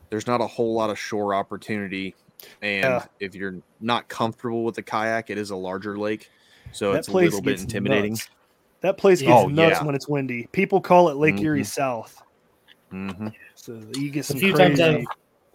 there's 0.09 0.25
not 0.25 0.41
a 0.41 0.47
whole 0.47 0.73
lot 0.73 0.89
of 0.89 0.97
shore 0.97 1.35
opportunity. 1.35 2.15
And 2.63 2.81
Yeah. 2.81 3.05
if 3.19 3.35
you're 3.35 3.59
not 3.79 4.09
comfortable 4.09 4.63
with 4.63 4.73
the 4.73 4.81
kayak, 4.81 5.29
it 5.29 5.37
is 5.37 5.51
a 5.51 5.55
larger 5.55 5.99
lake, 5.99 6.31
so 6.71 6.93
that 6.93 6.97
it's 6.97 7.09
a 7.09 7.11
little 7.11 7.43
bit 7.43 7.59
intimidating. 7.59 8.13
nuts. 8.13 8.29
That 8.81 8.97
place 8.97 9.21
gets 9.21 9.31
Oh, 9.31 9.47
nuts 9.49 9.79
yeah. 9.79 9.85
when 9.85 9.93
it's 9.93 10.07
windy. 10.07 10.47
People 10.51 10.81
call 10.81 11.09
it 11.09 11.17
Lake 11.17 11.39
Erie 11.43 11.61
Mhm. 11.61 11.67
South. 11.67 12.23
hmm 12.89 13.27
So 13.53 13.79
you 13.93 14.09
get 14.09 14.21
A 14.21 14.23
some 14.23 14.39
few 14.39 14.51
crazy. 14.51 14.81
times 14.81 15.07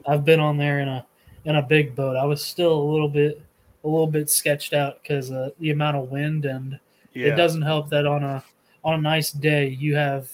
I've, 0.07 0.13
I've 0.19 0.25
been 0.25 0.39
on 0.39 0.57
there 0.57 0.79
in 0.79 0.87
a 0.89 1.05
in 1.47 1.57
a 1.57 1.63
big 1.63 1.97
boat. 1.97 2.17
I 2.17 2.25
was 2.25 2.45
still 2.45 2.81
a 2.81 2.87
little 2.93 3.09
bit 3.09 3.43
a 3.83 3.89
little 3.89 4.07
bit 4.07 4.31
sketched 4.31 4.73
out 4.73 5.03
because 5.03 5.33
uh, 5.33 5.51
the 5.59 5.71
amount 5.73 5.97
of 5.97 6.13
wind 6.13 6.45
and 6.45 6.79
yeah. 7.17 7.33
it 7.33 7.37
doesn't 7.37 7.63
help 7.63 7.89
that 7.91 8.07
on 8.07 8.23
a 8.23 8.43
on 8.85 8.95
a 8.95 9.03
nice 9.03 9.33
day 9.33 9.69
you 9.69 9.97
have 9.97 10.31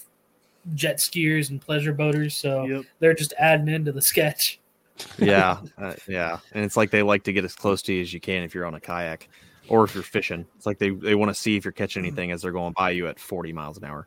jet 0.75 0.99
skiers 0.99 1.51
and 1.51 1.61
pleasure 1.61 1.93
boaters, 1.93 2.35
so 2.35 2.65
Yep. 2.65 2.85
they're 3.01 3.15
just 3.15 3.33
adding 3.39 3.69
into 3.69 3.93
the 3.93 4.03
sketch. 4.03 4.59
yeah, 5.19 5.59
uh, 5.79 5.95
yeah, 6.07 6.39
and 6.53 6.65
it's 6.65 6.77
like 6.77 6.91
they 6.91 7.03
like 7.03 7.25
to 7.25 7.33
get 7.33 7.45
as 7.45 7.55
close 7.55 7.83
to 7.83 7.93
you 7.93 8.03
as 8.03 8.13
you 8.13 8.21
can 8.21 8.43
if 8.43 8.55
you're 8.55 8.67
on 8.67 8.75
a 8.75 8.81
kayak, 8.81 9.29
or 9.69 9.85
if 9.85 9.95
you're 9.95 10.05
fishing. 10.05 10.47
It's 10.57 10.67
like 10.67 10.79
they 10.79 10.91
they 10.91 11.15
want 11.15 11.31
to 11.31 11.35
see 11.35 11.57
if 11.57 11.65
you're 11.65 11.73
catching 11.73 12.05
anything 12.05 12.31
as 12.31 12.43
they're 12.43 12.53
going 12.53 12.75
by 12.77 12.91
you 12.91 13.09
at 13.09 13.19
40 13.19 13.53
miles 13.53 13.79
an 13.79 13.85
hour. 13.85 14.07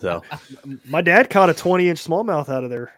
So 0.00 0.22
My 0.84 1.00
dad 1.02 1.30
caught 1.30 1.50
a 1.50 1.54
20 1.54 1.88
inch 1.88 2.02
smallmouth 2.02 2.48
out 2.48 2.64
of 2.64 2.70
there. 2.70 2.94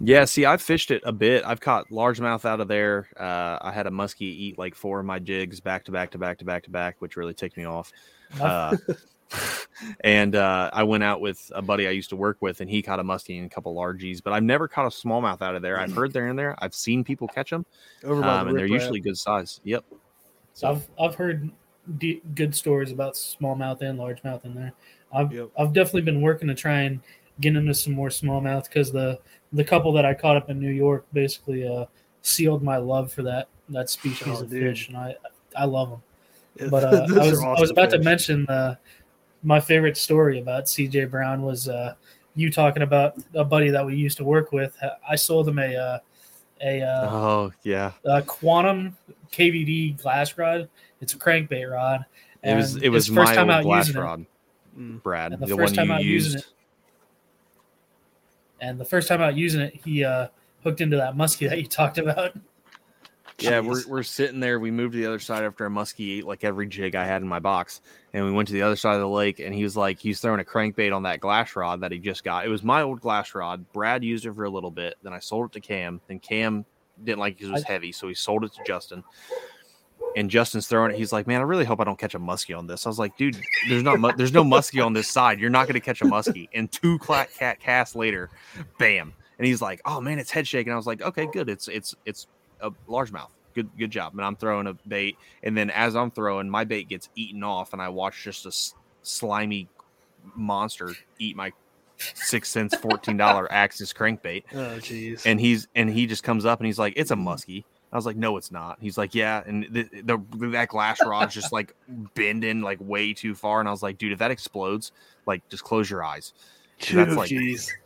Yeah, 0.00 0.24
see, 0.24 0.44
I've 0.46 0.62
fished 0.62 0.90
it 0.90 1.02
a 1.04 1.12
bit. 1.12 1.44
I've 1.44 1.60
caught 1.60 1.88
largemouth 1.90 2.44
out 2.44 2.60
of 2.60 2.68
there. 2.68 3.08
Uh, 3.18 3.58
I 3.60 3.70
had 3.70 3.86
a 3.86 3.90
muskie 3.90 4.22
eat 4.22 4.58
like 4.58 4.74
four 4.74 5.00
of 5.00 5.06
my 5.06 5.18
jigs 5.18 5.60
back 5.60 5.84
to 5.84 5.92
back 5.92 6.10
to 6.12 6.18
back 6.18 6.38
to 6.38 6.44
back 6.44 6.64
to 6.64 6.70
back, 6.70 6.96
which 7.00 7.16
really 7.16 7.34
ticked 7.34 7.56
me 7.56 7.64
off. 7.64 7.92
Uh, 8.40 8.76
and 10.00 10.34
uh, 10.36 10.70
I 10.72 10.82
went 10.84 11.04
out 11.04 11.20
with 11.20 11.50
a 11.54 11.62
buddy 11.62 11.86
I 11.86 11.90
used 11.90 12.10
to 12.10 12.16
work 12.16 12.38
with, 12.40 12.60
and 12.60 12.70
he 12.70 12.82
caught 12.82 12.98
a 12.98 13.04
muskie 13.04 13.36
and 13.36 13.46
a 13.46 13.54
couple 13.54 13.74
largies. 13.74 14.22
But 14.22 14.32
I've 14.32 14.42
never 14.42 14.66
caught 14.68 14.86
a 14.86 14.88
smallmouth 14.88 15.42
out 15.42 15.54
of 15.54 15.62
there. 15.62 15.78
I've 15.78 15.92
heard 15.92 16.12
they're 16.12 16.28
in 16.28 16.36
there. 16.36 16.54
I've 16.58 16.74
seen 16.74 17.04
people 17.04 17.28
catch 17.28 17.50
them, 17.50 17.66
Over 18.02 18.22
by 18.22 18.38
um, 18.38 18.46
the 18.46 18.50
and 18.50 18.58
they're 18.58 18.66
riprap. 18.68 18.70
usually 18.72 19.00
good 19.00 19.18
size. 19.18 19.60
Yep. 19.64 19.84
So 20.54 20.68
I've 20.70 20.88
I've 20.98 21.14
heard 21.14 21.50
de- 21.98 22.22
good 22.34 22.54
stories 22.54 22.90
about 22.90 23.14
smallmouth 23.14 23.82
and 23.82 23.98
largemouth 23.98 24.44
in 24.44 24.54
there. 24.54 24.72
I've 25.12 25.32
Yep. 25.32 25.50
I've 25.58 25.72
definitely 25.72 26.02
been 26.02 26.22
working 26.22 26.48
to 26.48 26.54
try 26.54 26.80
and 26.82 27.00
get 27.40 27.56
into 27.56 27.74
some 27.74 27.92
more 27.94 28.08
smallmouth 28.08 28.64
because 28.64 28.92
the 28.92 29.18
the 29.52 29.64
couple 29.64 29.92
that 29.92 30.04
I 30.04 30.14
caught 30.14 30.36
up 30.36 30.50
in 30.50 30.60
New 30.60 30.70
York 30.70 31.06
basically 31.12 31.66
uh, 31.66 31.86
sealed 32.22 32.62
my 32.62 32.76
love 32.76 33.12
for 33.12 33.22
that 33.24 33.48
that 33.70 33.88
species 33.90 34.26
Oh, 34.26 34.42
of 34.42 34.50
dude. 34.50 34.76
fish, 34.76 34.88
and 34.88 34.96
I 34.96 35.16
I 35.56 35.64
love 35.64 35.90
them. 35.90 36.02
Yeah, 36.60 36.68
But 36.68 36.84
uh, 36.92 37.06
I 37.20 37.24
was 37.30 37.40
I 37.40 37.60
was 37.60 37.70
about 37.70 37.90
to 37.90 37.98
mention 37.98 38.46
uh, 38.48 38.76
my 39.42 39.60
favorite 39.60 39.96
story 39.96 40.40
about 40.40 40.64
CJ 40.64 41.10
Brown 41.10 41.42
was 41.42 41.68
uh, 41.68 41.94
you 42.34 42.50
talking 42.52 42.82
about 42.82 43.14
a 43.34 43.44
buddy 43.44 43.70
that 43.70 43.84
we 43.84 43.96
used 43.96 44.16
to 44.18 44.24
work 44.24 44.52
with. 44.52 44.76
I 45.08 45.16
sold 45.16 45.48
him 45.48 45.58
a 45.58 45.76
uh, 45.76 45.98
a 46.62 46.82
uh, 46.82 47.10
Oh 47.10 47.52
yeah, 47.62 47.92
uh, 48.04 48.22
quantum 48.26 48.96
KVD 49.32 50.00
glass 50.00 50.36
rod. 50.36 50.68
It's 51.00 51.14
a 51.14 51.18
crankbait 51.18 51.70
rod. 51.70 52.04
it 52.42 52.54
was 52.54 52.76
it 52.76 52.88
was 52.90 53.06
his 53.06 53.14
first 53.14 53.30
my 53.30 53.36
time 53.36 53.50
out 53.50 53.62
glass 53.64 53.88
using 53.88 54.02
rod, 54.02 54.26
Mm. 54.78 55.02
Brad. 55.02 55.32
And 55.32 55.42
the 55.42 55.46
The, 55.46 55.56
first 55.56 55.74
one 55.74 55.74
time 55.74 55.88
you 55.88 55.94
out 55.94 56.04
using 56.04 56.32
used. 56.34 56.46
it- 56.46 56.54
And 58.60 58.78
the 58.78 58.84
first 58.84 59.08
time 59.08 59.20
out 59.20 59.36
using 59.36 59.60
it, 59.60 59.80
he 59.84 60.04
uh, 60.04 60.28
hooked 60.62 60.80
into 60.80 60.96
that 60.96 61.16
muskie 61.16 61.48
that 61.48 61.58
you 61.58 61.66
talked 61.66 61.98
about. 61.98 62.32
Yeah, 63.38 63.60
we're, 63.60 63.86
we're 63.88 64.02
sitting 64.02 64.38
there. 64.38 64.60
We 64.60 64.70
moved 64.70 64.92
to 64.92 64.98
the 64.98 65.06
other 65.06 65.18
side 65.18 65.44
after 65.44 65.64
a 65.64 65.70
muskie 65.70 66.18
ate 66.18 66.26
like 66.26 66.44
every 66.44 66.66
jig 66.66 66.94
I 66.94 67.06
had 67.06 67.22
in 67.22 67.28
my 67.28 67.38
box, 67.38 67.80
and 68.12 68.24
we 68.24 68.32
went 68.32 68.48
to 68.48 68.54
the 68.54 68.60
other 68.60 68.76
side 68.76 68.96
of 68.96 69.00
the 69.00 69.08
lake. 69.08 69.40
And 69.40 69.54
he 69.54 69.62
was 69.62 69.76
like, 69.78 69.98
he's 69.98 70.20
throwing 70.20 70.40
a 70.40 70.44
crankbait 70.44 70.94
on 70.94 71.04
that 71.04 71.20
glass 71.20 71.56
rod 71.56 71.80
that 71.80 71.90
he 71.90 71.98
just 71.98 72.22
got. 72.22 72.44
It 72.44 72.50
was 72.50 72.62
my 72.62 72.82
old 72.82 73.00
glass 73.00 73.34
rod. 73.34 73.64
Brad 73.72 74.04
used 74.04 74.26
it 74.26 74.34
for 74.34 74.44
a 74.44 74.50
little 74.50 74.70
bit. 74.70 74.96
Then 75.02 75.14
I 75.14 75.20
sold 75.20 75.46
it 75.46 75.52
to 75.52 75.60
Cam. 75.60 76.02
Then 76.06 76.18
Cam 76.18 76.66
didn't 77.02 77.18
like 77.18 77.32
it 77.32 77.36
because 77.38 77.48
it 77.48 77.52
was 77.52 77.64
I- 77.64 77.72
heavy, 77.72 77.92
so 77.92 78.08
he 78.08 78.14
sold 78.14 78.44
it 78.44 78.52
to 78.52 78.60
Justin. 78.66 79.02
And 80.16 80.28
Justin's 80.28 80.66
throwing 80.66 80.90
it. 80.92 80.96
He's 80.98 81.12
like, 81.12 81.26
"Man, 81.26 81.40
I 81.40 81.44
really 81.44 81.64
hope 81.64 81.80
I 81.80 81.84
don't 81.84 81.98
catch 81.98 82.14
a 82.14 82.18
muskie 82.18 82.56
on 82.56 82.66
this." 82.66 82.84
I 82.84 82.88
was 82.88 82.98
like, 82.98 83.16
"Dude, 83.16 83.36
there's 83.68 83.82
not 83.84 84.00
mu- 84.00 84.12
there's 84.16 84.32
no 84.32 84.42
muskie 84.44 84.84
on 84.84 84.92
this 84.92 85.08
side. 85.08 85.38
You're 85.38 85.50
not 85.50 85.66
going 85.66 85.74
to 85.74 85.80
catch 85.80 86.00
a 86.02 86.04
muskie." 86.04 86.48
And 86.52 86.70
two 86.70 86.98
cla- 86.98 87.26
cat 87.38 87.60
casts 87.60 87.94
later, 87.94 88.28
bam! 88.78 89.12
And 89.38 89.46
he's 89.46 89.62
like, 89.62 89.80
"Oh 89.84 90.00
man, 90.00 90.18
it's 90.18 90.30
head 90.30 90.48
shaking." 90.48 90.72
I 90.72 90.76
was 90.76 90.86
like, 90.86 91.00
"Okay, 91.00 91.26
good. 91.32 91.48
It's 91.48 91.68
it's 91.68 91.94
it's 92.06 92.26
a 92.60 92.70
largemouth. 92.88 93.28
Good 93.54 93.70
good 93.78 93.90
job." 93.92 94.14
And 94.14 94.24
I'm 94.24 94.34
throwing 94.36 94.66
a 94.66 94.74
bait, 94.88 95.16
and 95.44 95.56
then 95.56 95.70
as 95.70 95.94
I'm 95.94 96.10
throwing, 96.10 96.50
my 96.50 96.64
bait 96.64 96.88
gets 96.88 97.08
eaten 97.14 97.44
off, 97.44 97.72
and 97.72 97.80
I 97.80 97.88
watch 97.88 98.24
just 98.24 98.46
a 98.46 98.48
s- 98.48 98.74
slimy 99.02 99.68
monster 100.34 100.92
eat 101.18 101.36
my 101.36 101.52
6th 101.98 102.46
Sense, 102.46 102.74
fourteen 102.74 103.16
dollar 103.16 103.46
Axis 103.52 103.92
crankbait, 103.92 104.44
Oh, 104.54 104.78
jeez. 104.80 105.22
and 105.26 105.38
he's 105.40 105.68
and 105.74 105.88
he 105.90 106.06
just 106.06 106.22
comes 106.22 106.44
up 106.44 106.58
and 106.58 106.66
he's 106.66 106.78
like, 106.78 106.94
"It's 106.96 107.10
a 107.10 107.16
muskie." 107.16 107.64
I 107.92 107.96
was 107.96 108.06
like, 108.06 108.16
"No, 108.16 108.36
it's 108.36 108.50
not." 108.50 108.78
He's 108.80 108.96
like, 108.96 109.14
"Yeah," 109.14 109.42
and 109.46 109.66
the, 109.70 109.82
the 110.02 110.48
that 110.50 110.68
glass 110.68 111.00
rod's 111.04 111.34
just 111.34 111.52
like 111.52 111.74
bending 112.14 112.62
like 112.62 112.78
way 112.80 113.12
too 113.12 113.34
far, 113.34 113.60
and 113.60 113.68
I 113.68 113.72
was 113.72 113.82
like, 113.82 113.98
"Dude, 113.98 114.12
if 114.12 114.18
that 114.18 114.30
explodes, 114.30 114.92
like 115.26 115.48
just 115.48 115.64
close 115.64 115.90
your 115.90 116.04
eyes." 116.04 116.32
that's 116.88 117.14
like 117.14 117.30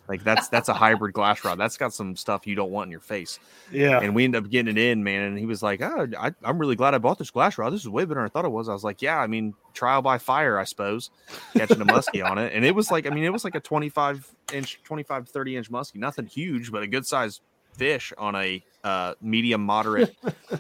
like 0.07 0.22
that's 0.22 0.48
that's 0.48 0.68
a 0.68 0.74
hybrid 0.74 1.14
glass 1.14 1.44
rod. 1.44 1.59
That's 1.59 1.76
got 1.76 1.92
some 1.92 2.14
stuff 2.14 2.46
you 2.46 2.55
don't 2.55 2.70
want 2.70 2.88
in 2.88 2.90
your 2.92 3.00
face. 3.00 3.38
Yeah. 3.72 4.00
And 4.00 4.14
we 4.14 4.24
ended 4.24 4.44
up 4.44 4.50
getting 4.50 4.76
it 4.76 4.80
in, 4.80 5.02
man. 5.02 5.22
And 5.22 5.38
he 5.38 5.46
was 5.46 5.62
like, 5.62 5.80
"Oh, 5.82 6.07
I, 6.18 6.32
I'm 6.42 6.59
really 6.59 6.76
glad 6.76 6.94
I 6.94 6.98
bought 6.98 7.18
this 7.18 7.30
glass 7.30 7.59
rod. 7.59 7.72
This 7.72 7.80
is 7.80 7.88
way 7.88 8.05
better 8.05 8.20
than 8.20 8.26
I 8.26 8.28
thought 8.28 8.44
it 8.44 8.52
was." 8.52 8.68
I 8.68 8.72
was 8.72 8.84
like, 8.84 9.02
"Yeah, 9.02 9.18
I 9.18 9.26
mean, 9.26 9.55
trial 9.72 10.02
by 10.02 10.18
fire, 10.18 10.59
I 10.59 10.64
suppose." 10.64 11.11
Catching 11.55 11.80
a 11.80 11.86
muskie 11.86 12.24
on 12.24 12.38
it, 12.38 12.52
and 12.55 12.64
it 12.64 12.74
was 12.74 12.90
like, 12.90 13.07
I 13.07 13.11
mean, 13.11 13.24
it 13.24 13.32
was 13.32 13.44
like 13.44 13.55
a 13.55 13.61
25 13.61 14.34
inch, 14.52 14.80
25 14.84 15.28
30 15.28 15.57
inch 15.57 15.70
muskie, 15.70 15.96
nothing 15.96 16.26
huge, 16.26 16.70
but 16.70 16.82
a 16.82 16.86
good 16.86 17.07
sized 17.07 17.40
fish 17.76 18.12
on 18.18 18.34
a 18.34 18.62
uh, 18.82 19.14
medium 19.20 19.64
moderate 19.64 20.16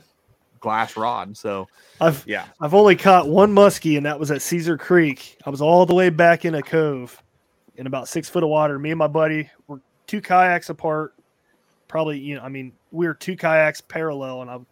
glass 0.60 0.96
rod. 0.96 1.36
So 1.36 1.68
I've 2.00 2.24
yeah, 2.26 2.46
I've 2.60 2.74
only 2.74 2.96
caught 2.96 3.28
one 3.28 3.54
muskie, 3.54 3.96
and 3.96 4.06
that 4.06 4.18
was 4.18 4.30
at 4.30 4.42
Caesar 4.42 4.76
Creek. 4.76 5.38
I 5.44 5.50
was 5.50 5.60
all 5.60 5.86
the 5.86 5.94
way 5.94 6.10
back 6.10 6.44
in 6.44 6.54
a 6.54 6.62
cove 6.62 7.22
in 7.76 7.86
about 7.86 8.08
six 8.08 8.28
foot 8.28 8.42
of 8.42 8.48
water. 8.48 8.78
Me 8.78 8.90
and 8.90 8.98
my 8.98 9.06
buddy 9.06 9.48
were 9.66 9.80
two 10.06 10.20
kayaks 10.20 10.70
apart. 10.70 11.14
Probably, 11.88 12.18
you 12.18 12.36
know, 12.36 12.42
I 12.42 12.48
mean, 12.48 12.72
we 12.90 13.06
were 13.06 13.14
two 13.14 13.36
kayaks 13.36 13.80
parallel, 13.80 14.42
and 14.42 14.50
I'm 14.50 14.66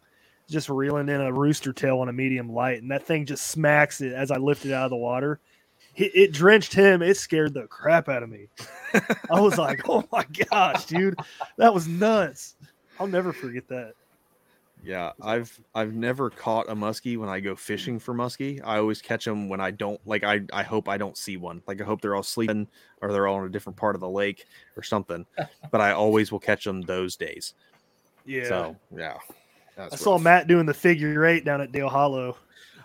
just 0.48 0.68
reeling 0.68 1.08
in 1.08 1.20
a 1.20 1.32
rooster 1.32 1.72
tail 1.72 1.98
on 2.00 2.08
a 2.08 2.12
medium 2.12 2.52
light, 2.52 2.82
and 2.82 2.90
that 2.90 3.04
thing 3.04 3.26
just 3.26 3.46
smacks 3.48 4.00
it 4.00 4.12
as 4.12 4.30
I 4.30 4.38
lift 4.38 4.64
it 4.64 4.72
out 4.72 4.84
of 4.84 4.90
the 4.90 4.96
water. 4.96 5.40
It, 5.94 6.12
it 6.14 6.32
drenched 6.32 6.72
him. 6.72 7.02
It 7.02 7.16
scared 7.16 7.54
the 7.54 7.66
crap 7.66 8.08
out 8.08 8.22
of 8.22 8.30
me. 8.30 8.48
I 9.30 9.40
was 9.40 9.58
like, 9.58 9.82
"Oh 9.88 10.04
my 10.12 10.24
gosh, 10.50 10.86
dude, 10.86 11.18
that 11.58 11.72
was 11.72 11.86
nuts!" 11.86 12.56
I'll 12.98 13.06
never 13.06 13.32
forget 13.32 13.68
that. 13.68 13.94
Yeah, 14.84 15.12
I've 15.22 15.60
I've 15.74 15.94
never 15.94 16.28
caught 16.28 16.68
a 16.68 16.74
muskie 16.74 17.16
when 17.16 17.28
I 17.28 17.38
go 17.38 17.54
fishing 17.54 18.00
for 18.00 18.14
muskie. 18.14 18.60
I 18.64 18.78
always 18.78 19.00
catch 19.00 19.24
them 19.24 19.48
when 19.48 19.60
I 19.60 19.70
don't 19.70 20.00
like. 20.06 20.24
I 20.24 20.40
I 20.52 20.64
hope 20.64 20.88
I 20.88 20.98
don't 20.98 21.16
see 21.16 21.36
one. 21.36 21.62
Like 21.68 21.80
I 21.80 21.84
hope 21.84 22.00
they're 22.00 22.16
all 22.16 22.22
sleeping 22.24 22.66
or 23.00 23.12
they're 23.12 23.28
all 23.28 23.40
in 23.40 23.46
a 23.46 23.50
different 23.50 23.76
part 23.76 23.94
of 23.94 24.00
the 24.00 24.08
lake 24.08 24.44
or 24.76 24.82
something. 24.82 25.24
but 25.70 25.80
I 25.80 25.92
always 25.92 26.32
will 26.32 26.40
catch 26.40 26.64
them 26.64 26.80
those 26.82 27.16
days. 27.16 27.54
Yeah, 28.24 28.48
So 28.48 28.76
yeah, 28.96 29.18
I 29.78 29.94
saw. 29.94 30.18
Matt 30.18 30.48
doing 30.48 30.66
the 30.66 30.74
figure 30.74 31.26
eight 31.26 31.44
down 31.44 31.60
at 31.60 31.70
Dale 31.70 31.88
Hollow. 31.88 32.36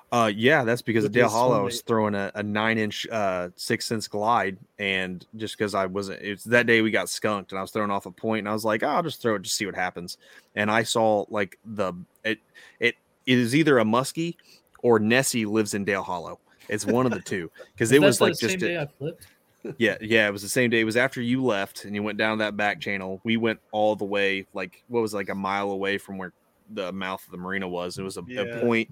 Uh, 0.10 0.32
yeah, 0.34 0.64
that's 0.64 0.82
because 0.82 1.04
with 1.04 1.12
Dale 1.12 1.28
Hollow 1.28 1.66
was 1.66 1.82
throwing 1.82 2.16
a, 2.16 2.32
a 2.36 2.42
nine 2.42 2.78
inch, 2.78 3.06
uh, 3.12 3.50
6th 3.58 3.84
Sense 3.84 4.08
glide, 4.08 4.58
and 4.80 5.26
just 5.36 5.58
because 5.58 5.76
I 5.76 5.86
wasn't, 5.86 6.22
it's 6.22 6.46
that 6.46 6.66
day 6.66 6.82
we 6.82 6.92
got 6.92 7.10
skunked, 7.10 7.52
and 7.52 7.60
I 7.60 7.62
was 7.62 7.72
throwing 7.72 7.92
off 7.92 8.06
a 8.06 8.12
point, 8.12 8.40
and 8.40 8.50
I 8.50 8.54
was 8.54 8.64
like, 8.64 8.84
oh, 8.84 8.88
I'll 8.88 9.04
just 9.04 9.22
throw 9.22 9.36
it, 9.36 9.42
just 9.42 9.58
see 9.58 9.66
what 9.66 9.76
happens. 9.76 10.18
And 10.56 10.72
I 10.72 10.84
saw 10.84 11.26
like 11.30 11.60
the 11.66 11.94
it 12.24 12.40
it, 12.80 12.96
it 13.26 13.38
is 13.38 13.54
either 13.54 13.80
a 13.80 13.84
muskie 13.84 14.36
or 14.82 14.98
Nessie 14.98 15.46
lives 15.46 15.74
in 15.74 15.84
Dale 15.84 16.04
Hollow. 16.04 16.40
It's 16.70 16.86
one 16.86 17.06
of 17.06 17.12
the 17.12 17.22
two 17.22 17.52
because 17.74 17.92
it 17.92 18.02
was 18.02 18.18
the 18.18 18.26
like 18.26 18.36
same 18.36 18.50
just 18.50 18.60
day 18.60 18.76
a- 18.76 18.84
I 18.84 18.88
flipped. 18.98 19.28
yeah 19.80 19.98
yeah 20.00 20.28
it 20.28 20.32
was 20.32 20.42
the 20.42 20.50
same 20.50 20.70
day. 20.70 20.80
It 20.80 20.86
was 20.86 20.96
after 20.96 21.22
you 21.22 21.44
left 21.44 21.84
and 21.84 21.94
you 21.94 22.02
went 22.02 22.18
down 22.18 22.38
that 22.38 22.56
back 22.56 22.80
channel. 22.80 23.20
We 23.26 23.36
went 23.36 23.60
all 23.72 23.98
the 23.98 24.06
way 24.06 24.46
like 24.54 24.84
what 24.88 25.02
was 25.02 25.14
it, 25.14 25.18
like 25.18 25.30
a 25.30 25.36
mile 25.36 25.72
away 25.72 25.98
from 25.98 26.18
where 26.18 26.32
the 26.70 26.92
mouth 26.92 27.24
of 27.26 27.32
the 27.32 27.38
marina 27.38 27.68
was. 27.68 27.98
It 27.98 28.04
was 28.04 28.18
a, 28.18 28.24
Yeah. 28.28 28.42
a 28.42 28.62
point. 28.62 28.90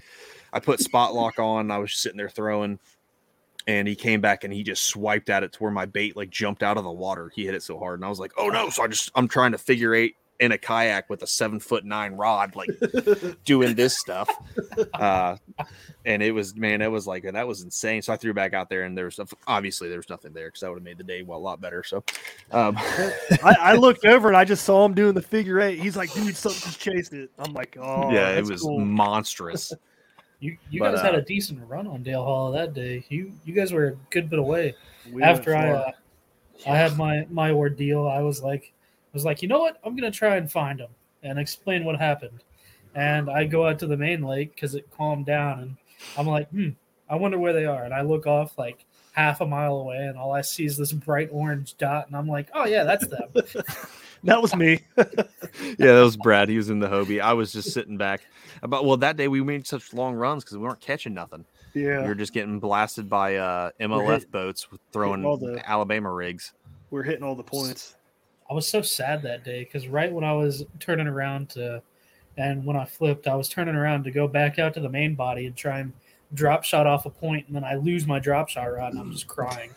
I 0.54 0.60
put 0.60 0.80
spot 0.80 1.14
lock 1.14 1.40
on. 1.40 1.72
I 1.72 1.78
was 1.78 1.92
just 1.92 2.02
sitting 2.02 2.18
there 2.18 2.30
throwing, 2.30 2.80
and 3.68 3.88
he 3.88 3.96
came 3.96 4.22
back 4.22 4.44
and 4.44 4.54
he 4.54 4.64
just 4.64 4.84
swiped 4.84 5.30
at 5.30 5.44
it 5.44 5.54
to 5.54 5.60
where 5.60 5.72
my 5.72 5.86
bait 5.86 6.16
like 6.16 6.30
jumped 6.30 6.64
out 6.64 6.78
of 6.78 6.84
the 6.84 6.92
water. 6.92 7.32
He 7.34 7.46
hit 7.46 7.56
it 7.56 7.64
so 7.64 7.78
hard, 7.80 8.00
and 8.00 8.06
I 8.06 8.10
was 8.10 8.20
like, 8.20 8.32
"Oh 8.38 8.50
no!" 8.50 8.70
So 8.70 8.84
I 8.84 8.88
just 8.88 9.12
I'm 9.16 9.28
trying 9.28 9.52
to 9.54 9.58
figure 9.58 9.94
eight 9.94 10.16
in 10.40 10.52
a 10.52 10.58
kayak 10.58 11.10
with 11.10 11.22
a 11.24 11.28
seven 11.28 11.60
foot 11.60 11.86
nine 11.86 12.14
rod, 12.14 12.56
like 12.56 12.70
doing 13.46 13.76
this 13.76 13.98
stuff. 13.98 14.30
Uh, 14.94 15.38
and 16.06 16.22
it 16.22 16.32
was 16.32 16.56
man, 16.56 16.82
it 16.82 16.92
was 16.92 17.08
like 17.08 17.24
that 17.24 17.48
was 17.48 17.62
insane. 17.62 18.02
So 18.02 18.14
I 18.14 18.18
threw 18.18 18.34
back 18.34 18.54
out 18.54 18.70
there, 18.70 18.84
and 18.84 18.98
there 18.98 19.06
was 19.06 19.20
obviously 19.48 19.88
there 19.90 19.98
was 19.98 20.10
nothing 20.10 20.34
there 20.34 20.48
because 20.48 20.62
that 20.62 20.70
would 20.70 20.78
have 20.80 20.84
made 20.84 20.98
the 20.98 21.04
day 21.04 21.24
well 21.24 21.40
a 21.40 21.42
lot 21.42 21.62
better. 21.62 21.84
So, 21.84 22.04
um, 22.52 22.76
I, 22.78 23.56
I 23.60 23.74
looked 23.76 24.06
over 24.06 24.28
and 24.28 24.38
I 24.38 24.44
just 24.46 24.66
saw 24.66 24.86
him 24.86 24.94
doing 24.94 25.14
the 25.14 25.22
figure 25.22 25.62
eight. 25.62 25.80
He's 25.80 25.96
like, 25.96 26.14
dude, 26.14 26.36
something 26.36 26.62
just 26.62 26.80
chased 26.80 27.14
it. 27.14 27.32
I'm 27.40 27.54
like, 27.54 27.78
oh, 27.80 28.12
yeah, 28.12 28.30
it 28.32 28.46
was 28.46 28.62
cool. 28.62 28.80
monstrous. 28.80 29.74
You 30.42 30.58
you 30.70 30.82
But, 30.82 30.96
guys 30.96 31.02
had 31.02 31.16
uh, 31.16 31.20
a 31.20 31.22
decent 31.22 31.62
run 31.68 31.88
on 31.88 32.04
Dale 32.04 32.24
Hollow 32.24 32.52
that 32.52 32.74
day. 32.74 33.06
You 33.08 33.32
you 33.46 33.54
guys 33.54 33.72
were 33.72 33.86
a 33.88 33.96
good 34.10 34.30
bit 34.30 34.38
away. 34.38 34.76
We 35.10 35.24
After 35.24 35.56
I 35.56 35.72
uh, 35.72 35.92
I 36.68 36.78
had 36.78 36.98
my 36.98 37.26
my 37.30 37.52
ordeal, 37.52 38.06
I 38.06 38.20
was 38.20 38.44
like 38.44 38.74
I 38.74 38.75
was 39.16 39.26
like, 39.26 39.42
you 39.42 39.48
know 39.48 39.60
what? 39.60 39.80
I'm 39.84 39.96
gonna 39.96 40.12
try 40.12 40.36
and 40.36 40.52
find 40.52 40.80
him 40.80 40.90
and 41.24 41.40
explain 41.40 41.84
what 41.86 42.00
happened. 42.00 42.44
And 42.94 43.30
I 43.30 43.46
go 43.46 43.68
out 43.68 43.80
to 43.80 43.88
the 43.88 43.98
main 43.98 44.22
lake 44.22 44.54
because 44.54 44.76
it 44.76 44.90
calmed 44.96 45.26
down, 45.26 45.60
and 45.60 45.78
I'm 46.18 46.28
like, 46.28 46.50
hmm, 46.50 46.70
I 47.10 47.16
wonder 47.16 47.40
where 47.40 47.54
they 47.54 47.66
are. 47.66 47.84
And 47.84 47.94
I 47.94 48.02
look 48.02 48.28
off 48.28 48.58
like 48.58 48.86
half 49.14 49.42
a 49.42 49.46
mile 49.46 49.78
away, 49.78 50.06
and 50.06 50.18
all 50.18 50.34
I 50.34 50.42
see 50.42 50.66
is 50.66 50.78
this 50.78 50.92
bright 50.92 51.30
orange 51.32 51.76
dot, 51.78 52.08
and 52.08 52.16
I'm 52.16 52.28
like, 52.28 52.50
oh 52.54 52.66
yeah, 52.66 52.84
that's 52.84 53.08
them. 53.08 53.30
that 54.24 54.42
was 54.42 54.56
me. 54.56 54.82
yeah, 54.98 55.06
that 55.78 56.04
was 56.04 56.18
Brad. 56.18 56.50
He 56.50 56.58
was 56.58 56.70
in 56.70 56.80
the 56.80 56.88
Hobie. 56.88 57.22
I 57.22 57.34
was 57.34 57.52
just 57.52 57.72
sitting 57.74 57.98
back. 57.98 58.22
About 58.62 58.86
well, 58.86 58.98
that 58.98 59.18
day 59.18 59.28
we 59.28 59.42
made 59.42 59.66
such 59.66 59.94
long 59.94 60.16
runs 60.16 60.44
because 60.44 60.58
we 60.58 60.64
weren't 60.64 60.82
catching 60.82 61.14
nothing. 61.14 61.46
Yeah, 61.74 61.82
we 61.82 61.88
yeah, 62.04 62.08
were 62.08 62.16
just 62.16 62.34
getting 62.34 62.60
blasted 62.60 63.10
by 63.10 63.36
uh, 63.36 63.72
MLF 63.80 64.20
hit- 64.20 64.32
boats 64.32 64.68
throwing 64.94 65.26
all 65.26 65.38
the- 65.38 65.62
Alabama 65.70 66.12
rigs. 66.12 66.54
we're 66.92 67.04
hitting 67.04 67.24
all 67.24 67.36
the 67.36 67.44
points. 67.44 67.95
I 68.50 68.54
was 68.54 68.68
so 68.68 68.82
sad 68.82 69.22
that 69.24 69.44
day 69.44 69.64
because 69.64 69.88
right 69.88 70.12
when 70.12 70.24
I 70.24 70.34
was 70.34 70.64
turning 70.80 71.08
around 71.08 71.50
to, 71.52 71.82
and 72.38 72.66
when 72.66 72.76
I 72.78 72.86
flipped, 72.86 73.28
I 73.28 73.36
was 73.36 73.50
turning 73.50 73.76
around 73.76 74.04
to 74.04 74.12
go 74.12 74.28
back 74.28 74.60
out 74.60 74.74
to 74.76 74.80
the 74.80 74.90
main 74.90 75.16
body 75.16 75.46
and 75.48 75.56
try 75.56 75.80
and 75.80 75.94
drop 76.34 76.64
shot 76.64 76.86
off 76.86 77.06
a 77.06 77.10
point, 77.10 77.48
and 77.48 77.56
then 77.56 77.64
I 77.64 77.76
lose 77.76 78.06
my 78.06 78.20
drop 78.20 78.50
shot 78.50 78.66
rod, 78.66 78.92
and 78.92 79.00
I'm 79.02 79.12
just 79.12 79.28
crying. 79.28 79.72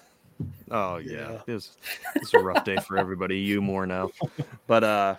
Oh 0.71 0.97
yeah, 0.99 1.12
Yeah. 1.12 1.41
it 1.47 1.53
was 1.53 1.77
it 2.14 2.21
was 2.21 2.35
a 2.35 2.39
rough 2.41 2.64
day 2.64 2.77
for 2.87 2.99
everybody. 2.99 3.39
You 3.39 3.61
more 3.62 3.87
now, 3.87 4.11
but 4.66 4.85
uh, 4.85 5.16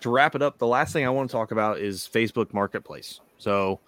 to 0.00 0.10
wrap 0.10 0.34
it 0.34 0.42
up, 0.42 0.58
the 0.58 0.66
last 0.66 0.92
thing 0.92 1.04
I 1.04 1.10
want 1.10 1.30
to 1.30 1.32
talk 1.32 1.50
about 1.52 1.78
is 1.78 2.08
Facebook 2.12 2.52
Marketplace. 2.52 3.20
So 3.38 3.80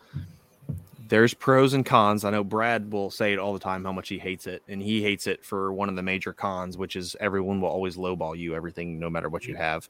there's 1.09 1.35
pros 1.35 1.75
and 1.75 1.85
cons. 1.85 2.25
I 2.25 2.31
know 2.31 2.45
Brad 2.45 2.93
will 2.93 3.11
say 3.11 3.33
it 3.33 3.39
all 3.39 3.53
the 3.53 3.59
time 3.59 3.85
how 3.85 3.93
much 3.93 4.09
he 4.09 4.19
hates 4.19 4.47
it, 4.47 4.63
and 4.69 4.81
he 4.81 5.03
hates 5.03 5.27
it 5.27 5.45
for 5.45 5.73
one 5.73 5.89
of 5.89 5.97
the 5.97 6.03
major 6.03 6.33
cons, 6.33 6.79
which 6.79 6.97
is 6.97 7.17
everyone 7.21 7.61
will 7.61 7.69
always 7.69 7.97
lowball 7.97 8.37
you 8.37 8.55
everything, 8.55 8.99
no 8.99 9.11
matter 9.11 9.29
what 9.29 9.45
you 9.47 9.55
have. 9.57 9.89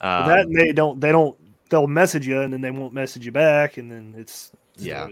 Um, 0.00 0.28
that 0.28 0.46
they 0.52 0.72
don't. 0.72 1.00
They 1.00 1.12
don't. 1.12 1.36
They'll 1.68 1.88
message 1.88 2.26
you 2.28 2.40
and 2.42 2.52
then 2.52 2.60
they 2.60 2.70
won't 2.70 2.92
message 2.92 3.26
you 3.26 3.32
back, 3.32 3.76
and 3.76 3.90
then 3.90 4.14
it's 4.16 4.52
Yeah. 4.78 5.08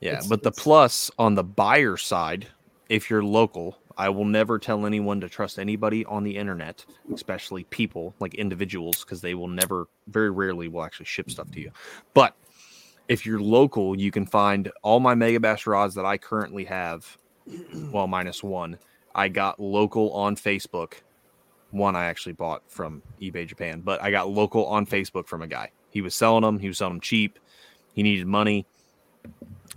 Yeah, 0.00 0.10
It's- 0.12 0.26
but 0.28 0.42
the 0.42 0.52
plus 0.52 1.10
on 1.18 1.34
the 1.34 1.42
buyer 1.42 1.96
side, 1.96 2.46
if 2.88 3.08
you're 3.10 3.24
local, 3.24 3.78
I 3.98 4.10
will 4.10 4.26
never 4.26 4.58
tell 4.58 4.84
anyone 4.84 5.20
to 5.22 5.28
trust 5.28 5.58
anybody 5.58 6.04
on 6.04 6.22
the 6.22 6.36
internet, 6.36 6.84
especially 7.14 7.64
people 7.64 8.14
like 8.20 8.34
individuals, 8.34 9.00
because 9.02 9.22
they 9.22 9.34
will 9.34 9.48
never, 9.48 9.88
very 10.08 10.30
rarely, 10.30 10.68
will 10.68 10.84
actually 10.84 11.06
ship 11.06 11.30
stuff 11.30 11.50
to 11.52 11.60
you. 11.60 11.70
But 12.12 12.34
if 13.08 13.24
you're 13.24 13.40
local, 13.40 13.98
you 13.98 14.10
can 14.10 14.26
find 14.26 14.70
all 14.82 15.00
my 15.00 15.14
Megabass 15.14 15.66
rods 15.66 15.94
that 15.94 16.04
I 16.04 16.18
currently 16.18 16.64
have, 16.64 17.16
well, 17.92 18.06
minus 18.06 18.42
one. 18.42 18.78
I 19.14 19.28
got 19.28 19.58
local 19.58 20.12
on 20.12 20.36
Facebook. 20.36 20.94
One 21.70 21.96
I 21.96 22.06
actually 22.06 22.32
bought 22.32 22.62
from 22.68 23.02
eBay 23.20 23.46
Japan, 23.46 23.80
but 23.80 24.02
I 24.02 24.10
got 24.10 24.28
local 24.30 24.66
on 24.66 24.86
Facebook 24.86 25.26
from 25.26 25.42
a 25.42 25.46
guy. 25.46 25.70
He 25.90 26.00
was 26.00 26.14
selling 26.14 26.42
them. 26.42 26.58
He 26.58 26.68
was 26.68 26.78
selling 26.78 26.94
them 26.94 27.00
cheap. 27.00 27.38
He 27.94 28.02
needed 28.02 28.26
money 28.26 28.66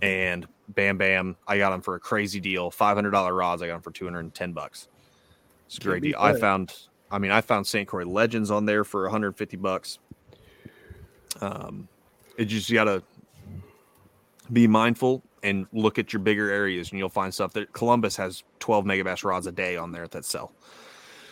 and 0.02 0.46
bam 0.68 0.96
bam 0.96 1.36
i 1.46 1.58
got 1.58 1.70
them 1.70 1.80
for 1.80 1.94
a 1.94 2.00
crazy 2.00 2.40
deal 2.40 2.70
$500 2.70 3.36
rods 3.36 3.62
i 3.62 3.66
got 3.66 3.74
them 3.74 3.82
for 3.82 3.90
210 3.90 4.52
bucks 4.52 4.88
it's 5.66 5.78
a 5.78 5.80
great 5.80 6.02
deal 6.02 6.16
i 6.18 6.32
found 6.32 6.72
i 7.10 7.18
mean 7.18 7.30
i 7.30 7.40
found 7.40 7.66
st 7.66 7.88
croix 7.88 8.04
legends 8.04 8.50
on 8.50 8.66
there 8.66 8.84
for 8.84 9.02
150 9.02 9.56
bucks 9.56 9.98
um 11.40 11.88
it 12.36 12.46
just 12.46 12.70
you 12.70 12.76
gotta 12.76 13.02
be 14.52 14.66
mindful 14.66 15.22
and 15.42 15.66
look 15.72 15.98
at 15.98 16.12
your 16.12 16.20
bigger 16.20 16.50
areas 16.50 16.90
and 16.90 16.98
you'll 16.98 17.08
find 17.08 17.32
stuff 17.32 17.52
that 17.54 17.72
columbus 17.72 18.16
has 18.16 18.42
12 18.58 18.84
megabass 18.84 19.24
rods 19.24 19.46
a 19.46 19.52
day 19.52 19.76
on 19.76 19.90
there 19.92 20.06
that 20.08 20.24
sell 20.24 20.52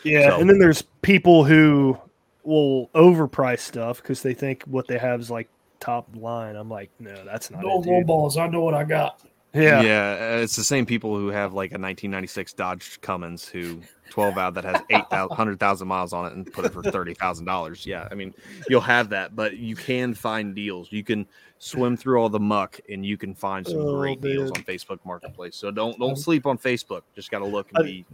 Yeah, 0.05 0.31
So- 0.31 0.41
and 0.41 0.49
then 0.49 0.59
there's 0.59 0.83
people 1.03 1.45
who 1.45 1.99
will 2.45 2.89
overprice 2.95 3.61
stuff 3.61 4.01
because 4.01 4.23
they 4.23 4.33
think 4.35 4.63
what 4.65 4.87
they 4.87 4.97
have 4.99 5.21
is 5.21 5.31
like 5.31 5.49
top 5.81 6.09
line. 6.17 6.57
I'm 6.57 6.69
like, 6.71 6.91
no, 6.99 7.15
that's 7.25 7.51
not 7.51 7.63
No 7.63 7.81
it, 7.83 7.87
low 7.87 7.99
dude. 7.99 8.07
balls. 8.07 8.37
I 8.39 8.47
know 8.49 8.63
what 8.63 8.75
I 8.75 8.85
got. 8.85 9.21
Yeah, 9.55 9.81
yeah 9.83 10.35
uh, 10.37 10.43
it's 10.43 10.57
the 10.57 10.65
same 10.65 10.85
people 10.87 11.17
who 11.17 11.29
have 11.29 11.53
like 11.55 11.71
a 11.71 11.79
1996 11.81 12.53
dodge 12.55 13.01
cummins 13.01 13.47
who 13.49 13.81
12 14.11 14.37
out 14.39 14.55
that 14.55 14.65
has 14.65 14.81
800,000 14.91 15.89
miles 15.89 16.13
on 16.13 16.27
it 16.27 16.33
and 16.35 16.51
put 16.53 16.65
it 16.67 16.73
for 16.73 16.83
$30,000 16.83 17.87
yeah 17.87 18.07
i 18.11 18.15
mean 18.15 18.35
you'll 18.69 18.81
have 18.83 19.09
that 19.11 19.35
but 19.35 19.57
you 19.57 19.75
can 19.75 20.13
find 20.15 20.55
deals 20.55 20.93
you 20.93 21.03
can 21.03 21.27
swim 21.59 21.97
through 21.97 22.21
all 22.21 22.29
the 22.29 22.39
muck 22.39 22.81
and 22.89 23.05
you 23.05 23.17
can 23.17 23.35
find 23.35 23.67
some 23.67 23.81
Oh, 23.81 23.97
great 23.99 24.21
deals 24.21 24.51
on 24.53 24.63
facebook 24.63 24.99
marketplace 25.05 25.57
so 25.57 25.71
don't 25.71 25.99
don't 25.99 26.17
sleep 26.17 26.47
on 26.47 26.57
facebook 26.57 27.03
just 27.17 27.31
got 27.31 27.41
to 27.41 27.47
look 27.47 27.69
and 27.75 27.85
be 27.85 28.05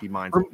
be 0.00 0.08
mindful 0.08 0.44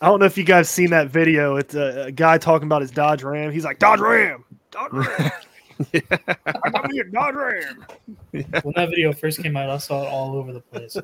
I 0.00 0.08
don't 0.08 0.20
know 0.20 0.26
if 0.26 0.36
you 0.36 0.44
guys 0.44 0.68
seen 0.68 0.90
that 0.90 1.08
video. 1.08 1.56
It's 1.56 1.74
a, 1.74 2.06
a 2.06 2.12
guy 2.12 2.36
talking 2.36 2.66
about 2.66 2.82
his 2.82 2.90
Dodge 2.90 3.22
Ram. 3.22 3.50
He's 3.50 3.64
like 3.64 3.78
Dodge 3.78 4.00
Ram, 4.00 4.44
Dodge 4.70 4.92
Ram. 4.92 5.30
I 5.94 6.70
got 6.70 6.90
me 6.90 6.98
a 6.98 7.04
Dodge 7.04 7.34
Ram. 7.34 7.86
when 8.30 8.74
that 8.76 8.90
video 8.90 9.12
first 9.12 9.42
came 9.42 9.56
out, 9.56 9.70
I 9.70 9.78
saw 9.78 10.02
it 10.02 10.08
all 10.08 10.36
over 10.36 10.52
the 10.52 10.60
place. 10.60 10.96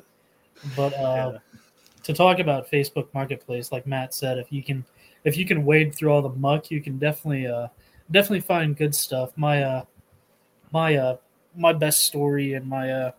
But 0.75 0.93
uh, 0.93 1.39
to 2.03 2.13
talk 2.13 2.39
about 2.39 2.69
Facebook 2.69 3.07
Marketplace, 3.13 3.71
like 3.71 3.87
Matt 3.87 4.13
said, 4.13 4.37
if 4.37 4.51
you 4.51 4.63
can 4.63 4.85
if 5.23 5.37
you 5.37 5.45
can 5.45 5.65
wade 5.65 5.95
through 5.95 6.11
all 6.11 6.21
the 6.21 6.29
muck, 6.29 6.69
you 6.69 6.81
can 6.81 6.99
definitely 6.99 7.47
uh, 7.47 7.67
definitely 8.11 8.41
find 8.41 8.77
good 8.77 8.93
stuff. 8.93 9.31
My 9.35 9.63
uh, 9.63 9.85
my 10.73 10.95
uh, 10.95 11.17
my 11.55 11.71
best 11.71 11.99
story 11.99 12.53
and 12.53 12.67
my 12.67 12.91
uh, 12.91 13.11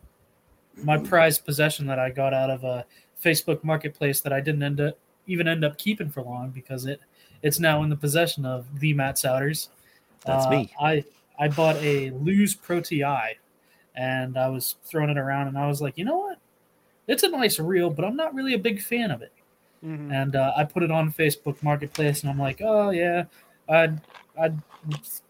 my 0.83 0.99
prized 0.99 1.45
possession 1.47 1.87
that 1.87 1.99
I 1.99 2.11
got 2.11 2.35
out 2.35 2.51
of 2.51 2.65
a 2.65 2.85
Facebook 3.23 3.63
Marketplace 3.65 4.21
that 4.23 4.33
I 4.33 4.41
didn't 4.41 4.63
end 4.63 4.81
up 4.81 4.99
even 5.27 5.49
end 5.49 5.65
up 5.65 5.79
keeping 5.79 6.11
for 6.11 6.23
long 6.23 6.51
because 6.51 6.85
it 6.85 7.01
it's 7.43 7.59
now 7.61 7.83
in 7.83 7.89
the 7.91 7.97
possession 7.97 8.45
of 8.45 8.81
the 8.81 8.93
Matt 8.93 9.17
Souders. 9.17 9.69
That's 10.27 10.47
Uh, 10.47 10.51
me. 10.51 10.73
I 10.81 11.05
I 11.39 11.49
bought 11.49 11.77
a 11.77 12.11
Lew's 12.11 12.55
Pro 12.55 12.81
Ti, 12.81 13.05
and 13.95 14.37
I 14.37 14.49
was 14.49 14.77
throwing 14.85 15.11
it 15.11 15.19
around, 15.19 15.49
and 15.49 15.59
I 15.59 15.67
was 15.69 15.81
like, 15.81 15.97
you 15.97 16.05
know 16.05 16.17
what? 16.19 16.39
It's 17.07 17.23
a 17.23 17.29
nice 17.29 17.59
reel, 17.59 17.91
but 17.91 18.05
I'm 18.05 18.17
not 18.17 18.35
really 18.35 18.55
a 18.55 18.59
big 18.59 18.81
fan 18.81 19.11
of 19.11 19.23
it. 19.23 19.33
Mhm. 19.85 20.11
And 20.13 20.37
uh, 20.37 20.53
I 20.57 20.65
put 20.65 20.83
it 20.83 20.91
on 20.91 21.13
Facebook 21.13 21.63
Marketplace, 21.63 22.23
and 22.23 22.31
I'm 22.31 22.39
like, 22.39 22.61
oh 22.65 22.91
yeah, 22.91 23.25
I'd 23.69 24.01
I'd 24.39 24.59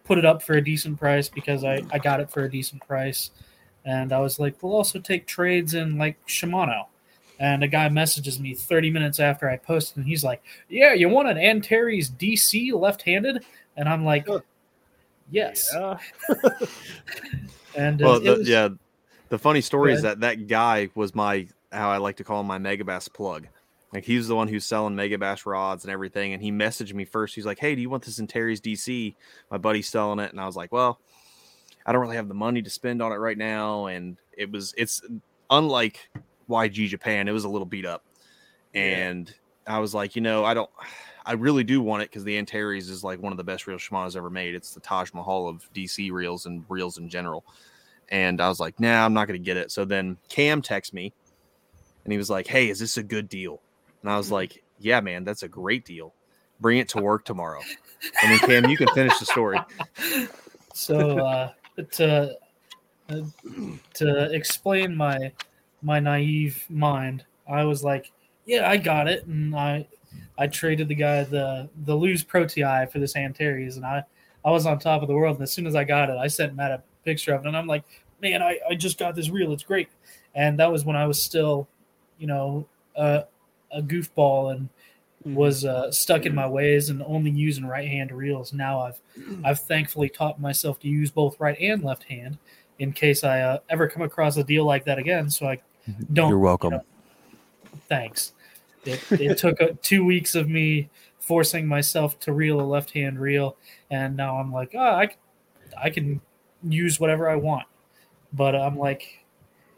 put 0.04 0.18
it 0.18 0.24
up 0.24 0.42
for 0.42 0.54
a 0.54 0.64
decent 0.64 0.98
price 0.98 1.28
because 1.28 1.64
I 1.64 1.82
I 1.92 1.98
got 1.98 2.20
it 2.20 2.30
for 2.30 2.44
a 2.44 2.50
decent 2.50 2.86
price, 2.86 3.30
and 3.84 4.12
I 4.12 4.18
was 4.20 4.38
like, 4.38 4.62
we'll 4.62 4.74
also 4.74 4.98
take 4.98 5.26
trades 5.26 5.74
in 5.74 5.98
like 5.98 6.24
Shimano. 6.26 6.86
And 7.40 7.64
a 7.64 7.68
guy 7.68 7.88
messages 7.88 8.38
me 8.38 8.54
30 8.54 8.90
minutes 8.90 9.18
after 9.18 9.50
I 9.50 9.56
posted, 9.56 9.96
and 9.98 10.06
he's 10.06 10.22
like, 10.22 10.42
"Yeah, 10.68 10.94
you 10.94 11.08
want 11.08 11.28
an 11.28 11.36
Antares 11.36 12.08
DC 12.10 12.72
left-handed?" 12.72 13.44
And 13.76 13.88
I'm 13.88 14.04
like, 14.04 14.28
"Yes." 15.30 15.68
Yeah. 15.74 15.98
And 17.76 18.00
uh, 18.00 18.04
Well, 18.04 18.20
the, 18.20 18.36
was- 18.36 18.48
yeah, 18.48 18.68
the 19.30 19.38
funny 19.38 19.60
story 19.60 19.92
is 19.94 20.02
that 20.02 20.20
that 20.20 20.46
guy 20.46 20.90
was 20.94 21.12
my 21.14 21.48
how 21.72 21.90
I 21.90 21.96
like 21.96 22.16
to 22.18 22.24
call 22.24 22.40
him 22.40 22.46
my 22.46 22.58
Megabass 22.58 23.12
plug. 23.12 23.48
Like 23.94 24.04
he's 24.04 24.26
the 24.26 24.34
one 24.34 24.48
who's 24.48 24.64
selling 24.64 24.96
Megabass 24.96 25.46
rods 25.46 25.84
and 25.84 25.92
everything, 25.92 26.32
and 26.32 26.42
he 26.42 26.50
messaged 26.50 26.92
me 26.94 27.04
first. 27.04 27.36
He's 27.36 27.46
like, 27.46 27.60
"Hey, 27.60 27.76
do 27.76 27.80
you 27.80 27.88
want 27.88 28.04
this 28.04 28.18
Antares 28.18 28.60
DC? 28.60 29.14
My 29.52 29.56
buddy's 29.56 29.88
selling 29.88 30.18
it," 30.18 30.32
and 30.32 30.40
I 30.40 30.46
was 30.46 30.56
like, 30.56 30.72
"Well, 30.72 30.98
I 31.86 31.92
don't 31.92 32.00
really 32.00 32.16
have 32.16 32.26
the 32.26 32.34
money 32.34 32.60
to 32.60 32.70
spend 32.70 33.00
on 33.00 33.12
it 33.12 33.16
right 33.16 33.38
now." 33.38 33.86
And 33.86 34.16
it 34.36 34.50
was 34.50 34.74
it's 34.76 35.00
unlike 35.48 36.10
YG 36.50 36.88
Japan. 36.88 37.28
It 37.28 37.32
was 37.32 37.44
a 37.44 37.48
little 37.48 37.66
beat 37.66 37.86
up, 37.86 38.04
and 38.74 39.32
I 39.64 39.78
was 39.78 39.94
like, 39.94 40.16
you 40.16 40.22
know, 40.22 40.44
I 40.44 40.54
don't. 40.54 40.70
I 41.24 41.34
really 41.34 41.64
do 41.64 41.80
want 41.80 42.02
it 42.02 42.10
because 42.10 42.24
the 42.24 42.36
Antares 42.36 42.90
is 42.90 43.04
like 43.04 43.22
one 43.22 43.32
of 43.32 43.38
the 43.38 43.44
best 43.44 43.66
reels 43.68 43.80
Shimano's 43.80 44.16
ever 44.16 44.28
made. 44.28 44.54
It's 44.56 44.74
the 44.74 44.80
Taj 44.80 45.14
Mahal 45.14 45.48
of 45.48 45.72
DC 45.72 46.10
reels 46.10 46.46
and 46.46 46.64
reels 46.68 46.98
in 46.98 47.08
general. 47.08 47.44
And 48.10 48.40
I 48.40 48.48
was 48.48 48.60
like, 48.60 48.78
nah, 48.78 49.04
I'm 49.04 49.14
not 49.14 49.26
going 49.26 49.40
to 49.40 49.44
get 49.44 49.56
it. 49.56 49.72
So 49.72 49.86
then 49.86 50.18
Cam 50.28 50.60
texted 50.60 50.92
me 50.92 51.14
and 52.04 52.12
he 52.12 52.18
was 52.18 52.28
like, 52.28 52.46
hey, 52.46 52.68
is 52.68 52.78
this 52.78 52.98
a 52.98 53.02
good 53.02 53.30
deal? 53.30 53.62
And 54.04 54.12
I 54.12 54.18
was 54.18 54.30
like, 54.30 54.62
yeah, 54.78 55.00
man, 55.00 55.24
that's 55.24 55.44
a 55.44 55.48
great 55.48 55.86
deal. 55.86 56.12
Bring 56.60 56.76
it 56.76 56.90
to 56.90 57.00
work 57.00 57.24
tomorrow. 57.24 57.62
And 58.22 58.32
then 58.32 58.38
Cam, 58.40 58.70
you 58.70 58.76
can 58.76 58.88
finish 58.88 59.18
the 59.18 59.24
story. 59.24 59.58
so 60.74 61.18
uh, 61.26 61.50
to 61.92 62.36
uh, 63.08 63.20
to 63.94 64.30
explain 64.30 64.94
my 64.94 65.32
my 65.80 66.00
naive 66.00 66.66
mind, 66.68 67.24
I 67.48 67.64
was 67.64 67.82
like, 67.82 68.12
"Yeah, 68.44 68.68
I 68.68 68.76
got 68.76 69.08
it," 69.08 69.24
and 69.24 69.56
I 69.56 69.88
I 70.36 70.48
traded 70.48 70.88
the 70.88 70.94
guy 70.94 71.24
the 71.24 71.70
the 71.84 71.94
Lew's 71.94 72.22
Pro 72.22 72.44
Ti 72.44 72.84
for 72.92 72.98
this 72.98 73.16
Antares, 73.16 73.78
and 73.78 73.86
I 73.86 74.04
I 74.44 74.50
was 74.50 74.66
on 74.66 74.78
top 74.78 75.00
of 75.00 75.08
the 75.08 75.14
world. 75.14 75.36
And 75.36 75.42
as 75.42 75.52
soon 75.52 75.66
as 75.66 75.74
I 75.74 75.84
got 75.84 76.10
it, 76.10 76.18
I 76.18 76.26
sent 76.26 76.54
Matt 76.54 76.72
a 76.72 76.82
picture 77.06 77.32
of 77.32 77.46
it, 77.46 77.48
and 77.48 77.56
I'm 77.56 77.66
like, 77.66 77.84
"Man, 78.20 78.42
I 78.42 78.58
I 78.68 78.74
just 78.74 78.98
got 78.98 79.14
this 79.14 79.30
reel. 79.30 79.50
It's 79.54 79.64
great." 79.64 79.88
And 80.34 80.58
that 80.58 80.70
was 80.70 80.84
when 80.84 80.94
I 80.94 81.06
was 81.06 81.22
still, 81.22 81.68
you 82.18 82.26
know, 82.26 82.66
uh, 82.96 83.22
a 83.74 83.82
goofball 83.82 84.54
and 84.54 84.68
was 85.24 85.64
uh, 85.64 85.90
stuck 85.90 86.26
in 86.26 86.34
my 86.34 86.46
ways 86.46 86.90
and 86.90 87.02
only 87.06 87.30
using 87.30 87.66
right 87.66 87.88
hand 87.88 88.12
reels. 88.12 88.52
Now 88.52 88.80
I've 88.80 89.00
I've 89.44 89.60
thankfully 89.60 90.08
taught 90.08 90.40
myself 90.40 90.80
to 90.80 90.88
use 90.88 91.10
both 91.10 91.38
right 91.40 91.56
and 91.60 91.82
left 91.82 92.04
hand 92.04 92.38
in 92.78 92.92
case 92.92 93.24
I 93.24 93.40
uh, 93.40 93.58
ever 93.68 93.88
come 93.88 94.02
across 94.02 94.36
a 94.36 94.44
deal 94.44 94.64
like 94.64 94.84
that 94.84 94.98
again. 94.98 95.30
So 95.30 95.46
I 95.46 95.60
don't. 96.12 96.30
You're 96.30 96.38
welcome. 96.38 96.72
you 96.72 96.78
know, 96.78 96.84
thanks. 97.88 98.32
It, 98.84 99.02
it 99.12 99.38
took 99.38 99.60
uh, 99.60 99.68
two 99.82 100.04
weeks 100.04 100.34
of 100.34 100.48
me 100.48 100.90
forcing 101.20 101.66
myself 101.66 102.18
to 102.20 102.32
reel 102.32 102.60
a 102.60 102.62
left 102.62 102.90
hand 102.90 103.18
reel, 103.18 103.56
and 103.90 104.16
now 104.16 104.36
I'm 104.36 104.52
like, 104.52 104.74
oh, 104.74 104.78
I, 104.78 105.06
c- 105.06 105.14
I 105.82 105.90
can 105.90 106.20
use 106.62 107.00
whatever 107.00 107.28
I 107.28 107.36
want. 107.36 107.66
But 108.32 108.54
I'm 108.54 108.76
like, 108.76 109.23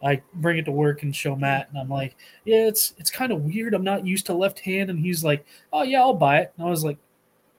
I 0.03 0.23
bring 0.35 0.59
it 0.59 0.65
to 0.67 0.73
work 0.73 1.03
and 1.03 1.15
show 1.15 1.37
Matt, 1.37 1.69
and 1.71 1.79
I'm 1.79 1.89
like, 1.89 2.17
yeah, 2.45 2.67
it's 2.67 2.95
it's 2.99 3.11
kind 3.11 3.33
of 3.33 3.43
weird. 3.43 3.75
I'm 3.75 3.85
not 3.85 4.07
used 4.07 4.27
to 4.27 4.35
left 4.35 4.61
hand, 4.61 4.91
and 4.91 4.99
he's 4.99 5.25
like, 5.25 5.45
oh 5.73 5.83
yeah, 5.83 6.01
I'll 6.01 6.15
buy 6.15 6.39
it. 6.39 6.53
And 6.57 6.67
I 6.67 6.71
was 6.71 6.85
like, 6.85 6.99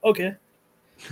okay. 0.03 0.35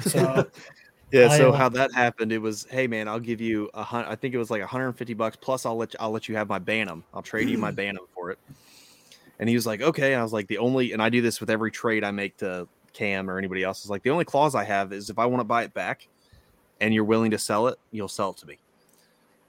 So 0.02 0.50
Yeah, 1.12 1.30
I, 1.30 1.38
so 1.38 1.52
uh, 1.52 1.56
how 1.56 1.70
that 1.70 1.94
happened, 1.94 2.32
it 2.32 2.40
was, 2.40 2.68
hey 2.70 2.88
man, 2.88 3.08
I'll 3.08 3.20
give 3.20 3.40
you 3.40 3.70
a 3.74 3.84
hundred. 3.84 4.10
I 4.10 4.16
think 4.16 4.34
it 4.34 4.38
was 4.38 4.50
like 4.50 4.62
150 4.62 5.14
bucks 5.14 5.38
plus. 5.40 5.66
I'll 5.66 5.78
let 5.78 5.94
you, 5.94 5.98
I'll 6.02 6.12
let 6.12 6.28
you 6.28 6.36
have 6.36 6.50
my 6.50 6.60
Bantam. 6.60 7.04
I'll 7.14 7.22
trade 7.22 7.50
you 7.50 7.58
my 7.58 7.72
Bantam 7.80 8.06
for 8.14 8.32
it. 8.32 8.40
And 9.40 9.48
he 9.48 9.56
was 9.56 9.66
like, 9.66 9.82
okay. 9.82 10.14
And 10.14 10.20
I 10.20 10.24
was 10.24 10.34
like, 10.34 10.48
the 10.48 10.58
only, 10.58 10.94
and 10.94 11.02
I 11.02 11.10
do 11.10 11.22
this 11.22 11.40
with 11.40 11.50
every 11.50 11.72
trade 11.72 12.04
I 12.04 12.12
make 12.12 12.38
to 12.38 12.68
Cam 12.94 13.30
or 13.30 13.38
anybody 13.38 13.64
else. 13.64 13.84
Is 13.84 13.90
like 13.90 14.04
the 14.04 14.10
only 14.10 14.26
clause 14.26 14.56
I 14.56 14.64
have 14.64 14.92
is 14.92 15.10
if 15.10 15.20
I 15.20 15.26
want 15.26 15.42
to 15.42 15.46
buy 15.46 15.64
it 15.64 15.74
back, 15.74 16.08
and 16.82 16.94
you're 16.94 17.06
willing 17.06 17.32
to 17.32 17.38
sell 17.38 17.68
it, 17.68 17.80
you'll 17.92 18.10
sell 18.10 18.32
it 18.32 18.38
to 18.38 18.46
me. 18.46 18.58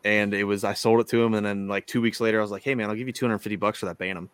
And 0.06 0.32
it 0.34 0.44
was, 0.44 0.62
I 0.62 0.74
sold 0.74 1.00
it 1.00 1.08
to 1.08 1.20
him, 1.20 1.34
and 1.34 1.44
then 1.44 1.66
like 1.66 1.84
two 1.86 2.00
weeks 2.00 2.20
later, 2.20 2.38
I 2.38 2.42
was 2.42 2.52
like, 2.52 2.62
hey 2.62 2.76
man, 2.76 2.88
I'll 2.88 2.94
give 2.94 3.08
you 3.08 3.12
250 3.12 3.56
bucks 3.56 3.80
for 3.80 3.86
that 3.86 3.98
Bantam. 3.98 4.30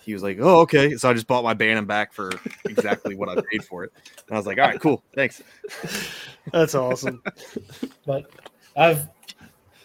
He 0.00 0.14
was 0.14 0.22
like, 0.22 0.38
oh 0.40 0.60
okay. 0.60 0.96
So 0.96 1.10
I 1.10 1.12
just 1.12 1.26
bought 1.26 1.44
my 1.44 1.52
Bantam 1.52 1.84
back 1.84 2.14
for 2.14 2.30
exactly 2.64 3.14
what 3.14 3.28
I 3.28 3.34
paid 3.52 3.64
for 3.64 3.84
it. 3.84 3.92
And 4.26 4.34
I 4.34 4.38
was 4.38 4.46
like, 4.46 4.58
all 4.58 4.66
right, 4.66 4.80
cool, 4.80 5.02
thanks. 5.14 5.42
That's 6.52 6.74
awesome. 6.74 7.22
but 8.06 8.30
I've 8.76 9.08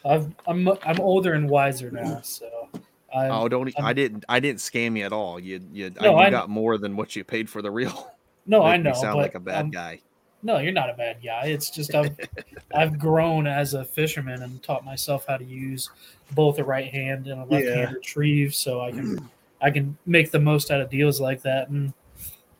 I've 0.06 0.34
I'm 0.48 0.70
I'm 0.84 1.00
older 1.02 1.34
and 1.34 1.50
wiser 1.50 1.92
now, 1.92 2.22
so 2.22 2.70
I 3.14 3.28
Oh, 3.28 3.50
don't! 3.50 3.74
I'm, 3.78 3.94
didn't. 3.96 4.24
I 4.30 4.40
didn't 4.40 4.60
scam 4.60 4.98
you 4.98 5.04
at 5.04 5.12
all. 5.12 5.38
You, 5.40 5.60
you, 5.74 5.90
No, 6.00 6.12
you 6.12 6.18
I- 6.18 6.30
got 6.30 6.48
more 6.50 6.78
than 6.78 6.96
what 6.96 7.14
you 7.16 7.26
paid 7.26 7.50
for 7.50 7.62
the 7.62 7.72
real. 7.72 8.10
no 8.46 8.64
I 8.64 8.78
know, 8.78 8.94
sound 8.94 9.18
like 9.18 9.36
a 9.36 9.40
bad 9.42 9.66
um, 9.66 9.70
guy. 9.72 10.00
No, 10.42 10.60
you're 10.60 10.72
not 10.72 10.90
a 10.90 10.94
bad 10.94 11.18
guy. 11.24 11.48
It's 11.48 11.70
just 11.70 11.94
I've 11.94 12.18
I've 12.76 13.00
grown 13.00 13.48
as 13.48 13.74
a 13.74 13.84
fisherman 13.84 14.42
and 14.42 14.62
taught 14.64 14.86
myself 14.86 15.26
how 15.28 15.38
to 15.38 15.44
use 15.46 15.90
both 16.32 16.60
a 16.60 16.64
right 16.64 16.92
hand 16.92 17.28
and 17.28 17.42
a 17.42 17.46
left 17.46 17.68
hand 17.68 17.96
retrieve, 17.96 18.54
so 18.54 18.82
I 18.82 18.92
can 18.92 19.30
I 19.62 19.72
can 19.72 19.98
make 20.06 20.32
the 20.32 20.40
most 20.40 20.72
out 20.72 20.82
of 20.82 20.90
deals 20.90 21.20
like 21.20 21.42
that, 21.42 21.70
and 21.70 21.94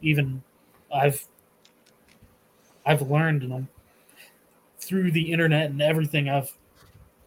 even 0.02 0.44
I've 0.94 1.26
I've 2.86 3.02
learned 3.04 3.44
and 3.44 3.54
I'm 3.54 3.68
through 4.80 5.12
the 5.12 5.32
internet 5.32 5.70
and 5.70 5.82
everything. 5.82 6.30
I've 6.30 6.52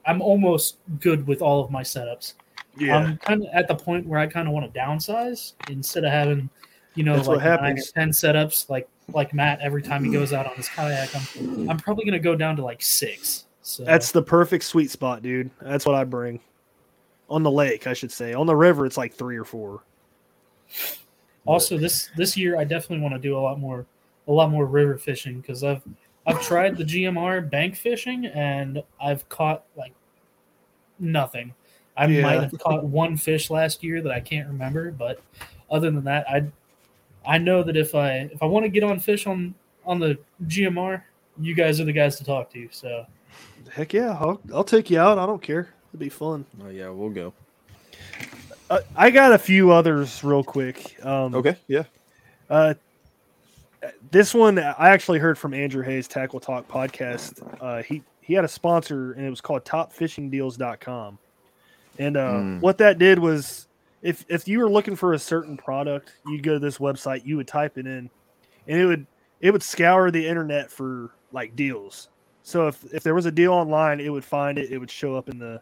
I'm 0.04 0.20
almost 0.20 0.78
good 1.00 1.26
with 1.26 1.42
all 1.42 1.64
of 1.64 1.70
my 1.70 1.82
setups. 1.82 2.34
Yeah. 2.76 2.96
I'm 2.96 3.18
kind 3.18 3.42
of 3.42 3.48
at 3.52 3.68
the 3.68 3.74
point 3.74 4.06
where 4.06 4.18
I 4.18 4.26
kind 4.26 4.48
of 4.48 4.54
want 4.54 4.72
to 4.72 4.78
downsize 4.78 5.52
instead 5.68 6.04
of 6.04 6.10
having, 6.10 6.48
you 6.94 7.04
know, 7.04 7.16
That's 7.16 7.28
like 7.28 7.60
nine 7.60 7.78
or 7.78 7.82
ten 7.82 8.10
setups 8.10 8.68
like 8.68 8.88
like 9.12 9.34
Matt 9.34 9.60
every 9.60 9.82
time 9.82 10.04
he 10.04 10.10
goes 10.10 10.32
out 10.32 10.46
on 10.46 10.54
his 10.56 10.68
kayak. 10.68 11.10
I'm 11.14 11.70
I'm 11.70 11.76
probably 11.78 12.04
gonna 12.04 12.18
go 12.18 12.34
down 12.36 12.56
to 12.56 12.64
like 12.64 12.82
six. 12.82 13.46
So 13.62 13.84
That's 13.84 14.10
the 14.10 14.22
perfect 14.22 14.64
sweet 14.64 14.90
spot, 14.90 15.22
dude. 15.22 15.50
That's 15.60 15.86
what 15.86 15.94
I 15.94 16.04
bring. 16.04 16.40
On 17.30 17.42
the 17.42 17.50
lake, 17.50 17.86
I 17.86 17.92
should 17.92 18.10
say. 18.12 18.34
On 18.34 18.46
the 18.46 18.56
river, 18.56 18.86
it's 18.86 18.96
like 18.96 19.14
three 19.14 19.36
or 19.36 19.44
four. 19.44 19.82
also 21.46 21.76
this 21.78 22.10
this 22.16 22.36
year 22.36 22.58
I 22.58 22.64
definitely 22.64 23.00
want 23.02 23.14
to 23.14 23.18
do 23.20 23.36
a 23.36 23.40
lot 23.40 23.58
more 23.58 23.84
a 24.28 24.32
lot 24.32 24.50
more 24.50 24.66
river 24.66 24.96
fishing 24.98 25.40
because 25.40 25.64
I've 25.64 25.82
I've 26.26 26.40
tried 26.40 26.76
the 26.76 26.84
GMR 26.84 27.48
bank 27.50 27.74
fishing 27.76 28.26
and 28.26 28.82
I've 29.00 29.28
caught 29.28 29.64
like 29.76 29.92
nothing. 30.98 31.52
I 31.96 32.06
Yeah. 32.06 32.22
might 32.22 32.40
have 32.42 32.58
caught 32.58 32.84
one 32.84 33.16
fish 33.16 33.50
last 33.50 33.82
year 33.82 34.00
that 34.02 34.12
I 34.12 34.20
can't 34.20 34.48
remember, 34.48 34.92
but 34.92 35.20
other 35.70 35.90
than 35.90 36.04
that, 36.04 36.28
I 36.30 36.44
I 37.26 37.38
know 37.38 37.62
that 37.62 37.76
if 37.76 37.94
I 37.94 38.28
if 38.32 38.42
I 38.42 38.46
want 38.46 38.64
to 38.64 38.68
get 38.68 38.82
on 38.82 38.98
fish 39.00 39.26
on 39.26 39.54
on 39.84 39.98
the 39.98 40.18
GMR, 40.46 41.02
you 41.40 41.54
guys 41.54 41.80
are 41.80 41.84
the 41.84 41.92
guys 41.92 42.16
to 42.16 42.24
talk 42.24 42.50
to. 42.52 42.68
So 42.70 43.06
Heck 43.72 43.92
yeah, 43.92 44.16
I'll, 44.20 44.40
I'll 44.52 44.64
take 44.64 44.90
you 44.90 44.98
out. 44.98 45.18
I 45.18 45.26
don't 45.26 45.40
care. 45.42 45.68
It'd 45.90 46.00
be 46.00 46.08
fun. 46.08 46.44
Oh 46.64 46.68
yeah, 46.68 46.88
we'll 46.90 47.10
go. 47.10 47.32
Uh, 48.70 48.80
I 48.96 49.10
got 49.10 49.32
a 49.32 49.38
few 49.38 49.70
others 49.72 50.22
real 50.24 50.42
quick. 50.44 50.96
Um, 51.04 51.34
Okay, 51.34 51.56
yeah. 51.68 51.84
Uh, 52.50 52.74
this 54.10 54.32
one 54.34 54.58
I 54.58 54.90
actually 54.90 55.18
heard 55.18 55.36
from 55.38 55.54
Andrew 55.54 55.82
Hayes 55.82 56.06
Tackle 56.08 56.40
Talk 56.40 56.68
podcast. 56.68 57.42
Uh, 57.60 57.82
he 57.82 58.02
he 58.20 58.34
had 58.34 58.44
a 58.44 58.48
sponsor 58.48 59.12
and 59.12 59.26
it 59.26 59.30
was 59.30 59.40
called 59.40 59.64
TopFishingDeals.com. 59.64 61.18
And 61.98 62.16
uh, 62.16 62.30
Mm. 62.32 62.60
what 62.60 62.78
that 62.78 62.98
did 62.98 63.18
was 63.18 63.66
if 64.02 64.24
if 64.28 64.48
you 64.48 64.58
were 64.58 64.70
looking 64.70 64.96
for 64.96 65.12
a 65.12 65.18
certain 65.18 65.56
product, 65.56 66.12
you'd 66.26 66.42
go 66.42 66.54
to 66.54 66.58
this 66.58 66.78
website, 66.78 67.24
you 67.24 67.36
would 67.36 67.48
type 67.48 67.78
it 67.78 67.86
in, 67.86 68.10
and 68.66 68.80
it 68.80 68.86
would 68.86 69.06
it 69.40 69.50
would 69.50 69.62
scour 69.62 70.10
the 70.10 70.26
internet 70.26 70.70
for 70.70 71.14
like 71.32 71.56
deals. 71.56 72.08
So 72.42 72.68
if 72.68 72.84
if 72.92 73.02
there 73.02 73.14
was 73.14 73.26
a 73.26 73.32
deal 73.32 73.52
online, 73.52 74.00
it 74.00 74.10
would 74.10 74.24
find 74.24 74.58
it. 74.58 74.70
It 74.70 74.78
would 74.78 74.90
show 74.90 75.16
up 75.16 75.28
in 75.28 75.38
the 75.38 75.60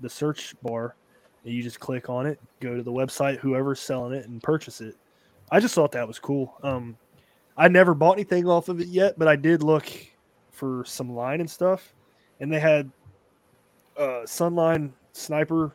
the 0.00 0.08
search 0.08 0.54
bar, 0.62 0.94
and 1.44 1.52
you 1.52 1.62
just 1.62 1.80
click 1.80 2.08
on 2.08 2.26
it, 2.26 2.40
go 2.60 2.76
to 2.76 2.82
the 2.82 2.92
website, 2.92 3.38
whoever's 3.38 3.80
selling 3.80 4.14
it, 4.14 4.26
and 4.26 4.42
purchase 4.42 4.80
it. 4.80 4.96
I 5.50 5.60
just 5.60 5.74
thought 5.74 5.92
that 5.92 6.06
was 6.06 6.18
cool. 6.18 6.56
Um, 6.62 6.96
I 7.56 7.68
never 7.68 7.94
bought 7.94 8.14
anything 8.14 8.48
off 8.48 8.68
of 8.68 8.80
it 8.80 8.88
yet, 8.88 9.18
but 9.18 9.28
I 9.28 9.36
did 9.36 9.62
look 9.62 9.86
for 10.50 10.84
some 10.86 11.14
line 11.14 11.40
and 11.40 11.50
stuff, 11.50 11.92
and 12.38 12.52
they 12.52 12.60
had 12.60 12.90
uh, 13.98 14.22
Sunline 14.24 14.92
Sniper. 15.12 15.74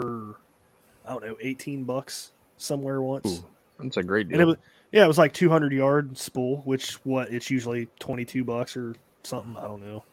For 0.00 0.36
I 1.06 1.10
don't 1.10 1.24
know, 1.24 1.36
eighteen 1.40 1.84
bucks 1.84 2.32
somewhere 2.58 3.00
once. 3.02 3.26
Ooh, 3.26 3.44
That's 3.80 3.96
a 3.96 4.02
great 4.02 4.26
and 4.26 4.36
it 4.36 4.38
deal. 4.38 4.46
was 4.48 4.56
yeah, 4.92 5.04
it 5.04 5.08
was 5.08 5.18
like 5.18 5.32
two 5.32 5.48
hundred 5.48 5.72
yard 5.72 6.16
spool, 6.16 6.58
which 6.64 6.94
what 7.04 7.32
it's 7.32 7.50
usually 7.50 7.88
twenty 7.98 8.24
two 8.24 8.44
bucks 8.44 8.76
or 8.76 8.94
something. 9.22 9.56
I 9.56 9.62
don't 9.62 9.82
know. 9.84 10.04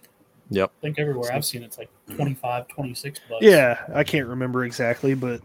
Yep. 0.49 0.71
I 0.77 0.81
think 0.81 0.99
everywhere 0.99 1.31
I've 1.33 1.45
seen 1.45 1.63
it's 1.63 1.77
like 1.77 1.89
25, 2.13 2.67
26 2.67 3.19
bucks. 3.29 3.43
Yeah, 3.43 3.79
I 3.93 4.03
can't 4.03 4.27
remember 4.27 4.65
exactly, 4.65 5.15
but 5.15 5.41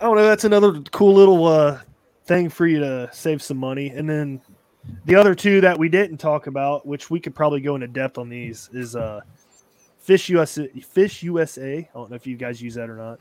I 0.00 0.04
don't 0.04 0.16
know. 0.16 0.26
That's 0.26 0.44
another 0.44 0.80
cool 0.90 1.14
little 1.14 1.46
uh, 1.46 1.80
thing 2.26 2.48
for 2.48 2.66
you 2.66 2.80
to 2.80 3.08
save 3.12 3.40
some 3.40 3.56
money. 3.56 3.90
And 3.90 4.10
then 4.10 4.40
the 5.06 5.14
other 5.14 5.34
two 5.34 5.60
that 5.62 5.78
we 5.78 5.88
didn't 5.88 6.18
talk 6.18 6.48
about, 6.48 6.84
which 6.84 7.08
we 7.08 7.20
could 7.20 7.34
probably 7.34 7.60
go 7.60 7.76
into 7.76 7.86
depth 7.86 8.18
on 8.18 8.28
these, 8.28 8.68
is 8.72 8.96
uh, 8.96 9.20
Fish 10.00 10.28
USA. 10.28 10.66
Fish 10.68 11.22
USA. 11.22 11.78
I 11.78 11.88
don't 11.94 12.10
know 12.10 12.16
if 12.16 12.26
you 12.26 12.36
guys 12.36 12.60
use 12.60 12.74
that 12.74 12.90
or 12.90 12.96
not. 12.96 13.20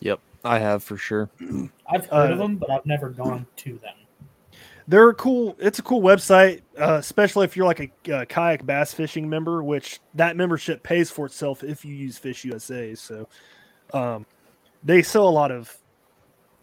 Yep. 0.00 0.20
I 0.44 0.58
have 0.58 0.82
for 0.82 0.96
sure. 0.96 1.28
I've 1.86 2.06
heard 2.06 2.30
Uh, 2.30 2.32
of 2.32 2.38
them, 2.38 2.56
but 2.56 2.70
I've 2.70 2.86
never 2.86 3.10
gone 3.10 3.46
to 3.56 3.78
them. 3.78 3.94
They're 4.88 5.10
a 5.10 5.14
cool. 5.14 5.54
It's 5.60 5.78
a 5.78 5.82
cool 5.82 6.00
website, 6.00 6.62
uh, 6.76 6.94
especially 6.94 7.44
if 7.44 7.56
you're 7.56 7.66
like 7.66 7.92
a, 8.08 8.12
uh 8.12 8.24
kayak 8.24 8.66
bass 8.66 8.92
fishing 8.92 9.28
member, 9.28 9.62
which 9.62 10.00
that 10.14 10.36
membership 10.36 10.82
pays 10.82 11.10
for 11.10 11.26
itself 11.26 11.62
if 11.62 11.84
you 11.84 11.94
use 11.94 12.18
Fish 12.18 12.44
USA. 12.44 12.94
So, 12.96 13.28
um, 13.94 14.26
they 14.82 15.02
sell 15.02 15.28
a 15.28 15.30
lot 15.30 15.52
of 15.52 15.76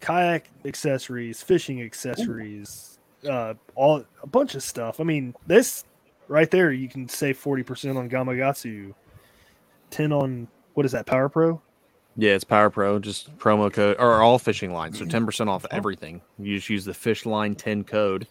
kayak 0.00 0.50
accessories, 0.66 1.42
fishing 1.42 1.80
accessories, 1.80 2.98
uh, 3.26 3.54
all 3.74 4.04
a 4.22 4.26
bunch 4.26 4.54
of 4.56 4.62
stuff. 4.62 5.00
I 5.00 5.04
mean, 5.04 5.34
this 5.46 5.84
right 6.26 6.50
there, 6.50 6.70
you 6.70 6.88
can 6.88 7.08
save 7.08 7.38
forty 7.38 7.62
percent 7.62 7.96
on 7.96 8.10
Gamakatsu, 8.10 8.92
ten 9.88 10.12
on 10.12 10.48
what 10.74 10.84
is 10.84 10.92
that 10.92 11.06
Power 11.06 11.30
Pro? 11.30 11.62
Yeah, 12.20 12.32
it's 12.32 12.42
Power 12.42 12.68
Pro, 12.68 12.98
just 12.98 13.36
promo 13.38 13.72
code 13.72 13.96
or 14.00 14.22
all 14.22 14.40
fishing 14.40 14.72
lines. 14.72 14.98
So 14.98 15.04
10% 15.04 15.46
off 15.46 15.64
everything. 15.70 16.20
You 16.36 16.56
just 16.56 16.68
use 16.68 16.84
the 16.84 16.92
fish 16.92 17.24
line 17.24 17.54
10 17.54 17.84
code 17.84 18.26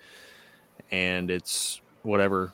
and 0.92 1.32
it's 1.32 1.80
whatever 2.04 2.52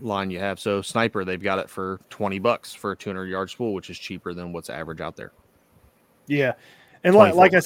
line 0.00 0.28
you 0.28 0.40
have. 0.40 0.58
So 0.58 0.82
Sniper, 0.82 1.24
they've 1.24 1.40
got 1.40 1.60
it 1.60 1.70
for 1.70 2.00
20 2.10 2.40
bucks 2.40 2.74
for 2.74 2.90
a 2.90 2.96
200 2.96 3.26
yard 3.26 3.48
spool, 3.48 3.74
which 3.74 3.90
is 3.90 3.98
cheaper 3.98 4.34
than 4.34 4.52
what's 4.52 4.68
average 4.68 5.00
out 5.00 5.14
there. 5.14 5.30
Yeah, 6.26 6.54
and 7.04 7.14
like 7.14 7.36
like 7.36 7.54
I 7.54 7.60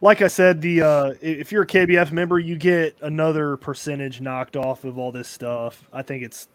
like 0.00 0.22
I 0.22 0.28
said, 0.28 0.62
the 0.62 0.80
uh, 0.80 1.14
if 1.20 1.52
you're 1.52 1.64
a 1.64 1.66
KBF 1.66 2.10
member, 2.10 2.38
you 2.38 2.56
get 2.56 2.96
another 3.02 3.58
percentage 3.58 4.22
knocked 4.22 4.56
off 4.56 4.84
of 4.84 4.96
all 4.96 5.12
this 5.12 5.28
stuff. 5.28 5.86
I 5.92 6.00
think 6.00 6.22
it's 6.22 6.48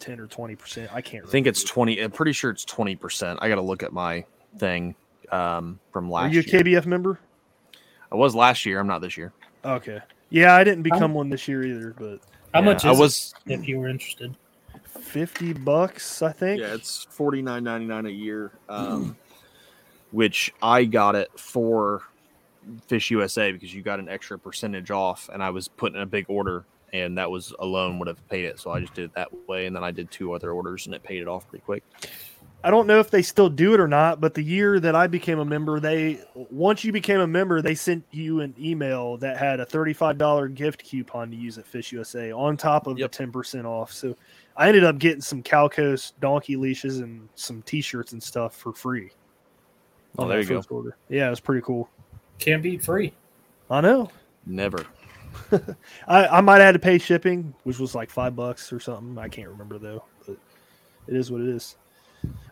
ten 0.00 0.18
or 0.18 0.26
twenty 0.26 0.56
percent. 0.56 0.92
I 0.92 1.00
can't. 1.00 1.24
I 1.24 1.28
think 1.28 1.46
it's 1.46 1.62
20. 1.62 2.00
I'm 2.00 2.10
pretty 2.10 2.32
sure 2.32 2.50
it's 2.50 2.64
20%. 2.64 3.38
I 3.40 3.48
got 3.48 3.54
to 3.54 3.60
look 3.60 3.84
at 3.84 3.92
my 3.92 4.24
thing 4.58 4.96
um, 5.32 5.78
from 5.92 6.10
last. 6.10 6.30
Are 6.30 6.34
you 6.34 6.40
a 6.40 6.42
year. 6.42 6.80
KBF 6.80 6.86
member? 6.86 7.18
I 8.12 8.16
was 8.16 8.34
last 8.34 8.66
year. 8.66 8.80
I'm 8.80 8.86
not 8.86 9.00
this 9.00 9.16
year. 9.16 9.32
Okay. 9.64 10.00
Yeah, 10.30 10.54
I 10.54 10.64
didn't 10.64 10.82
become 10.82 11.14
one 11.14 11.28
this 11.28 11.46
year 11.48 11.64
either, 11.64 11.94
but 11.98 12.20
How 12.54 12.60
Yeah, 12.60 12.66
much 12.66 12.84
I 12.84 12.92
was. 12.92 13.34
it 13.46 13.60
if 13.60 13.68
you 13.68 13.78
were 13.78 13.88
interested? 13.88 14.34
fifty 14.84 15.52
bucks, 15.52 16.22
I 16.22 16.32
think. 16.32 16.60
Yeah, 16.60 16.74
it's 16.74 17.06
forty 17.10 17.42
nine 17.42 17.64
ninety 17.64 17.86
nine 17.86 18.06
a 18.06 18.10
year, 18.10 18.52
um, 18.68 19.16
which 20.10 20.52
I 20.62 20.84
got 20.84 21.14
it 21.16 21.28
for 21.38 22.02
Fish 22.86 23.10
USA 23.10 23.52
because 23.52 23.74
you 23.74 23.82
got 23.82 23.98
an 23.98 24.08
extra 24.08 24.38
percentage 24.38 24.90
off, 24.90 25.28
and 25.32 25.42
I 25.42 25.50
was 25.50 25.68
putting 25.68 26.00
a 26.00 26.06
big 26.06 26.26
order, 26.28 26.64
and 26.92 27.18
that 27.18 27.30
was 27.30 27.52
alone 27.58 27.98
would 27.98 28.08
have 28.08 28.26
paid 28.28 28.44
it. 28.44 28.60
So 28.60 28.70
I 28.70 28.80
just 28.80 28.94
did 28.94 29.06
it 29.06 29.14
that 29.14 29.28
way, 29.48 29.66
and 29.66 29.74
then 29.74 29.82
I 29.84 29.90
did 29.90 30.10
two 30.10 30.32
other 30.32 30.52
orders, 30.52 30.86
and 30.86 30.94
it 30.94 31.02
paid 31.02 31.20
it 31.22 31.28
off 31.28 31.48
pretty 31.48 31.64
quick. 31.64 31.82
I 32.62 32.70
don't 32.70 32.86
know 32.86 33.00
if 33.00 33.10
they 33.10 33.22
still 33.22 33.48
do 33.48 33.72
it 33.72 33.80
or 33.80 33.88
not, 33.88 34.20
but 34.20 34.34
the 34.34 34.42
year 34.42 34.78
that 34.80 34.94
I 34.94 35.06
became 35.06 35.38
a 35.38 35.44
member, 35.44 35.80
they 35.80 36.20
once 36.34 36.84
you 36.84 36.92
became 36.92 37.20
a 37.20 37.26
member, 37.26 37.62
they 37.62 37.74
sent 37.74 38.04
you 38.10 38.40
an 38.40 38.54
email 38.60 39.16
that 39.18 39.38
had 39.38 39.60
a 39.60 39.66
thirty-five 39.66 40.18
dollar 40.18 40.46
gift 40.48 40.84
coupon 40.84 41.30
to 41.30 41.36
use 41.36 41.56
at 41.56 41.66
Fish 41.66 41.90
USA 41.92 42.32
on 42.32 42.56
top 42.58 42.86
of 42.86 42.98
Yep. 42.98 43.10
the 43.12 43.16
ten 43.16 43.32
percent 43.32 43.66
off. 43.66 43.92
So 43.92 44.14
I 44.56 44.68
ended 44.68 44.84
up 44.84 44.98
getting 44.98 45.22
some 45.22 45.42
Calcos 45.42 46.12
donkey 46.20 46.56
leashes 46.56 46.98
and 47.00 47.28
some 47.34 47.62
T-shirts 47.62 48.12
and 48.12 48.22
stuff 48.22 48.54
for 48.56 48.72
free. 48.74 49.10
Oh, 50.18 50.28
there 50.28 50.40
you 50.40 50.46
go. 50.46 50.62
Order. 50.68 50.96
Yeah, 51.08 51.28
it 51.28 51.30
was 51.30 51.40
pretty 51.40 51.62
cool. 51.62 51.88
Can't 52.38 52.62
beat 52.62 52.82
free. 52.84 53.14
I 53.70 53.80
know. 53.80 54.10
Never. 54.44 54.84
I, 56.08 56.26
I 56.26 56.40
might 56.40 56.56
have 56.56 56.66
had 56.66 56.72
to 56.72 56.78
pay 56.80 56.98
shipping, 56.98 57.54
which 57.62 57.78
was 57.78 57.94
like 57.94 58.10
five 58.10 58.34
bucks 58.36 58.70
or 58.72 58.80
something. 58.80 59.16
I 59.16 59.28
can't 59.28 59.48
remember 59.48 59.78
though, 59.78 60.04
but 60.26 60.36
it 61.06 61.16
is 61.16 61.30
what 61.30 61.40
it 61.40 61.48
is. 61.48 61.76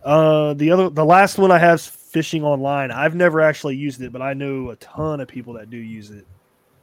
Uh, 0.04 0.54
the 0.54 0.70
other, 0.70 0.88
the 0.90 1.04
last 1.04 1.38
one 1.38 1.50
I 1.50 1.58
have 1.58 1.76
is 1.80 1.86
fishing 1.86 2.44
online. 2.44 2.90
I've 2.90 3.14
never 3.14 3.40
actually 3.40 3.76
used 3.76 4.00
it, 4.00 4.12
but 4.12 4.22
I 4.22 4.32
know 4.34 4.70
a 4.70 4.76
ton 4.76 5.20
of 5.20 5.28
people 5.28 5.54
that 5.54 5.70
do 5.70 5.76
use 5.76 6.10
it. 6.10 6.26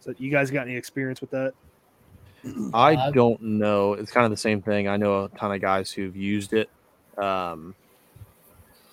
So, 0.02 0.14
you 0.20 0.30
guys 0.30 0.52
got 0.52 0.68
any 0.68 0.76
experience 0.76 1.22
with 1.22 1.32
that? 1.32 1.53
I 2.74 2.94
Uh, 2.95 3.12
don't 3.12 3.41
know. 3.41 3.94
It's 3.94 4.12
kind 4.12 4.26
of 4.26 4.32
the 4.32 4.38
same 4.38 4.62
thing. 4.62 4.88
I 4.88 4.98
know 4.98 5.24
a 5.24 5.30
ton 5.30 5.52
of 5.52 5.62
guys 5.62 5.91
who've 5.91 6.16
used 6.16 6.53
it, 6.53 6.70
um, 7.18 7.74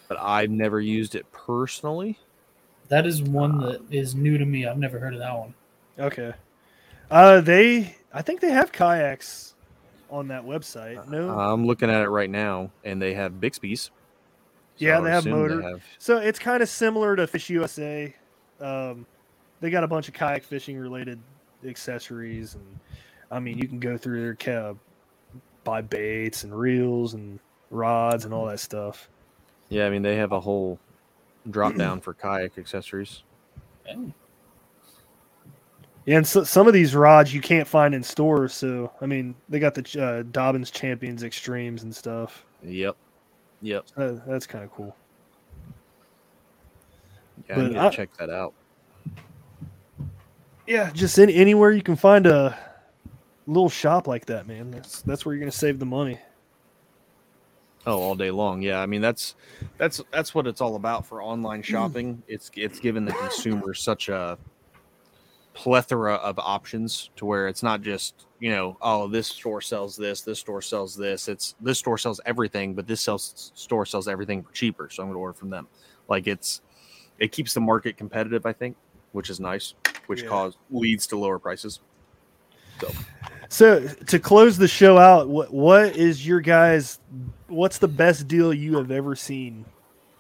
but 0.09 0.19
I've 0.19 0.51
never 0.51 0.81
used 0.81 1.15
it 1.15 1.31
personally. 1.33 2.19
That 2.89 3.07
is 3.07 3.23
one 3.23 3.59
that 3.61 3.81
is 3.91 4.15
new 4.15 4.39
to 4.39 4.45
me. 4.47 4.67
I've 4.67 4.79
never 4.79 4.99
heard 4.99 5.13
of 5.13 5.21
that 5.21 5.37
one. 5.37 5.55
Okay. 5.99 6.33
Uh, 7.11 7.43
they, 7.43 7.97
I 8.13 8.23
think 8.23 8.41
they 8.41 8.51
have 8.51 8.73
kayaks 8.73 9.52
on 10.13 10.29
that 10.29 10.45
website. 10.45 11.09
No, 11.09 11.31
I'm 11.31 11.67
looking 11.67 11.91
at 11.91 12.03
it 12.03 12.09
right 12.09 12.31
now, 12.31 12.71
and 12.85 13.01
they 13.01 13.15
have 13.15 13.33
Bixpy's. 13.33 13.91
Yeah, 14.77 15.01
they 15.01 15.11
have 15.11 15.21
assume 15.21 15.33
motor. 15.39 15.63
have- 15.63 15.83
So 15.99 16.19
it's 16.19 16.39
kind 16.39 16.63
of 16.63 16.69
similar 16.69 17.17
to 17.17 17.27
Fish 17.27 17.49
USA. 17.51 18.15
Um, 18.61 19.07
they 19.61 19.71
got 19.71 19.85
a 19.85 19.89
bunch 19.89 20.09
of 20.09 20.15
kayak 20.15 20.45
fishing 20.45 20.77
related 20.79 21.19
accessories, 21.67 22.55
and 22.55 22.79
I 23.31 23.41
mean, 23.41 23.59
you 23.59 23.67
can 23.67 23.79
go 23.81 23.97
through 23.97 24.21
their 24.23 24.35
cab, 24.35 24.79
buy 25.65 25.81
baits 25.81 26.45
and 26.45 26.57
reels 26.57 27.15
and 27.15 27.39
rods 27.71 28.25
and 28.25 28.35
all 28.35 28.47
that 28.47 28.61
stuff. 28.61 29.09
Yeah, 29.71 29.87
I 29.87 29.91
mean 29.91 30.03
they 30.03 30.17
have 30.17 30.33
a 30.33 30.41
whole 30.41 30.79
drop 31.51 31.75
down 31.77 32.01
for 32.01 32.13
kayak 32.13 32.59
accessories. 32.59 33.23
Oh, 33.89 34.13
Yeah, 36.05 36.17
and 36.17 36.27
so, 36.27 36.43
some 36.43 36.67
of 36.67 36.75
these 36.75 36.95
rods 36.97 37.33
you 37.33 37.41
can't 37.41 37.67
find 37.69 37.95
in 37.95 38.03
stores. 38.03 38.53
So 38.55 38.93
I 39.01 39.07
mean, 39.07 39.35
they 39.49 39.59
got 39.59 39.75
the 39.75 39.81
uh, 39.83 40.23
Dobyns 40.25 40.73
Champions 40.73 41.23
Extremes 41.23 41.85
and 41.85 41.95
stuff. 41.95 42.45
Yep. 42.65 42.97
Yep. 43.61 43.85
Uh, 43.97 44.13
that's 44.27 44.47
kind 44.47 44.65
of 44.65 44.73
cool. 44.73 44.97
Yeah, 47.49 47.55
But 47.55 47.59
I 47.65 47.69
need 47.69 47.75
to 47.75 47.81
I- 47.81 47.91
check 47.91 48.17
that 48.19 48.31
out. 48.31 48.55
Yeah, 50.67 50.91
just 50.93 51.19
any, 51.19 51.35
anywhere 51.35 51.73
you 51.73 51.83
can 51.83 51.97
find 51.97 52.25
a 52.27 52.57
little 53.49 53.69
shop 53.69 54.07
like 54.07 54.27
that, 54.27 54.47
man. 54.47 54.71
That's 54.71 55.03
that's 55.03 55.27
where 55.27 55.35
you're 55.35 55.41
gonna 55.41 55.51
save 55.51 55.79
the 55.81 55.87
money. 55.87 56.19
Oh, 57.85 58.01
all 58.01 58.15
day 58.15 58.31
long. 58.31 58.63
Yeah, 58.63 58.79
I 58.81 58.87
mean 58.87 59.01
that's 59.01 59.35
that's 59.77 60.01
that's 60.13 60.35
what 60.37 60.47
it's 60.47 60.61
all 60.61 60.77
about 60.77 61.05
for 61.05 61.21
online 61.21 61.63
shopping. 61.63 62.23
It's 62.29 62.49
it's 62.55 62.79
given 62.79 63.05
the 63.05 63.13
consumer 63.13 63.75
such 63.75 64.09
a 64.09 64.39
plethora 65.55 66.15
of 66.15 66.39
options 66.39 67.11
to 67.17 67.27
where 67.27 67.47
it's 67.47 67.63
not 67.63 67.83
just 67.83 68.27
you 68.41 68.51
know 68.51 68.77
oh 68.81 69.07
this 69.07 69.27
store 69.27 69.61
sells 69.61 69.97
this 69.97 70.23
this 70.23 70.39
store 70.39 70.63
sells 70.63 70.97
this 70.97 71.29
it's 71.29 71.55
this 71.61 71.79
store 71.79 71.99
sells 71.99 72.21
everything 72.25 72.73
but 72.75 72.87
this 72.87 73.03
sells 73.03 73.53
store 73.55 73.85
sells 73.85 74.09
everything 74.09 74.43
for 74.43 74.51
cheaper 74.53 74.89
so 74.91 75.03
i'm 75.03 75.09
going 75.09 75.15
to 75.15 75.21
order 75.21 75.35
from 75.35 75.51
them 75.51 75.69
like 76.09 76.27
it's 76.27 76.63
it 77.19 77.31
keeps 77.31 77.55
the 77.55 77.61
market 77.61 77.97
competitive, 77.97 78.47
I 78.47 78.53
think, 78.53 78.77
which 79.13 79.31
is 79.31 79.39
nice, 79.39 79.75
which 80.07 80.23
Yeah. 80.23 80.29
cause 80.29 80.57
leads 80.71 81.07
to 81.09 81.17
lower 81.17 81.39
prices. 81.39 81.79
So 83.49 83.87
to 83.87 84.19
close 84.19 84.57
the 84.57 84.67
show 84.67 84.99
out, 84.99 85.29
what 85.29 85.53
what 85.53 85.95
is 85.95 86.27
your 86.27 86.41
guys? 86.41 86.99
What's 87.49 87.79
the 87.79 87.87
best 87.87 88.27
deal 88.27 88.53
you 88.53 88.77
have 88.79 88.91
ever 88.91 89.15
seen 89.15 89.65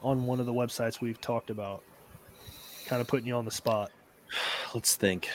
on 0.03 0.27
one 0.27 0.39
of 0.39 0.47
the 0.47 0.53
websites 0.53 1.01
we've 1.01 1.21
talked 1.21 1.51
about? 1.51 1.83
Kind 2.87 3.01
of 3.01 3.09
putting 3.09 3.27
you 3.27 3.35
on 3.35 3.45
the 3.47 3.51
spot. 3.51 3.91
Let's 4.75 4.97
think. 4.97 5.29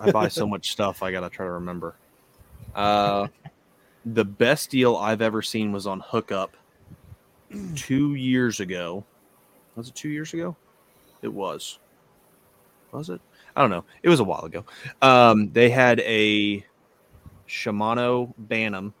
I 0.00 0.10
buy 0.10 0.28
so 0.28 0.46
much 0.46 0.72
stuff, 0.72 1.02
I 1.02 1.12
gotta 1.12 1.30
try 1.30 1.46
to 1.46 1.52
remember. 1.52 1.96
Uh, 2.74 3.28
the 4.04 4.24
best 4.24 4.70
deal 4.70 4.96
I've 4.96 5.22
ever 5.22 5.42
seen 5.42 5.72
was 5.72 5.86
on 5.86 6.00
Hookup 6.00 6.56
two 7.76 8.14
years 8.14 8.60
ago. 8.60 9.04
Was 9.76 9.88
it 9.88 9.94
two 9.94 10.08
years 10.08 10.34
ago? 10.34 10.56
It 11.22 11.32
was. 11.32 11.78
Was 12.92 13.10
it? 13.10 13.20
I 13.56 13.60
don't 13.60 13.70
know. 13.70 13.84
It 14.02 14.08
was 14.08 14.20
a 14.20 14.24
while 14.24 14.44
ago. 14.44 14.64
Um, 15.00 15.50
they 15.52 15.70
had 15.70 16.00
a 16.00 16.64
Shimano 17.48 18.32
Bantam, 18.36 18.94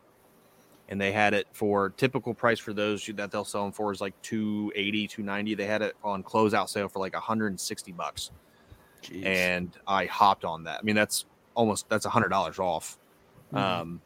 and 0.88 1.00
they 1.00 1.12
had 1.12 1.34
it 1.34 1.46
for 1.52 1.90
typical 1.90 2.34
price 2.34 2.58
for 2.58 2.72
those 2.72 3.04
that 3.14 3.30
they'll 3.30 3.44
sell 3.44 3.64
them 3.64 3.72
for 3.72 3.92
is 3.92 4.00
like 4.00 4.20
280 4.22 5.08
290 5.08 5.54
they 5.54 5.66
had 5.66 5.82
it 5.82 5.96
on 6.04 6.22
closeout 6.22 6.68
sale 6.68 6.88
for 6.88 6.98
like 6.98 7.14
160 7.14 7.92
bucks 7.92 8.30
and 9.24 9.70
I 9.86 10.06
hopped 10.06 10.44
on 10.44 10.64
that. 10.64 10.80
I 10.80 10.82
mean, 10.82 10.96
that's 10.96 11.26
almost 11.54 11.88
that's 11.88 12.06
a 12.06 12.10
hundred 12.10 12.28
dollars 12.28 12.58
off, 12.58 12.98
um, 13.52 14.00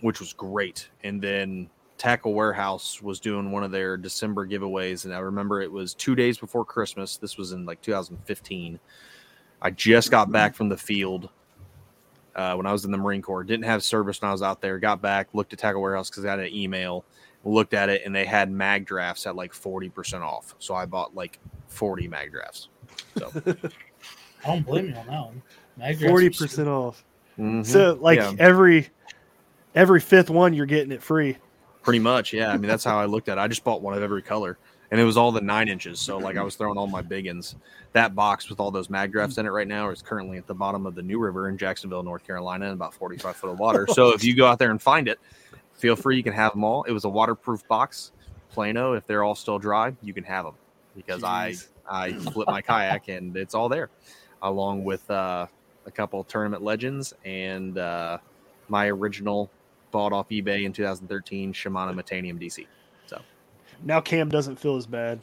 which 0.00 0.20
was 0.20 0.32
great. 0.32 0.88
And 1.02 1.20
then 1.20 1.68
Tackle 1.98 2.34
Warehouse 2.34 3.00
was 3.00 3.20
doing 3.20 3.50
one 3.50 3.62
of 3.62 3.70
their 3.70 3.96
December 3.96 4.46
giveaways, 4.46 5.04
and 5.04 5.14
I 5.14 5.18
remember 5.18 5.60
it 5.60 5.70
was 5.70 5.94
two 5.94 6.14
days 6.14 6.38
before 6.38 6.64
Christmas. 6.64 7.16
This 7.16 7.36
was 7.36 7.52
in 7.52 7.64
like 7.64 7.80
2015. 7.82 8.78
I 9.62 9.70
just 9.70 10.10
got 10.10 10.30
back 10.30 10.54
from 10.54 10.68
the 10.68 10.76
field 10.76 11.30
uh, 12.34 12.54
when 12.54 12.66
I 12.66 12.72
was 12.72 12.84
in 12.84 12.90
the 12.90 12.98
Marine 12.98 13.22
Corps. 13.22 13.44
Didn't 13.44 13.64
have 13.64 13.82
service 13.82 14.20
when 14.20 14.28
I 14.28 14.32
was 14.32 14.42
out 14.42 14.60
there. 14.60 14.78
Got 14.78 15.00
back, 15.00 15.28
looked 15.32 15.52
at 15.52 15.58
Tackle 15.58 15.80
Warehouse 15.80 16.10
because 16.10 16.24
I 16.24 16.30
had 16.30 16.40
an 16.40 16.52
email. 16.52 17.04
Looked 17.44 17.74
at 17.74 17.88
it, 17.90 18.02
and 18.04 18.14
they 18.14 18.24
had 18.24 18.50
Magdrafts 18.50 19.26
at 19.26 19.36
like 19.36 19.52
40% 19.52 20.22
off. 20.22 20.54
So 20.58 20.74
I 20.74 20.86
bought 20.86 21.14
like 21.14 21.38
40 21.68 22.08
Magdrafts. 22.08 22.68
So 23.18 23.30
I 24.44 24.48
don't 24.48 24.66
blame 24.66 24.88
you 24.90 24.94
on 24.94 25.06
that 25.06 25.20
one. 25.26 25.42
Magdrafts 25.78 26.02
are 26.02 26.08
Forty 26.08 26.32
super- 26.32 26.44
percent 26.48 26.68
off. 26.68 27.04
mhm. 27.38 27.64
So 27.66 27.98
like 28.00 28.18
Yeah. 28.18 28.32
every 28.38 28.88
every 29.74 30.00
fifth 30.00 30.30
one, 30.30 30.54
you're 30.54 30.66
getting 30.66 30.92
it 30.92 31.02
free. 31.02 31.36
Pretty 31.82 31.98
much, 31.98 32.32
yeah. 32.32 32.50
I 32.50 32.56
mean, 32.56 32.68
that's 32.68 32.84
how 32.84 32.98
I 32.98 33.04
looked 33.06 33.28
at 33.28 33.38
it. 33.38 33.40
I 33.40 33.48
just 33.48 33.62
bought 33.64 33.82
one 33.82 33.92
of 33.92 34.02
every 34.02 34.22
color, 34.22 34.56
and 34.90 34.98
it 35.00 35.04
was 35.04 35.16
all 35.18 35.32
the 35.32 35.40
nine 35.42 35.68
inches. 35.68 36.00
So, 36.00 36.16
like, 36.16 36.38
I 36.38 36.42
was 36.42 36.54
throwing 36.56 36.78
all 36.78 36.86
my 36.86 37.02
big 37.02 37.26
ones. 37.26 37.56
That 37.92 38.14
box 38.14 38.48
with 38.48 38.58
all 38.58 38.70
those 38.70 38.88
Magdrafts 38.88 39.36
in 39.36 39.44
it 39.44 39.50
right 39.50 39.68
now 39.68 39.90
is 39.90 40.00
currently 40.00 40.38
at 40.38 40.46
the 40.46 40.54
bottom 40.54 40.86
of 40.86 40.94
the 40.94 41.02
New 41.02 41.18
River 41.18 41.48
in 41.50 41.58
Jacksonville, 41.58 42.02
North 42.02 42.24
Carolina, 42.26 42.66
in 42.68 42.72
about 42.72 42.94
45 42.94 43.36
foot 43.36 43.50
of 43.50 43.58
water. 43.58 43.86
So, 43.92 44.14
if 44.14 44.24
you 44.24 44.34
go 44.34 44.46
out 44.46 44.58
there 44.58 44.70
and 44.70 44.80
find 44.80 45.08
it, 45.08 45.18
feel 45.74 45.94
free. 45.94 46.16
You 46.16 46.22
can 46.22 46.32
have 46.32 46.52
them 46.52 46.64
all. 46.64 46.84
It 46.84 46.92
was 46.92 47.04
a 47.04 47.08
waterproof 47.10 47.66
box, 47.68 48.12
Plano. 48.50 48.94
If 48.94 49.06
they're 49.06 49.24
all 49.24 49.34
still 49.34 49.58
dry, 49.58 49.92
you 50.00 50.14
can 50.14 50.24
have 50.24 50.46
them 50.46 50.54
because 50.96 51.20
Jeez. 51.20 51.26
I 51.26 51.56
I 52.06 52.12
flip 52.14 52.48
my 52.48 52.62
kayak 52.62 53.08
and 53.08 53.36
it's 53.36 53.54
all 53.54 53.68
there, 53.68 53.90
along 54.44 54.84
with 54.84 55.10
uh, 55.10 55.46
a 55.86 55.90
couple 55.90 56.22
tournament 56.24 56.62
legends 56.62 57.12
and 57.24 57.76
uh, 57.76 58.18
my 58.68 58.86
original 58.86 59.50
bought 59.90 60.12
off 60.12 60.28
eBay 60.28 60.64
in 60.64 60.72
2013 60.72 61.52
Shimano 61.52 61.94
Metanium 61.94 62.40
DC. 62.40 62.66
So 63.06 63.20
now 63.82 64.00
Cam 64.00 64.28
doesn't 64.28 64.56
feel 64.56 64.76
as 64.76 64.86
bad. 64.86 65.20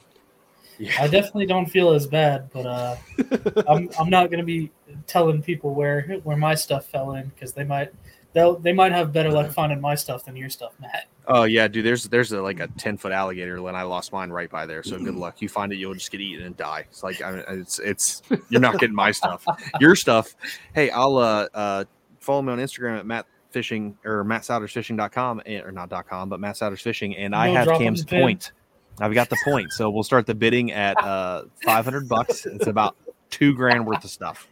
I 0.99 1.07
definitely 1.07 1.45
don't 1.45 1.67
feel 1.67 1.91
as 1.91 2.07
bad, 2.07 2.49
but 2.51 2.65
uh, 2.65 2.95
I'm 3.67 3.89
I'm 3.99 4.09
not 4.09 4.31
gonna 4.31 4.43
be 4.43 4.71
telling 5.05 5.41
people 5.41 5.73
where 5.75 6.01
where 6.23 6.37
my 6.37 6.55
stuff 6.55 6.87
fell 6.87 7.13
in 7.13 7.27
because 7.27 7.53
they 7.53 7.63
might 7.63 7.93
they 8.33 8.55
they 8.61 8.73
might 8.73 8.91
have 8.91 9.11
better 9.11 9.31
luck 9.31 9.51
finding 9.51 9.81
my 9.81 9.95
stuff 9.95 10.25
than 10.25 10.35
your 10.35 10.49
stuff, 10.49 10.73
Matt. 10.79 11.05
Oh 11.27 11.43
yeah, 11.43 11.67
dude. 11.67 11.85
There's 11.85 12.05
there's 12.05 12.31
a, 12.31 12.41
like 12.41 12.59
a 12.59 12.67
10 12.67 12.97
foot 12.97 13.11
alligator 13.11 13.61
when 13.61 13.75
I 13.75 13.83
lost 13.83 14.11
mine 14.13 14.29
right 14.29 14.49
by 14.49 14.65
there. 14.65 14.83
So 14.83 14.97
good 14.97 15.15
luck. 15.15 15.41
You 15.41 15.49
find 15.49 15.71
it, 15.71 15.75
you'll 15.77 15.93
just 15.93 16.11
get 16.11 16.21
eaten 16.21 16.45
and 16.45 16.57
die. 16.57 16.85
It's 16.89 17.03
like 17.03 17.21
I 17.21 17.31
mean, 17.31 17.43
it's 17.47 17.79
it's 17.79 18.21
you're 18.49 18.61
not 18.61 18.79
getting 18.79 18.95
my 18.95 19.11
stuff. 19.11 19.45
Your 19.79 19.95
stuff. 19.95 20.35
Hey, 20.73 20.89
I'll 20.89 21.17
uh 21.17 21.47
uh 21.53 21.83
follow 22.19 22.41
me 22.41 22.51
on 22.53 22.59
Instagram 22.59 22.99
at 22.99 23.05
Matt 23.05 23.25
Fishing 23.51 23.97
or 24.05 24.23
MattSoudersFishing.com 24.23 25.41
and- 25.45 25.65
or 25.65 25.71
not 25.71 25.89
dot 25.89 26.07
com, 26.07 26.29
but 26.29 26.39
Matt 26.39 26.55
Souders 26.55 26.81
Fishing, 26.81 27.15
and 27.17 27.35
I 27.35 27.49
have 27.49 27.67
Cam's 27.77 28.03
point. 28.05 28.51
I've 28.99 29.13
got 29.13 29.29
the 29.29 29.37
point, 29.43 29.71
so 29.71 29.89
we'll 29.89 30.03
start 30.03 30.25
the 30.25 30.35
bidding 30.35 30.71
at 30.71 30.97
uh 31.03 31.43
500 31.65 32.07
bucks. 32.07 32.45
It's 32.45 32.67
about 32.67 32.95
two 33.29 33.53
grand 33.55 33.85
worth 33.85 34.03
of 34.03 34.09
stuff. 34.09 34.47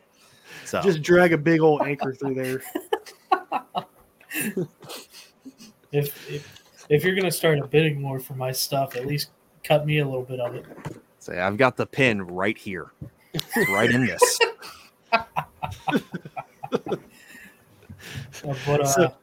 So 0.66 0.82
Just 0.82 1.02
drag 1.02 1.34
a 1.34 1.38
big 1.38 1.62
old 1.62 1.82
anchor 1.82 2.14
through 2.14 2.36
there. 2.36 2.62
If 5.92 6.30
if 6.30 6.64
if 6.90 7.04
you're 7.04 7.16
gonna 7.16 7.32
start 7.32 7.58
a 7.60 7.66
bidding 7.68 8.02
war 8.04 8.20
for 8.20 8.36
my 8.36 8.52
stuff, 8.52 8.96
at 8.96 9.06
least 9.08 9.30
cut 9.64 9.86
me 9.86 10.00
a 10.00 10.06
little 10.06 10.24
bit 10.24 10.40
of 10.40 10.56
it. 10.56 10.66
say 11.20 11.40
I've 11.40 11.58
got 11.58 11.76
the 11.78 11.86
pin 11.86 12.22
right 12.28 12.58
here. 12.58 12.92
Right 13.74 13.90
in 13.92 14.06
this. 14.06 14.40
Uh, 15.12 15.24
But 18.66 18.82
uh, 18.82 18.86
So- 18.86 19.14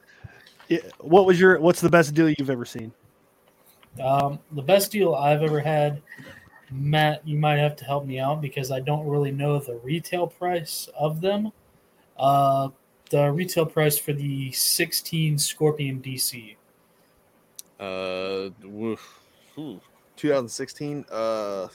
Yeah, 0.68 0.78
what 1.00 1.26
was 1.26 1.40
your 1.40 1.58
what's 1.60 1.80
the 1.80 1.88
best 1.90 2.14
deal 2.14 2.28
you've 2.28 2.50
ever 2.50 2.64
seen? 2.64 2.92
Um, 4.02 4.38
the 4.52 4.62
best 4.62 4.92
deal 4.92 5.14
I've 5.14 5.42
ever 5.42 5.58
had, 5.60 6.02
Matt, 6.70 7.26
you 7.26 7.38
might 7.38 7.56
have 7.56 7.76
to 7.76 7.84
help 7.84 8.04
me 8.04 8.18
out 8.18 8.42
because 8.42 8.70
I 8.70 8.80
don't 8.80 9.06
really 9.06 9.30
know 9.32 9.58
the 9.58 9.76
retail 9.76 10.26
price 10.26 10.88
of 10.98 11.20
them. 11.22 11.50
Uh, 12.18 12.68
the 13.10 13.30
retail 13.30 13.66
price 13.66 13.98
for 13.98 14.12
the 14.12 14.50
16 14.52 15.38
Scorpion 15.38 16.00
DC. 16.02 16.56
Uh, 17.78 18.50
woof. 18.64 19.20
Ooh, 19.58 19.80
2016. 20.16 21.04
Uh, 21.10 21.68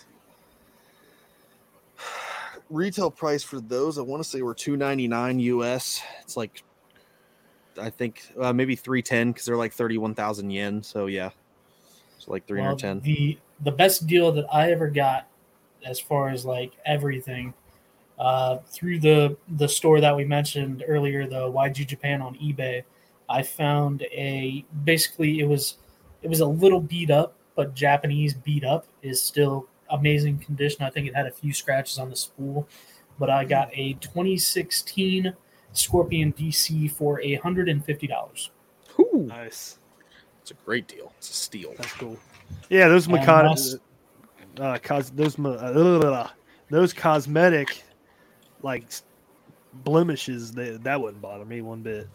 retail 2.69 3.11
price 3.11 3.43
for 3.43 3.59
those 3.59 3.97
I 3.97 4.01
want 4.01 4.23
to 4.23 4.29
say 4.29 4.41
were 4.41 4.53
299 4.53 5.39
US. 5.39 6.01
It's 6.21 6.37
like 6.37 6.63
I 7.79 7.89
think 7.89 8.31
uh, 8.39 8.51
maybe 8.51 8.75
310 8.75 9.31
because 9.31 9.45
they're 9.45 9.57
like 9.57 9.73
31,000 9.73 10.49
yen. 10.49 10.83
So 10.83 11.05
yeah, 11.05 11.29
it's 12.17 12.27
like 12.27 12.43
Well, 12.49 12.75
310. 12.77 13.01
the 13.01 13.37
the 13.63 13.71
best 13.71 14.07
deal 14.07 14.31
that 14.31 14.45
I 14.51 14.71
ever 14.71 14.89
got, 14.89 15.27
as 15.85 15.99
far 15.99 16.29
as 16.29 16.45
like 16.45 16.73
everything, 16.85 17.53
uh, 18.21 18.59
through 18.67 18.99
the 18.99 19.35
the 19.57 19.67
store 19.67 19.99
that 19.99 20.15
we 20.15 20.23
mentioned 20.23 20.83
earlier, 20.87 21.25
the 21.27 21.41
YG 21.51 21.87
Japan 21.87 22.21
on 22.21 22.35
eBay, 22.35 22.83
I 23.27 23.41
found 23.41 24.03
a 24.03 24.63
basically 24.83 25.39
it 25.39 25.47
was 25.47 25.77
it 26.21 26.29
was 26.29 26.39
a 26.41 26.45
little 26.45 26.79
beat 26.79 27.09
up, 27.09 27.33
but 27.55 27.73
Japanese 27.73 28.33
beat 28.35 28.63
up 28.63 28.85
is 29.01 29.19
still 29.21 29.67
amazing 29.89 30.37
condition. 30.37 30.83
I 30.83 30.89
think 30.91 31.07
it 31.07 31.15
had 31.15 31.25
a 31.25 31.31
few 31.31 31.51
scratches 31.51 31.97
on 31.97 32.09
the 32.11 32.15
spool, 32.15 32.67
but 33.17 33.29
I 33.31 33.43
got 33.43 33.69
a 33.73 33.93
2016 33.93 35.33
Scorpion 35.73 36.33
DC 36.33 36.91
for 36.91 37.19
a 37.21 37.35
hundred 37.35 37.69
and 37.69 37.83
fifty 37.83 38.05
dollars. 38.05 38.51
Nice. 39.13 39.77
it's 40.41 40.51
a 40.51 40.53
great 40.65 40.87
deal. 40.87 41.11
It's 41.17 41.29
a 41.29 41.33
steal. 41.33 41.73
That's 41.77 41.93
cool. 41.93 42.17
Yeah, 42.69 42.87
those 42.87 43.07
And 43.07 43.15
mechan- 43.15 43.25
that's- 43.25 43.75
uh, 44.59 44.77
cos- 44.83 45.09
those 45.11 45.39
uh, 45.39 46.29
those 46.69 46.91
cosmetic 46.93 47.83
like 48.63 48.85
blemishes 49.73 50.51
that 50.53 50.83
that 50.83 50.99
wouldn't 50.99 51.21
bother 51.21 51.45
me 51.45 51.61
one 51.61 51.81
bit. 51.81 52.07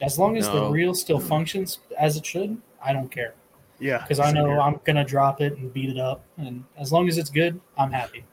As 0.00 0.18
long 0.18 0.36
as 0.36 0.48
the 0.48 0.68
reel 0.68 0.94
still 0.94 1.18
functions 1.18 1.78
as 1.98 2.16
it 2.16 2.26
should, 2.26 2.60
I 2.84 2.92
don't 2.92 3.10
care. 3.10 3.34
Yeah, 3.78 3.98
because 3.98 4.20
I 4.20 4.30
know 4.30 4.46
here. 4.46 4.60
I'm 4.60 4.80
gonna 4.84 5.04
drop 5.04 5.40
it 5.40 5.56
and 5.56 5.72
beat 5.72 5.90
it 5.90 5.98
up, 5.98 6.24
and 6.38 6.64
as 6.78 6.92
long 6.92 7.08
as 7.08 7.18
it's 7.18 7.30
good, 7.30 7.60
I'm 7.76 7.90
happy. 7.90 8.24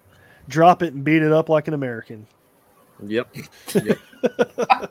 drop 0.48 0.84
it 0.84 0.94
and 0.94 1.04
beat 1.04 1.22
it 1.22 1.32
up 1.32 1.50
like 1.50 1.68
an 1.68 1.74
American. 1.74 2.28
Yep. 3.06 3.36
yep. 3.74 4.00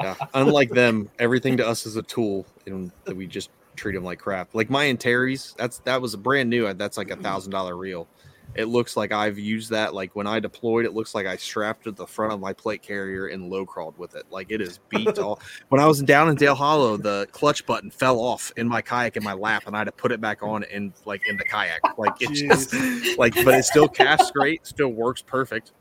yeah. 0.00 0.14
Unlike 0.34 0.70
them, 0.70 1.10
everything 1.18 1.56
to 1.56 1.66
us 1.66 1.86
is 1.86 1.96
a 1.96 2.02
tool, 2.02 2.46
and 2.66 2.92
we 3.14 3.26
just 3.26 3.50
treat 3.76 3.94
them 3.94 4.04
like 4.04 4.18
crap. 4.18 4.54
Like 4.54 4.68
my 4.68 4.84
Antares, 4.86 5.54
that's 5.56 5.78
that 5.80 6.02
was 6.02 6.14
a 6.14 6.18
brand 6.18 6.50
new. 6.50 6.72
That's 6.74 6.98
like 6.98 7.10
a 7.10 7.16
thousand 7.16 7.52
dollar 7.52 7.76
reel. 7.76 8.06
It 8.54 8.64
looks 8.64 8.96
like 8.96 9.12
I've 9.12 9.38
used 9.38 9.70
that. 9.70 9.94
Like 9.94 10.16
when 10.16 10.26
I 10.26 10.40
deployed, 10.40 10.84
it 10.84 10.92
looks 10.94 11.14
like 11.14 11.26
I 11.26 11.36
strapped 11.36 11.82
it 11.82 11.90
to 11.90 11.92
the 11.92 12.06
front 12.06 12.32
of 12.32 12.40
my 12.40 12.52
plate 12.52 12.82
carrier 12.82 13.26
and 13.28 13.50
low 13.50 13.64
crawled 13.64 13.96
with 13.98 14.16
it. 14.16 14.24
Like 14.30 14.50
it 14.50 14.60
is 14.60 14.78
beat 14.88 15.18
all. 15.18 15.40
When 15.68 15.80
I 15.80 15.86
was 15.86 16.02
down 16.02 16.28
in 16.28 16.34
Dale 16.34 16.54
Hollow, 16.54 16.96
the 16.96 17.28
clutch 17.30 17.66
button 17.66 17.90
fell 17.90 18.18
off 18.18 18.50
in 18.56 18.66
my 18.66 18.80
kayak 18.82 19.16
in 19.16 19.22
my 19.22 19.34
lap, 19.34 19.64
and 19.66 19.76
I 19.76 19.80
had 19.80 19.84
to 19.84 19.92
put 19.92 20.10
it 20.12 20.20
back 20.20 20.42
on 20.42 20.64
in 20.64 20.92
like 21.04 21.22
in 21.28 21.36
the 21.36 21.44
kayak. 21.44 21.80
Like 21.98 22.14
it 22.20 22.32
just 22.32 22.74
like, 23.18 23.34
but 23.44 23.54
it 23.54 23.64
still 23.64 23.88
casts 23.88 24.30
great, 24.30 24.66
still 24.66 24.88
works 24.88 25.22
perfect. 25.22 25.72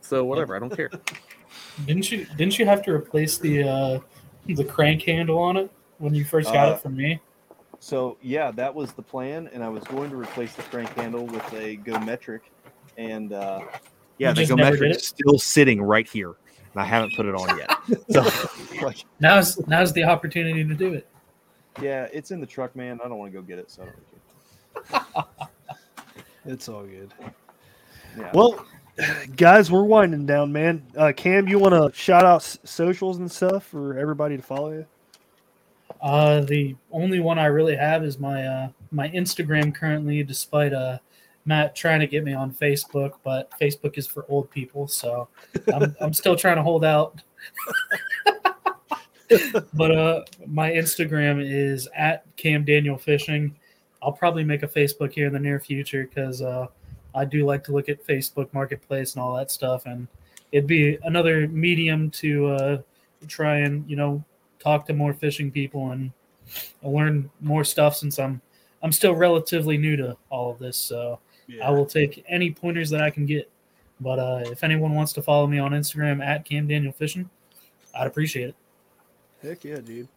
So 0.00 0.24
whatever, 0.24 0.54
I 0.56 0.58
don't 0.58 0.74
care. 0.74 0.90
Didn't 1.86 2.10
you? 2.10 2.26
Didn't 2.36 2.58
you 2.58 2.66
have 2.66 2.82
to 2.82 2.92
replace 2.92 3.38
the 3.38 3.62
uh, 3.62 4.00
the 4.46 4.64
crank 4.64 5.02
handle 5.02 5.38
on 5.38 5.56
it 5.56 5.70
when 5.98 6.14
you 6.14 6.24
first 6.24 6.52
got 6.52 6.68
Uh, 6.68 6.72
it 6.74 6.80
from 6.80 6.96
me? 6.96 7.20
So 7.80 8.16
yeah, 8.22 8.50
that 8.52 8.74
was 8.74 8.92
the 8.92 9.02
plan, 9.02 9.48
and 9.52 9.62
I 9.62 9.68
was 9.68 9.84
going 9.84 10.10
to 10.10 10.16
replace 10.16 10.54
the 10.54 10.62
crank 10.62 10.88
handle 10.94 11.26
with 11.26 11.52
a 11.54 11.76
Go 11.76 11.98
Metric, 12.00 12.50
and 12.96 13.32
uh, 13.32 13.60
yeah, 14.18 14.32
the 14.32 14.46
Go 14.46 14.56
Metric 14.56 14.80
did 14.80 14.86
Gometric 14.88 14.90
it? 14.90 14.96
is 14.96 15.06
still 15.06 15.38
sitting 15.38 15.80
right 15.80 16.06
here, 16.08 16.34
and 16.72 16.82
I 16.82 16.84
haven't 16.84 17.14
put 17.14 17.26
it 17.26 17.34
on 17.34 17.56
yet. 17.56 17.70
so, 18.10 18.84
like, 18.84 19.04
Now's 19.20 19.58
now's 19.68 19.92
the 19.92 20.04
opportunity 20.04 20.64
to 20.64 20.74
do 20.74 20.92
it. 20.94 21.06
yeah, 21.80 22.08
it's 22.12 22.30
in 22.32 22.40
the 22.40 22.46
truck, 22.46 22.74
man. 22.74 22.98
I 23.04 23.08
don't 23.08 23.18
want 23.18 23.32
to 23.32 23.38
go 23.38 23.42
get 23.42 23.58
it, 23.58 23.70
so 23.70 23.82
I 23.82 23.86
don't 23.86 25.02
really 25.14 25.48
It's 26.46 26.68
all 26.68 26.82
good. 26.82 27.12
Yeah. 28.18 28.30
Well, 28.34 28.64
guys, 29.36 29.70
we're 29.70 29.84
winding 29.84 30.26
down, 30.26 30.50
man. 30.50 30.84
Uh, 30.96 31.12
Cam, 31.14 31.46
you 31.46 31.58
want 31.58 31.74
to 31.74 31.96
shout 31.96 32.24
out 32.24 32.40
s- 32.40 32.58
socials 32.64 33.18
and 33.18 33.30
stuff 33.30 33.64
for 33.66 33.96
everybody 33.98 34.36
to 34.36 34.42
follow 34.42 34.72
you? 34.72 34.86
Uh, 36.00 36.40
the 36.40 36.76
only 36.92 37.20
one 37.20 37.38
I 37.38 37.46
really 37.46 37.76
have 37.76 38.04
is 38.04 38.18
my 38.18 38.46
uh, 38.46 38.68
my 38.90 39.08
Instagram 39.10 39.74
currently, 39.74 40.22
despite 40.22 40.72
uh, 40.72 40.98
Matt 41.44 41.74
trying 41.74 42.00
to 42.00 42.06
get 42.06 42.24
me 42.24 42.34
on 42.34 42.52
Facebook, 42.52 43.14
but 43.24 43.50
Facebook 43.60 43.98
is 43.98 44.06
for 44.06 44.24
old 44.28 44.50
people, 44.50 44.86
so 44.86 45.28
I'm, 45.72 45.96
I'm 46.00 46.12
still 46.12 46.36
trying 46.36 46.56
to 46.56 46.62
hold 46.62 46.84
out. 46.84 47.22
but 49.74 49.90
uh, 49.90 50.24
my 50.46 50.70
Instagram 50.70 51.42
is 51.42 51.88
at 51.96 52.24
Cam 52.36 52.64
Daniel 52.64 52.98
Fishing. 52.98 53.56
I'll 54.02 54.12
probably 54.12 54.44
make 54.44 54.62
a 54.62 54.68
Facebook 54.68 55.12
here 55.12 55.26
in 55.26 55.32
the 55.32 55.40
near 55.40 55.58
future 55.58 56.04
because 56.04 56.42
uh, 56.42 56.66
I 57.14 57.24
do 57.24 57.44
like 57.44 57.64
to 57.64 57.72
look 57.72 57.88
at 57.88 58.06
Facebook 58.06 58.52
Marketplace 58.52 59.14
and 59.14 59.22
all 59.22 59.34
that 59.36 59.50
stuff, 59.50 59.86
and 59.86 60.06
it'd 60.52 60.68
be 60.68 60.98
another 61.02 61.48
medium 61.48 62.10
to 62.10 62.46
uh, 62.46 62.78
try 63.26 63.58
and 63.58 63.88
you 63.88 63.96
know 63.96 64.22
talk 64.68 64.86
to 64.86 64.92
more 64.92 65.12
fishing 65.12 65.50
people 65.50 65.92
and 65.92 66.12
learn 66.82 67.30
more 67.40 67.64
stuff 67.64 67.96
since 67.96 68.18
I'm 68.18 68.40
I'm 68.82 68.92
still 68.92 69.14
relatively 69.14 69.76
new 69.76 69.96
to 69.96 70.16
all 70.30 70.50
of 70.50 70.58
this. 70.58 70.76
So 70.76 71.18
I 71.62 71.70
will 71.70 71.86
take 71.86 72.24
any 72.28 72.50
pointers 72.50 72.90
that 72.90 73.00
I 73.00 73.10
can 73.10 73.26
get. 73.26 73.50
But 74.00 74.18
uh, 74.18 74.42
if 74.44 74.62
anyone 74.62 74.94
wants 74.94 75.12
to 75.14 75.22
follow 75.22 75.46
me 75.48 75.58
on 75.58 75.72
Instagram 75.72 76.24
at 76.24 76.44
Cam 76.44 76.68
Daniel 76.68 76.92
Fishing, 76.92 77.28
I'd 77.94 78.06
appreciate 78.06 78.50
it. 78.50 78.54
Heck 79.42 79.64
yeah, 79.64 79.78
dude. 79.78 80.08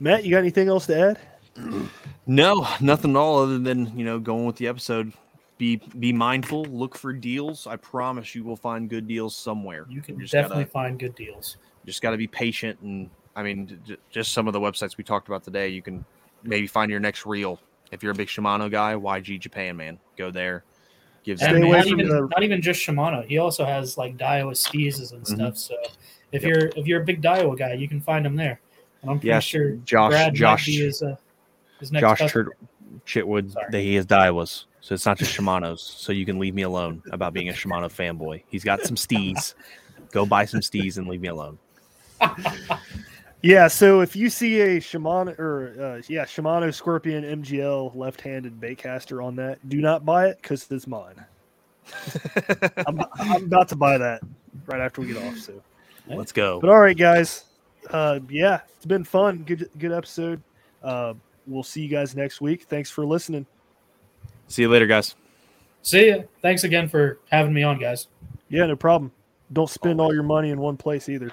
Matt, 0.00 0.24
you 0.24 0.30
got 0.30 0.38
anything 0.38 0.68
else 0.68 0.86
to 0.86 0.98
add? 0.98 1.18
No, 2.30 2.68
nothing 2.82 3.12
at 3.12 3.16
all 3.16 3.38
other 3.38 3.58
than 3.58 3.98
you 3.98 4.04
know 4.04 4.18
going 4.18 4.44
with 4.44 4.56
the 4.56 4.66
episode. 4.66 5.14
Be 5.56 5.76
be 5.98 6.12
mindful. 6.12 6.66
Look 6.66 6.94
for 6.94 7.14
deals. 7.14 7.66
I 7.66 7.76
promise 7.76 8.34
you 8.34 8.44
will 8.44 8.54
find 8.54 8.86
good 8.90 9.08
deals 9.08 9.34
somewhere. 9.34 9.86
You 9.88 10.02
can 10.02 10.20
just 10.20 10.34
definitely 10.34 10.64
gotta, 10.64 10.72
find 10.72 10.98
good 10.98 11.14
deals. 11.14 11.56
just 11.86 12.02
got 12.02 12.10
to 12.10 12.18
be 12.18 12.26
patient. 12.26 12.78
And 12.82 13.08
I 13.36 13.42
mean, 13.42 13.66
j- 13.68 13.76
j- 13.86 13.96
just 14.10 14.32
some 14.32 14.46
of 14.46 14.52
the 14.52 14.60
websites 14.60 14.96
we 14.96 15.04
talked 15.04 15.28
about 15.28 15.44
today. 15.44 15.68
You 15.68 15.82
can 15.82 16.04
maybe 16.42 16.66
find 16.66 16.90
your 16.90 17.00
next 17.00 17.24
reel. 17.26 17.60
If 17.92 18.02
you're 18.02 18.12
a 18.12 18.14
big 18.14 18.28
Shimano 18.28 18.70
guy, 18.70 18.94
YG 18.94 19.38
Japan 19.40 19.76
man, 19.76 19.98
go 20.16 20.30
there. 20.30 20.64
Gives 21.24 21.42
And 21.42 21.60
not 21.60 21.86
even, 21.86 22.06
the- 22.08 22.28
not 22.30 22.42
even 22.42 22.60
just 22.62 22.80
Shimano. 22.86 23.24
He 23.26 23.38
also 23.38 23.64
has 23.64 23.96
like 23.98 24.16
Daiwa 24.16 24.52
steezes 24.52 25.12
and 25.12 25.22
Mhm. 25.22 25.34
stuff. 25.34 25.56
So 25.56 25.74
if 26.32 26.42
Yep. 26.42 26.50
you're 26.50 26.68
if 26.76 26.86
you're 26.86 27.02
a 27.02 27.04
big 27.04 27.22
Daiwa 27.22 27.56
guy, 27.58 27.72
you 27.74 27.88
can 27.88 28.00
find 28.00 28.24
him 28.26 28.36
there. 28.36 28.60
And 29.02 29.10
I'm 29.10 29.18
pretty 29.18 29.28
Yes, 29.28 29.44
sure 29.44 29.72
Josh- 29.84 30.10
Brad 30.10 30.34
Josh- 30.34 30.66
might 30.68 30.72
be 30.72 30.78
his, 30.84 31.02
uh, 31.02 31.16
his 31.80 31.92
next 31.92 32.00
Josh 32.02 32.18
customer. 32.18 32.52
Chitwood 33.06 33.52
Sorry. 33.52 33.66
that 33.70 33.80
he 33.80 33.94
has 33.96 34.06
Daiwas. 34.06 34.64
So 34.80 34.94
it's 34.94 35.04
not 35.06 35.18
just 35.18 35.36
Shimano's. 35.36 35.82
So 35.82 36.12
you 36.12 36.24
can 36.24 36.38
leave 36.38 36.54
me 36.54 36.62
alone 36.62 37.02
about 37.12 37.32
being 37.34 37.48
a 37.48 37.52
Shimano 37.52 37.86
fanboy. 37.92 38.42
He's 38.48 38.64
got 38.64 38.80
some 38.82 38.96
Steez. 38.96 39.54
Go 40.12 40.24
buy 40.24 40.44
some 40.46 40.60
Steez 40.60 40.96
and 40.98 41.06
leave 41.06 41.20
me 41.20 41.28
alone. 41.28 41.58
Yeah, 43.42 43.68
so 43.68 44.00
if 44.00 44.16
you 44.16 44.30
see 44.30 44.60
a 44.60 44.80
Shimano 44.80 45.38
or 45.38 45.74
uh, 45.80 46.02
yeah 46.08 46.24
Shimano 46.24 46.74
Scorpion 46.74 47.22
MGL 47.42 47.94
left-handed 47.94 48.60
baitcaster 48.60 49.24
on 49.24 49.36
that, 49.36 49.66
do 49.68 49.80
not 49.80 50.04
buy 50.04 50.28
it 50.28 50.38
because 50.42 50.66
it's 50.70 50.86
mine. 50.86 51.24
I'm, 52.86 53.00
I'm 53.14 53.44
about 53.44 53.68
to 53.68 53.76
buy 53.76 53.96
that 53.96 54.22
right 54.66 54.80
after 54.80 55.00
we 55.00 55.08
get 55.08 55.22
off. 55.22 55.38
So, 55.38 55.62
Let's 56.08 56.32
go. 56.32 56.60
but 56.60 56.68
all 56.68 56.80
right, 56.80 56.96
guys. 56.96 57.44
Uh, 57.90 58.18
yeah, 58.28 58.60
it's 58.76 58.86
been 58.86 59.04
fun. 59.04 59.44
Good, 59.44 59.70
good 59.78 59.92
episode. 59.92 60.42
Uh, 60.82 61.14
we'll 61.46 61.62
see 61.62 61.80
you 61.80 61.88
guys 61.88 62.16
next 62.16 62.40
week. 62.40 62.64
Thanks 62.64 62.90
for 62.90 63.06
listening. 63.06 63.46
See 64.48 64.62
you 64.62 64.68
later, 64.68 64.86
guys. 64.86 65.14
See 65.82 66.08
ya. 66.08 66.22
Thanks 66.42 66.64
again 66.64 66.88
for 66.88 67.18
having 67.30 67.54
me 67.54 67.62
on, 67.62 67.78
guys. 67.78 68.08
Yeah, 68.48 68.66
no 68.66 68.76
problem. 68.76 69.12
Don't 69.52 69.70
spend 69.70 70.00
all 70.00 70.12
your 70.12 70.22
money 70.22 70.50
in 70.50 70.58
one 70.58 70.76
place 70.76 71.08
either. 71.08 71.32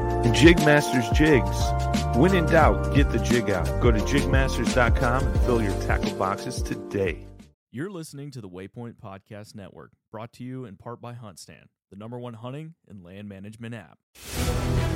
Jigmasters 0.29 1.13
Jigs. 1.13 2.17
When 2.17 2.35
in 2.35 2.45
doubt, 2.45 2.93
get 2.93 3.09
the 3.11 3.19
jig 3.19 3.49
out. 3.49 3.65
Go 3.81 3.91
to 3.91 3.99
jigmasters.com 3.99 5.27
and 5.27 5.41
fill 5.41 5.61
your 5.61 5.79
tackle 5.81 6.13
boxes 6.15 6.61
today. 6.61 7.25
You're 7.71 7.89
listening 7.89 8.31
to 8.31 8.41
the 8.41 8.49
Waypoint 8.49 8.95
Podcast 9.01 9.55
Network, 9.55 9.91
brought 10.11 10.33
to 10.33 10.43
you 10.43 10.65
in 10.65 10.75
part 10.75 10.99
by 10.99 11.13
HuntStand, 11.13 11.67
the 11.89 11.95
number 11.95 12.19
one 12.19 12.33
hunting 12.33 12.73
and 12.87 13.01
land 13.01 13.29
management 13.29 13.73
app. 13.75 14.90